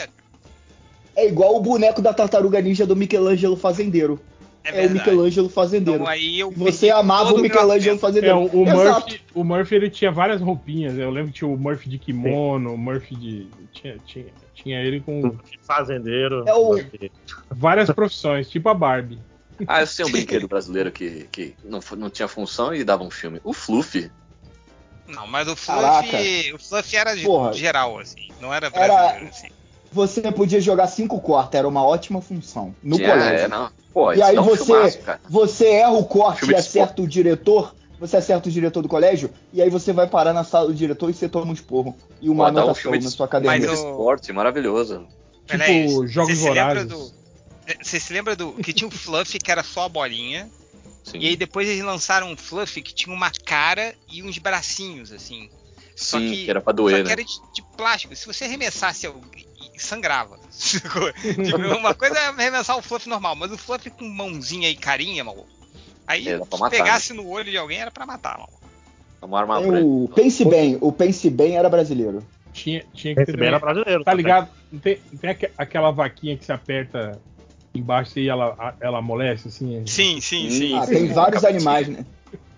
[1.16, 4.20] é igual o boneco da tartaruga ninja do Michelangelo Fazendeiro.
[4.64, 4.90] É, É, o.
[4.90, 6.00] Michelangelo Fazendeiro.
[6.00, 7.96] Então aí eu você amava o Michelangelo argumento.
[7.96, 8.38] É, Fazendeiro.
[8.38, 8.64] o, o.
[8.66, 10.96] Murphy, o Murphy ele tinha várias roupinhas.
[10.98, 13.48] Eu lembro que tinha o Murphy de kimono, o Murphy de.
[13.72, 16.44] Tinha, tinha, tinha ele com Fazendeiro.
[16.46, 16.78] É o-
[17.50, 19.18] várias profissões, tipo a Barbie.
[19.68, 23.10] Ah, eu sei um brinquedo brasileiro que, que não, não tinha função e dava um
[23.10, 23.40] filme.
[23.44, 24.10] O Fluffy.
[25.06, 26.08] Não, mas o Caraca.
[26.08, 26.52] Fluffy.
[26.54, 27.52] O Fluffy era de- Porra.
[27.52, 28.28] geral, assim.
[28.40, 29.48] Não era Era- brasileiro, assim.
[29.94, 32.74] Você podia jogar cinco cortes, era uma ótima função.
[32.82, 33.44] No tinha, colégio.
[33.44, 33.70] é, não.
[33.92, 34.98] Pô, E aí um você- filmaço.
[35.28, 37.74] Você erra o corte e acerta o diretor.
[38.00, 41.08] Você acerta o diretor do colégio, e aí você vai parar na sala do diretor
[41.10, 41.96] e você toma um esporro.
[42.20, 43.66] E uma Pô, um anotação de- na sua Mas caderneta.
[43.66, 44.98] eu- Esporte, maravilhoso.
[44.98, 46.88] Tipo Peraí, Jogos você se lembra Vorazes.
[46.88, 47.12] do.
[47.82, 48.52] Você se lembra do.
[48.54, 50.50] Que tinha o Fluffy, que era só a bolinha.
[51.04, 51.18] Sim.
[51.20, 55.48] E aí depois eles lançaram um Fluffy que tinha uma cara e uns bracinhos, assim.
[55.96, 57.12] Só Sim, que, que era pra só doer, que né?
[57.12, 58.14] era de, de plástico.
[58.16, 59.46] Se você arremessasse alguém,
[59.78, 60.38] sangrava.
[60.50, 65.22] tipo, uma coisa é arremessar o Fluffy normal, mas o Fluffy com mãozinha e carinha,
[65.22, 65.48] maluco.
[66.06, 68.60] Aí pra se matar, pegasse no olho de alguém era pra matar, maluco.
[69.22, 69.84] É uma arma branca.
[69.84, 72.26] o Pense Bem, o Pense Bem era brasileiro.
[72.52, 74.04] Tinha, tinha que ter bem era brasileiro.
[74.04, 74.24] Tá também.
[74.26, 74.48] ligado?
[74.70, 77.18] Não Tem, tem aque- aquela vaquinha que se aperta
[77.74, 79.84] embaixo e ela, ela amolece, assim.
[79.86, 80.76] Sim, sim, sim.
[80.76, 80.92] Ah, sim.
[80.92, 81.70] tem vários Capetinha.
[81.70, 82.04] animais, né?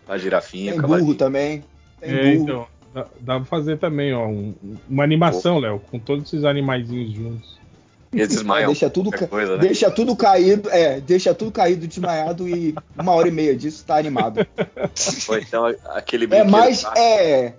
[0.09, 1.65] A girafinha, Tem o burro também.
[2.01, 2.43] Tem É, burro.
[2.43, 2.67] então.
[2.97, 4.27] Dá, dá pra fazer também, ó.
[4.27, 4.55] um-
[4.89, 7.59] uma animação, Léo, com todos esses animaizinhos juntos.
[8.11, 8.69] E eles desmaiam.
[8.69, 9.59] Deixa tudo, ca- coisa, né?
[9.59, 13.99] deixa tudo caído, é, deixa tudo caído, desmaiado e uma hora e meia disso tá
[13.99, 14.47] animado.
[15.29, 16.95] Ou então aquele É mais, lá.
[16.97, 17.53] é,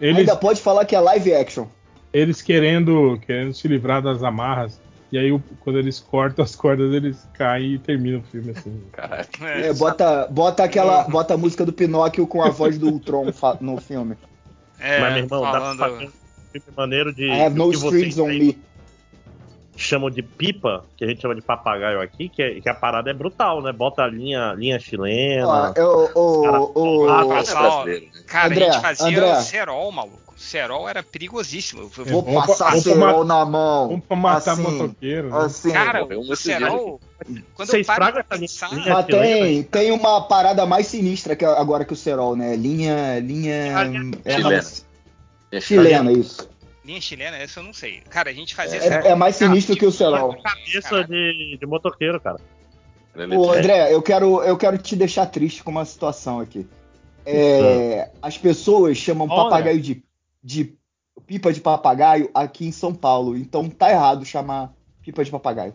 [0.00, 1.66] Eles, ainda pode falar que é live action.
[2.12, 4.80] eles querendo, querendo se livrar das amarras.
[5.12, 8.80] E aí, quando eles cortam as cordas, eles caem e termina o filme assim.
[8.92, 9.26] Caralho.
[9.42, 13.26] É, bota, bota aquela, bota a música do Pinóquio com a voz do Ultron
[13.60, 14.16] no filme.
[14.82, 15.78] É, Mas, meu irmão, falando...
[15.78, 16.12] dá pra fazer um
[16.52, 17.28] filme maneiro de.
[17.50, 18.58] Do no que vocês strings on aí me.
[19.76, 23.10] chamam de pipa, que a gente chama de papagaio aqui, que, é- que a parada
[23.10, 23.72] é brutal, né?
[23.72, 25.72] Bota a linha, linha chilena.
[25.76, 27.34] eu, o, Cara, o, Ah, o- tá.
[27.34, 28.22] Não é brasileiro, né?
[28.26, 29.34] Cara, André, a gente fazia André.
[29.42, 30.31] cerol, maluco.
[30.42, 31.82] Cerol era perigosíssimo.
[31.82, 33.88] Eu- Vou Vamos passar vamos na mão.
[33.88, 35.30] Vamos pra matar Assim, motoqueiro.
[35.30, 35.36] né?
[35.44, 37.00] Assim, Cara, o cerol...
[37.54, 38.68] Quando Você eu paro pra pensar...
[38.74, 42.56] mas tem, tem uma parada mais sinistra que agora que o Cerol, né?
[42.56, 43.20] Linha.
[43.20, 43.72] Linha.
[44.24, 44.62] É chilena.
[45.52, 46.50] É chilena, isso.
[46.84, 48.00] Linha chilena, essa eu não sei.
[48.10, 50.36] Cara, a gente fazia É- é mais sinistro que o cerol.
[50.42, 51.06] Cabeça Caralho.
[51.06, 52.40] de, de motoqueiro, cara.
[53.36, 56.66] Ô, André, eu quero, eu quero te deixar triste com uma situação aqui.
[57.24, 59.44] É, as pessoas chamam Olha.
[59.44, 60.02] papagaio de,
[60.42, 60.76] de
[61.26, 63.36] pipa de papagaio aqui em São Paulo.
[63.36, 65.74] Então tá errado chamar pipa de papagaio.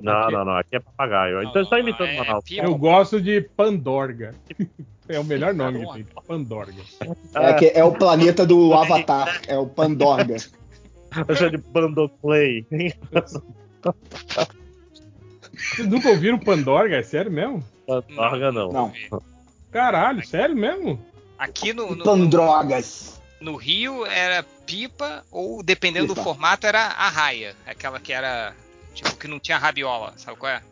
[0.00, 0.56] Não, não, não.
[0.56, 1.42] Aqui é papagaio.
[1.42, 2.44] Então você tá imitando é o Manaus.
[2.44, 2.64] pipa.
[2.64, 4.34] Eu gosto de Pandorga.
[5.06, 6.06] É o melhor nome que tem.
[6.26, 6.82] Pandorga.
[7.34, 9.42] É, que é o planeta do Avatar.
[9.46, 10.36] É o Pandorga.
[11.28, 12.66] Eu chamo de Bandoplay.
[15.52, 16.96] Vocês nunca ouviram Pandorga?
[16.96, 17.62] É sério mesmo?
[17.86, 18.72] Pandorga não.
[18.72, 18.92] Não.
[19.70, 20.98] Caralho, sério mesmo?
[21.38, 23.20] Aqui no, no, no, Pandrogas.
[23.40, 26.24] No Rio era pipa ou, dependendo do Pipa.
[26.24, 27.54] formato, era a raia.
[27.66, 28.54] Aquela que era,
[28.94, 30.62] tipo, que não tinha rabiola, sabe qual é?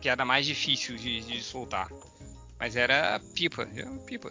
[0.00, 1.88] Que era mais difícil de, de soltar.
[2.58, 4.30] Mas era pipa, era pipa.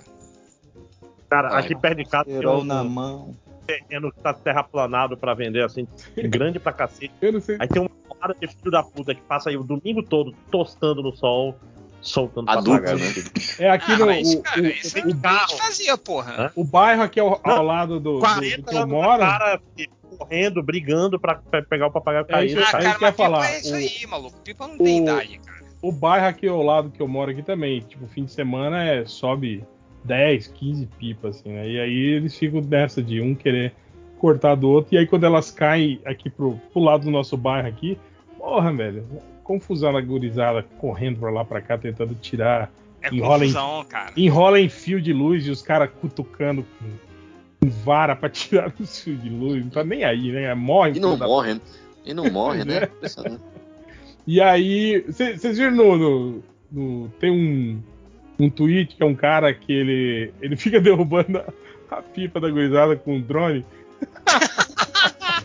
[1.30, 3.36] Cara, Ai, aqui perto de casa tem um na mão.
[3.66, 5.88] terreno que tá terraplanado pra vender, assim,
[6.18, 7.14] grande pra cacete.
[7.22, 7.58] Eu não sei.
[7.60, 7.90] Aí tem uma
[8.22, 11.56] hora de filho da puta que passa aí o domingo todo tostando no sol,
[12.02, 12.98] soltando Adulto, papagaio.
[13.00, 13.14] né?
[13.60, 14.06] É aqui ah, no.
[14.06, 16.34] mas, o, cara, o- isso é o, o gente fazia, porra.
[16.38, 16.52] Hã?
[16.56, 19.20] o bairro aqui ao, ao Não, lado do, do, do 40 que eu moro.
[19.20, 19.62] cara
[20.18, 22.60] correndo, brigando pra, pra pegar o papagaio É caído.
[22.60, 23.50] isso Ah, cara, que eu ia mas pipa falar.
[23.52, 24.38] é isso O- aí, maluco.
[24.42, 25.60] Pipa não tem o- idade, cara.
[25.82, 29.06] O bairro aqui ao lado que eu moro aqui também, tipo, fim de semana é
[29.06, 29.64] sobe
[30.04, 31.70] 10, 15 pipas, assim, né?
[31.70, 33.74] E aí eles ficam nessa de um querer
[34.18, 37.70] cortar do outro, e aí quando elas caem aqui pro, pro lado do nosso bairro
[37.70, 37.98] aqui,
[38.38, 39.06] porra, velho,
[39.50, 42.72] confusão na gurizada correndo pra lá pra cá, tentando tirar,
[43.02, 44.12] É enrola em- confusão, cara.
[44.16, 46.86] enrola em fio de luz e os caras cutucando com,
[47.66, 50.54] com vara pra tirar os fios de luz, não tá nem aí, né?
[50.54, 50.92] Morre.
[50.98, 51.62] E não da morre, né?
[52.06, 52.84] E não morre, né?
[53.26, 53.38] é.
[54.28, 57.82] E aí, vocês viram no, no- no- Tem um,
[58.40, 61.46] um tweet que é um cara que ele, ele fica derrubando a,
[61.98, 63.66] a pipa da gurizada com um drone.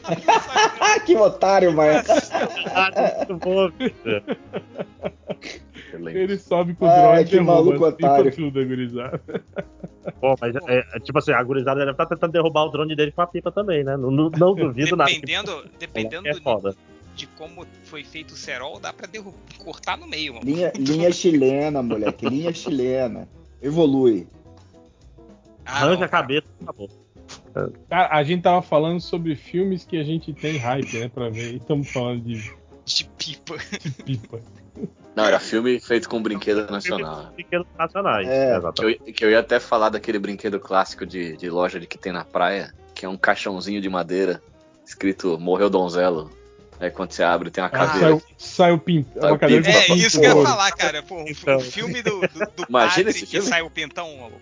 [1.07, 2.03] que otário, mano.
[5.93, 8.35] Ele sobe com o Ai, drone e que maluco as pipas otário.
[8.35, 8.61] tudo
[10.41, 13.23] mas é, é, tipo assim, a gurizada deve estar tentando derrubar o drone dele com
[13.23, 13.97] a pipa também, né?
[13.97, 15.11] Não, não, não duvido nada.
[15.11, 16.75] Dependendo, dependendo É do foda.
[17.15, 19.09] de como foi feito o cerol, dá pra
[19.59, 20.45] cortar no meio, mano.
[20.45, 22.29] Linha, linha chilena, moleque.
[22.29, 23.29] Linha chilena.
[23.63, 24.27] Evolui.
[25.65, 26.89] Ah, Arranja não, a cabeça, acabou.
[27.89, 31.53] Cara, a gente tava falando sobre filmes que a gente tem hype, né, pra ver.
[31.53, 32.53] E estamos falando de
[32.85, 33.57] de pipa.
[34.05, 34.41] pipa.
[35.17, 37.31] Não, era filme feito com brinquedo nacional.
[37.35, 38.29] Brinquedos nacionais.
[38.29, 38.57] É.
[38.57, 38.99] exatamente.
[38.99, 41.97] Que eu, que eu ia até falar daquele brinquedo clássico de, de loja de que
[41.97, 44.43] tem na praia, que é um caixãozinho de madeira,
[44.85, 46.31] escrito Morreu Donzelo.
[46.81, 48.01] Aí quando você abre tem uma Ah, caveira.
[48.09, 49.07] saiu, saiu pin...
[49.15, 49.87] Saiu uma cadeira pinto.
[49.87, 51.03] com É, isso que eu ia falar, cara.
[51.05, 51.57] Pô, um, Então.
[51.57, 53.47] um filme do, do, do Imagina padre esse que filme.
[53.49, 54.41] sai o pentão, maluco.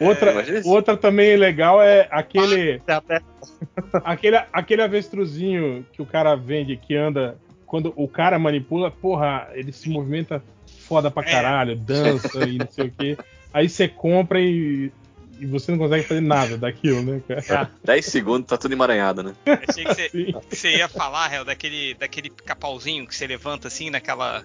[0.00, 0.68] Outra, isso.
[0.68, 3.20] outra também legal é aquele, Você até-
[4.04, 7.38] aquele, aquele avestruzinho que o cara vende que anda.
[7.66, 10.42] Quando o cara manipula, porra, ele se movimenta
[10.86, 11.30] foda pra É.
[11.30, 13.18] caralho, dança e não sei o quê.
[13.52, 14.92] Aí você compra e,
[15.40, 17.70] e você não consegue fazer nada daquilo, né, cara?
[17.82, 19.34] 10 segundos tá tudo emaranhado, né?
[19.68, 20.34] Achei que você, Sim.
[20.48, 24.44] que você ia falar, Hel, daquele, daquele pica-pauzinho que você levanta assim naquela.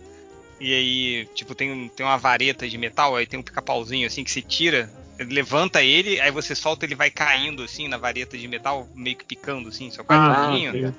[0.59, 4.23] E aí, tipo, tem, um- tem uma vareta de metal, aí tem um pica-pauzinho assim
[4.23, 4.89] que você tira,
[5.29, 9.25] levanta ele, aí você solta, ele vai caindo assim na vareta de metal, meio que
[9.25, 10.71] picando assim, só quase Ah, pouquinho.
[10.71, 10.93] sim.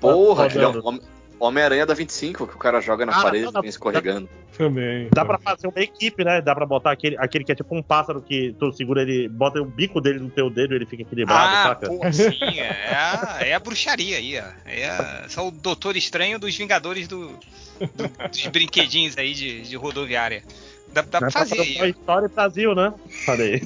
[0.00, 0.88] Porra, Tá aquele rodando.
[0.88, 4.28] Hom- Homem-Aranha da 25, que o cara joga na Ah, parede e vem escorregando.
[4.56, 5.08] Também.
[5.14, 6.40] Dá pra fazer uma equipe, né?
[6.42, 9.62] Dá pra botar aquele, aquele que é tipo um pássaro que tu segura ele, bota
[9.62, 11.86] o bico dele no teu dedo e ele fica equilibrado, Ah, saca?
[11.86, 14.44] pô, sim, é a, é a bruxaria aí, ó.
[14.68, 17.28] É a, só o Doutor Estranho dos Vingadores do,
[17.94, 20.42] do- dos brinquedinhos aí de, de rodoviária.
[20.92, 22.92] Dá, dá pra Dá fazer história Brasil, né?
[23.24, 23.62] Falei.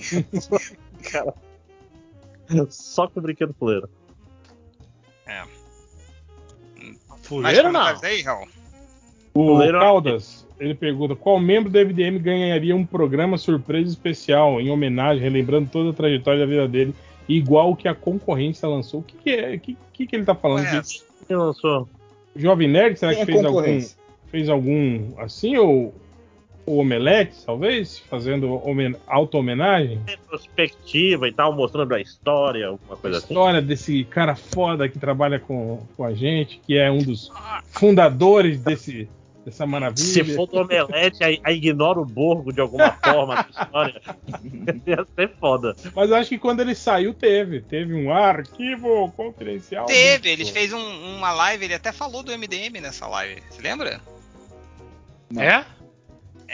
[1.10, 1.34] Cara.
[2.68, 3.88] Só com brinquedo fuleiro.
[7.40, 7.86] Mais Fuleiro não.
[7.86, 8.24] aí?
[9.34, 14.70] O Goleiro- Caldas, ele pergunta: qual membro do MDM ganharia um programa surpresa especial em
[14.70, 16.94] homenagem, relembrando toda a trajetória da vida dele,
[17.28, 19.00] igual o que a concorrência lançou?
[19.00, 19.54] O que, que é?
[19.54, 20.66] O que, que, que ele tá falando?
[20.66, 21.02] Aqui?
[21.26, 21.88] Quem lançou?
[22.36, 23.80] Jovem Nerd, será Quem que é fez algum,
[24.26, 25.94] fez algum assim ou
[26.64, 30.00] o Omelete, talvez, fazendo homen- auto-homenagem.
[30.06, 33.26] Retrospectiva e tal, mostrando a história, alguma A coisa assim.
[33.26, 37.32] história desse cara foda que trabalha com, com a gente, que é um dos
[37.72, 39.08] fundadores desse,
[39.44, 39.96] dessa maravilha.
[40.06, 44.00] Se for do Omelete, aí, aí ignora o Borgo de alguma forma na história.
[44.86, 45.74] Ia ser foda.
[45.96, 47.60] Mas eu acho que quando ele saiu, teve.
[47.60, 49.86] Teve um arquivo confidencial.
[49.86, 53.42] Teve, ele fez um- uma live, ele até falou do MDM nessa live.
[53.50, 54.00] Você lembra?
[55.28, 55.42] Não.
[55.42, 55.64] É?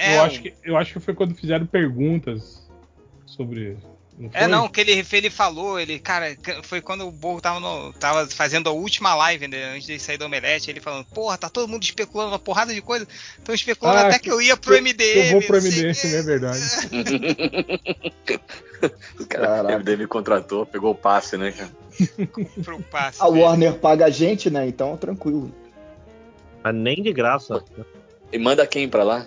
[0.00, 2.62] É, eu, um- acho que, eu acho que foi quando fizeram perguntas
[3.26, 3.76] sobre.
[4.16, 7.60] Não É, não, que ele, ele falou, ele, cara, que- foi quando o Borgo tava,
[7.60, 11.38] no- tava fazendo a última live, né, antes de sair do Omelete, ele falando, porra,
[11.38, 13.06] tá todo mundo especulando uma porrada de coisa,
[13.38, 15.18] estão especulando Ah, até que eu ia pro que- MDM.
[15.26, 16.06] Eu vou pro MDM, o quê.
[16.08, 16.60] é verdade.
[19.18, 21.70] O cara, o MDM contratou, pegou o passe, né, cara?
[22.64, 23.22] Pro passe.
[23.22, 23.42] A dele.
[23.42, 24.66] Warner paga a gente, né?
[24.68, 25.52] Então tranquilo.
[26.62, 27.62] Mas nem de graça.
[28.32, 29.26] E manda quem pra lá?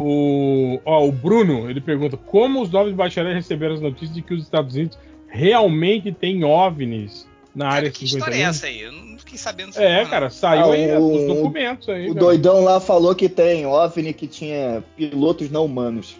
[0.00, 4.32] O, ó, o Bruno, ele pergunta como os novos bacharéis receberam as notícias de que
[4.32, 4.96] os Estados Unidos
[5.28, 8.48] realmente têm OVNIs na Cara, área que história é 51.
[8.50, 8.80] essa aí?
[8.80, 10.10] Eu não fiquei sabendo É, não.
[10.10, 12.04] cara, saiu Ah, aí o- os documentos aí.
[12.10, 16.16] O cara, doidão lá falou que tem OVNI que tinha pilotos não humanos.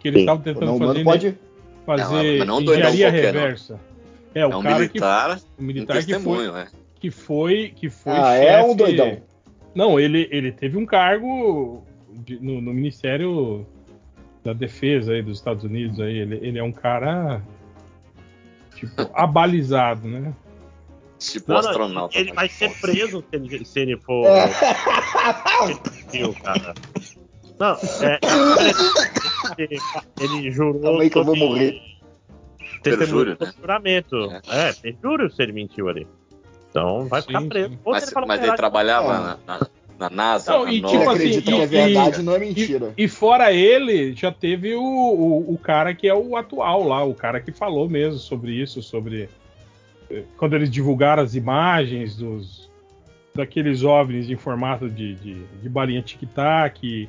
[0.00, 1.38] que eles estavam tentando não fazer, humano pode.
[1.84, 3.40] fazer Não, não engenharia qualquer, não.
[3.40, 3.80] reversa.
[4.32, 6.68] É, o é um cara militar, que, o um militar que foi, né?
[7.00, 9.18] que foi que foi Ah, é um chefe- doidão.
[9.74, 11.82] Não, ele, ele teve um cargo
[12.40, 13.66] no, no Ministério
[14.44, 16.00] da Defesa aí dos Estados Unidos.
[16.00, 16.18] Aí.
[16.18, 17.42] Ele, ele é um cara
[18.74, 20.32] tipo abalizado, né?
[21.18, 22.16] Tipo Não, não, astronauta.
[22.18, 22.34] ele né?
[22.36, 24.24] vai ser preso se ele, se ele for.
[24.26, 24.46] É.
[26.08, 26.74] Sim, cara.
[27.58, 27.74] Não,
[28.06, 28.20] é.
[29.58, 29.78] Ele,
[30.20, 30.80] ele jurou.
[30.80, 31.80] Calma aí que eu vou morrer.
[32.82, 33.52] Perjúrio, né?
[33.60, 34.16] juramento.
[34.48, 36.06] É, perjúrio se ele mentiu ali.
[36.70, 37.70] Então vai Sim, ficar preso.
[37.70, 37.78] sim.
[37.84, 39.18] Mas, ele mas ele trabalhava É.
[39.18, 39.66] na, na,
[39.98, 42.94] na NASA, Não, na e tipo assim, que e- é verdade, não é mentira.
[42.96, 47.14] E fora ele, já teve o, o, o cara que é o atual lá, o
[47.14, 49.28] cara que falou mesmo sobre isso, sobre
[50.08, 52.68] eh, quando eles divulgaram as imagens dos
[53.34, 57.08] daqueles OVNIs em formato de, de, de balinha tic-tac.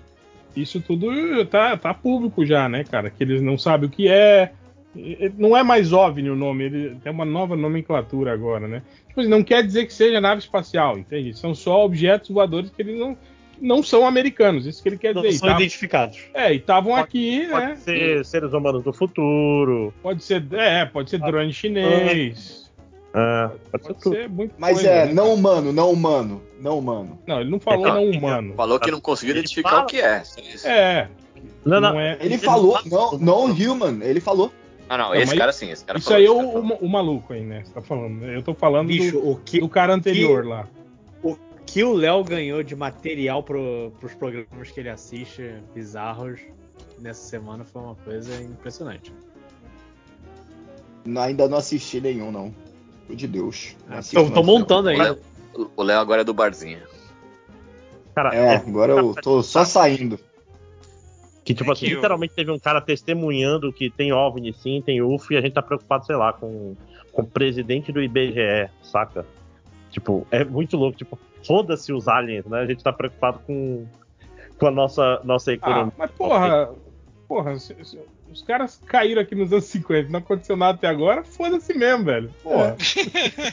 [0.55, 3.09] Isso tudo tá, tá público já, né, cara?
[3.09, 4.51] Que eles não sabem o que é.
[4.95, 8.81] E- Não é mais OVNI o nome, ele tem uma nova nomenclatura agora, né?
[9.07, 11.37] Tipo, assim, não quer dizer que seja nave espacial, entende?
[11.37, 13.15] São só objetos voadores que eles não,
[13.61, 15.35] não são americanos, isso que ele quer Não dizer.
[15.35, 16.19] E são tavam- identificados.
[16.33, 17.75] é, e estavam Pode- aqui, Pode né?
[17.75, 19.93] ser seres humanos do futuro.
[20.01, 22.69] Pode ser, é, pode ser drone chinês.
[23.13, 24.15] é, pode ser Pode tudo.
[24.15, 25.13] ser muito Mas coisa, é, né?
[25.13, 27.19] não humano, não humano, não humano.
[27.27, 28.53] Não, ele não falou Então, não humano.
[28.55, 30.23] Falou que não conseguiu Ele identificar fala- o que é.
[30.53, 30.67] isso.
[30.67, 31.07] É,
[31.65, 31.93] Não, não.
[31.93, 32.17] não é.
[32.21, 34.51] Ele falou, não, não human, ele falou.
[34.89, 36.89] Ah, não, Não, esse cara sim, esse cara Isso falou, aí é o, o, o
[36.89, 37.63] maluco aí, né?
[37.63, 38.25] Você tá falando.
[38.25, 40.67] Eu tô falando Bicho, do, o que, do cara anterior lá.
[41.65, 46.39] que o Léo ganhou de material pro, pros programas que ele assiste, bizarros,
[46.97, 49.13] nessa semana foi uma coisa impressionante.
[51.05, 52.53] Não, Ainda não assisti nenhum, não.
[53.05, 53.75] Por de Deus.
[53.87, 55.03] Ah, tô, tô montando O ainda.
[55.03, 56.81] Léo, o Léo agora é do barzinho.
[58.15, 60.19] Cara, É, agora eu tô só saindo.
[61.49, 65.01] Que, tipo É assim, que literalmente teve um cara testemunhando que tem OVNI sim, tem
[65.01, 66.75] UFO, e a gente tá preocupado, sei lá, com,
[67.11, 69.25] com o presidente do IBGE, saca?
[69.89, 72.59] Tipo, é muito louco, tipo, foda-se os aliens, né?
[72.59, 73.83] A gente tá preocupado com,
[74.59, 75.93] com a nossa, nossa Ah, economia.
[75.97, 76.69] mas porra,
[77.27, 77.99] porra, se- se-
[78.31, 82.33] os caras caíram aqui nos anos 50, não aconteceu nada até agora, foda-se mesmo, velho.
[82.43, 82.75] Porra.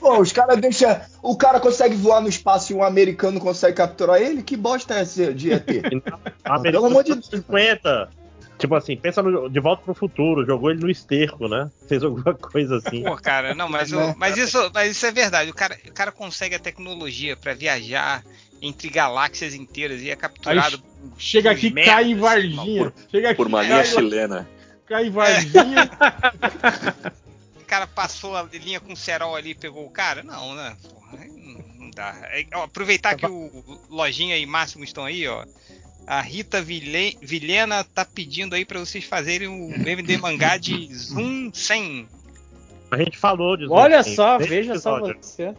[0.01, 1.01] Pô, os caras deixam.
[1.23, 4.43] O cara consegue voar no espaço e um americano consegue capturar ele?
[4.43, 5.67] Que bosta é essa de ET?
[6.63, 7.27] Pelo amor de Deus.
[7.27, 8.09] 50.
[8.59, 11.71] Tipo assim, pensa no De Volta pro Futuro, jogou ele no esterco, né?
[11.89, 13.03] Fez alguma coisa assim.
[13.03, 14.15] Pô, cara, não, mas, o- Né?
[14.17, 15.51] mas, isso, mas isso é verdade.
[15.51, 18.25] O cara, o cara consegue a tecnologia pra viajar
[18.63, 20.83] entre galáxias inteiras e é capturado.
[21.19, 22.93] Chega aqui, Merda, cai em Varginha.
[23.11, 24.49] Chega aqui, Por uma cai, linha chilena.
[24.87, 25.91] Cai Varginha.
[27.61, 30.23] O cara passou a linha com cerol ali e pegou o cara?
[30.23, 30.77] Não, né?
[30.89, 32.15] Porra, não, dá.
[32.31, 33.51] É, ó, aproveitar que o
[33.91, 35.45] Lojinha e Máximo estão aí, ó.
[36.07, 41.51] A Rita Vile- Vilhena tá pedindo aí pra vocês fazerem o MD mangá de Zoom
[41.53, 42.09] 100.
[42.93, 45.53] A gente falou de Olha Zoom, só, nesse veja só você.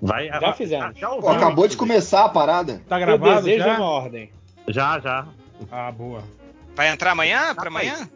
[0.00, 0.98] Vai, Já fizemos.
[0.98, 2.80] Já, Pô, acabou de começar a parada.
[2.88, 3.76] Tá Eu gravado desejo já?
[3.76, 4.32] uma ordem.
[4.68, 5.26] Já, já.
[5.70, 6.24] Ah, boa.
[6.74, 7.54] Vai entrar amanhã?
[7.54, 8.08] Pra amanhã?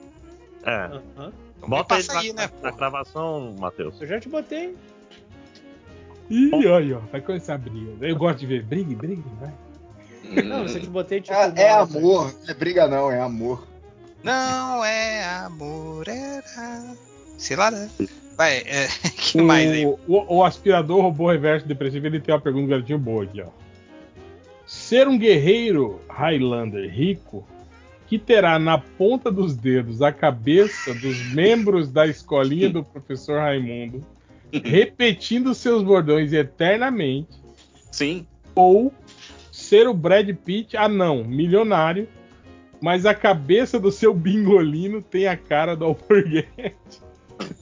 [0.65, 0.71] É.
[0.71, 1.33] Aham.
[1.57, 2.51] Então Bota ele passa na, aí, né?
[2.63, 4.01] na gravação, Matheus.
[4.01, 4.77] Eu já te botei.
[6.29, 8.07] Ih, olha, ó, vai começar a briga.
[8.07, 9.53] Eu gosto de ver briga, briga, vai.
[10.43, 11.35] Não, eu te botei tipo.
[11.35, 13.67] É, é amor, não é briga não, é amor.
[14.23, 16.97] Não é amor, era.
[17.39, 17.89] Sei lá, né?
[18.37, 18.89] Vai, é.
[19.17, 19.87] que mais aí?
[19.87, 23.41] O, o, o aspirador robô reverso depressivo, ele tem uma pergunta do garotinho boa aqui,
[23.41, 23.49] ó.
[24.67, 27.47] Ser um guerreiro Highlander rico
[28.07, 34.05] que terá na ponta dos dedos a cabeça dos membros da escolinha do professor Raimundo,
[34.53, 37.41] repetindo seus bordões eternamente,
[37.91, 38.27] Sim.
[38.55, 38.93] ou
[39.51, 42.09] ser o Brad Pitt anão, milionário,
[42.81, 47.07] mas a cabeça do seu bingolino tem a cara do alborguete.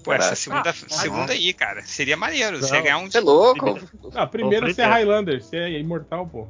[0.05, 0.73] Pô, essa Caraca.
[0.73, 1.83] segunda, segunda aí, cara.
[1.83, 2.59] Seria maneiro.
[2.59, 3.79] Você ia ganhar um Você é louco?
[4.15, 4.87] Ah, primeiro você é.
[4.87, 6.47] Highlander, você é imortal, pô.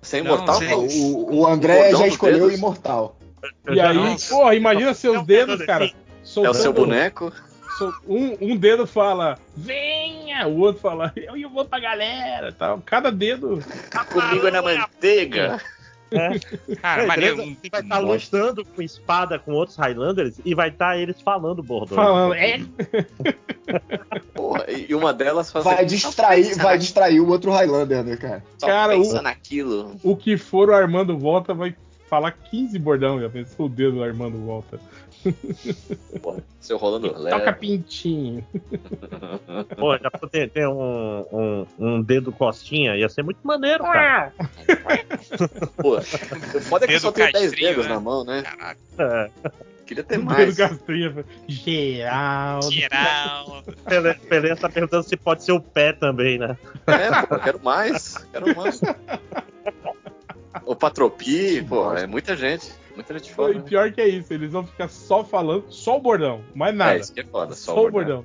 [0.00, 0.54] Você é Não, imortal?
[0.56, 0.68] sei.
[0.68, 0.76] pô?
[0.76, 3.16] O, o André Bordão já escolheu o imortal.
[3.64, 5.86] Eu E aí, não- porra, imagina seus Não, dedos, não, cara.
[5.88, 5.92] sim.
[5.94, 7.32] É o soltando- seu boneco?
[7.78, 10.46] sol- Um, um dedo fala, venha!
[10.46, 12.82] O outro fala, eu, vou pra galera tal.
[12.84, 13.62] Cada dedo.
[14.12, 15.60] Comigo é na manteiga.
[16.82, 17.36] Cara, É, maneiro.
[17.36, 17.52] beleza?
[17.52, 21.94] Um, vai estar lutando com espada com outros Highlanders e vai estar eles falando bordões.
[21.94, 22.58] Falando, é,
[24.34, 28.36] Porra, e uma delas faz Vai assim, distrair, vai distrair o outro Highlander, né, cara?
[28.38, 29.96] na- Só Cara, pensa o- naquilo.
[30.02, 31.74] o que for o Armando Volta vai
[32.10, 33.20] falar 15 bordão.
[33.20, 34.78] Já pensou o dedo do Armando Volta.
[36.22, 37.52] Porra, seu rolando Toca leve.
[37.58, 38.44] pintinho.
[39.76, 44.32] Pô, já pra ter, ter um, um, um dedo costinha, ia ser muito maneiro, cara.
[45.76, 46.02] Pô, o
[46.62, 47.92] foda é que Dedo só tem 10 castrinho, dedos né?
[47.94, 48.42] na mão, né?
[48.42, 49.30] Caraca, É.
[49.86, 50.56] Queria ter O mais.
[50.56, 51.24] dedo castrinha.
[51.48, 52.62] Geral.
[52.70, 53.62] geral.
[53.88, 56.56] Pelé, Pelé tá perguntando se pode ser o pé também, né?
[56.86, 58.14] É, pô, quero mais.
[58.32, 58.80] Quero mais.
[60.66, 62.72] O Patropi, pô, é muita gente.
[62.94, 63.54] Muita gente E foda.
[63.54, 63.60] né?
[63.60, 66.96] pior que é isso, eles vão ficar só falando, só o bordão, mais nada.
[66.96, 67.54] É, isso que é foda.
[67.54, 68.24] Só, só o o bordão.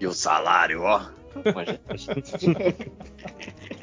[0.00, 1.06] E o salário, ó.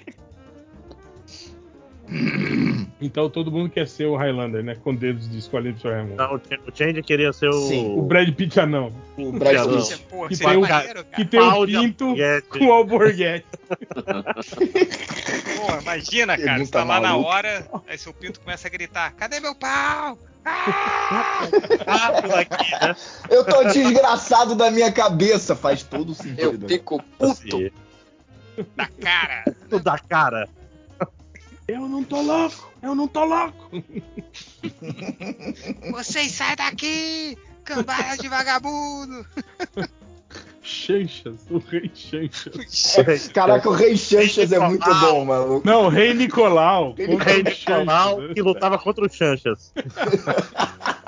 [3.01, 4.75] Então todo mundo quer ser o Highlander, né?
[4.75, 6.15] Com dedos de escolher do seu Raimundo.
[6.15, 7.67] Não, o Ch- o Change queria ser o.
[7.67, 7.97] Sim.
[7.97, 8.91] O Brad Pitt anão.
[9.17, 9.67] O Brad.
[9.67, 9.97] Pitt.
[10.09, 11.15] Pô, Que seria tem um- maneiro, cara.
[11.15, 12.15] Que tem um de pinto
[12.49, 13.45] com alborguete.
[15.57, 16.47] Pô, imagina, cara.
[16.49, 20.17] Você Pergunta tá lá na hora, aí seu pinto começa a gritar: Cadê meu pau?
[22.35, 22.95] Aqui, né?
[23.29, 26.67] Eu tô desgraçado da minha cabeça, faz todo Eu sentido.
[26.67, 27.31] fico puto.
[27.31, 27.71] Assim,
[28.75, 29.43] Da cara.
[29.69, 30.47] Tudo da cara.
[31.67, 33.83] Eu não tô louco, eu não tô louco.
[35.91, 37.37] Vocês saem daqui!
[37.63, 39.25] Cambada de vagabundo!
[40.61, 43.27] Chanchas, o rei Chanchas.
[43.29, 45.65] Caraca, o Rei Chanchas é muito bom, maluco.
[45.65, 46.95] Não, o rei Nicolau.
[46.95, 49.71] Contra Rei o Nicolau que lutava contra o Chanchas.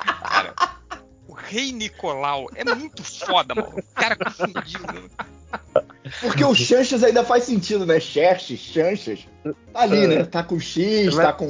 [1.48, 3.70] O rei Nicolau é muito foda, mano.
[3.78, 4.80] O cara confundiu.
[4.82, 5.82] né?
[6.22, 8.00] Porque o Chanchas ainda faz sentido, né?
[8.00, 9.20] Xerxes, Chanchas.
[9.44, 10.24] Tá ali, né?
[10.26, 11.50] Tá com X, tá com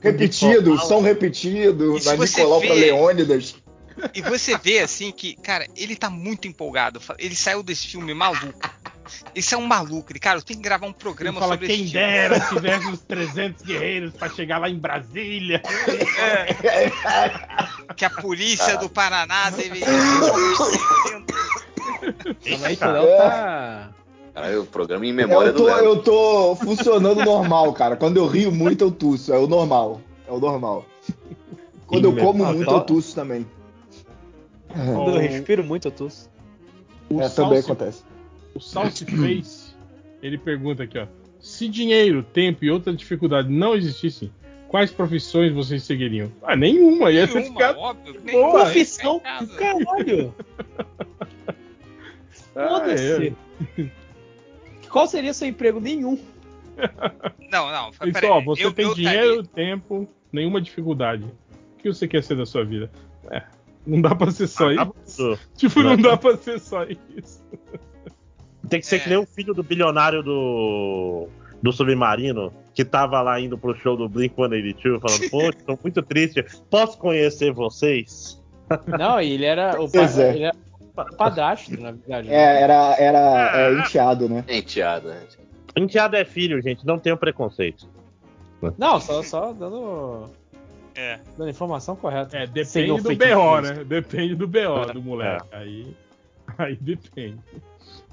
[0.00, 3.56] repetido, som repetido, da Nicolau pra vê- Leônidas.
[4.14, 7.00] E você vê assim que, cara, ele tá muito empolgado.
[7.18, 8.70] Ele saiu desse filme maluco.
[9.34, 10.12] Esse é um maluco.
[10.12, 12.06] Ele, cara, eu tenho que gravar um programa fala, sobre quem esse filme.
[12.06, 15.62] dera tivesse os 300 guerreiros pra chegar lá em Brasília.
[17.96, 19.86] Que a polícia do Paraná deveria.
[22.48, 23.90] Calma aí, que o Léo tá.
[24.34, 25.84] Caralho, o programa em memória Eu do tô, Léo.
[25.84, 27.96] eu tô funcionando normal, cara.
[27.96, 29.32] Quando eu rio muito, eu tuço.
[29.32, 30.00] É o normal.
[30.28, 30.84] É o normal.
[31.86, 33.46] Quando eu como muito, eu tuço também.
[34.72, 36.30] Quando eu respiro muito, eu tuço.
[37.10, 38.02] O É, também acontece.
[38.54, 39.74] O Salsi Face,
[40.22, 41.06] ele pergunta aqui, ó.
[41.40, 44.30] Se dinheiro, tempo e outras dificuldades não existissem,
[44.68, 46.30] quais profissões vocês seguiriam?
[46.42, 47.10] Ah, nenhuma.
[47.12, 47.78] Ia ter Nenhuma, ficado...
[47.78, 48.20] óbvio.
[48.24, 48.50] Nenhuma.
[48.50, 49.54] Profissão casa.
[49.56, 50.34] caralho.
[52.56, 53.34] Ah, Foda-se.
[54.90, 55.78] Qual seria seu emprego?
[55.78, 56.18] Nenhum.
[57.52, 57.90] Não, não.
[58.12, 58.28] Peraí.
[58.30, 61.24] ó, você Eu- tem eu dinheiro, tempo, nenhuma dificuldade.
[61.24, 62.90] O que você quer ser da sua vida?
[63.30, 63.42] É,
[63.88, 65.38] não dá pra ser só Acaba isso.
[65.56, 67.42] Tipo, não dá pra ser só isso.
[68.68, 68.98] Tem que ser É.
[69.00, 71.28] que nem o filho do bilionário do,
[71.62, 76.44] do submarino, que tava lá indo pro show do Blink-182, falando, pô, tô muito triste,
[76.70, 78.40] posso conhecer vocês?
[78.86, 80.34] Não, e ele era o Pois pa- é.
[80.34, 80.56] ele era
[81.16, 82.28] padrasto, na verdade.
[82.28, 84.44] É, era, era é, enteado, né?
[84.48, 85.16] Enteada.
[85.74, 87.88] Enteado é filho, gente, não tenham preconceito.
[88.76, 90.28] Não, só, só dando,
[90.98, 91.20] É.
[91.36, 92.36] dando informação correta.
[92.36, 93.84] É, depende do BO, né?
[93.84, 95.46] Depende do BO do moleque.
[95.52, 95.96] Aí,
[96.58, 97.38] aí depende.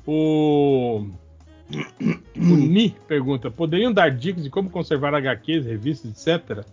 [0.06, 1.08] O.
[2.38, 6.64] O Ni pergunta: poderiam dar dicas de como conservar HQs, revistas, etc?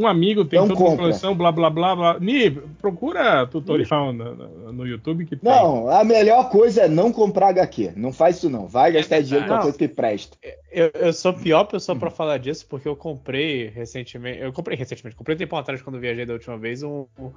[0.00, 1.02] Um amigo tem Não toda uma compra.
[1.04, 2.18] coleção, blá blá blá blá.
[2.20, 5.50] Ni, procura tutorial no, no- YouTube que tem.
[5.52, 7.92] Não, a melhor coisa é não comprar HQ.
[7.96, 8.66] Não faz isso não.
[8.66, 9.28] Vai gastar verdade.
[9.28, 10.38] dinheiro com a coisa que presta.
[10.72, 14.38] Eu, eu sou a pior pessoa pra falar disso porque eu comprei recentemente.
[14.40, 17.30] Eu comprei recentemente, comprei um tempo atrás quando viajei da última vez um, um-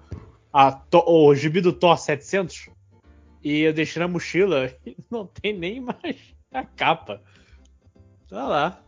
[0.53, 2.69] a To- o gibi do Thor 700
[3.44, 6.15] e eu deixei na mochila e não tem nem mais
[6.53, 7.19] a capa.
[8.30, 8.80] Tá lá.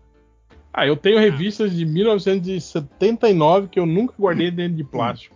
[0.78, 5.34] Ah, eu tenho revistas de 1979 que eu nunca guardei dentro de plástico.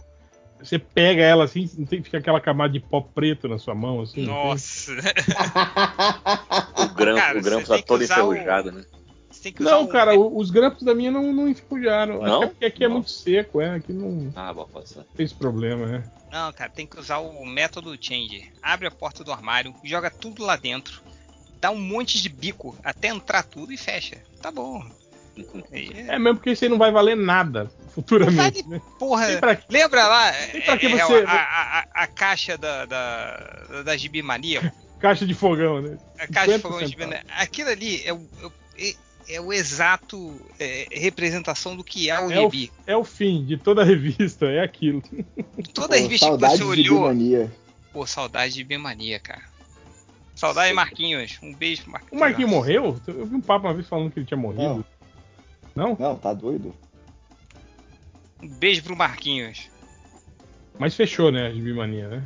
[0.61, 3.73] Você pega ela assim, não tem que ficar aquela camada de pó preto na sua
[3.73, 4.25] mão, assim.
[4.25, 4.91] Nossa.
[4.91, 4.95] O
[6.93, 8.83] grampo, Cara, o grampo tá todo o- enferrujado, né?
[9.31, 12.21] Você tem que usar Não, cara, o- os grampos da minha não, não enferrujaram.
[12.21, 12.39] Não?
[12.39, 12.95] que é porque aqui é Não.
[12.95, 13.75] muito seco, é.
[13.75, 15.05] Aqui não Ah, bom, pode ser.
[15.15, 16.03] tem esse problema, né?
[16.29, 18.43] Não, cara, tem que usar o método Change.
[18.61, 21.01] Abre a porta do armário, joga tudo lá dentro,
[21.61, 24.17] dá um monte de bico até entrar tudo e fecha.
[24.41, 24.83] Tá bom.
[25.71, 28.81] É- É mesmo porque isso aí não vai valer nada futuramente, né?
[28.97, 30.31] Porra, pra- lembra lá
[30.65, 34.73] pra que é, é, você- a, a- a- a caixa da, da, da Gibi Mania?
[34.99, 35.97] Caixa de fogão, né?
[36.19, 37.17] A caixa de 50 fogão de.
[37.37, 38.95] Aquilo ali é o, é o- é-
[39.35, 42.71] é o exato é, representação do que é o É o, Gibi.
[42.85, 45.01] é o fim de toda a revista, é aquilo.
[45.73, 47.49] Toda Pô, revista que você olhou, Bimania.
[47.93, 49.43] pô, saudade de Gibi Mania, cara.
[50.35, 51.37] Saudade de Marquinhos.
[51.43, 52.13] Um beijo pro Marquinhos.
[52.13, 52.99] O Marquinhos morreu?
[53.07, 54.63] Eu vi um papo uma vez falando que ele tinha morrido.
[54.63, 54.85] Não?
[55.99, 56.73] Não, tá doido?
[58.41, 59.69] Um beijo pro Marquinhos.
[60.77, 62.23] Mas fechou, né, a Gibimania, né?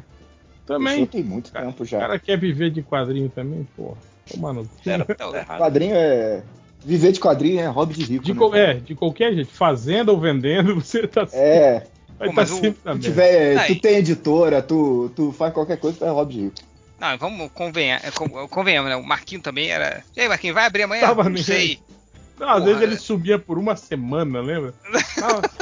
[0.66, 1.06] Também.
[1.06, 2.00] tem muito tempo O já.
[2.00, 3.98] cara quer viver de quadrinho também, pô.
[4.34, 4.70] Ô, mano.
[4.86, 5.60] Era, Tá tá errado.
[5.60, 6.44] Quadrinho é.
[6.86, 8.24] Viver de quadrinho é hobby de rico.
[8.26, 8.62] De, né, co- cara?
[8.62, 11.88] é, de qualquer jeito, fazendo ou vendendo, você tá É,
[12.20, 13.08] vai Pô, tá o- sempre na merda.
[13.10, 13.58] tiver.
[13.60, 13.76] Aí.
[13.76, 16.56] Tu tem editora, tu, tu faz qualquer coisa, tu é hobby de rico.
[17.00, 18.96] Não, vamos convenhar, con- convenhamos, né?
[18.96, 20.04] O Marquinhos também era.
[20.16, 21.02] E aí, Marquinhos, vai abrir amanhã?
[21.02, 21.80] Tava não sei.
[22.40, 22.98] Não, às Porra, vezes ele é.
[22.98, 24.74] subia por uma semana, lembra?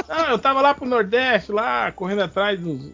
[0.07, 2.91] Não, eu tava lá pro Nordeste, lá, correndo atrás dos,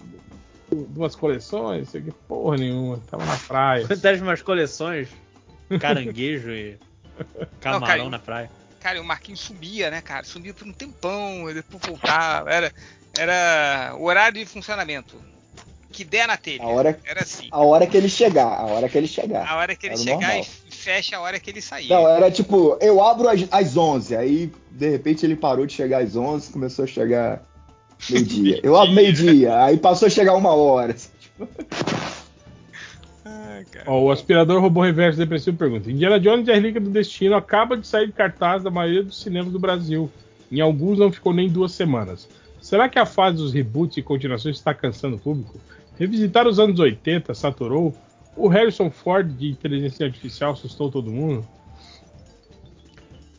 [0.72, 3.00] de umas coleções, não sei que, porra nenhuma.
[3.10, 3.88] Tava na praia.
[3.88, 5.10] Quantas umas coleções?
[5.80, 6.78] Caranguejo e
[7.62, 8.52] camarão cara, na praia.
[8.80, 10.24] Cara, o Marquinhos subia, né, cara?
[10.24, 12.50] Subia por um tempão, e depois voltava.
[12.50, 12.74] Era,
[13.18, 15.22] era o horário de funcionamento.
[15.92, 16.64] Que der na telha.
[16.64, 17.48] A hora, Era assim.
[17.50, 19.48] a hora que ele chegar, a hora que ele chegar.
[19.48, 20.46] A hora que ele Era chegar normal.
[20.88, 21.90] Fecha a hora que ele sair.
[21.90, 26.02] Não, era tipo, eu abro às, às 11, aí de repente ele parou de chegar
[26.02, 27.44] às 11, começou a chegar
[28.10, 28.62] meio-dia.
[28.64, 30.96] Eu abro meio-dia, aí passou a chegar uma hora.
[33.26, 33.86] Ah, cara.
[33.86, 37.76] Ó, o aspirador robô reverso depressivo pergunta: Indiana Jones e a Relíquia do Destino acaba
[37.76, 40.10] de sair de cartaz da maioria dos cinemas do Brasil.
[40.50, 42.30] Em alguns não ficou nem duas semanas.
[42.62, 45.60] Será que a fase dos reboots e continuações está cansando o público?
[46.00, 47.94] Revisitar os anos 80 saturou?
[48.38, 51.46] O Harrison Ford de inteligência artificial assustou todo mundo?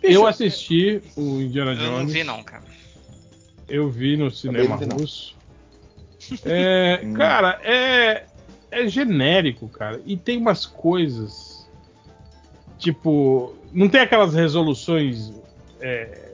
[0.02, 1.98] Eu assisti o Indiana Eu Jones.
[1.98, 2.64] não vi, não, cara.
[3.68, 5.36] Eu vi no cinema vi, russo.
[6.44, 7.14] É, Hum.
[7.14, 8.24] cara, é,
[8.70, 10.00] é genérico, cara.
[10.04, 11.68] E tem umas coisas.
[12.78, 15.32] Tipo, não tem aquelas resoluções
[15.80, 16.32] é,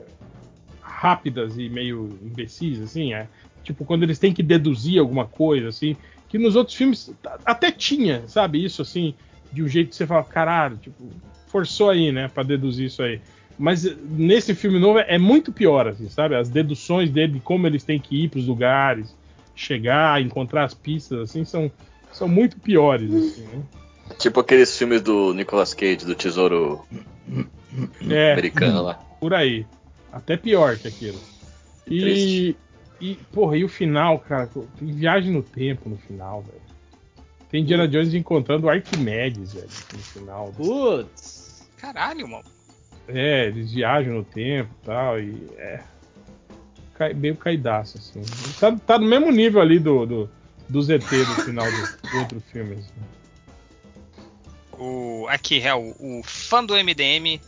[0.81, 3.13] rápidas e meio imbecis, assim.
[3.13, 3.27] É,
[3.63, 5.95] tipo, quando eles têm que deduzir alguma coisa, assim.
[6.35, 8.61] Que nos outros filmes a- até tinha, sabe?
[8.61, 9.15] Isso, assim,
[9.53, 11.09] de um jeito que você fala, caralho, tipo,
[11.47, 13.21] forçou aí, né, pra deduzir isso aí.
[13.57, 16.35] Mas eh, nesse filme novo é é muito pior, assim, sabe?
[16.35, 19.15] As deduções dele, de como eles têm que ir pros lugares,
[19.55, 21.71] chegar, encontrar as pistas, assim, são,
[22.11, 23.63] são muito piores, assim, né?
[24.19, 26.85] Tipo aqueles filmes do Nicolas Cage, do Tesouro
[28.09, 28.95] É, Americano lá.
[29.21, 29.65] por aí.
[30.11, 31.21] Até pior que aquilo.
[31.89, 32.57] E, Triste.
[32.99, 34.47] E, porra, e o final, cara?
[34.47, 36.61] Tem viagem no tempo no final, velho.
[37.49, 40.53] Tem Indiana Jones encontrando o Arquimedes, velho, no final.
[40.55, 41.69] Putz.
[41.77, 42.45] Caralho, mano.
[43.07, 45.83] É, eles viajam no tempo e tal, e é.
[46.95, 48.21] Cai, meio caidaço, assim.
[48.59, 50.29] Tá, tá no mesmo nível ali do, do,
[50.69, 52.75] do ZT do final do, do outro filme.
[52.75, 52.93] assim.
[54.79, 57.39] O, aqui, é, o, o fã do MDM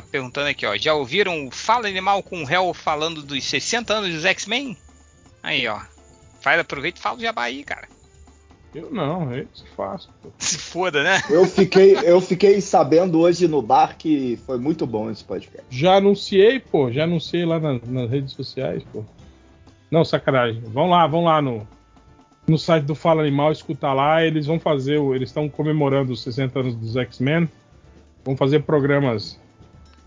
[0.00, 0.76] tá perguntando aqui, ó.
[0.76, 4.76] Já ouviram o Fala Animal com o Hell falando dos 60 anos dos X-Men?
[5.42, 5.80] Aí, ó.
[6.40, 7.88] Faz, aproveita e fala o jabá aí, cara.
[8.74, 10.10] Eu não, é isso que faço.
[10.22, 10.28] pô.
[10.38, 11.22] Se foda, né?
[11.30, 15.64] Eu fiquei, eu fiquei sabendo hoje no bar que foi muito bom esse podcast.
[15.70, 19.02] Já anunciei, pô, já anunciei lá na- nas redes sociais, pô.
[19.90, 20.60] Não, sacanagem.
[20.66, 21.66] Vão lá, vão lá no,
[22.46, 24.22] no site do Fala Animal, escutar lá.
[24.22, 27.48] Eles vão fazer, o- eles estão comemorando os 60 anos dos X-Men.
[28.24, 29.40] Vão fazer programas.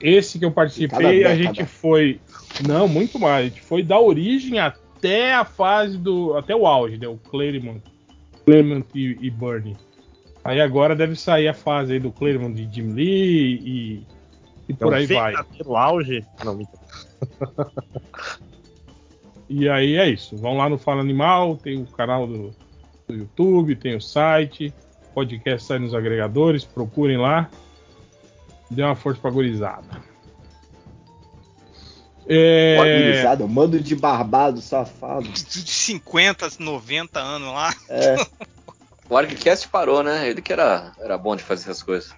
[0.02, 2.20] Esse que eu participei, a gente foi.
[2.68, 3.46] Não, muito mais.
[3.46, 6.38] A gente foi da origem até a fase do.
[6.38, 7.08] até o auge, né?
[7.08, 7.82] O Claremont.
[8.46, 9.76] Claremont e, e Bernie.
[10.44, 14.08] Aí agora deve sair a fase aí do Claremont de Jim Lee e.
[14.70, 15.34] E por aí vai.
[15.66, 16.24] No auge.
[16.44, 16.80] Não, mentira.
[19.50, 20.38] E aí é isso.
[20.38, 22.52] Vão lá no Fala Animal, tem o canal do,
[23.08, 24.72] do YouTube, tem o site,
[25.16, 27.50] podcast sai nos agregadores, procurem lá.
[28.70, 30.02] Dê uma força pra gurizada.
[32.32, 32.78] É,
[33.42, 35.28] um mando de barbado, safado.
[35.28, 35.40] De
[35.72, 37.74] 50, 90 anos lá.
[37.90, 38.16] É,
[39.10, 40.30] O ArgCast parou, né?
[40.30, 42.14] Ele que era, era bom de fazer essas coisas.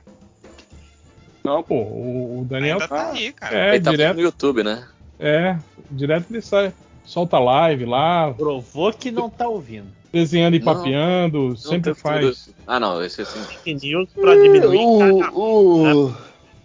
[1.41, 1.76] Não, pô.
[1.76, 2.95] O, Daniel Ainda tá.
[3.06, 3.57] tá aí, cara.
[3.57, 4.15] É, Ele tá direto.
[4.18, 4.86] no YouTube, né?
[5.18, 5.57] É,
[5.90, 6.73] direto ele sai.
[7.06, 9.88] Solta live lá, Provou que não tá ouvindo.
[10.14, 12.44] desenhando e Não, papeando, Não sempre faz.
[12.45, 12.56] tudo.
[12.68, 13.40] Ah, não, esse assim.
[13.41, 16.14] Fake news pra diminuir O, o,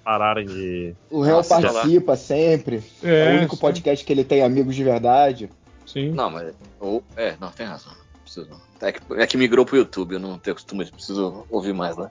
[0.07, 0.95] pararem de.
[1.11, 2.81] o réu Nossa, participa sempre.
[3.03, 5.51] É, É, o único sim, podcast que ele tem amigos de verdade.
[5.85, 6.13] Sim.
[6.13, 6.55] Não, mas.
[6.79, 7.93] ou- é, não, tem razão.
[7.93, 8.61] Não Preciso, não.
[8.81, 12.09] É, que, é que migrou pro YouTube, eu não tenho costume, preciso ouvir mais lá.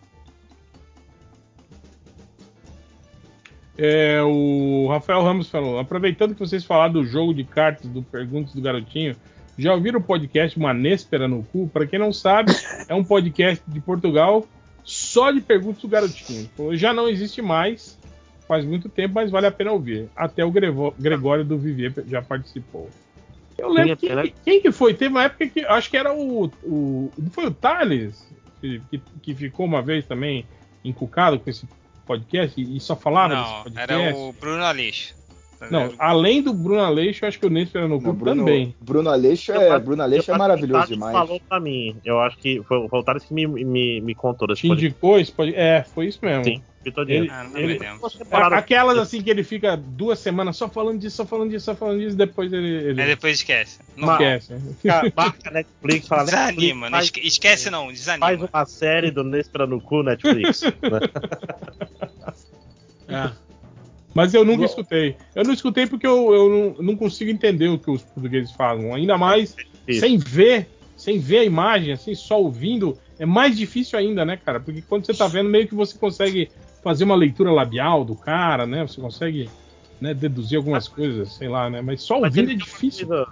[3.78, 8.54] É, o Rafael Ramos falou: aproveitando que vocês falaram do jogo de cartas do Perguntas
[8.54, 9.16] do Garotinho,
[9.58, 11.70] já ouviram o podcast Uma Néspera no Cu?
[11.70, 12.52] Para quem não sabe,
[12.90, 14.46] é um podcast de Portugal
[15.16, 16.50] só de Perguntas do Garotinho.
[16.54, 17.98] Então, Já não existe mais,
[18.48, 20.10] faz muito tempo, mas vale a pena ouvir.
[20.14, 22.90] Até o Grevo- Gregório do Vivier já participou.
[23.58, 24.10] Eu lembro que,
[24.44, 24.94] quem que foi?
[24.94, 26.52] Teve uma época que acho que era o.
[26.64, 28.28] o não foi o Thales
[28.60, 30.46] que, que, que ficou uma vez também
[30.84, 31.66] encucado com esse
[32.06, 33.94] podcast e, e só falava desse Não, podcast.
[33.94, 35.16] era o Bruno Aleixo.
[35.72, 37.50] Não, além do Bruno Aleixo, eu acho que o
[38.00, 38.76] Não, cu Bruno, também.
[38.80, 41.14] Bruno Aleixo Eu é, acho- Bruno Aleixo eu é maravilhoso demais.
[41.14, 41.96] falou pra mim.
[42.06, 45.32] Eu acho que foi, foi o Thales que me, me, me contou Te indicou esse
[45.32, 45.60] podcast?
[45.62, 46.44] É, foi isso mesmo.
[46.44, 47.30] Sim, eu tô Ele-.
[47.32, 47.80] Ah, não ele-
[48.58, 52.00] Aquelas assim que ele fica duas semanas só falando disso, só falando disso, só falando
[52.00, 53.80] disso, depois ele, ele Aí depois esquece.
[53.96, 54.54] Não esquece.
[55.16, 58.26] Marca- Netflix, fala Desanima, Netflix, esque- esquece não, faz, desanima.
[58.28, 60.62] faz uma série do Nespera no cu Netflix.
[60.84, 61.00] né?
[63.08, 63.45] É.
[64.16, 65.18] Mas eu nunca escutei.
[65.36, 68.96] Eu não escutei porque eu, eu não, não consigo entender o que os portugueses falam.
[68.96, 69.54] Ainda mais
[69.86, 70.00] Isso.
[70.00, 74.58] sem ver, sem ver a imagem, assim, só ouvindo, é mais difícil ainda, né, cara?
[74.62, 76.50] Porque quando você tá vendo, meio que você consegue
[76.82, 78.88] fazer uma leitura labial do cara, né?
[78.88, 79.50] Você consegue
[80.00, 81.82] né, deduzir algumas coisas, sei lá, né?
[81.82, 83.08] Mas só Mas ouvindo é tem uma difícil.
[83.08, 83.28] coisa-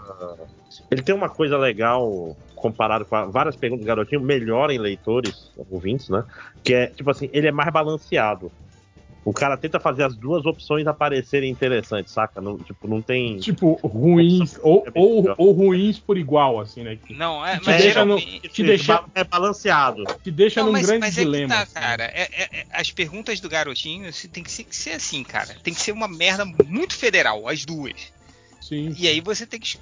[0.91, 6.09] Ele tem uma coisa legal comparado com várias perguntas do garotinho, melhor em leitores, ouvintes,
[6.09, 6.25] né?
[6.61, 8.51] Que é, tipo assim, ele é mais balanceado.
[9.25, 12.41] O cara tenta fazer as duas opções aparecerem interessantes, saca?
[12.41, 13.37] Não, tipo, não tem.
[13.37, 16.97] Tipo, ruins, ou, É ou, ou ruins por igual, assim, né?
[16.97, 20.03] Que Não, é, Te mas deixa no- te deixa- É balanceado.
[20.21, 21.53] te deixa Não, num mas, grande mas é que dilema.
[21.55, 21.73] tá, assim.
[21.73, 22.03] cara.
[22.05, 25.55] É- é- é- as perguntas do garotinho tem que, ser, que ser assim, cara.
[25.63, 28.11] Tem que ser uma merda muito federal, as duas.
[28.61, 28.93] Sim.
[28.97, 29.77] E aí você tem que.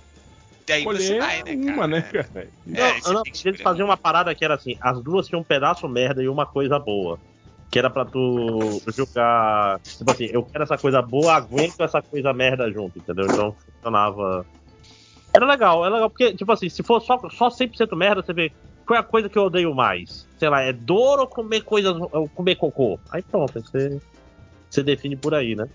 [0.70, 1.88] Aí você Escolher vai, né, uma, cara?
[1.88, 2.30] né, cara?
[2.36, 2.48] É,
[2.94, 5.42] não, você não, tem que eles faziam uma parada que era assim: as duas tinham
[5.42, 7.20] um pedaço merda e uma coisa boa.
[7.72, 9.80] Que era pra tu jogar.
[9.80, 13.26] Tipo assim, eu quero essa coisa boa, aguento essa coisa merda junto, entendeu?
[13.26, 14.46] Então funcionava.
[15.34, 18.52] Era legal, era legal, porque, tipo assim, se for só, só 100% merda, você vê
[18.86, 20.28] qual é a coisa que eu odeio mais.
[20.38, 21.96] Sei lá, é dor ou comer coisas.
[22.12, 23.00] ou comer cocô?
[23.10, 24.02] Aí pronto, você,
[24.70, 25.66] você define por aí, né?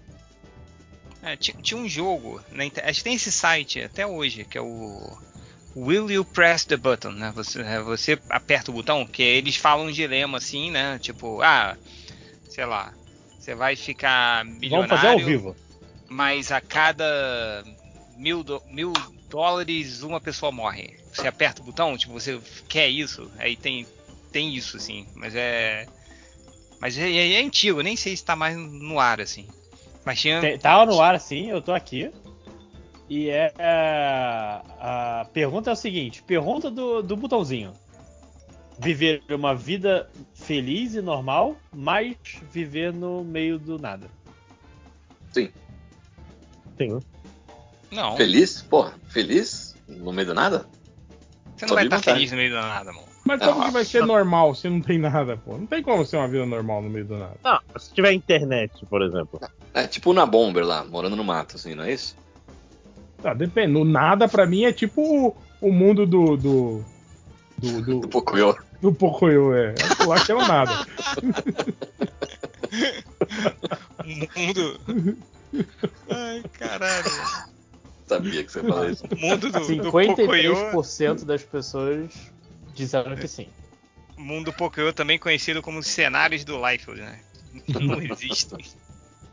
[1.22, 4.60] É, ti- tinha um jogo, inter- acho que tem esse site até hoje, que é
[4.60, 5.00] o
[5.76, 7.32] Will You Press the Button, né?
[7.34, 10.98] Você, é, você aperta o botão, que eles falam um dilema assim, né?
[10.98, 11.76] Tipo, ah,
[12.48, 12.94] sei lá,
[13.38, 15.56] você vai ficar Vamos milionário, fazer ao vivo.
[16.08, 17.62] mas a cada
[18.16, 18.92] mil, do- mil
[19.28, 20.96] dólares uma pessoa morre.
[21.12, 23.86] Você aperta o botão, tipo, você quer isso, aí tem,
[24.32, 25.86] tem isso, assim, mas é.
[26.80, 29.46] Mas é, é- é antigo, nem sei se tá mais no ar, assim.
[30.04, 30.58] Mas tinha.
[30.58, 32.10] Tava no ar sim, eu tô aqui.
[33.08, 33.52] E é.
[33.58, 37.72] é, A pergunta é o seguinte: pergunta do, do botãozinho.
[38.78, 42.14] Viver uma vida feliz e normal, mas
[42.52, 44.06] viver no meio do nada.
[45.32, 45.50] Sim.
[47.90, 48.60] Não, Feliz?
[48.62, 49.74] Porra, feliz?
[49.88, 50.66] No meio do nada?
[51.56, 52.16] você não Só vai estar vontade.
[52.16, 53.06] feliz no meio do nada, mano.
[53.24, 55.56] Mas como Não, que vai ser normal se não tem nada, pô?
[55.56, 57.36] Não tem como ser uma vida normal no meio do nada.
[57.42, 59.40] Não, se tiver internet, por exemplo.
[59.72, 62.14] É tipo na Bomber lá, morando no mato, assim, não é isso?
[63.26, 63.72] Tá, depende.
[63.72, 66.36] No nada, pra mim, é tipo o, o mundo do.
[66.36, 66.84] do.
[67.58, 67.82] do.
[67.82, 68.56] do, Do Pocoyo.
[68.80, 69.70] do Pocoyo, é.
[69.70, 70.86] Aquilo lá que é o nada.
[73.98, 74.80] O mundo.
[76.10, 77.10] Ai, caralho.
[78.06, 79.04] Sabia que você ia falar isso.
[79.10, 80.54] O mundo do, do Pocoyo.
[80.54, 82.12] 53% das pessoas
[82.74, 83.48] disseram que sim.
[84.16, 87.20] O mundo Pocoyo também conhecido como os cenários do Liefeld, né?
[87.68, 88.64] Não existem.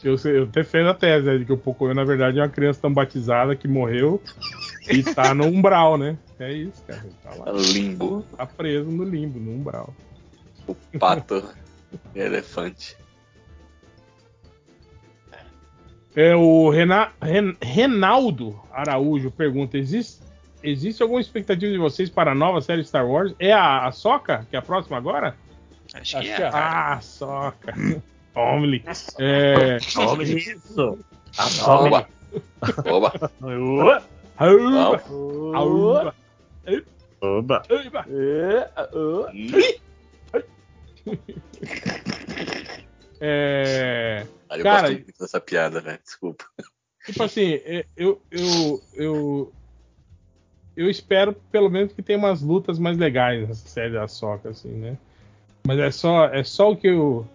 [0.04, 2.50] Eu, eu até fiz a tese né, de que o Pocoyo, na verdade, é uma
[2.50, 4.22] criança tão batizada que morreu
[4.92, 6.18] e tá no umbral, né?
[6.40, 7.00] É isso, cara.
[7.04, 7.52] Ele tá lá.
[7.54, 9.94] Limbo, Tá preso no limbo, no umbral.
[10.68, 11.44] o pato
[12.14, 12.98] e elefante.
[16.16, 20.22] É, o Rena, Ren- Renaldo Araújo pergunta: existe,
[20.62, 23.34] existe alguma expectativa de vocês para a nova série Star Wars?
[23.40, 25.36] É a, a Soca, que é a próxima agora?
[25.94, 26.52] Acho que Acho é, que é.
[26.52, 26.94] cara.
[26.96, 27.74] Ah, Soca.
[28.36, 28.84] Omni.
[29.20, 29.78] É.
[29.94, 31.00] Tome isso!
[31.66, 32.08] Oba!
[32.86, 34.04] Oba!
[34.36, 35.56] Auba, Não.
[35.56, 36.16] auba,
[37.22, 37.64] Oba!
[37.70, 38.06] auba.
[43.20, 46.00] É, Aí eu Cara, gosto muito dessa piada, né?
[46.04, 46.46] Desculpa.
[47.06, 49.54] Tipo assim, é, eu, eu, eu,
[50.76, 54.70] eu espero pelo menos que tenha umas lutas mais legais nessa série da Soca, assim,
[54.70, 54.98] né?
[55.66, 57.26] Mas é só, é só o que eu,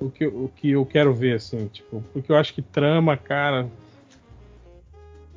[0.00, 3.16] o que, eu- o que eu quero ver, assim, tipo, porque eu acho que trama,
[3.16, 3.68] cara,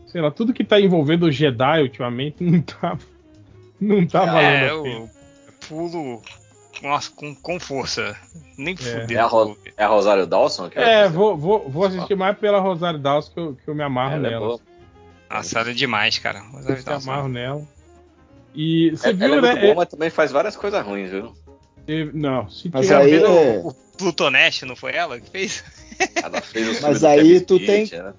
[0.07, 2.97] sei lá, tudo que tá envolvendo o Jedi ultimamente não tá,
[3.79, 4.95] não tá valendo É, a pena.
[4.99, 5.09] eu
[5.67, 6.21] pulo.
[6.81, 8.15] Nossa, com, com força.
[8.57, 9.19] Nem É fudeu.
[9.19, 10.69] a, Ro- é a Rosário Dawson?
[10.75, 14.15] É, vou, vou, vou assistir mais pela Rosário Dawson que eu, que eu me amarro
[14.15, 14.45] Ela é nela.
[14.47, 14.59] boa.
[15.29, 16.39] Nossa, ela é demais, cara.
[16.39, 17.11] Eu Rosário me Dawson.
[17.11, 17.67] amarro nela.
[18.53, 19.49] E você É- viu, ela é né?
[19.49, 21.33] muito boa, mas também faz várias coisas ruins, viu?
[21.87, 25.63] É- não, se Mas aí é- O Plutoneste, não foi ela que fez?
[26.23, 28.15] Ela fez o Mas aí tu tem- ela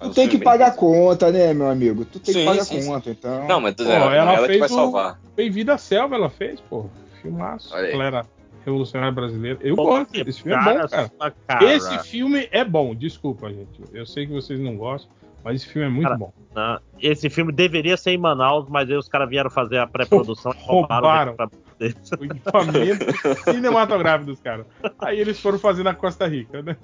[0.00, 2.04] Tu tem que pagar a conta, né, meu amigo?
[2.04, 2.88] Tu tem Sim, que pagar sim, a sim.
[2.88, 3.48] conta, então.
[3.48, 5.20] Não, mas Pô, ela, ela ela que fez vai o- salvar.
[5.36, 6.86] Bem-vindo à Selva ela fez, pô.
[7.20, 7.70] Filmaço.
[7.74, 8.24] Galera
[8.64, 9.58] revolucionária brasileira.
[9.60, 10.14] Eu Pô, gosto.
[10.26, 11.10] Esse filme é bom, cara.
[11.46, 11.64] cara.
[11.74, 12.94] Esse filme é bom.
[12.94, 13.82] Desculpa, gente.
[13.92, 15.10] Eu sei que vocês não gostam,
[15.42, 16.32] mas esse filme é muito Cara, bom.
[16.54, 16.78] Né?
[17.00, 20.56] Esse filme deveria ser em Manaus, mas aí os caras vieram fazer a pré-produção e
[20.64, 21.34] Roubaram.
[21.34, 21.50] roubaram.
[21.78, 22.10] Equipamento deles.
[22.18, 23.04] O equipamento
[23.44, 24.66] cinematográfico dos caras.
[25.00, 26.76] Aí eles foram fazer na Costa Rica, né?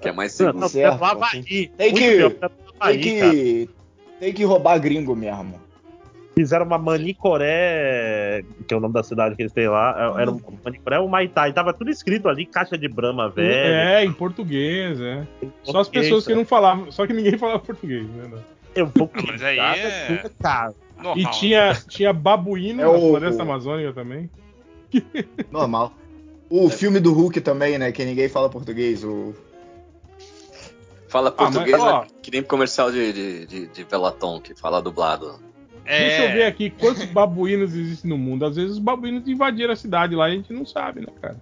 [0.00, 0.58] Que é mais seguro.
[0.58, 0.98] não, certo.
[0.98, 1.42] no Havaí.
[1.76, 2.18] Tem que-
[2.80, 3.70] Tem que.
[4.20, 5.60] Tem que roubar gringo mesmo.
[6.38, 10.14] Fizeram uma Manicoré, que é o nome da cidade que eles têm lá.
[10.18, 11.52] Era um Manicoré ou Maitai.
[11.52, 13.48] Tava tudo escrito ali, caixa de Brahma velho.
[13.50, 15.26] É, em português, é.
[15.62, 16.90] Só as pessoas que não falavam.
[16.92, 18.30] Só que ninguém falava português, né?
[18.74, 20.74] Eu vou Ah, mas aí é- cara.
[20.96, 21.18] Normal.
[21.18, 24.30] E tinha, tinha babuíno É na o- floresta amazônica também.
[25.50, 25.92] Normal.
[26.48, 27.90] O filme do Hulk também, né?
[27.92, 29.02] Que ninguém fala português.
[29.04, 29.34] O...
[31.08, 32.00] Fala Ah, mas, português, ó.
[32.02, 32.06] né?
[32.22, 35.38] que nem comercial de, de, de, de Velaton, que fala dublado.
[35.84, 38.44] É, Deixa eu ver aqui quantos babuínos existem no mundo.
[38.44, 41.36] Às vezes os babuínos invadiram a cidade lá e a gente não sabe, né, cara?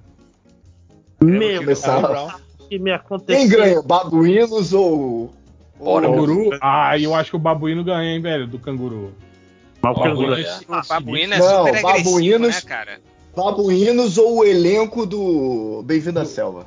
[1.22, 3.36] Meu Começar- Deus, o que me aconteceu?
[3.40, 3.82] Quem ganha?
[3.82, 5.30] Babuínos ou.
[5.78, 6.58] Bora, ou- Canguru?
[6.60, 9.14] Ah, eu acho que o babuíno ganha, hein, velho, do canguru.
[9.84, 10.60] O Ó, canguru é.
[10.88, 13.00] babuíno Não, super agressivo, babuínos- né, cara?
[13.36, 16.66] Babuínos ou o elenco do Bem-vindo à Selva?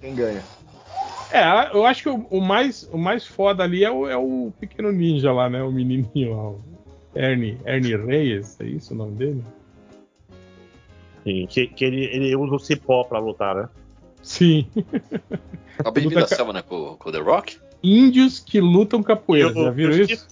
[0.00, 0.42] Quem ganha?
[1.30, 4.52] É, eu acho que o, o mais, o mais foda ali é o, é o
[4.58, 5.62] pequeno ninja lá, né?
[5.62, 6.48] O menininho lá.
[6.50, 6.60] O
[7.14, 9.42] Ernie, Ernie Reyes, é isso o nome dele?
[11.24, 13.68] Sim, que, que ele, ele usa o cipó pra lutar, né?
[14.22, 14.66] Sim.
[15.84, 16.62] A Bem-vindo à Selva, né?
[16.62, 17.58] Com, com o The Rock?
[17.82, 19.50] Índios que lutam capoeira.
[19.50, 20.26] Eu- Já viram isso?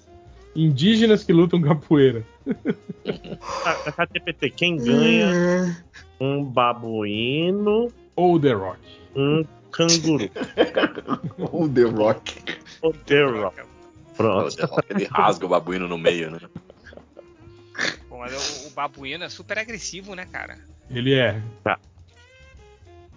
[0.54, 2.24] Indígenas que lutam capoeira.
[3.64, 5.76] A KTPT, quem ganha
[6.20, 8.78] um babuíno, Ou The Rock.
[9.16, 10.30] um canguru.
[11.52, 12.42] O The Rock.
[12.82, 13.60] O The Rock.
[13.60, 14.56] O Pronto.
[14.56, 16.38] The Rock ele rasga o babuíno no meio, né?
[18.08, 20.58] Pô, mas o, o babuíno é super agressivo, né, cara?
[20.88, 21.40] Ele é.
[21.64, 21.78] Tá.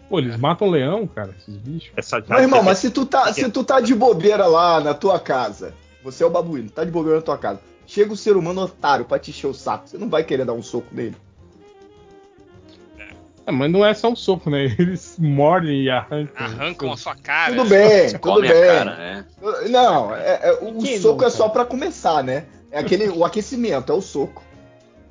[0.10, 1.92] Pô, eles matam leão, cara, esses bichos.
[1.96, 5.20] Essa Meu irmão, mas se tu, tá, se tu tá de bobeira lá na tua
[5.20, 5.76] casa,
[6.12, 9.06] você é o babuíno, tá de bobeira na tua casa, chega o ser humano otário
[9.06, 11.16] pra te encher o saco, você não vai querer dar um soco nele.
[13.46, 14.66] É, mas não é só um soco, né?
[14.78, 16.46] Eles mordem e arrancam.
[16.46, 17.56] Arrancam a sua cara.
[17.56, 18.52] Tudo bem, tudo Come bem.
[18.52, 19.26] a cara, né?
[19.70, 21.26] Não, é- é- o Quem soco nunca?
[21.28, 22.46] é só pra começar, né?
[22.70, 24.44] É aquele, o aquecimento, é o soco.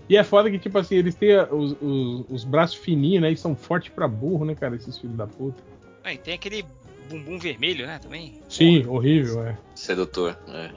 [0.08, 3.32] E é foda que, tipo assim, eles têm os, os, os braços fininhos, né?
[3.32, 4.76] E são fortes pra burro, né, cara?
[4.76, 5.60] Esses filhos da puta.
[6.04, 6.64] Ah, e tem aquele
[7.08, 8.34] bumbum vermelho, né, também?
[8.48, 9.56] Sim, horrível, é.
[9.74, 10.36] Sedutor.
[10.48, 10.70] É.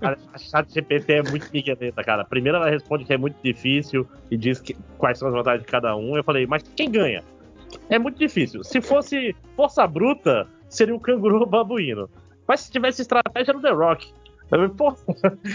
[0.00, 2.24] A, a chat GPT é muito migueleta, cara.
[2.24, 5.70] Primeiro ela responde que é muito difícil e diz que, quais são as vantagens de
[5.70, 6.16] cada um.
[6.16, 7.22] Eu falei, mas quem ganha?
[7.88, 8.62] É muito difícil.
[8.64, 12.08] Se fosse força bruta, seria o canguru babuíno.
[12.46, 14.08] Mas se tivesse estratégia, era o The Rock.
[14.42, 14.90] Eu falei, Pô,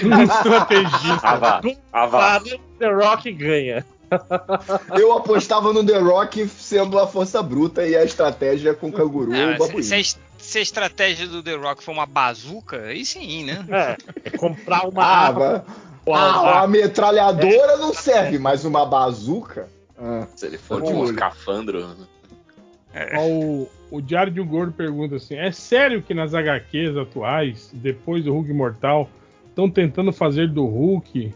[0.04, 1.38] Um estrategista.
[1.38, 1.62] Vá.
[2.10, 2.42] para,
[2.80, 3.86] The Rock ganha.
[4.98, 9.36] Eu apostava no The Rock sendo a força bruta e a estratégia com o canguru
[9.36, 9.96] e Ah, o se, babuíno.
[9.96, 13.66] es- se a estratégia do The Rock for uma bazuca, aí sim, né?
[13.70, 13.98] É,
[14.30, 15.66] é comprar uma Ah, arma.
[16.14, 19.68] ah, uma metralhadora não serve, mas uma bazuca?
[20.00, 21.96] Ah, Se ele for de um escafandro.
[23.16, 27.70] Ó, o, o Diário de um Gordo pergunta assim: é sério que nas HQs atuais,
[27.74, 29.10] depois do Hulk Mortal,
[29.50, 31.34] estão tentando fazer do Hulk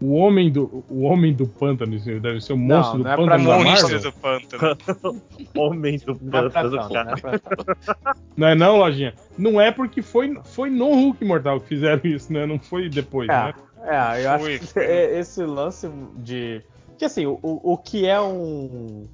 [0.00, 1.94] o homem do, o homem do pântano?
[1.94, 5.20] Isso Deve ser o monstro não do é pra pântano da monstro do pântano.
[5.56, 7.04] Homem do Não é pra pântano, tanto, cara.
[7.04, 8.14] não é pra tanto.
[8.36, 9.14] Não é não, Lojinha?
[9.36, 12.46] Não é porque foi, foi no Hulk Mortal que fizeram isso, né?
[12.46, 13.52] Não foi depois, né?
[13.82, 14.84] É, é, eu acho Foi, que foi.
[14.84, 16.62] é- esse lance de.
[16.98, 19.06] Que assim, o, o que é um.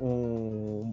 [0.00, 0.92] Um.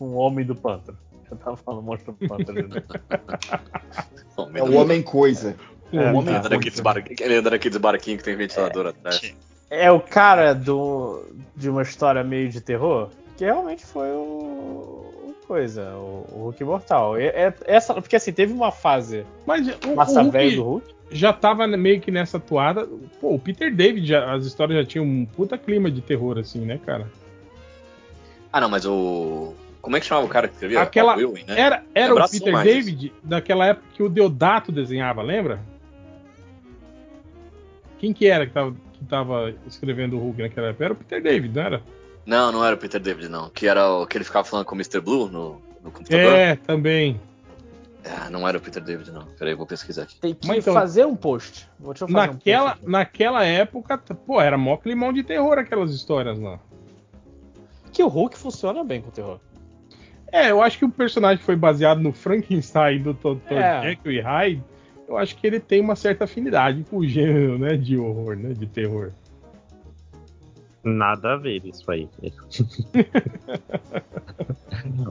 [0.00, 0.98] Um homem do pântano?
[1.30, 2.68] Eu tava falando monstro do pântano.
[2.68, 2.82] né?
[4.54, 5.56] é o homem coisa.
[5.92, 9.34] O É, homem Ele anda naqueles barquinhos, ele anda naqueles barquinhos que tem ventilador atrás.
[9.70, 11.24] É o cara do,
[11.56, 13.08] de uma história meio de terror?
[13.36, 17.16] Que realmente foi o, coisa, o, o Hulk Imortal.
[17.16, 21.32] É, é- essa, porque assim, teve uma fase Mas o, massa o do Hulk já
[21.32, 22.86] tava meio que nessa toada.
[23.20, 26.60] Pô, o Peter David, já- as histórias já tinham um puta clima de terror, assim,
[26.60, 27.06] né, cara?
[28.52, 29.54] Ah, não, mas o.
[29.80, 30.80] Como é que chamava o cara que escrevia?
[30.80, 31.60] Aquela- Ewing, né?
[31.60, 35.60] Era, era o Peter mais David daquela época que o Deodato desenhava, lembra?
[37.98, 40.84] Quem que era que tava, que tava escrevendo o Hulk naquela época?
[40.84, 41.82] Era o Peter David, não era?
[42.26, 43.48] Não, não era o Peter David, não.
[43.50, 45.00] Que era o que ele ficava falando com o Mr.
[45.00, 46.32] Blue no, no computador.
[46.32, 47.20] É, também.
[48.04, 49.24] Ah, não era o Peter David, não.
[49.38, 50.16] Peraí, vou pesquisar aqui.
[50.20, 51.68] Tem que Mas então- fazer um post.
[51.78, 52.90] Vou te fazer um Naquela, post aqui.
[52.92, 56.58] naquela época, pô, era mó climão de terror aquelas histórias lá.
[57.92, 59.40] Que o Hulk funciona bem com o terror.
[60.30, 63.52] É, eu acho que o personagem foi baseado no Frankenstein do Dr.
[63.52, 63.82] É.
[63.82, 64.64] Jekyll e Hyde.
[65.08, 68.52] Eu acho que ele tem uma certa afinidade com o gênero, né, de horror, né,
[68.52, 69.12] de terror.
[70.82, 72.08] Nada a ver isso aí.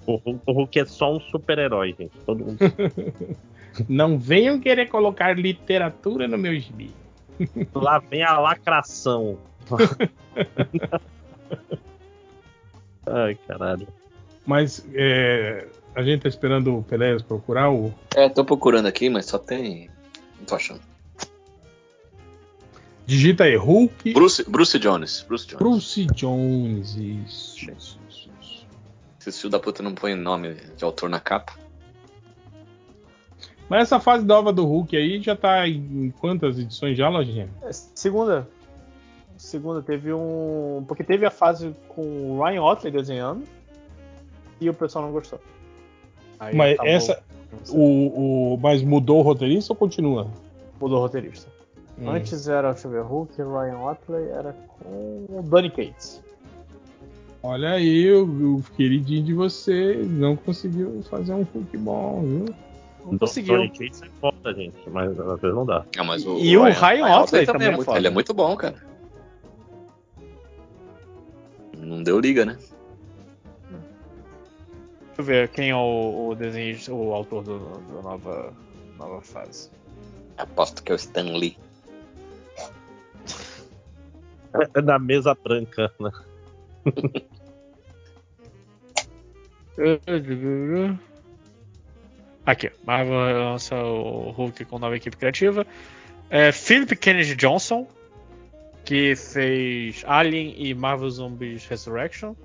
[0.05, 2.17] o, Hulk- o Hulk é só um super-herói, gente.
[2.25, 2.57] Todo mundo
[3.89, 6.91] Não venham querer colocar literatura no meu gibi.
[7.73, 9.37] Lá vem a lacração.
[13.05, 13.87] Ai, caralho.
[14.45, 17.93] Mas é, a gente tá esperando o Pelé procurar o.
[18.15, 19.89] É, tô procurando aqui, mas só tem.
[20.37, 20.81] Não tô achando.
[23.05, 24.13] Digita aí, Hulk.
[24.13, 25.23] Bruce, Bruce Jones.
[25.27, 25.59] Bruce Jones.
[25.59, 27.71] Bruce Jones, isso.
[27.71, 28.67] isso, isso, isso.
[29.25, 31.53] Esse filho da puta não põe nome de autor na capa.
[33.69, 37.49] Mas essa fase nova do Hulk aí já tá em quantas edições já, Lojinha?
[37.63, 38.47] É, Segunda.
[39.37, 40.83] Segunda teve um.
[40.87, 43.43] Porque teve a fase com o Ryan Otley desenhando.
[44.59, 45.39] E o pessoal não gostou.
[46.39, 46.91] Aí Mas acabou.
[46.91, 47.23] essa.
[47.69, 50.27] O, o, mas mudou o roteirista ou continua?
[50.79, 51.47] Mudou o roteirista.
[51.99, 52.09] Hum.
[52.09, 56.21] Antes era, eu ver, Hulk, Ryan Otley, era com o Donny Cates.
[57.41, 62.55] Olha aí, o, o queridinho de você não conseguiu fazer um Hulk bom, viu?
[63.05, 63.55] Não conseguiu.
[63.55, 65.85] Donny Cates é foda, gente, mas às vezes não dá.
[66.05, 67.97] Mas o, E o Ryan Otley também é muito, foda.
[67.97, 68.75] Ele é muito bom, cara.
[71.77, 72.57] Não deu liga, né?
[75.15, 78.53] Deixa eu ver quem é o, o desenho, o autor do, da nova,
[78.97, 79.71] nova fase.
[80.37, 81.57] Aposto que é o Stan Lee.
[84.73, 86.11] É da mesa branca, né?
[92.45, 95.65] Aqui, Marvel lança o Hulk com nova equipe criativa.
[96.29, 97.87] É, Philip Kennedy Johnson,
[98.83, 102.35] que fez Alien e Marvel Zombies Resurrection.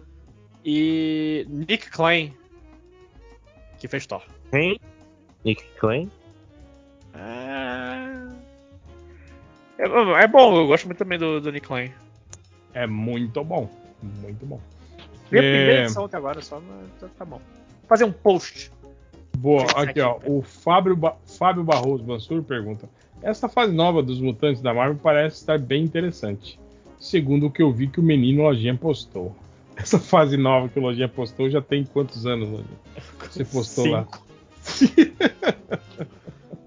[0.65, 2.33] E Nick Klein,
[3.81, 4.23] que fez Thor.
[4.53, 4.79] Quem?
[5.45, 6.09] Nick Klein?
[7.15, 8.27] É,
[9.79, 11.91] é, é bom, eu gosto muito também do, do Nick Klein.
[12.75, 13.69] É muito bom.
[14.03, 14.61] Muito bom.
[15.31, 17.39] Vi a primeira É, edição até agora só, mas tá- tá bom.
[17.39, 18.71] Vou fazer um post.
[19.39, 22.89] Boa, aqui ó, o Fábio, ba Fábio Barroso Mansur pergunta:
[23.23, 26.59] Essa fase nova dos mutantes da Marvel parece estar bem interessante.
[26.99, 29.35] Segundo o que eu vi que o menino Lojinha postou.
[29.77, 32.79] Essa fase nova que o Lojinha postou já tem quantos anos, Lojinha?
[33.31, 34.07] Você postou lá.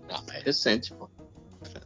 [0.09, 1.09] Ah, mas é recente, pô.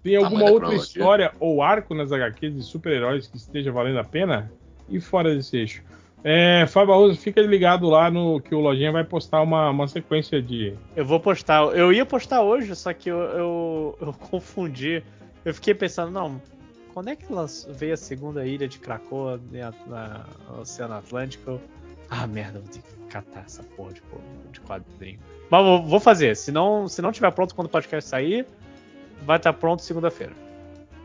[0.04, 4.04] Tem alguma Tamanho outra história ou arco nas HQs de super-heróis que esteja valendo a
[4.04, 4.52] pena?
[4.90, 5.84] E fora desse eixo?
[6.24, 10.42] É, Fábio Barroso, fica ligado lá no que o Lojinha vai postar uma, uma sequência
[10.42, 10.74] de.
[10.96, 11.64] Eu vou postar.
[11.76, 15.04] Eu ia postar hoje, só que eu, eu, eu confundi.
[15.46, 16.42] Eu fiquei pensando, não,
[16.98, 19.40] quando é que lanç- veio a segunda ilha de Krakoa
[20.48, 21.61] no Oceano Atlântico?
[22.09, 24.01] Ah, merda, vou ter que catar essa porra de,
[24.51, 25.19] de quadrinho.
[25.48, 26.35] Mas vou, vou fazer.
[26.35, 28.48] Se não, se não tiver pronto quando o podcast sair,
[29.22, 30.34] vai estar pronto segunda-feira.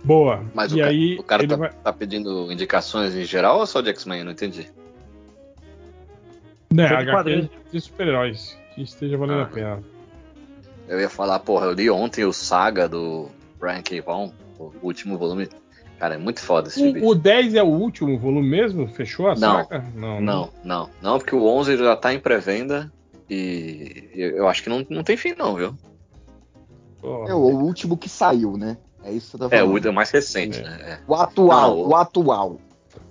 [0.02, 0.42] Boa.
[0.54, 1.70] Mas e o, ca- aí, o cara tá, vai...
[1.70, 4.20] tá pedindo indicações em geral ou só de X-Men?
[4.20, 4.70] Eu não entendi.
[6.72, 7.50] Né, Todo HQs quadrinho.
[7.70, 9.42] de super-heróis que esteja valendo Ah.
[9.42, 9.82] a pena.
[10.88, 13.28] Eu ia falar, porra, eu li ontem o Saga do
[13.60, 14.00] Brian K.
[14.00, 15.50] Vaughan, o último volume.
[16.02, 16.98] Cara, é muito foda esse gibi.
[17.00, 18.89] O, o 10 é o último volume mesmo?
[18.89, 19.39] Fechou a Não.
[19.58, 19.84] saca?
[19.94, 20.20] Não?
[20.20, 20.90] Não, não.
[21.00, 22.92] Não, porque o 11 já tá em pré-venda
[23.31, 25.72] e eu acho que não, não tem fim não, viu?
[27.28, 28.76] É o último que saiu, né?
[29.05, 29.86] É isso que você tá É, falando.
[29.86, 30.62] o mais recente, É.
[30.64, 30.78] né?
[30.82, 30.98] É.
[31.06, 32.58] O atual, Não, o- o atual.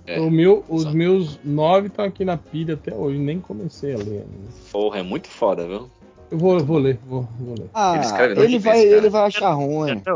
[0.06, 0.94] É, o meu, os exato.
[0.96, 4.26] meus nove estão aqui na pilha até hoje, nem comecei a ler.
[4.70, 5.88] Porra, é muito foda, viu?
[6.30, 7.70] Eu vou, eu vou ler, vou, vou ler.
[7.72, 9.92] Ah, Ele escreve ele, vai, ele vai achar ruim.
[9.92, 10.12] Até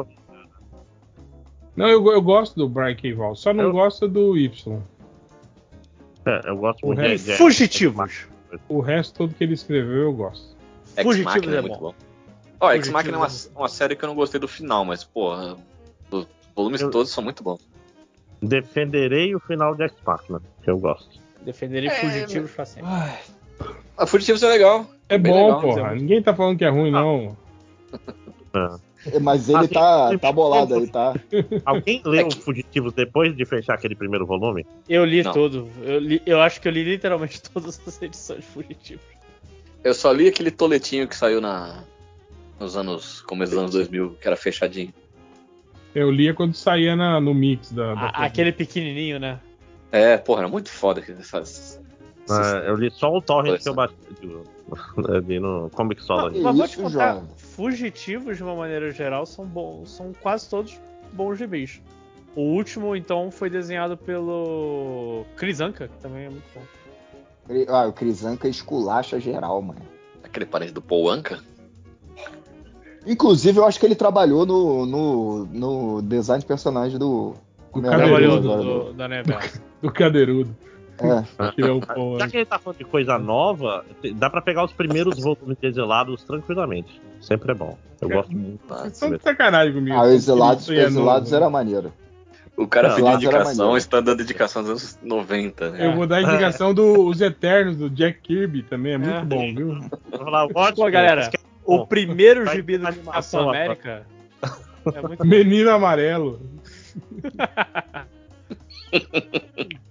[1.77, 3.13] Não, eu, eu gosto do Brian K.
[3.13, 4.81] Vaughan, só não Eu- gosto do Y.
[6.25, 8.27] É, eu gosto O muito resto- de, de- Fugitivos.
[8.69, 10.57] O resto todo que ele escreveu eu gosto.
[11.03, 11.81] Fugitivos é é muito bom.
[11.81, 11.95] bom.
[12.59, 15.05] Ó, Fugitivos X-Machina é uma, é uma série que eu não gostei do final, mas,
[15.05, 15.57] porra,
[16.11, 17.61] os volumes Eu- todos são muito bons.
[18.43, 21.21] Defenderei o final de X-Machina, que eu gosto.
[21.43, 22.91] Defenderei É, fugitivos pra sempre.
[23.97, 24.87] A Fugitivos é legal.
[25.09, 25.95] É bom, legal, porra.
[25.95, 27.37] Ninguém tá falando que é ruim, não.
[28.55, 28.79] É,
[29.21, 31.15] Mas ele Ah, tá, tem- tá bolado aí, tá?
[31.65, 34.67] Alguém leu Fugitivos depois de fechar aquele primeiro volume?
[34.89, 35.33] Eu li Não.
[35.33, 35.69] tudo.
[35.83, 39.05] Eu, li- eu acho que eu li literalmente todas as edições fugitivas.
[39.85, 41.85] Eu só li aquele toletinho que saiu na
[42.59, 44.93] nos anos começo dos anos 2000, que era fechadinho.
[45.95, 47.95] Eu lia quando saía na- no mix da.
[47.95, 49.39] da A- aquele pequenininho, né?
[49.93, 51.81] É, porra, era muito foda que essas.
[52.29, 53.95] Ah, eu li só o torrent que eu bati.
[55.41, 56.27] no Comic Solo.
[56.27, 56.41] ali.
[56.41, 57.23] Mas vou te contar.
[57.57, 60.79] Fugitivos de uma maneira geral são bons, são quase todos
[61.13, 61.81] bons gibis.
[62.35, 66.61] O último, então, foi desenhado pelo Chris Anka, que também é muito bom.
[67.69, 69.81] Ah, o Crisanca esculacha geral, mano.
[70.23, 71.39] Aquele parente do Paul Anka.
[73.07, 77.35] Inclusive, eu acho que ele trabalhou no, no, no design de personagem do.
[77.73, 79.33] Do Trabalhou agora, do, do, da Neve.
[79.81, 80.55] Do cadeirudo.
[80.99, 81.51] É.
[81.53, 83.85] Que é Já que ele tá falando de coisa nova,
[84.15, 87.01] dá pra pegar os primeiros volumes de Exilados tranquilamente.
[87.21, 87.77] Sempre é bom.
[88.01, 88.61] Eu gosto muito.
[88.71, 89.97] Ah, Vocês estão de sacanagem comigo.
[89.97, 91.93] Ah, o Exilados, é Exilados era maneiro.
[92.57, 95.87] O cara pediu indicação, está dando indicação dos anos 90, né?
[95.87, 99.25] Eu vou dar a indicação dos Eternos, do Jack Kirby também, é muito É.
[99.25, 99.73] bom, viu?
[100.55, 100.85] Ótimo.
[100.85, 101.31] Pô, galera,
[101.67, 103.61] o Bom, primeiro vai gibi do animação Capitão.
[103.65, 104.07] América
[104.95, 106.41] é muito Menino Amarelo.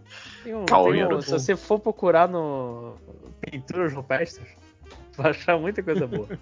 [0.45, 2.93] Tem um- tem um- se você for procurar no
[3.41, 4.48] pinturas rupestres,
[5.17, 6.27] vai achar muita coisa boa.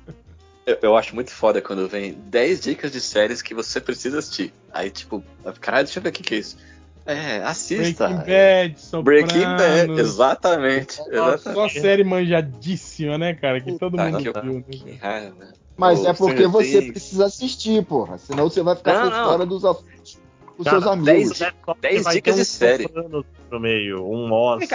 [0.65, 4.53] Eu, eu acho muito foda quando vem 10 dicas de séries que você precisa assistir.
[4.71, 5.21] Aí, tipo,
[5.59, 6.57] caralho, deixa eu ver o que, que é isso.
[7.05, 8.07] É, assista.
[8.07, 9.03] Breaking Bad, Sopranos.
[9.03, 10.93] Breaking Bad, exatamente.
[10.93, 11.03] Só
[11.35, 11.81] exatamente.
[11.81, 13.59] série manjadíssima, né, cara?
[13.59, 14.53] Que todo Puta mundo que viu.
[14.53, 14.63] né?
[14.69, 15.35] Que raiva.
[15.75, 18.17] Mas é porque você precisa assistir, porra.
[18.17, 20.17] Senão você vai ficar Não, fora dos, dos
[20.63, 21.39] Cara, seus amigos.
[21.39, 22.83] dez- dez vai dicas de série.
[22.83, 24.67] Sopranos No meio, um Oz.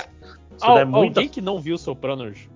[0.61, 2.49] Al- der muita Alguém que não viu Sopranos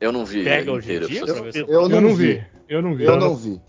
[0.00, 2.42] Eu não vi pega hoje em dia Eu- Eu Eu não, não vi.
[2.68, 3.04] Eu não vi.
[3.04, 3.60] Eu não vi.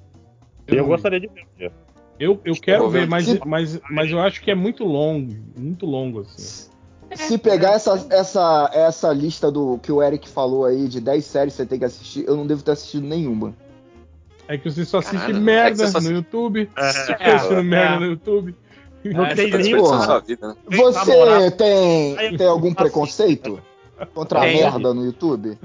[0.66, 0.90] Eu, não vi.
[0.90, 1.46] gostaria de ver.
[1.58, 1.72] dia.
[2.18, 3.06] Eu, eu quero ver.
[3.08, 5.34] mas, Se- mas, mas eu acho que é muito longo.
[5.58, 6.70] Muito longo, assim.
[7.16, 11.54] Se pegar essa, essa, essa lista do que o Eric falou aí de 10 séries
[11.54, 13.54] que você tem que assistir, eu não devo ter assistido nenhuma.
[14.48, 16.70] É que você só assiste Caralho, é merda você só no YouTube.
[16.76, 16.82] É,
[17.36, 17.64] assistindo é.
[17.64, 18.56] merda no YouTube.
[19.06, 20.06] Não É, tem Você porra.
[20.06, 20.56] sua vida, né?
[20.70, 23.60] Tem Você tem, tem algum preconceito
[24.14, 24.58] contra a Tem.
[24.58, 25.58] merda no YouTube?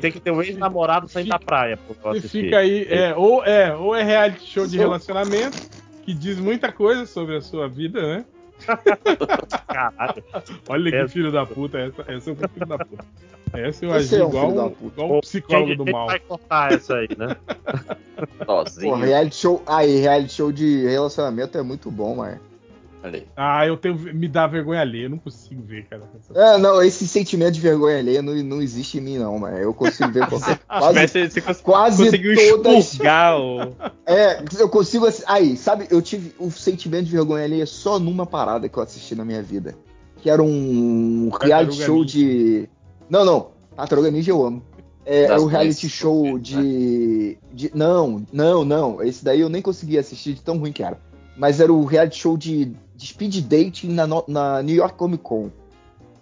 [0.00, 2.28] Tem que ter um ex-namorado saindo da praia E assistir.
[2.44, 5.58] fica aí, é, ou, é, ou é reality show de relacionamento,
[6.04, 8.24] que diz muita coisa sobre a sua vida, né?
[9.68, 10.24] Caralho.
[10.68, 11.08] Olha que É.
[11.08, 13.04] filho da puta, essa, essa eu fui filho da puta.
[13.52, 15.00] Essa eu Você agi é um igual, filho da um, puta.
[15.00, 16.06] igual um psicólogo Quem- do quem mal.
[16.06, 17.36] vai cortar essa aí, né?
[18.46, 18.94] Sozinho.
[18.94, 19.62] Pô, reality show.
[19.66, 22.40] Aí, reality show de relacionamento é muito bom, mano.
[23.06, 23.24] Olha.
[23.36, 23.96] Ah, eu tenho.
[23.96, 26.02] Me dá vergonha alheia, eu não consigo ver, cara.
[26.34, 29.56] É, não, esse sentimento de vergonha alheia não, não existe em mim, não, mano.
[29.56, 30.58] Eu consigo ver qualquer.
[30.66, 32.84] quase Você, você cons- quase conseguiu todas.
[32.92, 33.76] expurgar o.
[34.04, 35.06] É, eu consigo.
[35.26, 39.14] Aí, sabe, eu tive o sentimento de vergonha alheia só numa parada que eu assisti
[39.14, 39.74] na minha vida.
[40.18, 42.18] Que era um reality Tartaruga show Ninja.
[42.18, 42.68] de.
[43.08, 43.48] Não, não.
[43.76, 44.62] Tartaruga Ninja eu amo.
[45.04, 46.38] É, é o reality show né?
[46.40, 47.70] de, de.
[47.72, 49.00] Não, não, não.
[49.02, 50.98] Esse daí eu nem consegui assistir de tão ruim que era.
[51.36, 55.50] Mas era o reality show de, de speed dating na, na New York Comic Con.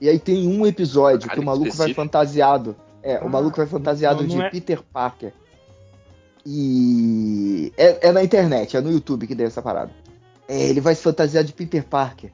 [0.01, 2.01] E aí tem um episódio que Caralho, o maluco vai específico.
[2.03, 2.77] fantasiado.
[3.03, 5.33] É, Ah, o maluco vai fantasiado não- não de é- Peter Parker.
[6.47, 7.73] E.
[7.77, 9.91] É, é na internet, é no YouTube que tem essa parada.
[10.49, 12.31] É, ele vai se fantasiar de Peter Parker.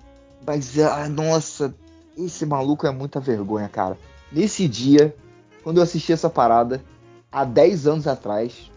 [0.47, 1.75] Mas, ah, nossa,
[2.17, 3.97] esse maluco é muita vergonha, cara.
[4.33, 5.15] Nesse dia,
[5.63, 6.83] quando eu assisti essa parada,
[7.31, 8.71] há 10 anos atrás,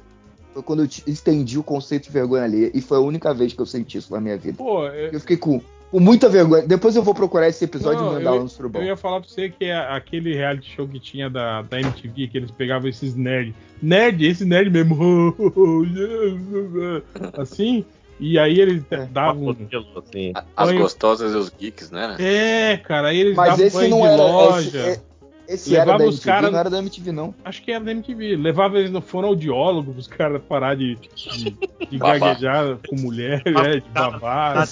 [0.53, 2.72] foi quando eu te- entendi o conceito de vergonha alheia.
[2.73, 4.57] E foi a única vez que eu senti isso na minha vida.
[4.57, 6.64] Pô, eu, Eu fiquei com, com muita vergonha.
[6.67, 8.82] Depois eu vou procurar esse episódio Não, e mandar eu- lá no Surubão.
[8.82, 12.27] eu ia falar pra você que é aquele reality show que tinha da, da MTV,
[12.27, 13.53] que eles pegavam esses nerd.
[13.82, 14.95] Nerd, esse nerd mesmo.
[17.38, 17.83] assim.
[18.19, 19.06] E aí eles É.
[19.07, 19.49] davam.
[19.98, 20.32] Assim.
[20.56, 22.15] As gostosas e os geeks, né?
[22.19, 24.15] É, cara, aí eles Mas davam esse banho não de era.
[24.15, 24.90] loja.
[24.90, 25.01] Esse, é-
[25.47, 27.35] esse era Levava da os MTV, cara- não era da MTV, não.
[27.43, 28.35] Acho que era da MTV.
[28.38, 31.51] Levava eles no fonoaudiólogo pros caras parar de, de,
[31.89, 34.55] de gaguejar com mulher, é, de babar.
[34.55, 34.65] Na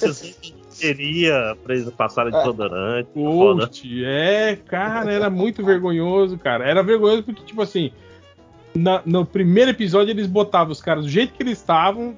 [0.70, 3.08] seria pra eles passarem desodorante.
[3.08, 3.14] né?
[3.14, 3.68] foda.
[3.68, 6.66] Post, é, cara, era muito vergonhoso, cara.
[6.68, 7.92] Era vergonhoso porque, tipo assim,
[8.74, 12.16] na- no primeiro episódio eles botavam os caras do jeito que eles estavam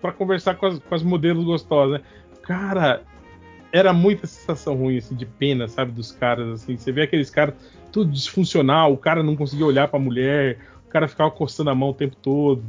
[0.00, 2.06] pra conversar com as, com as modelos gostosas, né?
[2.42, 3.02] Cara,
[3.72, 6.76] era muita sensação ruim, assim, de pena, sabe, dos caras, assim.
[6.76, 7.54] Você vê aqueles caras
[7.96, 11.88] tudo disfuncional, o cara não conseguia olhar pra mulher, o cara ficava coçando a mão
[11.88, 12.62] o tempo todo,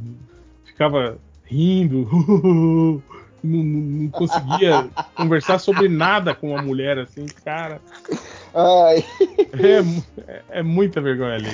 [0.64, 2.08] ficava rindo,
[3.44, 3.64] não, não-
[4.02, 7.78] não conseguia conversar sobre nada com a mulher, assim, cara.
[8.54, 9.04] Ai.
[9.52, 11.50] É, é- é muita vergonha ali.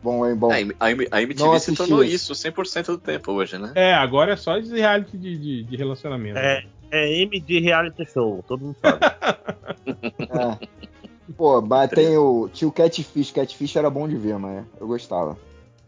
[0.00, 0.52] Bom, hein, bom.
[0.52, 3.72] A, M- a a MTV se tornou isso 100% do tempo hoje, né?
[3.74, 6.38] É, agora é só esse reality de, de, de relacionamento.
[6.38, 9.00] É, é M de reality show, todo mundo sabe.
[10.30, 10.79] É.
[11.36, 12.48] Pô, mas tem o.
[12.52, 13.30] Tinha o Catfish.
[13.30, 15.36] Catfish era bom de ver, mas eu gostava.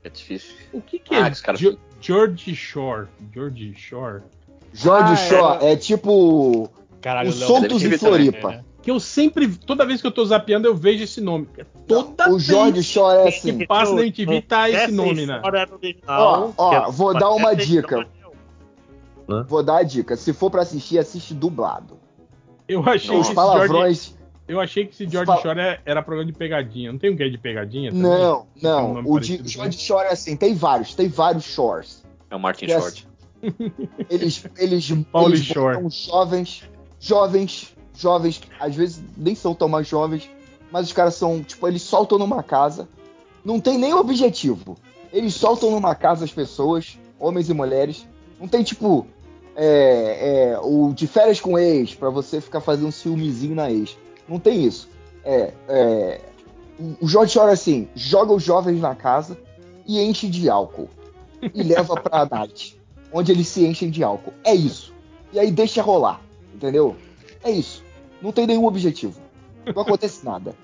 [0.05, 0.55] É difícil.
[0.73, 3.07] O que, que Ah, é os caras- Jo- George Shore?
[3.33, 4.23] George Shore?
[4.73, 6.69] Jorge Ah, Shaw é, tipo.
[7.01, 8.49] Caralho, Os Léo, soltos de ter também, Floripa.
[8.51, 8.65] né?
[8.83, 11.49] Que eu sempre, toda vez que eu tô zapeando, eu vejo esse nome.
[11.87, 13.67] Toda O Jorge vez Shaw é que assim.
[13.67, 15.41] passa na MTV tá esse nome, né?
[16.09, 18.01] Ó, ó, que é- vou dar uma dica.
[19.29, 20.17] é- Vou dar a dica.
[20.17, 21.97] Se for pra assistir, assiste dublado.
[22.69, 24.15] Eu achei, Os que George, palavrões.
[24.49, 26.93] Eu achei que esse George Fala- Shore era, era programa de pegadinha.
[26.93, 27.91] Não tem um que é de pegadinha?
[27.91, 28.03] também?
[28.11, 28.95] Não, um não.
[28.95, 30.37] nome O de Jorge Shore é assim.
[30.37, 30.95] Tem vários.
[30.95, 32.03] Tem vários Shores.
[32.31, 32.75] É o Martin Yes.
[32.83, 33.09] Short.
[34.09, 34.85] Eles, eles,
[35.19, 35.77] eles Shore.
[35.77, 36.63] botam jovens,
[37.01, 40.29] jovens, jovens, que às vezes nem são tão mais jovens,
[40.71, 42.89] mas os caras são, tipo, eles soltam numa casa,
[43.45, 44.77] não tem nem objetivo.
[45.13, 48.07] Eles soltam numa casa as pessoas, homens e mulheres,
[48.41, 49.07] não tem tipo
[49.55, 53.99] é, é, o de férias com ex, pra você ficar fazendo um ciúmezinho na ex.
[54.29, 54.89] Não tem isso.
[55.25, 56.21] É, é,
[57.01, 59.37] o- Jorge Shore, assim, joga os jovens na casa
[59.87, 60.89] e enche de álcool.
[61.55, 62.79] E leva pra night,
[63.13, 64.33] onde eles se enchem de álcool.
[64.45, 64.93] É isso.
[65.33, 66.21] E aí deixa rolar,
[66.55, 66.97] entendeu?
[67.43, 67.83] É isso.
[68.21, 69.19] Não tem nenhum objetivo.
[69.75, 70.55] Não acontece nada.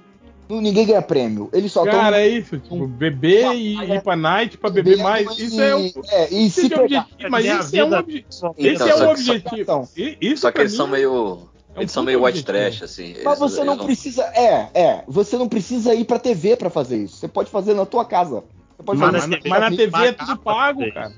[0.51, 1.51] Ninguém ganha prêmio.
[1.53, 1.85] Eles só.
[1.85, 2.59] Cara, é isso.
[2.59, 5.39] Tipo, beber e ir pra night pra beber mais.
[5.39, 5.93] Isso é o.
[6.09, 6.83] É, e se é pegar.
[7.03, 7.89] objetivo, mas É a esse é um.
[7.89, 9.61] Então, Esse é só só- objetivo.
[9.61, 11.41] Então, E- Isso Só que eles mim, são meio.
[11.79, 13.15] É um Eles são meio white trash, assim.
[13.25, 14.23] Mas Eles- você eles não precisa.
[14.35, 15.05] É, é.
[15.09, 17.17] Você não precisa ir pra TV pra fazer isso.
[17.17, 18.43] Você pode fazer na tua casa.
[18.77, 21.13] Você pode Mas fazer na Mas na TV é tudo pago, cara.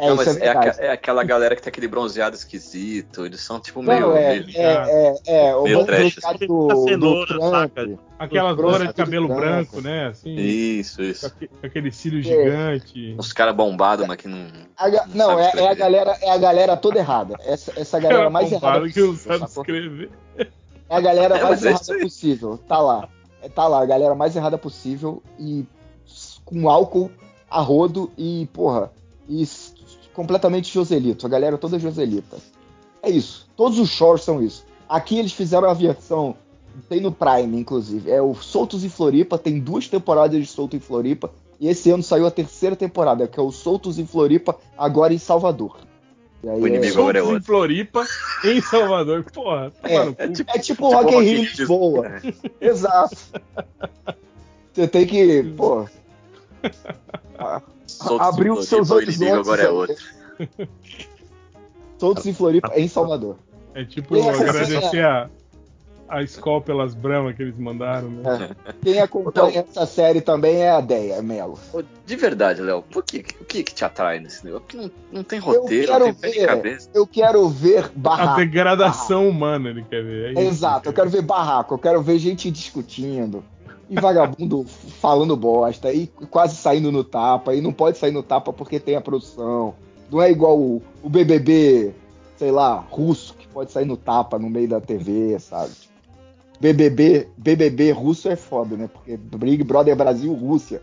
[0.00, 3.26] É, Não, mas é é, aca- é aquela galera que tem aquele bronzeado esquisito.
[3.26, 4.00] Eles são tipo meio.
[4.00, 6.46] Não, é, meio- é, é, é, o Meio trash, assim.
[6.46, 7.50] do, do Cenoura, Trump.
[7.52, 7.98] saca?
[8.18, 9.72] Aquelas Grosso, loras de cabelo branco.
[9.72, 10.06] branco, né?
[10.06, 11.30] Assim, Isso, isso.
[11.62, 12.22] aquele cílio É.
[12.22, 13.16] gigante.
[13.18, 14.46] Uns caras bombados, mas que não.
[14.76, 17.36] A Não não, é, é a galera, é a galera toda errada.
[17.44, 20.10] Essa, essa galera Cara mais errada que não possível, sabe escrever.
[20.38, 20.46] É
[20.96, 22.58] a galera É, mais é errada possível.
[22.66, 23.08] Tá lá.
[23.42, 25.64] É, tá lá, a galera mais errada possível e
[26.44, 27.10] com álcool
[27.50, 28.90] a rodo e, porra,
[29.28, 29.42] e
[30.20, 31.24] completamente Joselito.
[31.26, 32.36] A galera toda Joselita.
[33.02, 33.48] É isso.
[33.56, 34.66] Todos os shorts são isso.
[34.86, 36.34] Aqui eles fizeram a versão,
[36.88, 38.10] tem no Prime, inclusive.
[38.10, 41.30] É o Soltos em Floripa, tem duas temporadas de Solto em Floripa.
[41.58, 45.18] E esse ano saiu a terceira temporada, que é o Soltos em Floripa, agora em
[45.18, 45.78] Salvador.
[46.42, 47.44] E aí O é- inimigo agora é Soltos em.
[47.46, 48.06] Floripa,
[48.44, 49.24] em Salvador.
[49.32, 50.22] Porra, toma no cu.
[50.22, 51.42] É tipo Tipo Rock in Rio.
[51.42, 52.06] Lisboa.
[52.60, 52.66] É.
[52.68, 53.16] Exato.
[54.72, 55.86] Você tem que, pô.
[57.38, 57.62] a-
[58.10, 59.38] em Abriu Floripa, seus O inimigo horizontes.
[59.48, 59.72] agora é aí.
[59.72, 59.96] outro.
[61.98, 63.36] Soltos em Floripa, em Salvador.
[63.74, 65.28] É tipo Quem acompanha- agradecer a,
[66.08, 68.50] a Skol pelas bramas que eles mandaram, né?
[68.82, 71.58] Quem acompanha essa série também é a Deia Melo.
[72.04, 74.66] De verdade, Léo, por que, o que, que te atrai nesse negócio?
[74.66, 76.46] Porque não, não tem roteiro, quero não tem pé de ver.
[76.46, 76.90] cabeça.
[76.94, 78.40] Eu quero ver A barraco.
[78.40, 80.28] degradação humana ele quer ver.
[80.36, 83.44] é isso, Exato, eu quero ver barraco, eu quero ver gente discutindo.
[83.90, 84.64] E vagabundo
[85.00, 88.94] falando bosta, e quase saindo no tapa, e não pode sair no tapa porque tem
[88.94, 89.74] a produção.
[90.08, 91.92] Não é igual o, o BBB,
[92.36, 95.72] sei lá, russo, que pode sair no tapa no meio da TV, sabe?
[96.60, 98.88] BBB, BBB russo é foda, né?
[98.92, 100.82] Porque Big Brother Brasil, Rússia.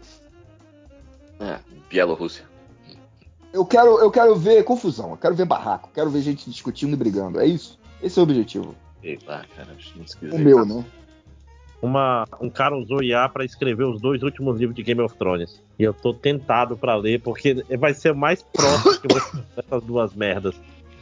[1.39, 2.45] É, Bielorrússia.
[3.53, 6.93] Eu quero, eu quero ver confusão, eu quero ver barraco, eu quero ver gente discutindo
[6.93, 7.39] e brigando.
[7.39, 7.79] É isso?
[8.01, 8.75] Esse é o objetivo.
[9.01, 10.37] Sei lá, cara, O esquisito.
[10.37, 10.83] meu, né?
[11.81, 15.61] Uma, um cara usou IA pra escrever os dois últimos livros de Game of Thrones.
[15.77, 20.13] E eu tô tentado pra ler, porque vai ser mais próximo que você dessas duas
[20.15, 20.55] merdas.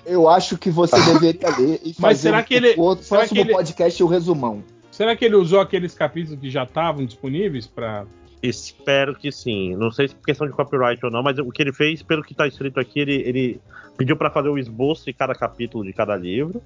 [0.06, 3.22] Eu acho que você deveria ler e fazer Mas será que ele- o outro será
[3.22, 4.64] próximo que ele- podcast o resumão.
[4.92, 8.06] Será que ele usou aqueles capítulos que já estavam disponíveis pra.
[8.44, 9.76] Espero que sim.
[9.76, 12.24] Não sei se por questão de copyright ou não, mas o que ele fez, pelo
[12.24, 13.62] que tá escrito aqui, ele, ele
[13.98, 16.62] pediu pra fazer o esboço de cada capítulo de cada livro,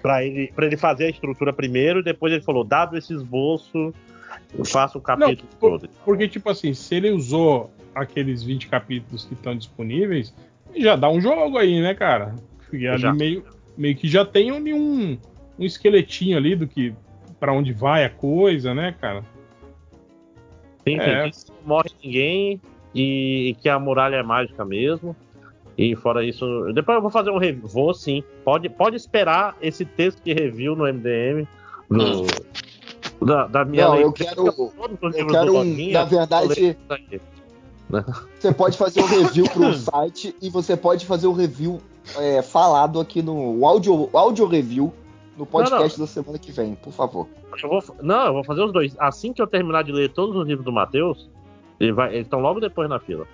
[0.00, 3.92] Pra ele, pra ele fazer a estrutura primeiro, e depois ele falou: dado esse esboço,
[4.56, 5.90] eu faço o capítulo por- todo.
[6.04, 10.32] Porque, tipo assim, se ele usou aqueles 20 capítulos que estão disponíveis,
[10.76, 12.34] já dá um jogo aí, né, cara?
[12.58, 13.12] Porque ali Já.
[13.12, 13.44] meio,
[13.76, 15.18] meio que já tem um,
[15.58, 16.94] um esqueletinho ali do que.
[17.40, 19.24] pra onde vai a coisa, né, cara?
[20.86, 21.30] Sim, É.
[21.32, 22.60] sim, não morre ninguém
[22.94, 25.14] e, e que a muralha é mágica mesmo.
[25.76, 27.68] E fora isso, depois eu vou fazer um review.
[27.68, 28.24] Vou sim.
[28.44, 31.46] Pode, pode esperar esse texto de review no MDM.
[31.88, 32.26] do-
[33.24, 34.28] da, da minha Não, eu leitura.
[34.30, 34.46] quero.
[35.16, 35.90] Eu quero um.
[35.92, 36.76] Na verdade, aqui.
[38.38, 41.80] você pode fazer um review pro site e você pode fazer o review
[42.16, 44.92] é, falado aqui no o áudio, o áudio review
[45.38, 47.26] no podcast da semana que vem, por favor.
[47.62, 48.94] eu vou, não, eu vou fazer os dois.
[48.98, 51.30] Assim que eu terminar de ler todos os livros do Matheus,
[51.78, 53.26] ele vai, eles estão logo depois na fila.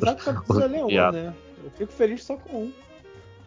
[0.00, 1.34] Sabe que só precisa ler um, né?
[1.64, 2.72] Eu fico feliz só com um.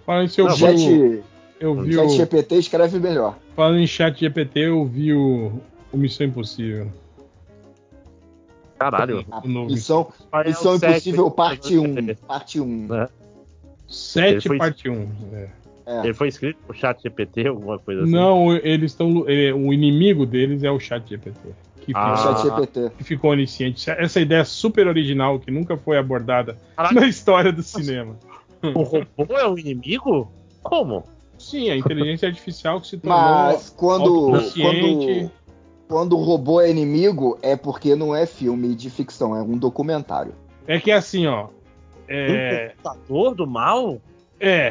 [0.05, 1.23] Falando isso, eu Não, vi, o- Chat,
[1.59, 3.35] eu vi chat o, GPT escreve melhor.
[3.55, 5.51] falando em chat GPT, eu vi o,
[5.91, 6.91] o Missão Impossível.
[8.77, 9.25] Caralho.
[9.31, 12.15] A missão, é missão sete, Impossível parte ele 1.
[12.25, 12.87] Parte 1.
[13.87, 15.07] 7 foi- parte 1.
[15.33, 15.49] É.
[16.07, 16.13] É.
[16.13, 18.11] foi escrito por chat GPT, alguma coisa assim.
[18.11, 19.27] Não, eles estão.
[19.27, 21.39] ele- O inimigo deles é o chat GPT.
[21.81, 22.15] Que, Ah.
[22.15, 22.91] Chat GPT.
[22.97, 23.89] que ficou onisciente.
[23.89, 26.93] Essa ideia super original que nunca foi abordada Caraca.
[26.93, 28.15] na história do cinema.
[28.61, 30.31] O robô é o inimigo?
[30.61, 31.03] Como?
[31.37, 33.17] Sim, a inteligência artificial que se tornou.
[33.19, 35.31] Mas quando, quando,
[35.87, 40.33] quando o robô é inimigo, é porque não é filme de ficção, é um documentário.
[40.67, 41.47] É que é assim, ó.
[42.07, 44.01] É, Um computador do mal?
[44.39, 44.69] é.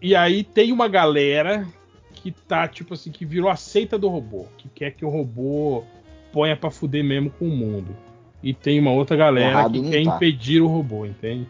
[0.00, 1.66] E aí tem uma galera
[2.14, 4.46] que tá, tipo assim, que virou a seita do robô.
[4.56, 5.84] Que quer que o robô
[6.32, 7.94] ponha pra fuder mesmo com o mundo.
[8.42, 10.16] E tem uma outra galera Errado que quer tá.
[10.16, 11.46] impedir o robô, entende?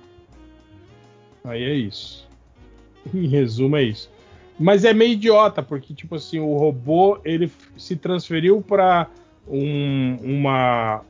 [1.44, 2.28] Aí é isso.
[3.14, 4.10] Em resumo, é isso.
[4.58, 9.08] Mas é meio idiota, porque, tipo assim, o robô ele se transferiu para
[9.48, 11.02] um, uma,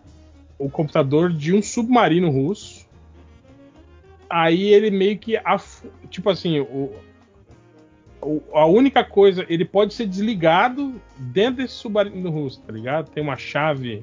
[0.58, 2.86] o computador de um submarino russo.
[4.28, 5.36] Aí ele meio que.
[5.38, 6.92] af- Tipo assim, o-
[8.52, 9.44] a única coisa.
[9.49, 13.10] Ele pode ser desligado dentro desse submarino russo, tá ligado?
[13.10, 14.02] Tem uma chave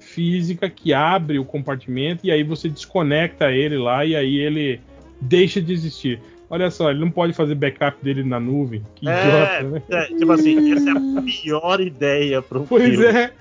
[0.00, 4.80] física que abre o compartimento e aí você desconecta ele lá e aí ele
[5.20, 6.20] deixa de existir.
[6.50, 8.82] Olha só, ele não pode fazer backup dele na nuvem.
[8.94, 9.82] Que É, idiota, né?
[9.90, 13.06] é, tipo assim, essa é a pior ideia pro Pois filme.
[13.06, 13.32] é.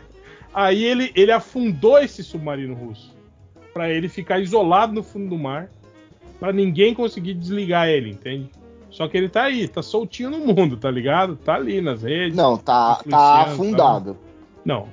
[0.53, 3.15] Aí ele, ele afundou esse submarino russo
[3.73, 5.69] Pra ele ficar isolado no fundo do mar,
[6.39, 8.49] Pra ninguém conseguir desligar ele, entende?
[8.91, 11.37] Só que ele tá aí, tá soltinho no mundo, tá ligado?
[11.37, 12.35] Tá ali nas redes.
[12.35, 14.17] Não, tá, tá Influenciando, afundado.
[14.65, 14.87] Não.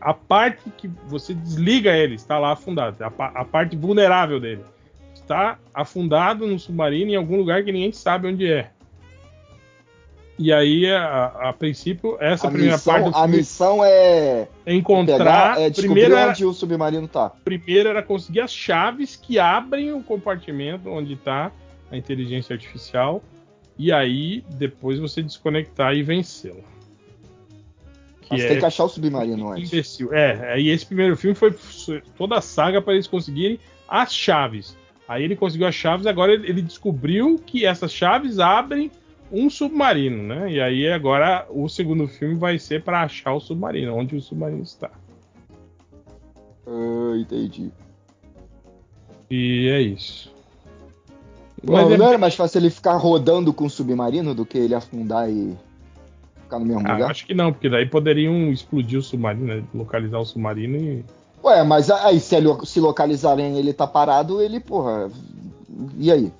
[0.00, 2.96] A parte que você desliga ele está lá afundado.
[3.02, 3.06] A,
[3.40, 4.64] a parte vulnerável dele
[5.14, 8.70] está afundado no submarino em algum lugar que ninguém sabe onde é.
[10.36, 14.48] E aí, a, a princípio, essa A primeira parte missão, do a filme missão é
[14.64, 15.18] é encontrar.
[15.18, 17.30] pegar, é descobrir primeiro, era, onde o submarino tá.
[17.44, 21.52] primeiro era conseguir as chaves que abrem o compartimento onde está
[21.90, 23.22] a inteligência artificial.
[23.78, 26.62] E aí, depois você desconectar e vencê-la.
[28.20, 29.72] Que Mas é tem que achar o submarino antes.
[29.72, 30.12] imbecil.
[30.12, 31.54] É, aí esse primeiro filme foi
[32.16, 34.76] toda a saga para eles conseguirem as chaves.
[35.08, 38.90] Aí ele conseguiu as chaves, agora ele ele descobriu que essas chaves abrem
[39.32, 40.52] um submarino, né?
[40.52, 44.62] E aí agora o segundo filme vai ser para achar o submarino, onde o submarino
[44.62, 44.90] está.
[46.66, 47.72] Ah, entendi.
[49.30, 50.32] E é isso.
[51.62, 54.74] Mas é- não era mais fácil ele ficar rodando com o submarino do que ele
[54.74, 55.56] afundar e
[56.42, 57.10] ficar no mesmo Ah, lugar?
[57.10, 59.62] acho que não, porque daí poderiam explodir o submarino, né?
[59.74, 61.04] localizar o submarino e.
[61.42, 65.10] Ué, mas aí se, ele, se localizarem ele tá parado, ele, porra.
[65.98, 66.32] E aí?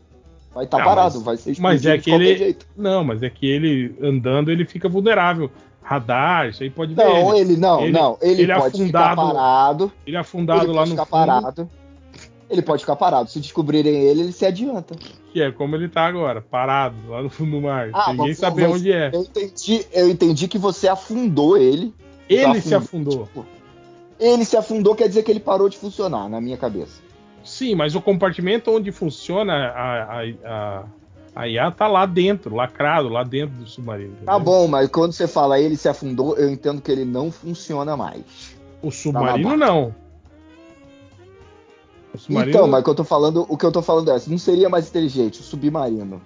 [0.55, 2.67] Vai estar Ah, parado, mas- vai ser mas é de que qualquer ele- jeito.
[2.77, 5.51] Não, mas é que ele andando ele fica vulnerável.
[5.83, 7.03] Radar, isso aí pode ver.
[7.05, 8.19] Não, ele não, ele- não.
[8.21, 9.93] Ele, ele pode ficar afundado- parado.
[10.07, 11.71] Ele é afundado ele lá no ficar fundo, parado.
[12.51, 13.31] Ele pode ficar parado.
[13.31, 14.97] Se descobrirem ele, ele se adianta.
[15.33, 17.91] que é como ele tá agora, parado lá no fundo do mar.
[17.93, 19.11] Ah, ninguém mas- onde é.
[19.15, 21.95] Eu entendi, eu entendi que você afundou ele.
[22.29, 23.23] Ele se afundou.
[23.23, 23.47] afundou.
[24.19, 27.01] Ele se afundou, quer dizer que ele parou de funcionar, na minha cabeça.
[27.43, 30.85] Sim, mas o compartimento onde funciona a, a, a,
[31.35, 34.15] a IA tá lá dentro, lacrado, lá dentro do submarino.
[34.25, 34.41] Tá entendeu?
[34.41, 38.57] bom, mas quando você fala ele se afundou, eu entendo que ele não funciona mais.
[38.83, 39.95] O submarino Tá não.
[42.19, 42.51] Submarino.
[42.51, 44.69] Então, mas o que eu tô falando, o que eu tô falando é, não seria
[44.69, 46.21] mais inteligente o submarino.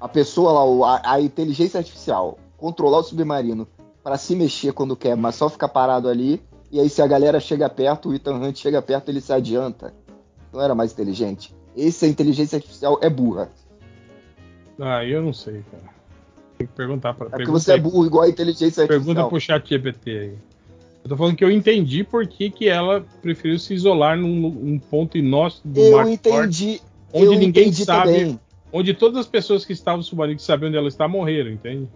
[0.00, 3.66] A pessoa lá, a, a inteligência artificial, controlar o submarino
[4.02, 6.42] para se mexer quando quer, mas só ficar parado ali.
[6.70, 9.94] E aí se a galera chega perto, o Ethan Hunt chega perto, ele se adianta.
[10.52, 11.54] Não era mais inteligente.
[11.76, 13.50] Esse a inteligência artificial é burra.
[14.78, 15.98] Ah, eu não sei, cara.
[16.56, 17.26] Tem que perguntar pra.
[17.26, 19.28] É porque pergunta você é burro igual a inteligência Pergunta artificial.
[19.28, 20.38] pro chat GPT aí.
[21.08, 24.78] Eu tô falando que eu entendi por que, que ela preferiu se isolar num, num
[24.78, 26.82] ponto inóspito do Eu Mar entendi.
[27.14, 28.40] onde eu ninguém entendi sabe, também.
[28.70, 31.88] onde todas as pessoas que estavam no submarino que sabiam onde ela está morreram, entende?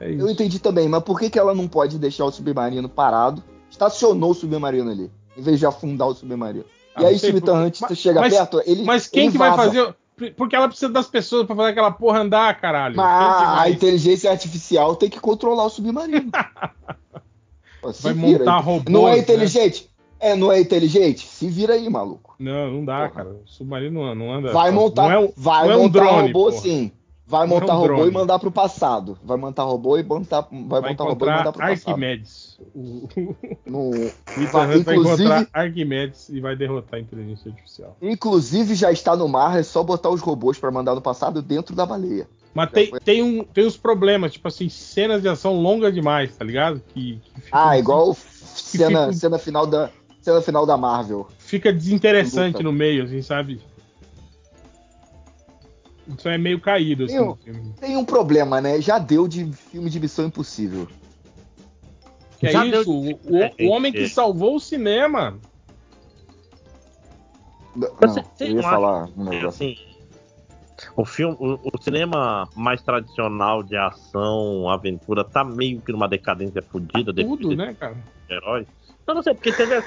[0.00, 0.12] É.
[0.12, 3.42] Eu entendi também, mas por que, que ela não pode deixar o submarino parado?
[3.68, 6.64] Estacionou o submarino ali, em vez de afundar o submarino.
[6.94, 8.84] Ah, e aí, sei, se o Hunt mas- chega mas- perto, ele.
[8.84, 9.92] Mas quem ele que vai fazer?
[10.36, 12.94] Porque ela precisa das pessoas pra fazer aquela porra andar, caralho.
[12.94, 16.30] Mas a vai- inteligência artificial tem que controlar o submarino.
[17.92, 18.38] Se Vai vira.
[18.40, 19.18] montar robôs, Não é né?
[19.18, 19.90] inteligente?
[20.18, 21.26] É, não é inteligente?
[21.26, 22.34] Se vira aí, maluco.
[22.38, 23.10] Não, não dá, Porra.
[23.10, 23.28] cara.
[23.30, 24.52] O submarino não, anda.
[24.52, 26.60] Vai não não montar, é vai não é um montar drone, robô porra.
[26.62, 26.92] sim.
[27.26, 28.10] Vai Não é montar um robô drone.
[28.10, 29.16] e mandar pro passado.
[29.22, 31.88] Vai montar robô e montar, vai, Vai montar robô e mandar pro passado.
[31.90, 32.58] Arquimedes.
[32.74, 33.06] O
[33.64, 33.90] No-
[34.52, 37.96] Vai- inclusive- encontrar Arquimedes e vai derrotar a inteligência artificial.
[38.02, 41.74] Inclusive já está no mar, é só botar os robôs pra mandar no passado dentro
[41.76, 42.28] da baleia.
[42.52, 42.98] Mas tem, foi.
[43.00, 46.82] tem, um, tem uns problemas, tipo assim, cenas de ação longas demais, tá ligado?
[46.92, 51.28] Que, que Ah, igual cena, fica- cena final da cena final da Marvel.
[51.38, 52.62] fica desinteressante Luta.
[52.64, 53.60] no meio, assim, sabe?
[56.18, 57.72] Isso é meio caído, assim, no filme.
[57.80, 58.80] Tem um problema, né?
[58.80, 60.88] Já deu de filme de Missão Impossível.
[62.40, 62.84] Que é Já isso?
[62.84, 63.94] deu- O, o- É, o homem é.
[63.96, 65.38] que salvou o cinema.
[67.76, 69.48] Não, Você- você eu ia não falar um É, negócio.
[69.48, 69.78] assim,
[70.96, 76.62] o filme, o, o cinema mais tradicional de ação, aventura, tá meio que numa decadência
[76.62, 77.96] fodida depois Tudo, desses né, cara?
[78.28, 78.66] heróis.
[79.06, 79.82] Eu não sei, porque você vê.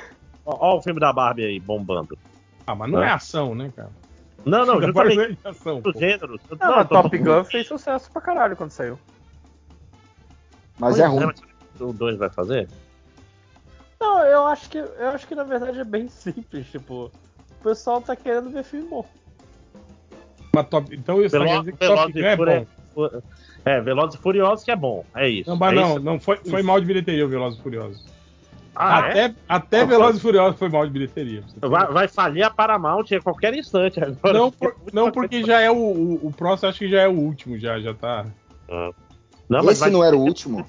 [0.46, 2.18] Ó, ó o filme da Barbie aí bombando.
[2.68, 3.12] Ah, mas não é, É.
[3.12, 3.92] ação, né, cara?
[4.46, 5.90] Não, não, justamente não é ação, pô.
[5.90, 6.42] os gêneros.
[6.60, 9.00] Não, mas tô- Top Gun fez sucesso pra caralho quando saiu.
[10.80, 11.26] Mas Pois é ruim.
[11.28, 11.42] mas
[11.82, 12.68] O 2 vai fazer?
[14.00, 18.02] Não, eu acho que eu acho que na verdade é bem simples, tipo, o pessoal
[18.02, 19.06] tá querendo ver filme bom.
[20.62, 23.22] Top- então isso Velo- quer dizer que Velozes Top e Gun é Furiosos- bom.
[23.66, 25.04] É, Velozes e Furiosos que é bom.
[25.16, 25.50] É isso.
[25.50, 26.00] Não, mas é não, isso.
[26.02, 28.06] não foi, foi mal de bilheteria o Velozes e Furiosos.
[28.76, 29.26] Ah, é?
[29.26, 31.44] até até Velozes e Furiosos foi mal de bilheteria.
[31.60, 34.00] Vai, vai falir a Paramount a qualquer instante.
[34.04, 34.34] Agora.
[34.38, 37.14] Não, por- não, porque já é o, o, o próximo, acho que já é o
[37.14, 38.26] último, já, já tá.
[39.50, 40.66] Não, Esse não era o último?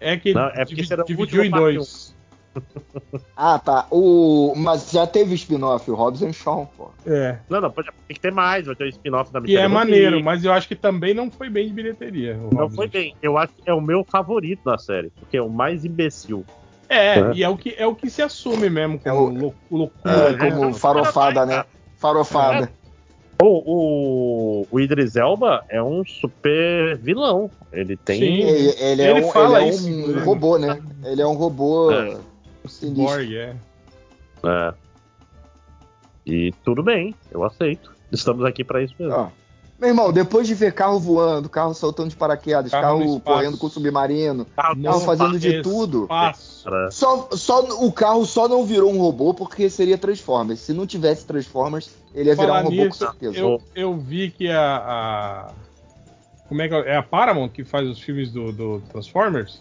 [0.00, 2.13] É que Não, é dividiu último em dois.
[3.36, 3.86] Ah, tá.
[3.90, 4.52] O...
[4.56, 6.90] Mas já teve spin-off, o Hobbs and Shaw, pô.
[7.06, 7.38] É.
[7.48, 8.66] Não, não, pode, tem que ter mais.
[8.66, 11.48] Vai ter o spin-off da Michelle é maneiro, mas eu acho que também não foi
[11.50, 12.36] bem de bilheteria.
[12.36, 13.14] o Não Hobbs foi bem.
[13.22, 15.10] Eu acho que é o meu favorito da série.
[15.18, 16.44] Porque é o mais imbecil.
[16.88, 17.32] É, É.
[17.34, 20.14] e é o, que, é o que se assume mesmo como É o- lou- loucura.
[20.14, 20.50] É, né?
[20.50, 21.64] como farofada, né?
[21.96, 22.70] Farofada.
[23.42, 23.46] O,
[24.62, 27.50] o, o Idris Elba é um super vilão.
[27.72, 28.18] Ele tem.
[28.20, 28.42] Sim.
[28.42, 30.20] Ele, ele é, Ele um, fala ele é isso, um inclusive.
[30.24, 30.80] robô, né?
[31.04, 32.16] Ele é um robô É.
[32.68, 33.04] sinistro.
[33.04, 33.56] Borg, é.
[34.44, 34.74] É.
[36.26, 37.92] E tudo bem, eu aceito.
[38.10, 39.14] Estamos aqui pra isso mesmo.
[39.14, 39.28] Ó,
[39.78, 43.68] Meu irmão, depois de ver carro voando, carro saltando de paraquedas, Carro carro, correndo com
[43.68, 46.06] submarino, Carro Não, fazendo de tudo.
[46.06, 50.60] Cara, só, só o carro só não virou um robô porque seria Transformers.
[50.60, 53.38] Se não tivesse Transformers, ele ia virar um robô nisso, com certeza.
[53.38, 55.52] eu, eu vi que a, a-
[56.48, 56.88] Como é que é?
[56.92, 59.60] É a Paramount que faz os filmes do, do Transformers?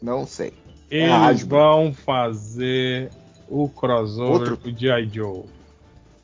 [0.00, 0.52] Não sei.
[0.90, 3.10] Eles vão fazer
[3.48, 4.56] o crossover Outro?
[4.58, 5.08] com o G.I.
[5.12, 5.42] Joe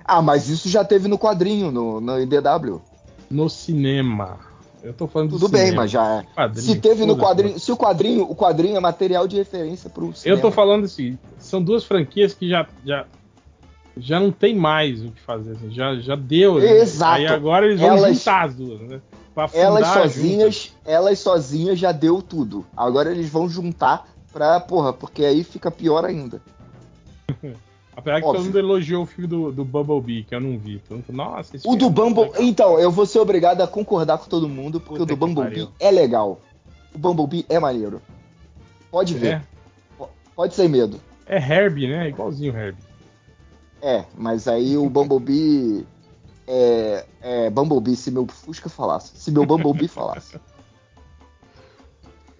[0.05, 2.81] Ah, mas isso já teve no quadrinho, no, no IDW.
[3.31, 4.39] no cinema.
[4.83, 5.83] Eu tô falando Tudo do bem, cinema.
[5.83, 6.23] mas já é.
[6.35, 10.13] Quadrinho, Se teve no quadrinho, se o quadrinho, o quadrinho é material de referência pro
[10.13, 10.39] cinema.
[10.39, 13.07] Eu tô falando assim, são duas franquias que já, já,
[13.97, 16.59] já não tem mais o que fazer, assim, já, já deu.
[16.59, 16.81] né?
[16.81, 17.13] Exato.
[17.15, 19.01] Aí agora eles vão Elas- juntar as duas, né?
[19.55, 22.67] Elas sozinhas, elas sozinhas já deu tudo.
[22.77, 26.41] Agora eles vão juntar pra, porra, porque aí fica pior ainda.
[27.95, 28.41] Apesar que Óbvio.
[28.41, 30.79] todo mundo elogiou o filme do, do Bumblebee, que eu não vi.
[30.79, 33.67] Falou, Nossa, esse O filme do é Bumble, legal." então, eu vou ser obrigado a
[33.67, 36.41] concordar com todo mundo, porque Puta o do Bumblebee é legal.
[36.95, 38.01] O Bumblebee é maneiro.
[38.91, 39.43] Pode ver,
[40.01, 40.05] É,
[40.35, 40.99] pode sem medo.
[41.27, 42.09] é Herbie, né?
[42.09, 42.83] Igualzinho o Herbie.
[43.83, 45.87] É, mas aí o Bumblebee
[46.47, 50.41] é, é Bumblebee se meu Fusca falasse, se meu Bumblebee falasse.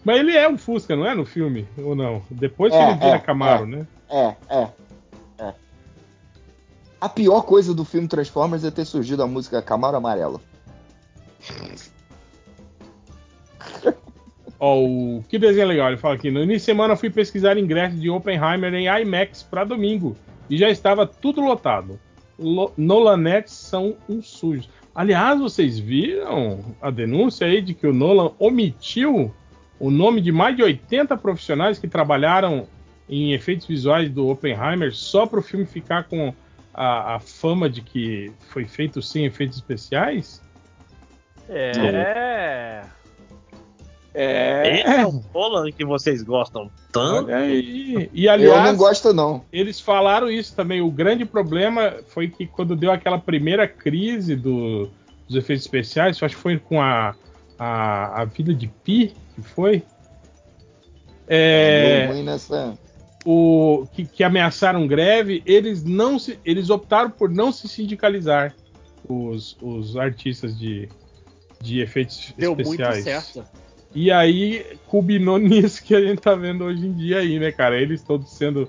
[0.05, 1.15] Mas ele é um Fusca, não é?
[1.15, 1.67] No filme?
[1.79, 2.23] Ou não?
[2.31, 3.67] Depois que É, ele vira é, Camaro, é.
[3.67, 3.87] né?
[4.11, 4.69] É, é,
[5.39, 5.55] é.
[7.01, 10.41] A pior coisa do filme Transformers é ter surgido a música Camaro Amarelo.
[14.59, 16.31] Ó, o que desenho legal, ele fala aqui.
[16.31, 20.17] No início de semana fui pesquisar ingresso de Oppenheimer em IMAX para domingo
[20.49, 21.99] e já estava tudo lotado.
[22.39, 24.69] Lo Nolanettes são uns sujos.
[24.95, 29.33] Aliás, vocês viram a denúncia aí de que o Nolan omitiu
[29.83, 32.69] o nome de mais de 80 profissionais que trabalharam
[33.09, 36.33] em efeitos visuais do Oppenheimer só para o filme ficar com
[36.73, 40.41] a, a fama de que foi feito sem efeitos especiais?
[41.49, 42.83] É.
[44.15, 47.27] Esse é o Nolan que vocês gostam tanto.
[47.27, 48.11] Olha aí.
[48.13, 49.43] E eu aliás, não gosto, não.
[49.53, 50.81] eles falaram isso também.
[50.81, 54.89] O grande problema foi que quando deu aquela primeira crise do-
[55.27, 57.15] dos efeitos especiais, acho que foi com a,
[57.59, 59.83] a, a vida de Pi, que foi.
[61.27, 62.79] É, Deu ruim nessa.
[63.25, 68.55] o, que, que ameaçaram greve, eles não se, eles optaram por não se sindicalizar,
[69.09, 70.89] os, os artistas de,
[71.61, 73.05] de efeitos Deu muito especiais.
[73.05, 73.45] certo.
[73.95, 77.81] E aí culminou nisso que a gente tá vendo hoje em dia aí, né, cara?
[77.81, 78.69] Eles todos sendo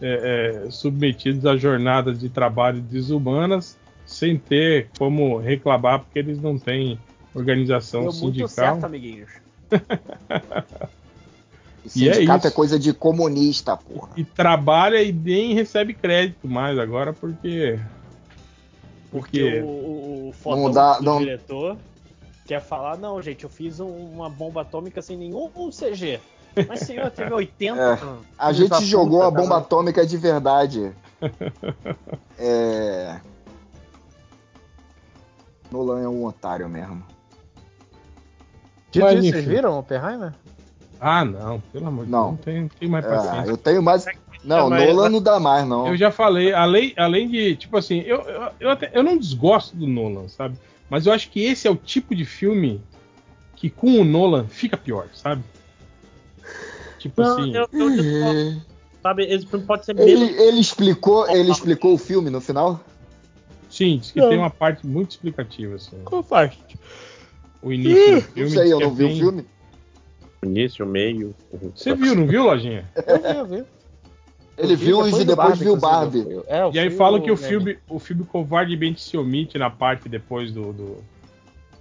[0.00, 6.58] é, é, submetidos a jornadas de trabalho desumanas, sem ter como reclamar, porque eles não
[6.58, 6.98] têm
[7.34, 8.48] organização Deu muito sindical.
[8.48, 9.30] certo, amiguinhos.
[11.94, 12.56] E é Sindicato é, isso.
[12.56, 14.08] coisa de comunista, porra.
[14.16, 17.78] E trabalha e nem recebe crédito mais agora porque.
[19.10, 19.60] Porque Porque.
[19.62, 21.76] o, o, dá- do não- diretor
[22.46, 26.20] quer falar, não, gente, eu fiz um- uma bomba atômica sem nenhum CG.
[26.68, 27.80] Mas senhor, teve 80.
[27.80, 27.98] É.
[28.38, 30.92] A gente jogou puta, a bomba atômica de verdade.
[32.38, 33.20] É.
[35.70, 37.02] Nolan é um otário mesmo.
[38.94, 39.32] Dito Mas, isso, enfim.
[39.32, 40.32] vocês viram Oppenheimer?
[41.00, 42.20] Ah, não, pelo amor de Não.
[42.20, 43.50] Deus, não tem, não tem mais É, paciência.
[43.50, 44.06] eu tenho mais.
[44.44, 45.88] Não, mas- Nolan não dá mais, não.
[45.88, 49.76] Eu já falei, além, além de, tipo assim, eu, eu, eu, até- eu não desgosto
[49.76, 50.56] do Nolan, sabe?
[50.88, 52.80] Mas eu acho que esse é o tipo de filme
[53.56, 55.42] que com o Nolan fica pior, sabe?
[56.98, 57.54] Tipo Não, assim.
[57.54, 58.62] eu, eu
[59.02, 59.24] sabe?
[59.24, 59.98] Esse filme pode ser.
[59.98, 62.80] Ele, ele explicou, ele explicou o filme no final?
[63.68, 64.28] Sim, diz que Não.
[64.28, 65.98] tem uma parte muito explicativa, assim.
[66.04, 66.58] Qual parte?
[67.64, 68.50] O início do Não filme.
[68.50, 69.46] sei, diz eu que não é vi o filme.
[70.44, 71.34] Início, meio.
[71.74, 72.88] Você viu, não viu, Lojinha?
[73.06, 73.54] Eu vi, eu vi.
[74.56, 75.80] Ele Eu vi viu e do depois viu inclusive.
[75.80, 76.42] Barbie.
[76.46, 80.08] É, eu E aí fala que o filme, o filme covardemente se omite na parte
[80.08, 81.04] depois do, do-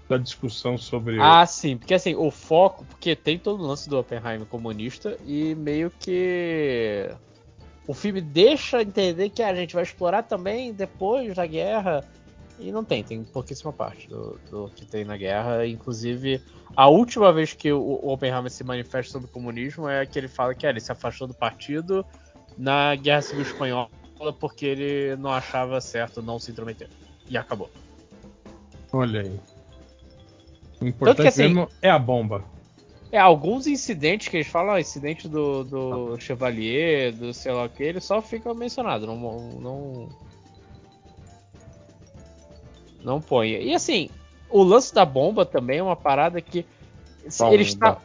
[0.09, 1.17] da discussão sobre.
[1.19, 5.53] Ah, sim, porque assim, o foco, porque tem todo o lance do Oppenheimer comunista e
[5.55, 7.09] meio que
[7.85, 12.03] o filme deixa entender que a gente vai explorar também depois da guerra
[12.59, 16.41] e não tem, tem pouquíssima parte do, do que tem na guerra, inclusive
[16.75, 20.27] a última vez que o, o Oppenheimer se manifesta sobre o comunismo é que ele
[20.27, 22.05] fala que é, ele se afastou do partido
[22.57, 23.89] na Guerra Civil Espanhola
[24.39, 26.89] porque ele não achava certo não se intrometer.
[27.29, 27.69] E acabou.
[28.91, 29.39] Olha aí.
[30.81, 32.43] O importante que, assim, mesmo é a bomba.
[33.11, 37.69] É, alguns incidentes que eles falam, ah, incidente do, do Chevalier, do sei lá o
[37.69, 39.15] que, ele só fica mencionado, não,
[39.59, 40.09] não.
[43.03, 43.49] Não põe.
[43.51, 44.09] E assim,
[44.49, 46.65] o lance da bomba também é uma parada que.
[47.39, 47.53] Bomba.
[47.53, 47.97] Eles ta-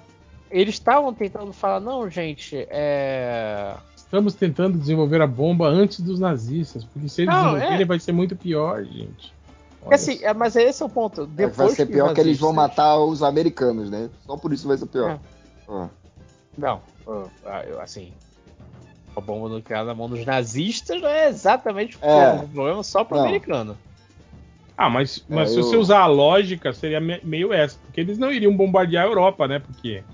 [0.51, 3.75] eles estavam tentando falar, não, gente, é.
[3.97, 7.85] Estamos tentando desenvolver a bomba antes dos nazistas, porque se eles Não, desenvolverem é.
[7.85, 9.35] vai ser muito pior, gente.
[9.91, 11.23] Assim, é, mas esse é o ponto.
[11.23, 14.09] É, Depois vai ser pior que eles vão matar os americanos, né?
[14.27, 15.19] Só por isso vai ser pior.
[15.69, 15.89] Ah.
[16.57, 16.81] Não,
[17.47, 18.13] ah, eu, assim.
[19.15, 22.33] A bomba nuclear na mão dos nazistas não é exatamente É.
[22.33, 23.25] um problema só pro Não.
[23.25, 23.77] americano.
[24.79, 27.77] Ah, mas, mas É, se eu- você usar a lógica, seria me- meio essa.
[27.85, 29.59] Porque eles não iriam bombardear a Europa, né?
[29.59, 30.05] Porque.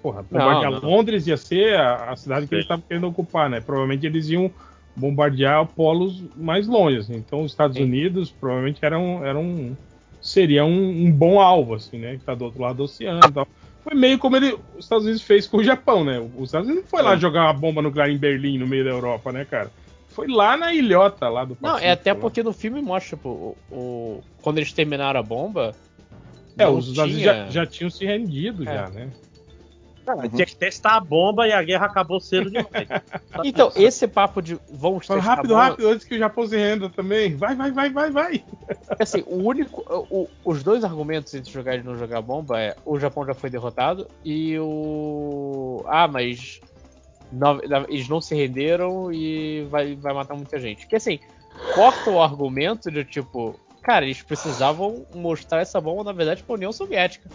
[0.00, 0.88] Porra, bombardear Não, não.
[0.90, 3.60] Londres ia ser a, a cidade que eles estavam querendo ocupar, né?
[3.60, 4.48] Provavelmente eles iam
[4.94, 7.16] bombardear polos mais longe, assim.
[7.16, 7.82] Então os Estados Sim.
[7.82, 9.76] Unidos provavelmente eram, eram
[10.20, 12.16] seria um, um bom alvo, assim, né?
[12.16, 13.48] Que tá do outro lado do oceano e tal.
[13.82, 16.20] Foi meio como ele, os Estados Unidos fez com o Japão, né?
[16.36, 17.18] Os Estados Unidos não foi lá É.
[17.18, 19.70] jogar uma bomba nuclear em Berlim, no meio da Europa, né, cara?
[20.10, 22.18] Foi lá na ilhota lá do Não, é Pacífico, até lá.
[22.20, 25.74] porque no filme mostra, tipo, o, o- quando eles terminaram a bomba.
[26.58, 28.74] É, os tinha- já, já tinham se rendido, É.
[28.74, 29.08] já, né?
[30.34, 32.66] Tinha que testar a bomba e a guerra acabou cedo demais.
[33.44, 36.46] Então, esse papo de vamos Fala testar a rápido, bomba, rápido, antes que o Japão
[36.48, 37.36] se renda também.
[37.36, 38.44] Vai, vai, vai, vai, vai.
[38.98, 39.84] Assim, o único.
[40.10, 43.48] o- os dois argumentos entre jogar e não jogar bomba é o Japão já foi
[43.50, 45.84] derrotado e o.
[45.86, 46.60] Ah, mas.
[47.88, 50.86] Eles não se renderam e vai, vai matar muita gente.
[50.86, 51.18] Que assim,
[51.74, 53.58] corta o argumento de tipo.
[53.82, 57.30] Cara, eles precisavam mostrar essa bomba, na verdade, pra União Soviética.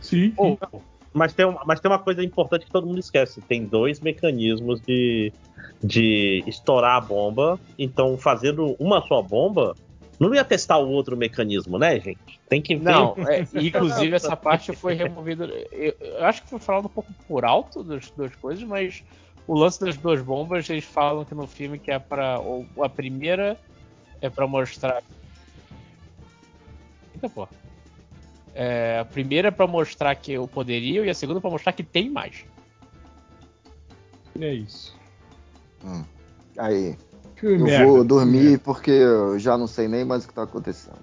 [0.00, 0.32] Sim.
[0.36, 0.58] Ou,
[1.12, 5.32] Mas tem, mas tem uma coisa importante que todo mundo esquece: tem dois mecanismos de,
[5.82, 7.60] de estourar a bomba.
[7.78, 9.74] Então, fazendo uma só bomba,
[10.28, 12.40] não ia testar o outro mecanismo, né, gente?
[12.48, 12.84] Tem que ver.
[12.84, 15.46] Não, é, inclusive essa parte foi removida.
[15.72, 19.02] Eu, eu acho que foi falado um pouco por alto das duas coisas, mas
[19.46, 22.38] o lance das duas bombas, eles falam que no filme que é para
[22.80, 23.58] A primeira
[24.20, 25.02] é pra mostrar.
[27.14, 27.50] Eita porra.
[28.54, 31.72] É, a primeira é pra mostrar que o poderio e a segunda é pra mostrar
[31.72, 32.44] que tem mais.
[34.38, 34.94] É isso.
[35.84, 36.04] Hum.
[36.58, 36.96] Aí,
[37.42, 38.58] Filme eu merda, vou dormir merda.
[38.60, 41.00] porque eu já não sei nem mais o que tá acontecendo.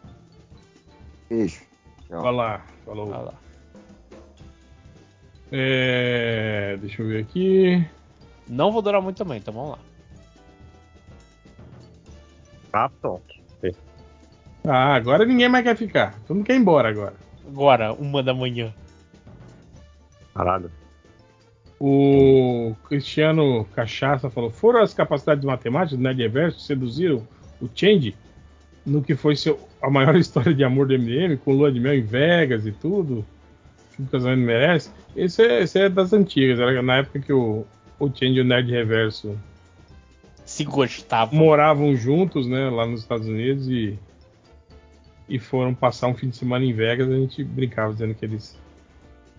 [1.29, 1.61] Beijo.
[2.07, 2.21] Tchau.
[2.21, 3.09] Vai lá, falou.
[3.09, 3.33] Olha lá.
[5.51, 7.85] É, deixa eu ver aqui.
[8.47, 9.79] Não vou durar muito também, então vamos lá.
[12.71, 13.35] Ah, pronto.
[14.63, 16.17] Ah, agora ninguém mais quer ficar.
[16.25, 17.15] Todo mundo quer ir embora agora.
[17.45, 18.73] Agora, uma da manhã.
[20.33, 20.71] Caralho.
[21.79, 27.25] O Cristiano Cachaça falou: foram as capacidades matemáticas do Nerd Reverso que seduziram
[27.61, 28.15] o Change
[28.85, 31.93] no que foi seu, a maior história de amor do MDM, com lua de mel
[31.93, 33.25] em Vegas e tudo.
[33.95, 34.91] Que o casamento merece.
[35.15, 37.65] Esse é, esse é das antigas, era na época que o,
[37.99, 39.37] o Change e o Nerd Reverso
[40.45, 41.33] Se gostava.
[41.35, 43.97] moravam juntos, né, lá nos Estados Unidos e
[45.29, 47.07] e foram passar um fim de semana em Vegas.
[47.07, 48.59] A gente brincava dizendo que eles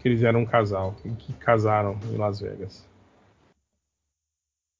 [0.00, 2.88] que eles eram um casal, que casaram em Las Vegas.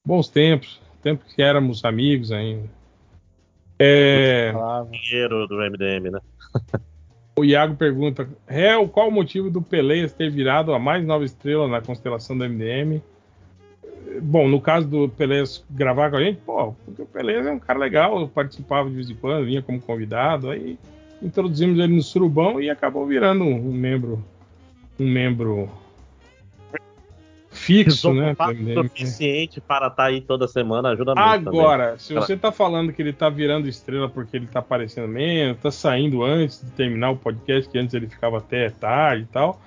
[0.07, 2.68] Bons tempos, tempo que éramos amigos ainda.
[3.78, 4.52] É,
[4.90, 6.20] Dinheiro do MDM, né?
[7.39, 11.68] o Iago pergunta: Réu, qual o motivo do Peleias ter virado a mais nova estrela
[11.68, 13.02] na constelação do MDM?
[14.23, 17.58] Bom, no caso do Peleias gravar com a gente, pô, porque o Peleias é um
[17.58, 20.78] cara legal, participava de vez em quando, vinha como convidado, aí
[21.23, 24.24] introduzimos ele no surubão e acabou virando um membro
[25.01, 25.70] um membro
[27.51, 28.37] fixo, né?
[28.39, 31.49] O suficiente para estar aí toda semana ajuda muito.
[31.49, 31.99] Agora, também.
[31.99, 35.70] se você tá falando que ele tá virando estrela porque ele tá aparecendo menos, tá
[35.70, 39.61] saindo antes de terminar o podcast, que antes ele ficava até tarde e tal,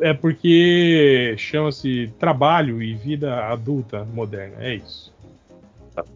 [0.00, 4.56] é porque chama-se trabalho e vida adulta moderna.
[4.58, 5.12] É isso.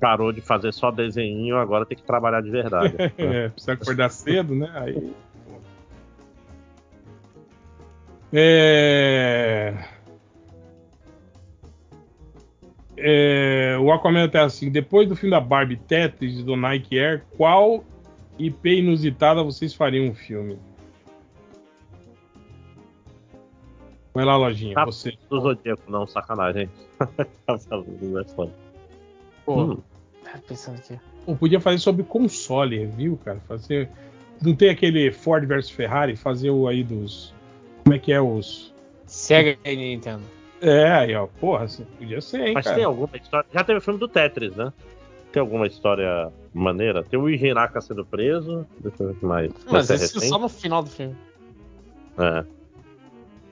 [0.01, 2.95] Parou de fazer só desenho, agora tem que trabalhar de verdade.
[3.19, 4.70] é, precisa acordar cedo, né?
[4.75, 5.12] Aí.
[8.39, 9.73] É...
[12.98, 13.78] É...
[13.81, 17.82] O Aquaman tá assim: depois do fim da Barbie Tetris e do Nike Air, qual
[18.39, 20.58] IP inusitada vocês fariam um filme?
[24.12, 24.74] Vai lá, lojinha.
[24.76, 25.15] Ah, você.
[25.31, 26.68] Do Zodíaco, não, sacanagem.
[29.44, 29.78] Pô, Hum.
[30.24, 30.98] tá pensando aqui.
[31.39, 33.40] Podia fazer sobre console, viu, cara?
[33.40, 33.89] Fazer.
[34.42, 37.34] Não tem aquele Ford versus Ferrari, fazer o aí dos.
[37.86, 38.74] Como é que é os.
[39.06, 40.24] Sega e Nintendo.
[40.60, 41.28] É, aí, ó.
[41.39, 42.74] Porra, assim, podia ser, hein, Mas cara.
[42.74, 43.48] tem alguma história.
[43.55, 44.73] Já teve o filme do Tetris, né?
[45.31, 47.05] Tem alguma história maneira?
[47.05, 48.66] Tem o Igenaka sendo preso.
[48.81, 49.52] Deixa eu ver o que mais.
[49.70, 51.15] Mas esse é só no final do filme.
[52.18, 52.42] É.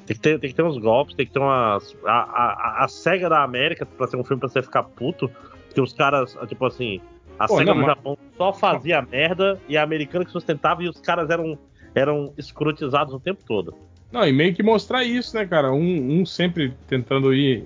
[0.05, 1.97] Tem que, ter, tem que ter uns golpes, tem que ter umas.
[2.05, 5.31] A, a, a SEGA da América, pra ser um filme pra você ficar puto,
[5.69, 7.01] porque os caras, tipo assim,
[7.39, 10.83] a Pô, SEGA não, no mas- Japão só fazia merda e a americana que sustentava
[10.83, 11.57] e os caras eram,
[11.95, 13.75] eram escrotizados o tempo todo.
[14.13, 15.73] Não, e meio que mostrar isso, né, cara?
[15.73, 17.65] Um, um sempre tentando ir,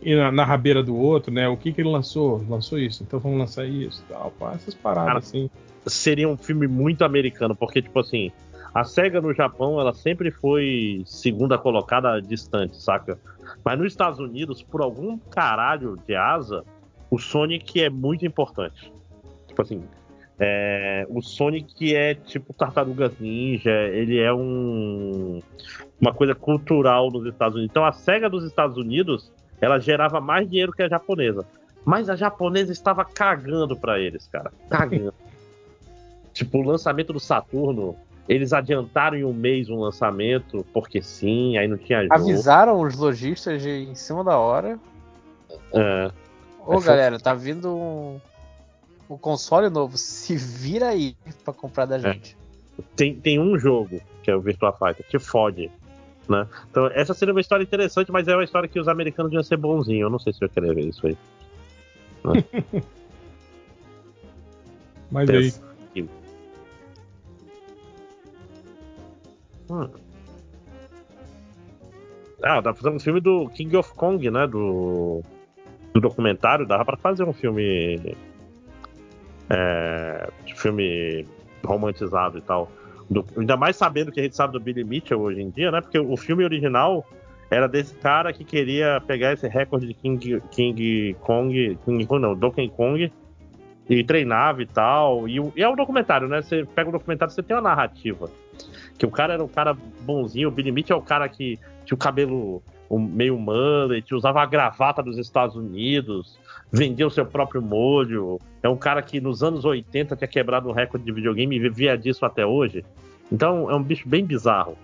[0.00, 1.48] ir na, na rabeira do outro, né?
[1.48, 2.44] O que que ele lançou?
[2.48, 4.30] Lançou isso, então vamos lançar isso tal.
[4.38, 5.50] Pá, essas paradas Cara, assim.
[5.86, 8.30] Seria um filme muito americano, porque, tipo assim,
[8.74, 13.18] a SEGA no Japão, ela sempre foi segunda colocada distante, saca?
[13.64, 16.64] Mas nos Estados Unidos, por algum caralho de asa,
[17.10, 18.92] o Sonic é muito importante.
[19.46, 19.82] Tipo assim,
[20.38, 25.40] é, o Sonic é tipo Tartarugas Ninja, ele é um
[26.00, 27.70] uma coisa cultural nos Estados Unidos.
[27.70, 31.44] Então a SEGA dos Estados Unidos, ela gerava mais dinheiro que a japonesa.
[31.84, 34.52] Mas a japonesa estava cagando pra eles, cara.
[34.68, 35.12] Cagando.
[36.32, 37.96] tipo, o lançamento do Saturno,
[38.28, 42.14] eles adiantaram em um mês um lançamento, porque sim, aí não tinha jogo.
[42.14, 44.78] Avisaram os lojistas de, em cima da hora.
[45.72, 46.10] É,
[46.60, 48.20] Ô, foi- galera, tá vindo um,
[49.08, 49.96] um console novo.
[49.96, 52.36] Se vira aí pra comprar da gente.
[52.96, 55.70] tem, tem um jogo, que é o Virtua Fighter, que fode.
[56.28, 56.46] Né?
[56.70, 59.56] Então, essa seria uma história interessante, mas é uma história que os americanos iam ser
[59.56, 60.02] bonzinhos.
[60.02, 61.16] Eu não sei se eu ia querer ver isso aí.
[65.10, 65.52] Mas aí.
[65.94, 66.08] Pensa.
[69.70, 69.88] Hum.
[72.42, 74.46] Ah, dá pra fazer um filme do King of Kong, né?
[74.46, 75.22] Do,
[75.92, 76.66] do documentário.
[76.66, 78.16] Dava pra fazer um filme.
[79.50, 81.26] É, filme
[81.64, 82.70] romantizado e tal.
[83.08, 85.80] Do- ainda mais sabendo que a gente sabe do Billy Mitchell hoje em dia, né?
[85.80, 87.06] Porque o filme original
[87.50, 91.78] era desse cara que queria pegar esse recorde de King, King Kong.
[91.84, 93.10] King Kong não, Donkey Kong.
[93.88, 95.26] E treinava e tal.
[95.26, 96.42] E, e é um documentário, né?
[96.42, 98.30] Você pega o documentário, você tem uma narrativa.
[98.98, 100.48] Que o cara era um cara bonzinho.
[100.48, 104.46] O Billy Mitchell é o cara que tinha o cabelo um- meio mullet, usava a
[104.46, 106.38] gravata dos Estados Unidos,
[106.72, 108.38] vendia o seu próprio molho.
[108.62, 111.96] É um cara que nos anos 80 tinha quebrado um recorde de videogame e vivia
[111.96, 112.84] disso até hoje.
[113.30, 114.76] Então é um bicho bem bizarro.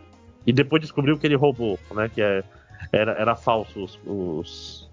[0.47, 2.11] E depois descobriu que ele roubou, né?
[2.13, 2.45] Que é,
[2.93, 4.91] era, era falso os, os,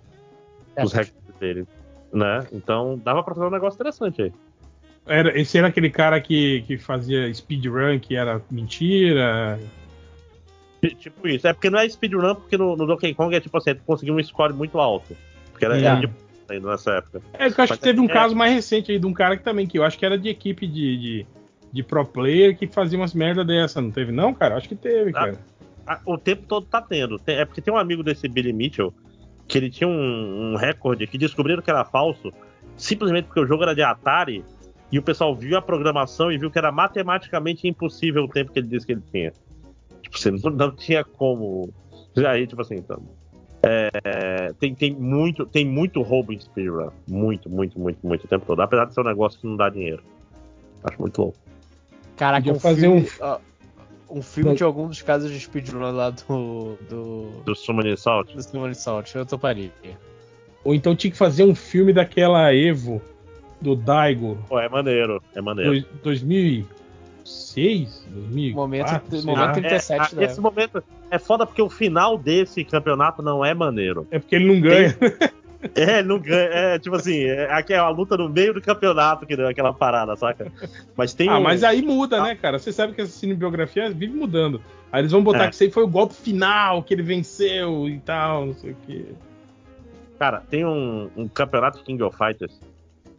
[0.82, 1.68] os recordes dele.
[2.14, 2.46] Né?
[2.52, 4.34] Então dava pra fazer um negócio interessante aí.
[5.06, 9.60] Era, esse era aquele cara que, que fazia speedrun, que era mentira.
[9.60, 9.81] Ti-
[10.82, 11.48] Tipo isso.
[11.48, 14.16] É porque não é speedrun, porque no, no Donkey Kong é tipo assim, tu conseguiu
[14.16, 15.16] um score muito alto.
[15.52, 15.84] Porque era, É.
[15.84, 16.10] era de
[16.50, 17.22] ainda nessa época.
[17.34, 19.38] É eu acho Mas que teve um é- caso mais recente aí de um cara
[19.38, 21.26] que também, que eu acho que era de equipe de, de,
[21.72, 23.80] de pro player que fazia umas merda dessa.
[23.82, 24.56] Não teve, não, cara?
[24.58, 25.38] Acho que teve, cara.
[25.88, 27.18] Ah, o tempo todo tá tendo.
[27.20, 28.94] Tem- é porque tem um amigo desse Billy Mitchell
[29.48, 32.32] que ele tinha um, um recorde que descobriram que era falso
[32.78, 34.44] simplesmente porque o jogo era de Atari
[34.92, 38.60] e o pessoal viu a programação e viu que era matematicamente impossível o tempo que
[38.60, 39.34] ele disse que ele tinha.
[40.12, 41.70] Tipo, você não, não tinha como.
[42.28, 43.02] Aí, tipo assim, então.
[43.64, 46.90] é, tem, tem, muito, tem muito roubo em speedrun.
[47.08, 48.62] Muito, muito, muito, muito o tempo todo.
[48.62, 50.04] Apesar de ser um negócio que não dá dinheiro.
[50.84, 51.38] Acho muito louco.
[52.18, 53.40] Caraca, Podia um fazer filme, um- ó,
[54.10, 54.56] um filme Não.
[54.56, 56.78] de algum dos casos de speedrun lá do.
[56.90, 57.32] do.
[57.46, 58.34] Do Summoning Salt.
[58.34, 59.16] do Simone Salt.
[59.16, 59.72] Eu toparia.
[60.64, 63.02] Ou então tinha que fazer um filme daquela Evo
[63.62, 65.86] do Daigo, Pô, é maneiro, é maneiro.
[66.04, 66.22] dois-
[67.24, 69.52] 2006, 2004, Momento, sei momento lá.
[69.54, 70.24] 37 É, da.
[70.24, 74.08] esse momento é foda porque o final desse campeonato não é maneiro.
[74.12, 74.96] É porque ele não ganha.
[75.76, 76.50] É, ele não ganha.
[76.50, 79.72] É, tipo assim, é, aqui é a luta no meio do campeonato que deu aquela
[79.74, 80.52] parada, saca?
[80.98, 81.44] Mas tem Ah, um.
[81.44, 82.58] mas aí muda, né, cara?
[82.58, 84.60] Você sabe que essa cinebiografia vive mudando.
[84.92, 85.48] Aí eles vão botar É.
[85.50, 88.76] que isso aí foi o golpe final, que ele venceu e tal, não sei o
[88.88, 89.06] quê.
[90.18, 92.60] Cara, tem um, um campeonato de King of Fighters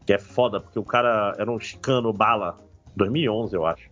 [0.04, 2.58] que é foda, porque o cara era um chicano bala.
[2.96, 3.88] 2011, eu acho.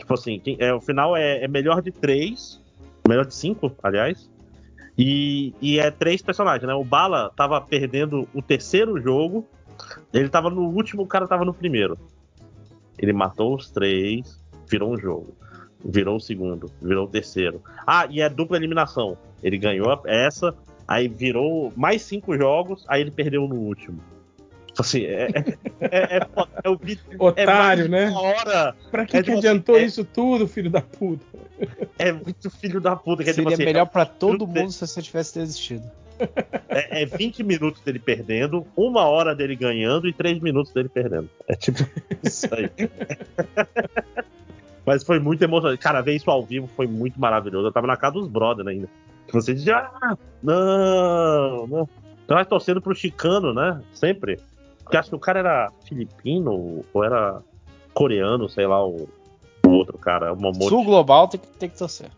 [0.00, 2.60] Tipo assim, é, o final é, é melhor de três.
[3.06, 4.28] Melhor de cinco, aliás.
[4.98, 6.74] E, e é três personagens, né?
[6.74, 9.46] O Bala tava perdendo o terceiro jogo.
[10.12, 11.98] Ele tava no último, o cara tava no primeiro.
[12.98, 15.34] Ele matou os três, virou um jogo.
[15.82, 17.62] Virou o segundo, virou o terceiro.
[17.86, 19.16] Ah, e é dupla eliminação.
[19.42, 20.54] Ele ganhou essa,
[20.86, 24.00] aí virou mais cinco jogos, aí ele perdeu no último.
[24.70, 25.28] Tipo Assim, é, é,
[25.80, 26.26] é, é.
[26.64, 28.10] É o vídeo- é Otário, né?
[28.10, 31.24] hora Pra que, É que tipo adiantou assim, é- isso tudo, filho da puta?
[31.98, 33.24] é muito filho da puta.
[33.24, 35.82] Que é, tipo Seria assim, melhor pra todo mundo se você tivesse desistido.
[36.68, 41.28] É, é 20 minutos dele perdendo, uma hora dele ganhando e 3 minutos dele perdendo.
[41.48, 41.84] É tipo
[42.22, 42.70] isso aí.
[44.86, 45.80] Mas foi muito emocionante.
[45.80, 47.68] Cara, ver isso ao vivo foi muito maravilhoso.
[47.68, 48.88] Eu tava na casa dos brothers ainda.
[49.32, 51.88] Você diz, ah, não, não.
[52.26, 53.80] Tava torcendo pro Chicano, né?
[53.92, 54.38] Sempre.
[54.90, 57.40] Porque acho que o cara era filipino ou era
[57.94, 59.08] coreano, sei lá, o,
[59.64, 60.32] o outro cara.
[60.32, 60.66] O Momote.
[60.68, 62.10] Sul Global tem que, tem que torcer.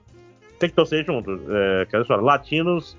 [0.59, 1.39] Tem que torcer junto.
[1.55, 2.25] É, aquela história.
[2.25, 2.97] Latinos,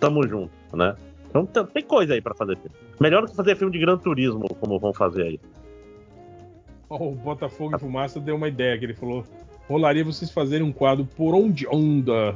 [0.00, 0.96] tamo junto, né?
[1.30, 2.74] Então tem- tem coisa aí pra fazer filme.
[2.98, 5.40] Melhor do que fazer filme de Gran Turismo, como vão fazer aí.
[6.90, 9.24] Ó, o Botafogo e Fumaça deu uma ideia, que ele falou:
[9.68, 12.34] rolaria vocês fazerem um quadro por onde anda?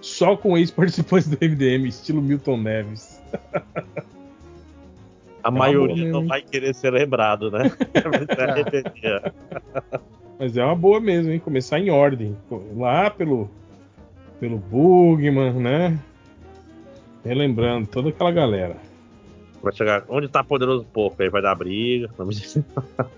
[0.00, 3.22] Só com ex-participantes do MDM, estilo Milton Neves.
[5.42, 7.70] A uma maioria não vai querer ser lembrado, né?
[10.38, 11.38] Mas é uma boa mesmo, hein?
[11.38, 12.36] Começar em ordem.
[12.76, 13.48] Lá pelo,
[14.40, 15.98] pelo Bugman, né?
[17.24, 18.76] Relembrando toda aquela galera.
[19.62, 20.04] Vai chegar.
[20.08, 21.22] Onde tá poderoso porco?
[21.22, 22.10] Aí vai dar briga.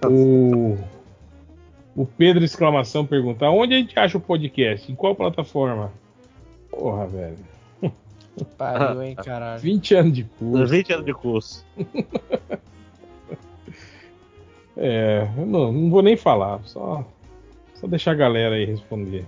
[0.07, 0.77] O,
[1.97, 4.93] o Pedro Exclamação pergunta: onde a gente acha o podcast?
[4.93, 5.91] Em qual plataforma?
[6.71, 7.54] Porra, velho.
[8.59, 9.61] Pariu, hein, caralho.
[9.61, 10.67] 20 anos de curso.
[10.67, 11.67] 20 anos de curso.
[14.77, 17.07] É, eu não, não vou nem falar, só,
[17.75, 19.25] só deixar a galera aí responder.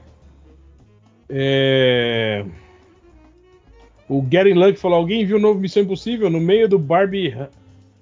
[1.28, 2.44] É,
[4.08, 6.30] o Gary Luck falou: alguém viu o novo Missão Impossível?
[6.30, 7.32] No meio do Barbie,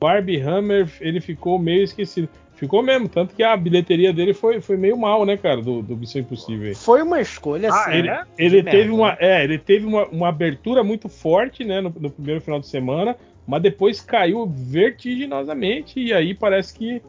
[0.00, 2.28] Barbie Hammer, ele ficou meio esquecido.
[2.56, 5.96] Ficou mesmo, tanto que a bilheteria dele foi, foi meio mal, né, cara, do, do
[5.96, 6.68] Missão Impossível.
[6.68, 6.74] aí.
[6.74, 7.90] Foi uma escolha Ah, assim.
[7.98, 9.16] Ele, de ele merda, teve uma, né?
[9.20, 13.16] é, ele teve uma, uma abertura muito forte, né, no, no primeiro final de semana,
[13.46, 17.02] mas depois caiu vertiginosamente e aí parece que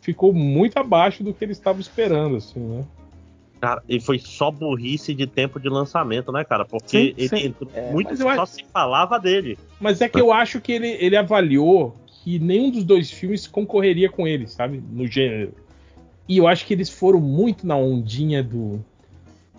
[0.00, 2.84] ficou muito abaixo do que eles estavam esperando, assim, né?
[3.60, 6.64] Cara, e foi só burrice de tempo de lançamento, né, cara?
[6.64, 7.46] Porque Sim, ele sim.
[7.48, 9.58] entrou É, muito só acho- se falava dele.
[9.80, 14.08] Mas é que eu acho que ele, ele avaliou que nenhum dos dois filmes concorreria
[14.08, 14.82] com ele, sabe?
[14.90, 15.52] No gênero.
[16.28, 18.84] E eu acho que eles foram muito na ondinha do,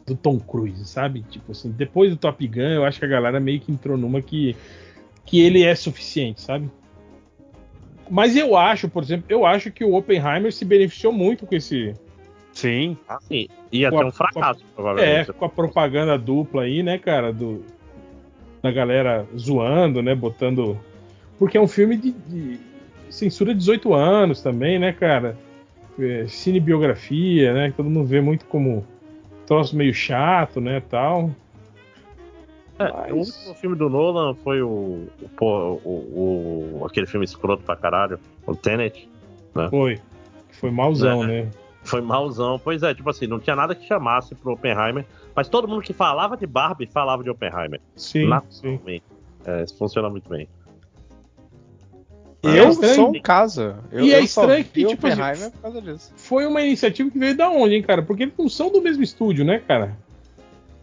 [0.06, 1.24] do Tom Cruise, sabe?
[1.30, 4.22] Tipo assim, depois do Top Gun, eu acho que a galera meio que entrou numa
[4.22, 4.56] que,
[5.26, 6.70] que ele é suficiente, sabe?
[8.10, 11.94] Mas eu acho, por exemplo, eu acho que o Oppenheimer se beneficiou muito com esse.
[12.54, 12.98] Sim.
[13.08, 15.34] Assim, ia Com ter a- um fracasso, É, provavelmente.
[15.34, 17.32] com a propaganda dupla aí, né, cara?
[17.32, 17.64] Do,
[18.64, 20.14] da galera zoando, né?
[20.16, 20.78] Botando.
[21.40, 22.60] Porque é um filme de, de
[23.10, 25.36] censura 18 anos também, né, cara?
[25.98, 27.72] É, cinebiografia, né?
[27.72, 28.86] que Todo mundo vê muito como
[29.48, 31.32] troço meio chato, né, tal.
[32.78, 35.08] É, Mas- O último filme do Nolan foi o,
[35.42, 39.10] o, o- o- aquele filme escroto pra caralho, o Tenet.
[39.70, 40.00] Foi.
[40.52, 41.28] Foi malzão, É.
[41.44, 41.52] né?
[41.84, 42.60] Foi malzão.
[42.64, 45.92] Pois é, tipo assim, não tinha nada que chamasse pro Oppenheimer, mas todo mundo que
[45.94, 47.82] falava de Barbie falava de Oppenheimer.
[47.96, 48.80] Sim, sim.
[49.46, 50.48] É, isso funciona muito bem.
[52.42, 52.96] É Eu estranho.
[52.96, 53.76] sou um caso.
[53.92, 56.14] Eu, E é estranho que, tipo assim, Oppenheimer por causa disso.
[56.16, 58.02] Foi uma iniciativa que veio da onde, hein, cara?
[58.02, 59.98] Porque eles não são do mesmo estúdio, né, cara?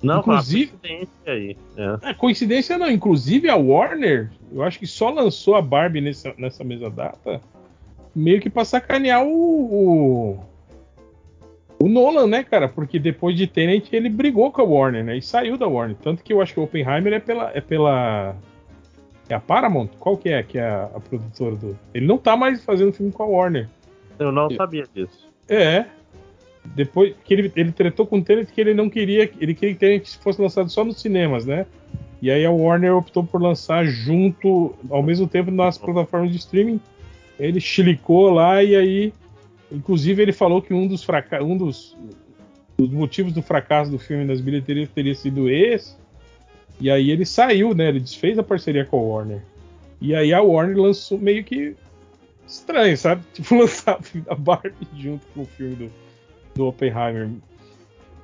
[0.03, 1.57] Não, Inclusive- coincidência aí.
[1.77, 2.11] É.
[2.11, 2.91] É, coincidência não.
[2.91, 7.41] Inclusive a Warner, eu acho que só lançou a Barbie nessa, nessa mesma data,
[8.15, 10.39] meio que pra sacanear o, o.
[11.81, 12.69] o Nolan, né, cara?
[12.69, 15.17] Porque depois de Tenet ele brigou com a Warner, né?
[15.17, 15.97] E saiu da Warner.
[16.03, 17.51] Tanto que eu acho que o Oppenheimer é pela.
[17.55, 18.37] É pela.
[19.29, 19.89] É a Paramount?
[19.99, 21.79] Qual que é que é a, a produtora do.
[21.93, 23.69] Ele não tá mais fazendo filme com a Warner.
[24.19, 25.29] Eu não sabia disso.
[25.49, 25.87] É.
[26.75, 29.81] depois que ele, ele tretou com o Tenet que ele não queria, ele queria que
[29.81, 31.67] Tenet fosse lançado só nos cinemas, né?
[32.21, 36.81] E aí a Warner optou por lançar junto, ao mesmo tempo, nas plataformas de streaming.
[37.39, 39.13] Ele chilicou lá e aí,
[39.71, 41.97] inclusive, ele falou que um dos, fraca um dos,
[42.77, 45.95] dos motivos do fracasso do filme nas bilheterias teria sido esse.
[46.79, 47.89] E aí ele saiu, né?
[47.89, 49.43] Ele desfez a parceria com a Warner.
[50.01, 51.75] E aí a Warner lançou meio que
[52.47, 53.23] estranho, sabe?
[53.33, 55.91] Tipo, lançar da Barbie junto com o filme do,
[56.55, 57.29] do Oppenheimer.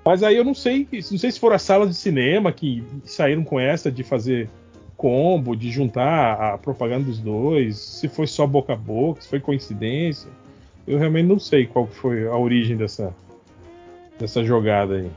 [0.04, 3.44] Mas aí eu não sei, não sei se foram as salas de cinema que saíram
[3.44, 4.48] com essa de fazer
[4.96, 9.40] combo, de juntar a propaganda dos dois, se foi só boca a boca, se foi
[9.40, 10.30] coincidência.
[10.86, 13.14] Eu realmente não sei qual foi a origem dessa,
[14.18, 15.10] dessa jogada aí.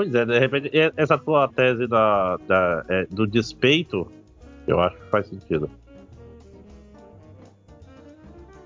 [0.00, 4.10] Pois é, de repente, essa tua tese da, da é, do despeito,
[4.66, 5.68] eu acho que faz sentido.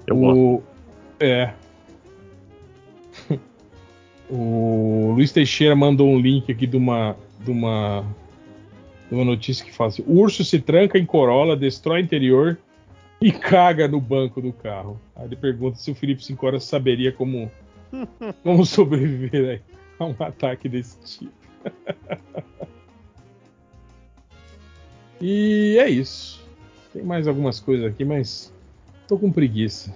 [0.07, 0.21] Eu o...
[0.21, 0.63] gosto.
[1.19, 1.53] É.
[4.31, 8.05] o Luiz Teixeira mandou um link aqui de uma, de uma,
[9.09, 12.57] de uma notícia que fala assim: urso se tranca em Corolla, destrói interior
[13.21, 15.01] e caga no banco do carro.
[15.17, 17.51] Aí ele pergunta se o Felipe Sincora saberia como,
[18.45, 21.32] como sobreviver aí a um ataque desse tipo.
[25.20, 26.44] e é isso.
[26.92, 28.52] Tem mais algumas coisas aqui, mas
[29.08, 29.94] tô com preguiça.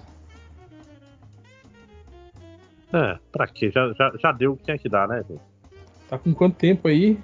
[2.92, 3.70] É, pra quê?
[3.70, 5.40] Já, já, já deu o que tinha que dar, né, gente?
[6.08, 7.18] Tá com quanto tempo aí?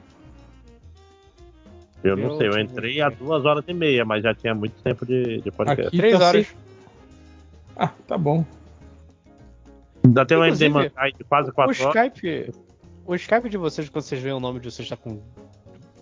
[2.02, 5.06] Eu não sei, eu entrei há duas horas e meia, mas já tinha muito tempo
[5.06, 5.88] de, de podcast.
[5.88, 6.54] Aqui Três tá horas.
[7.74, 8.44] Ah, tá bom.
[10.04, 12.12] Ainda tem um MD Mankai de quase quatro o horas.
[12.12, 12.52] Skype,
[13.06, 15.20] o Skype de vocês, quando vocês veem o nome de vocês, tá com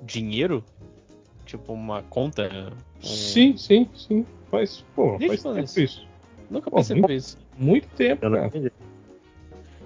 [0.02, 0.64] dinheiro?
[1.46, 2.48] Tipo, uma conta?
[2.52, 3.04] Um...
[3.04, 4.26] Sim, sim, sim.
[4.50, 5.80] Faz, pô, faz tempo isso.
[5.80, 6.08] isso.
[6.50, 7.38] Nunca pensei por isso.
[7.56, 8.50] Muito tempo, cara.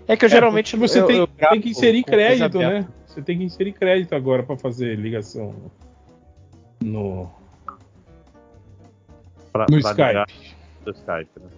[0.08, 2.86] É que eu é, geralmente você eu, tem, eu tem, que inserir crédito, né?
[3.06, 5.54] Você tem que inserir crédito agora para fazer ligação
[6.82, 7.30] no
[9.52, 10.54] pra, no pra Skype.
[10.84, 11.55] Do Skype, né?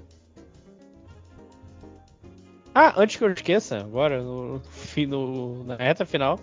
[2.81, 4.63] Ah, antes que eu esqueça, agora no,
[5.09, 6.39] no na reta final,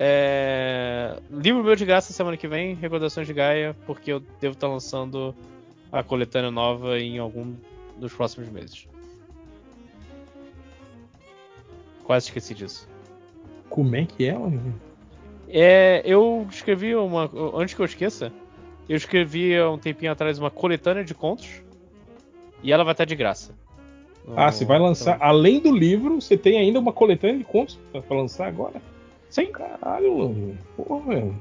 [0.00, 1.16] é...
[1.30, 5.32] livro meu de graça semana que vem, Recordações de Gaia, porque eu devo estar lançando
[5.92, 7.54] a coletânea nova em algum
[7.96, 8.88] dos próximos meses.
[12.02, 12.88] Quase esqueci disso.
[13.68, 14.74] Como é que é, mano?
[15.48, 17.30] É, eu escrevi uma.
[17.54, 18.32] Antes que eu esqueça,
[18.88, 21.62] eu escrevi há um tempinho atrás uma coletânea de contos.
[22.60, 23.54] E ela vai estar de graça.
[24.36, 25.16] Ah, você vai lançar.
[25.16, 25.28] Então...
[25.28, 28.80] Além do livro, você tem ainda uma coletânea de contos pra lançar agora?
[29.28, 29.46] Sim.
[29.46, 30.58] Caralho, mano.
[30.76, 31.36] Porra, velho.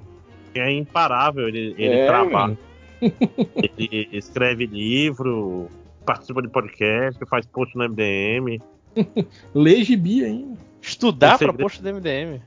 [0.56, 2.58] É imparável, ele, ele é, trabalha.
[3.01, 5.67] ele escreve livro,
[6.06, 8.59] participa de podcast, faz post no MDM.
[9.53, 10.58] Lê gibi ainda.
[10.82, 11.58] Estudar segredo...
[11.58, 12.41] pra post do MDM.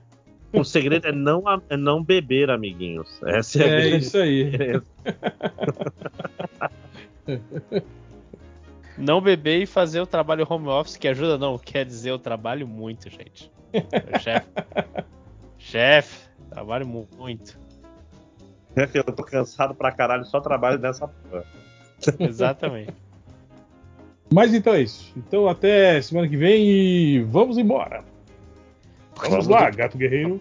[0.52, 3.08] O segredo é não, é não beber, amiguinhos.
[3.24, 4.52] Essa é, é a isso aí.
[9.02, 12.66] não beber e fazer o trabalho home office, que ajuda não, quer dizer eu trabalho
[12.66, 13.50] muito, gente.
[14.20, 14.48] Chefe.
[15.58, 17.58] Chefe, trabalho muito.
[18.94, 21.44] Eu tô cansado pra caralho, só trabalho nessa porra.
[22.18, 22.94] Exatamente.
[24.32, 25.12] Mas então é isso.
[25.16, 28.04] Então até semana que vem e vamos embora.
[29.16, 30.40] Vamos lá, gato guerreiro.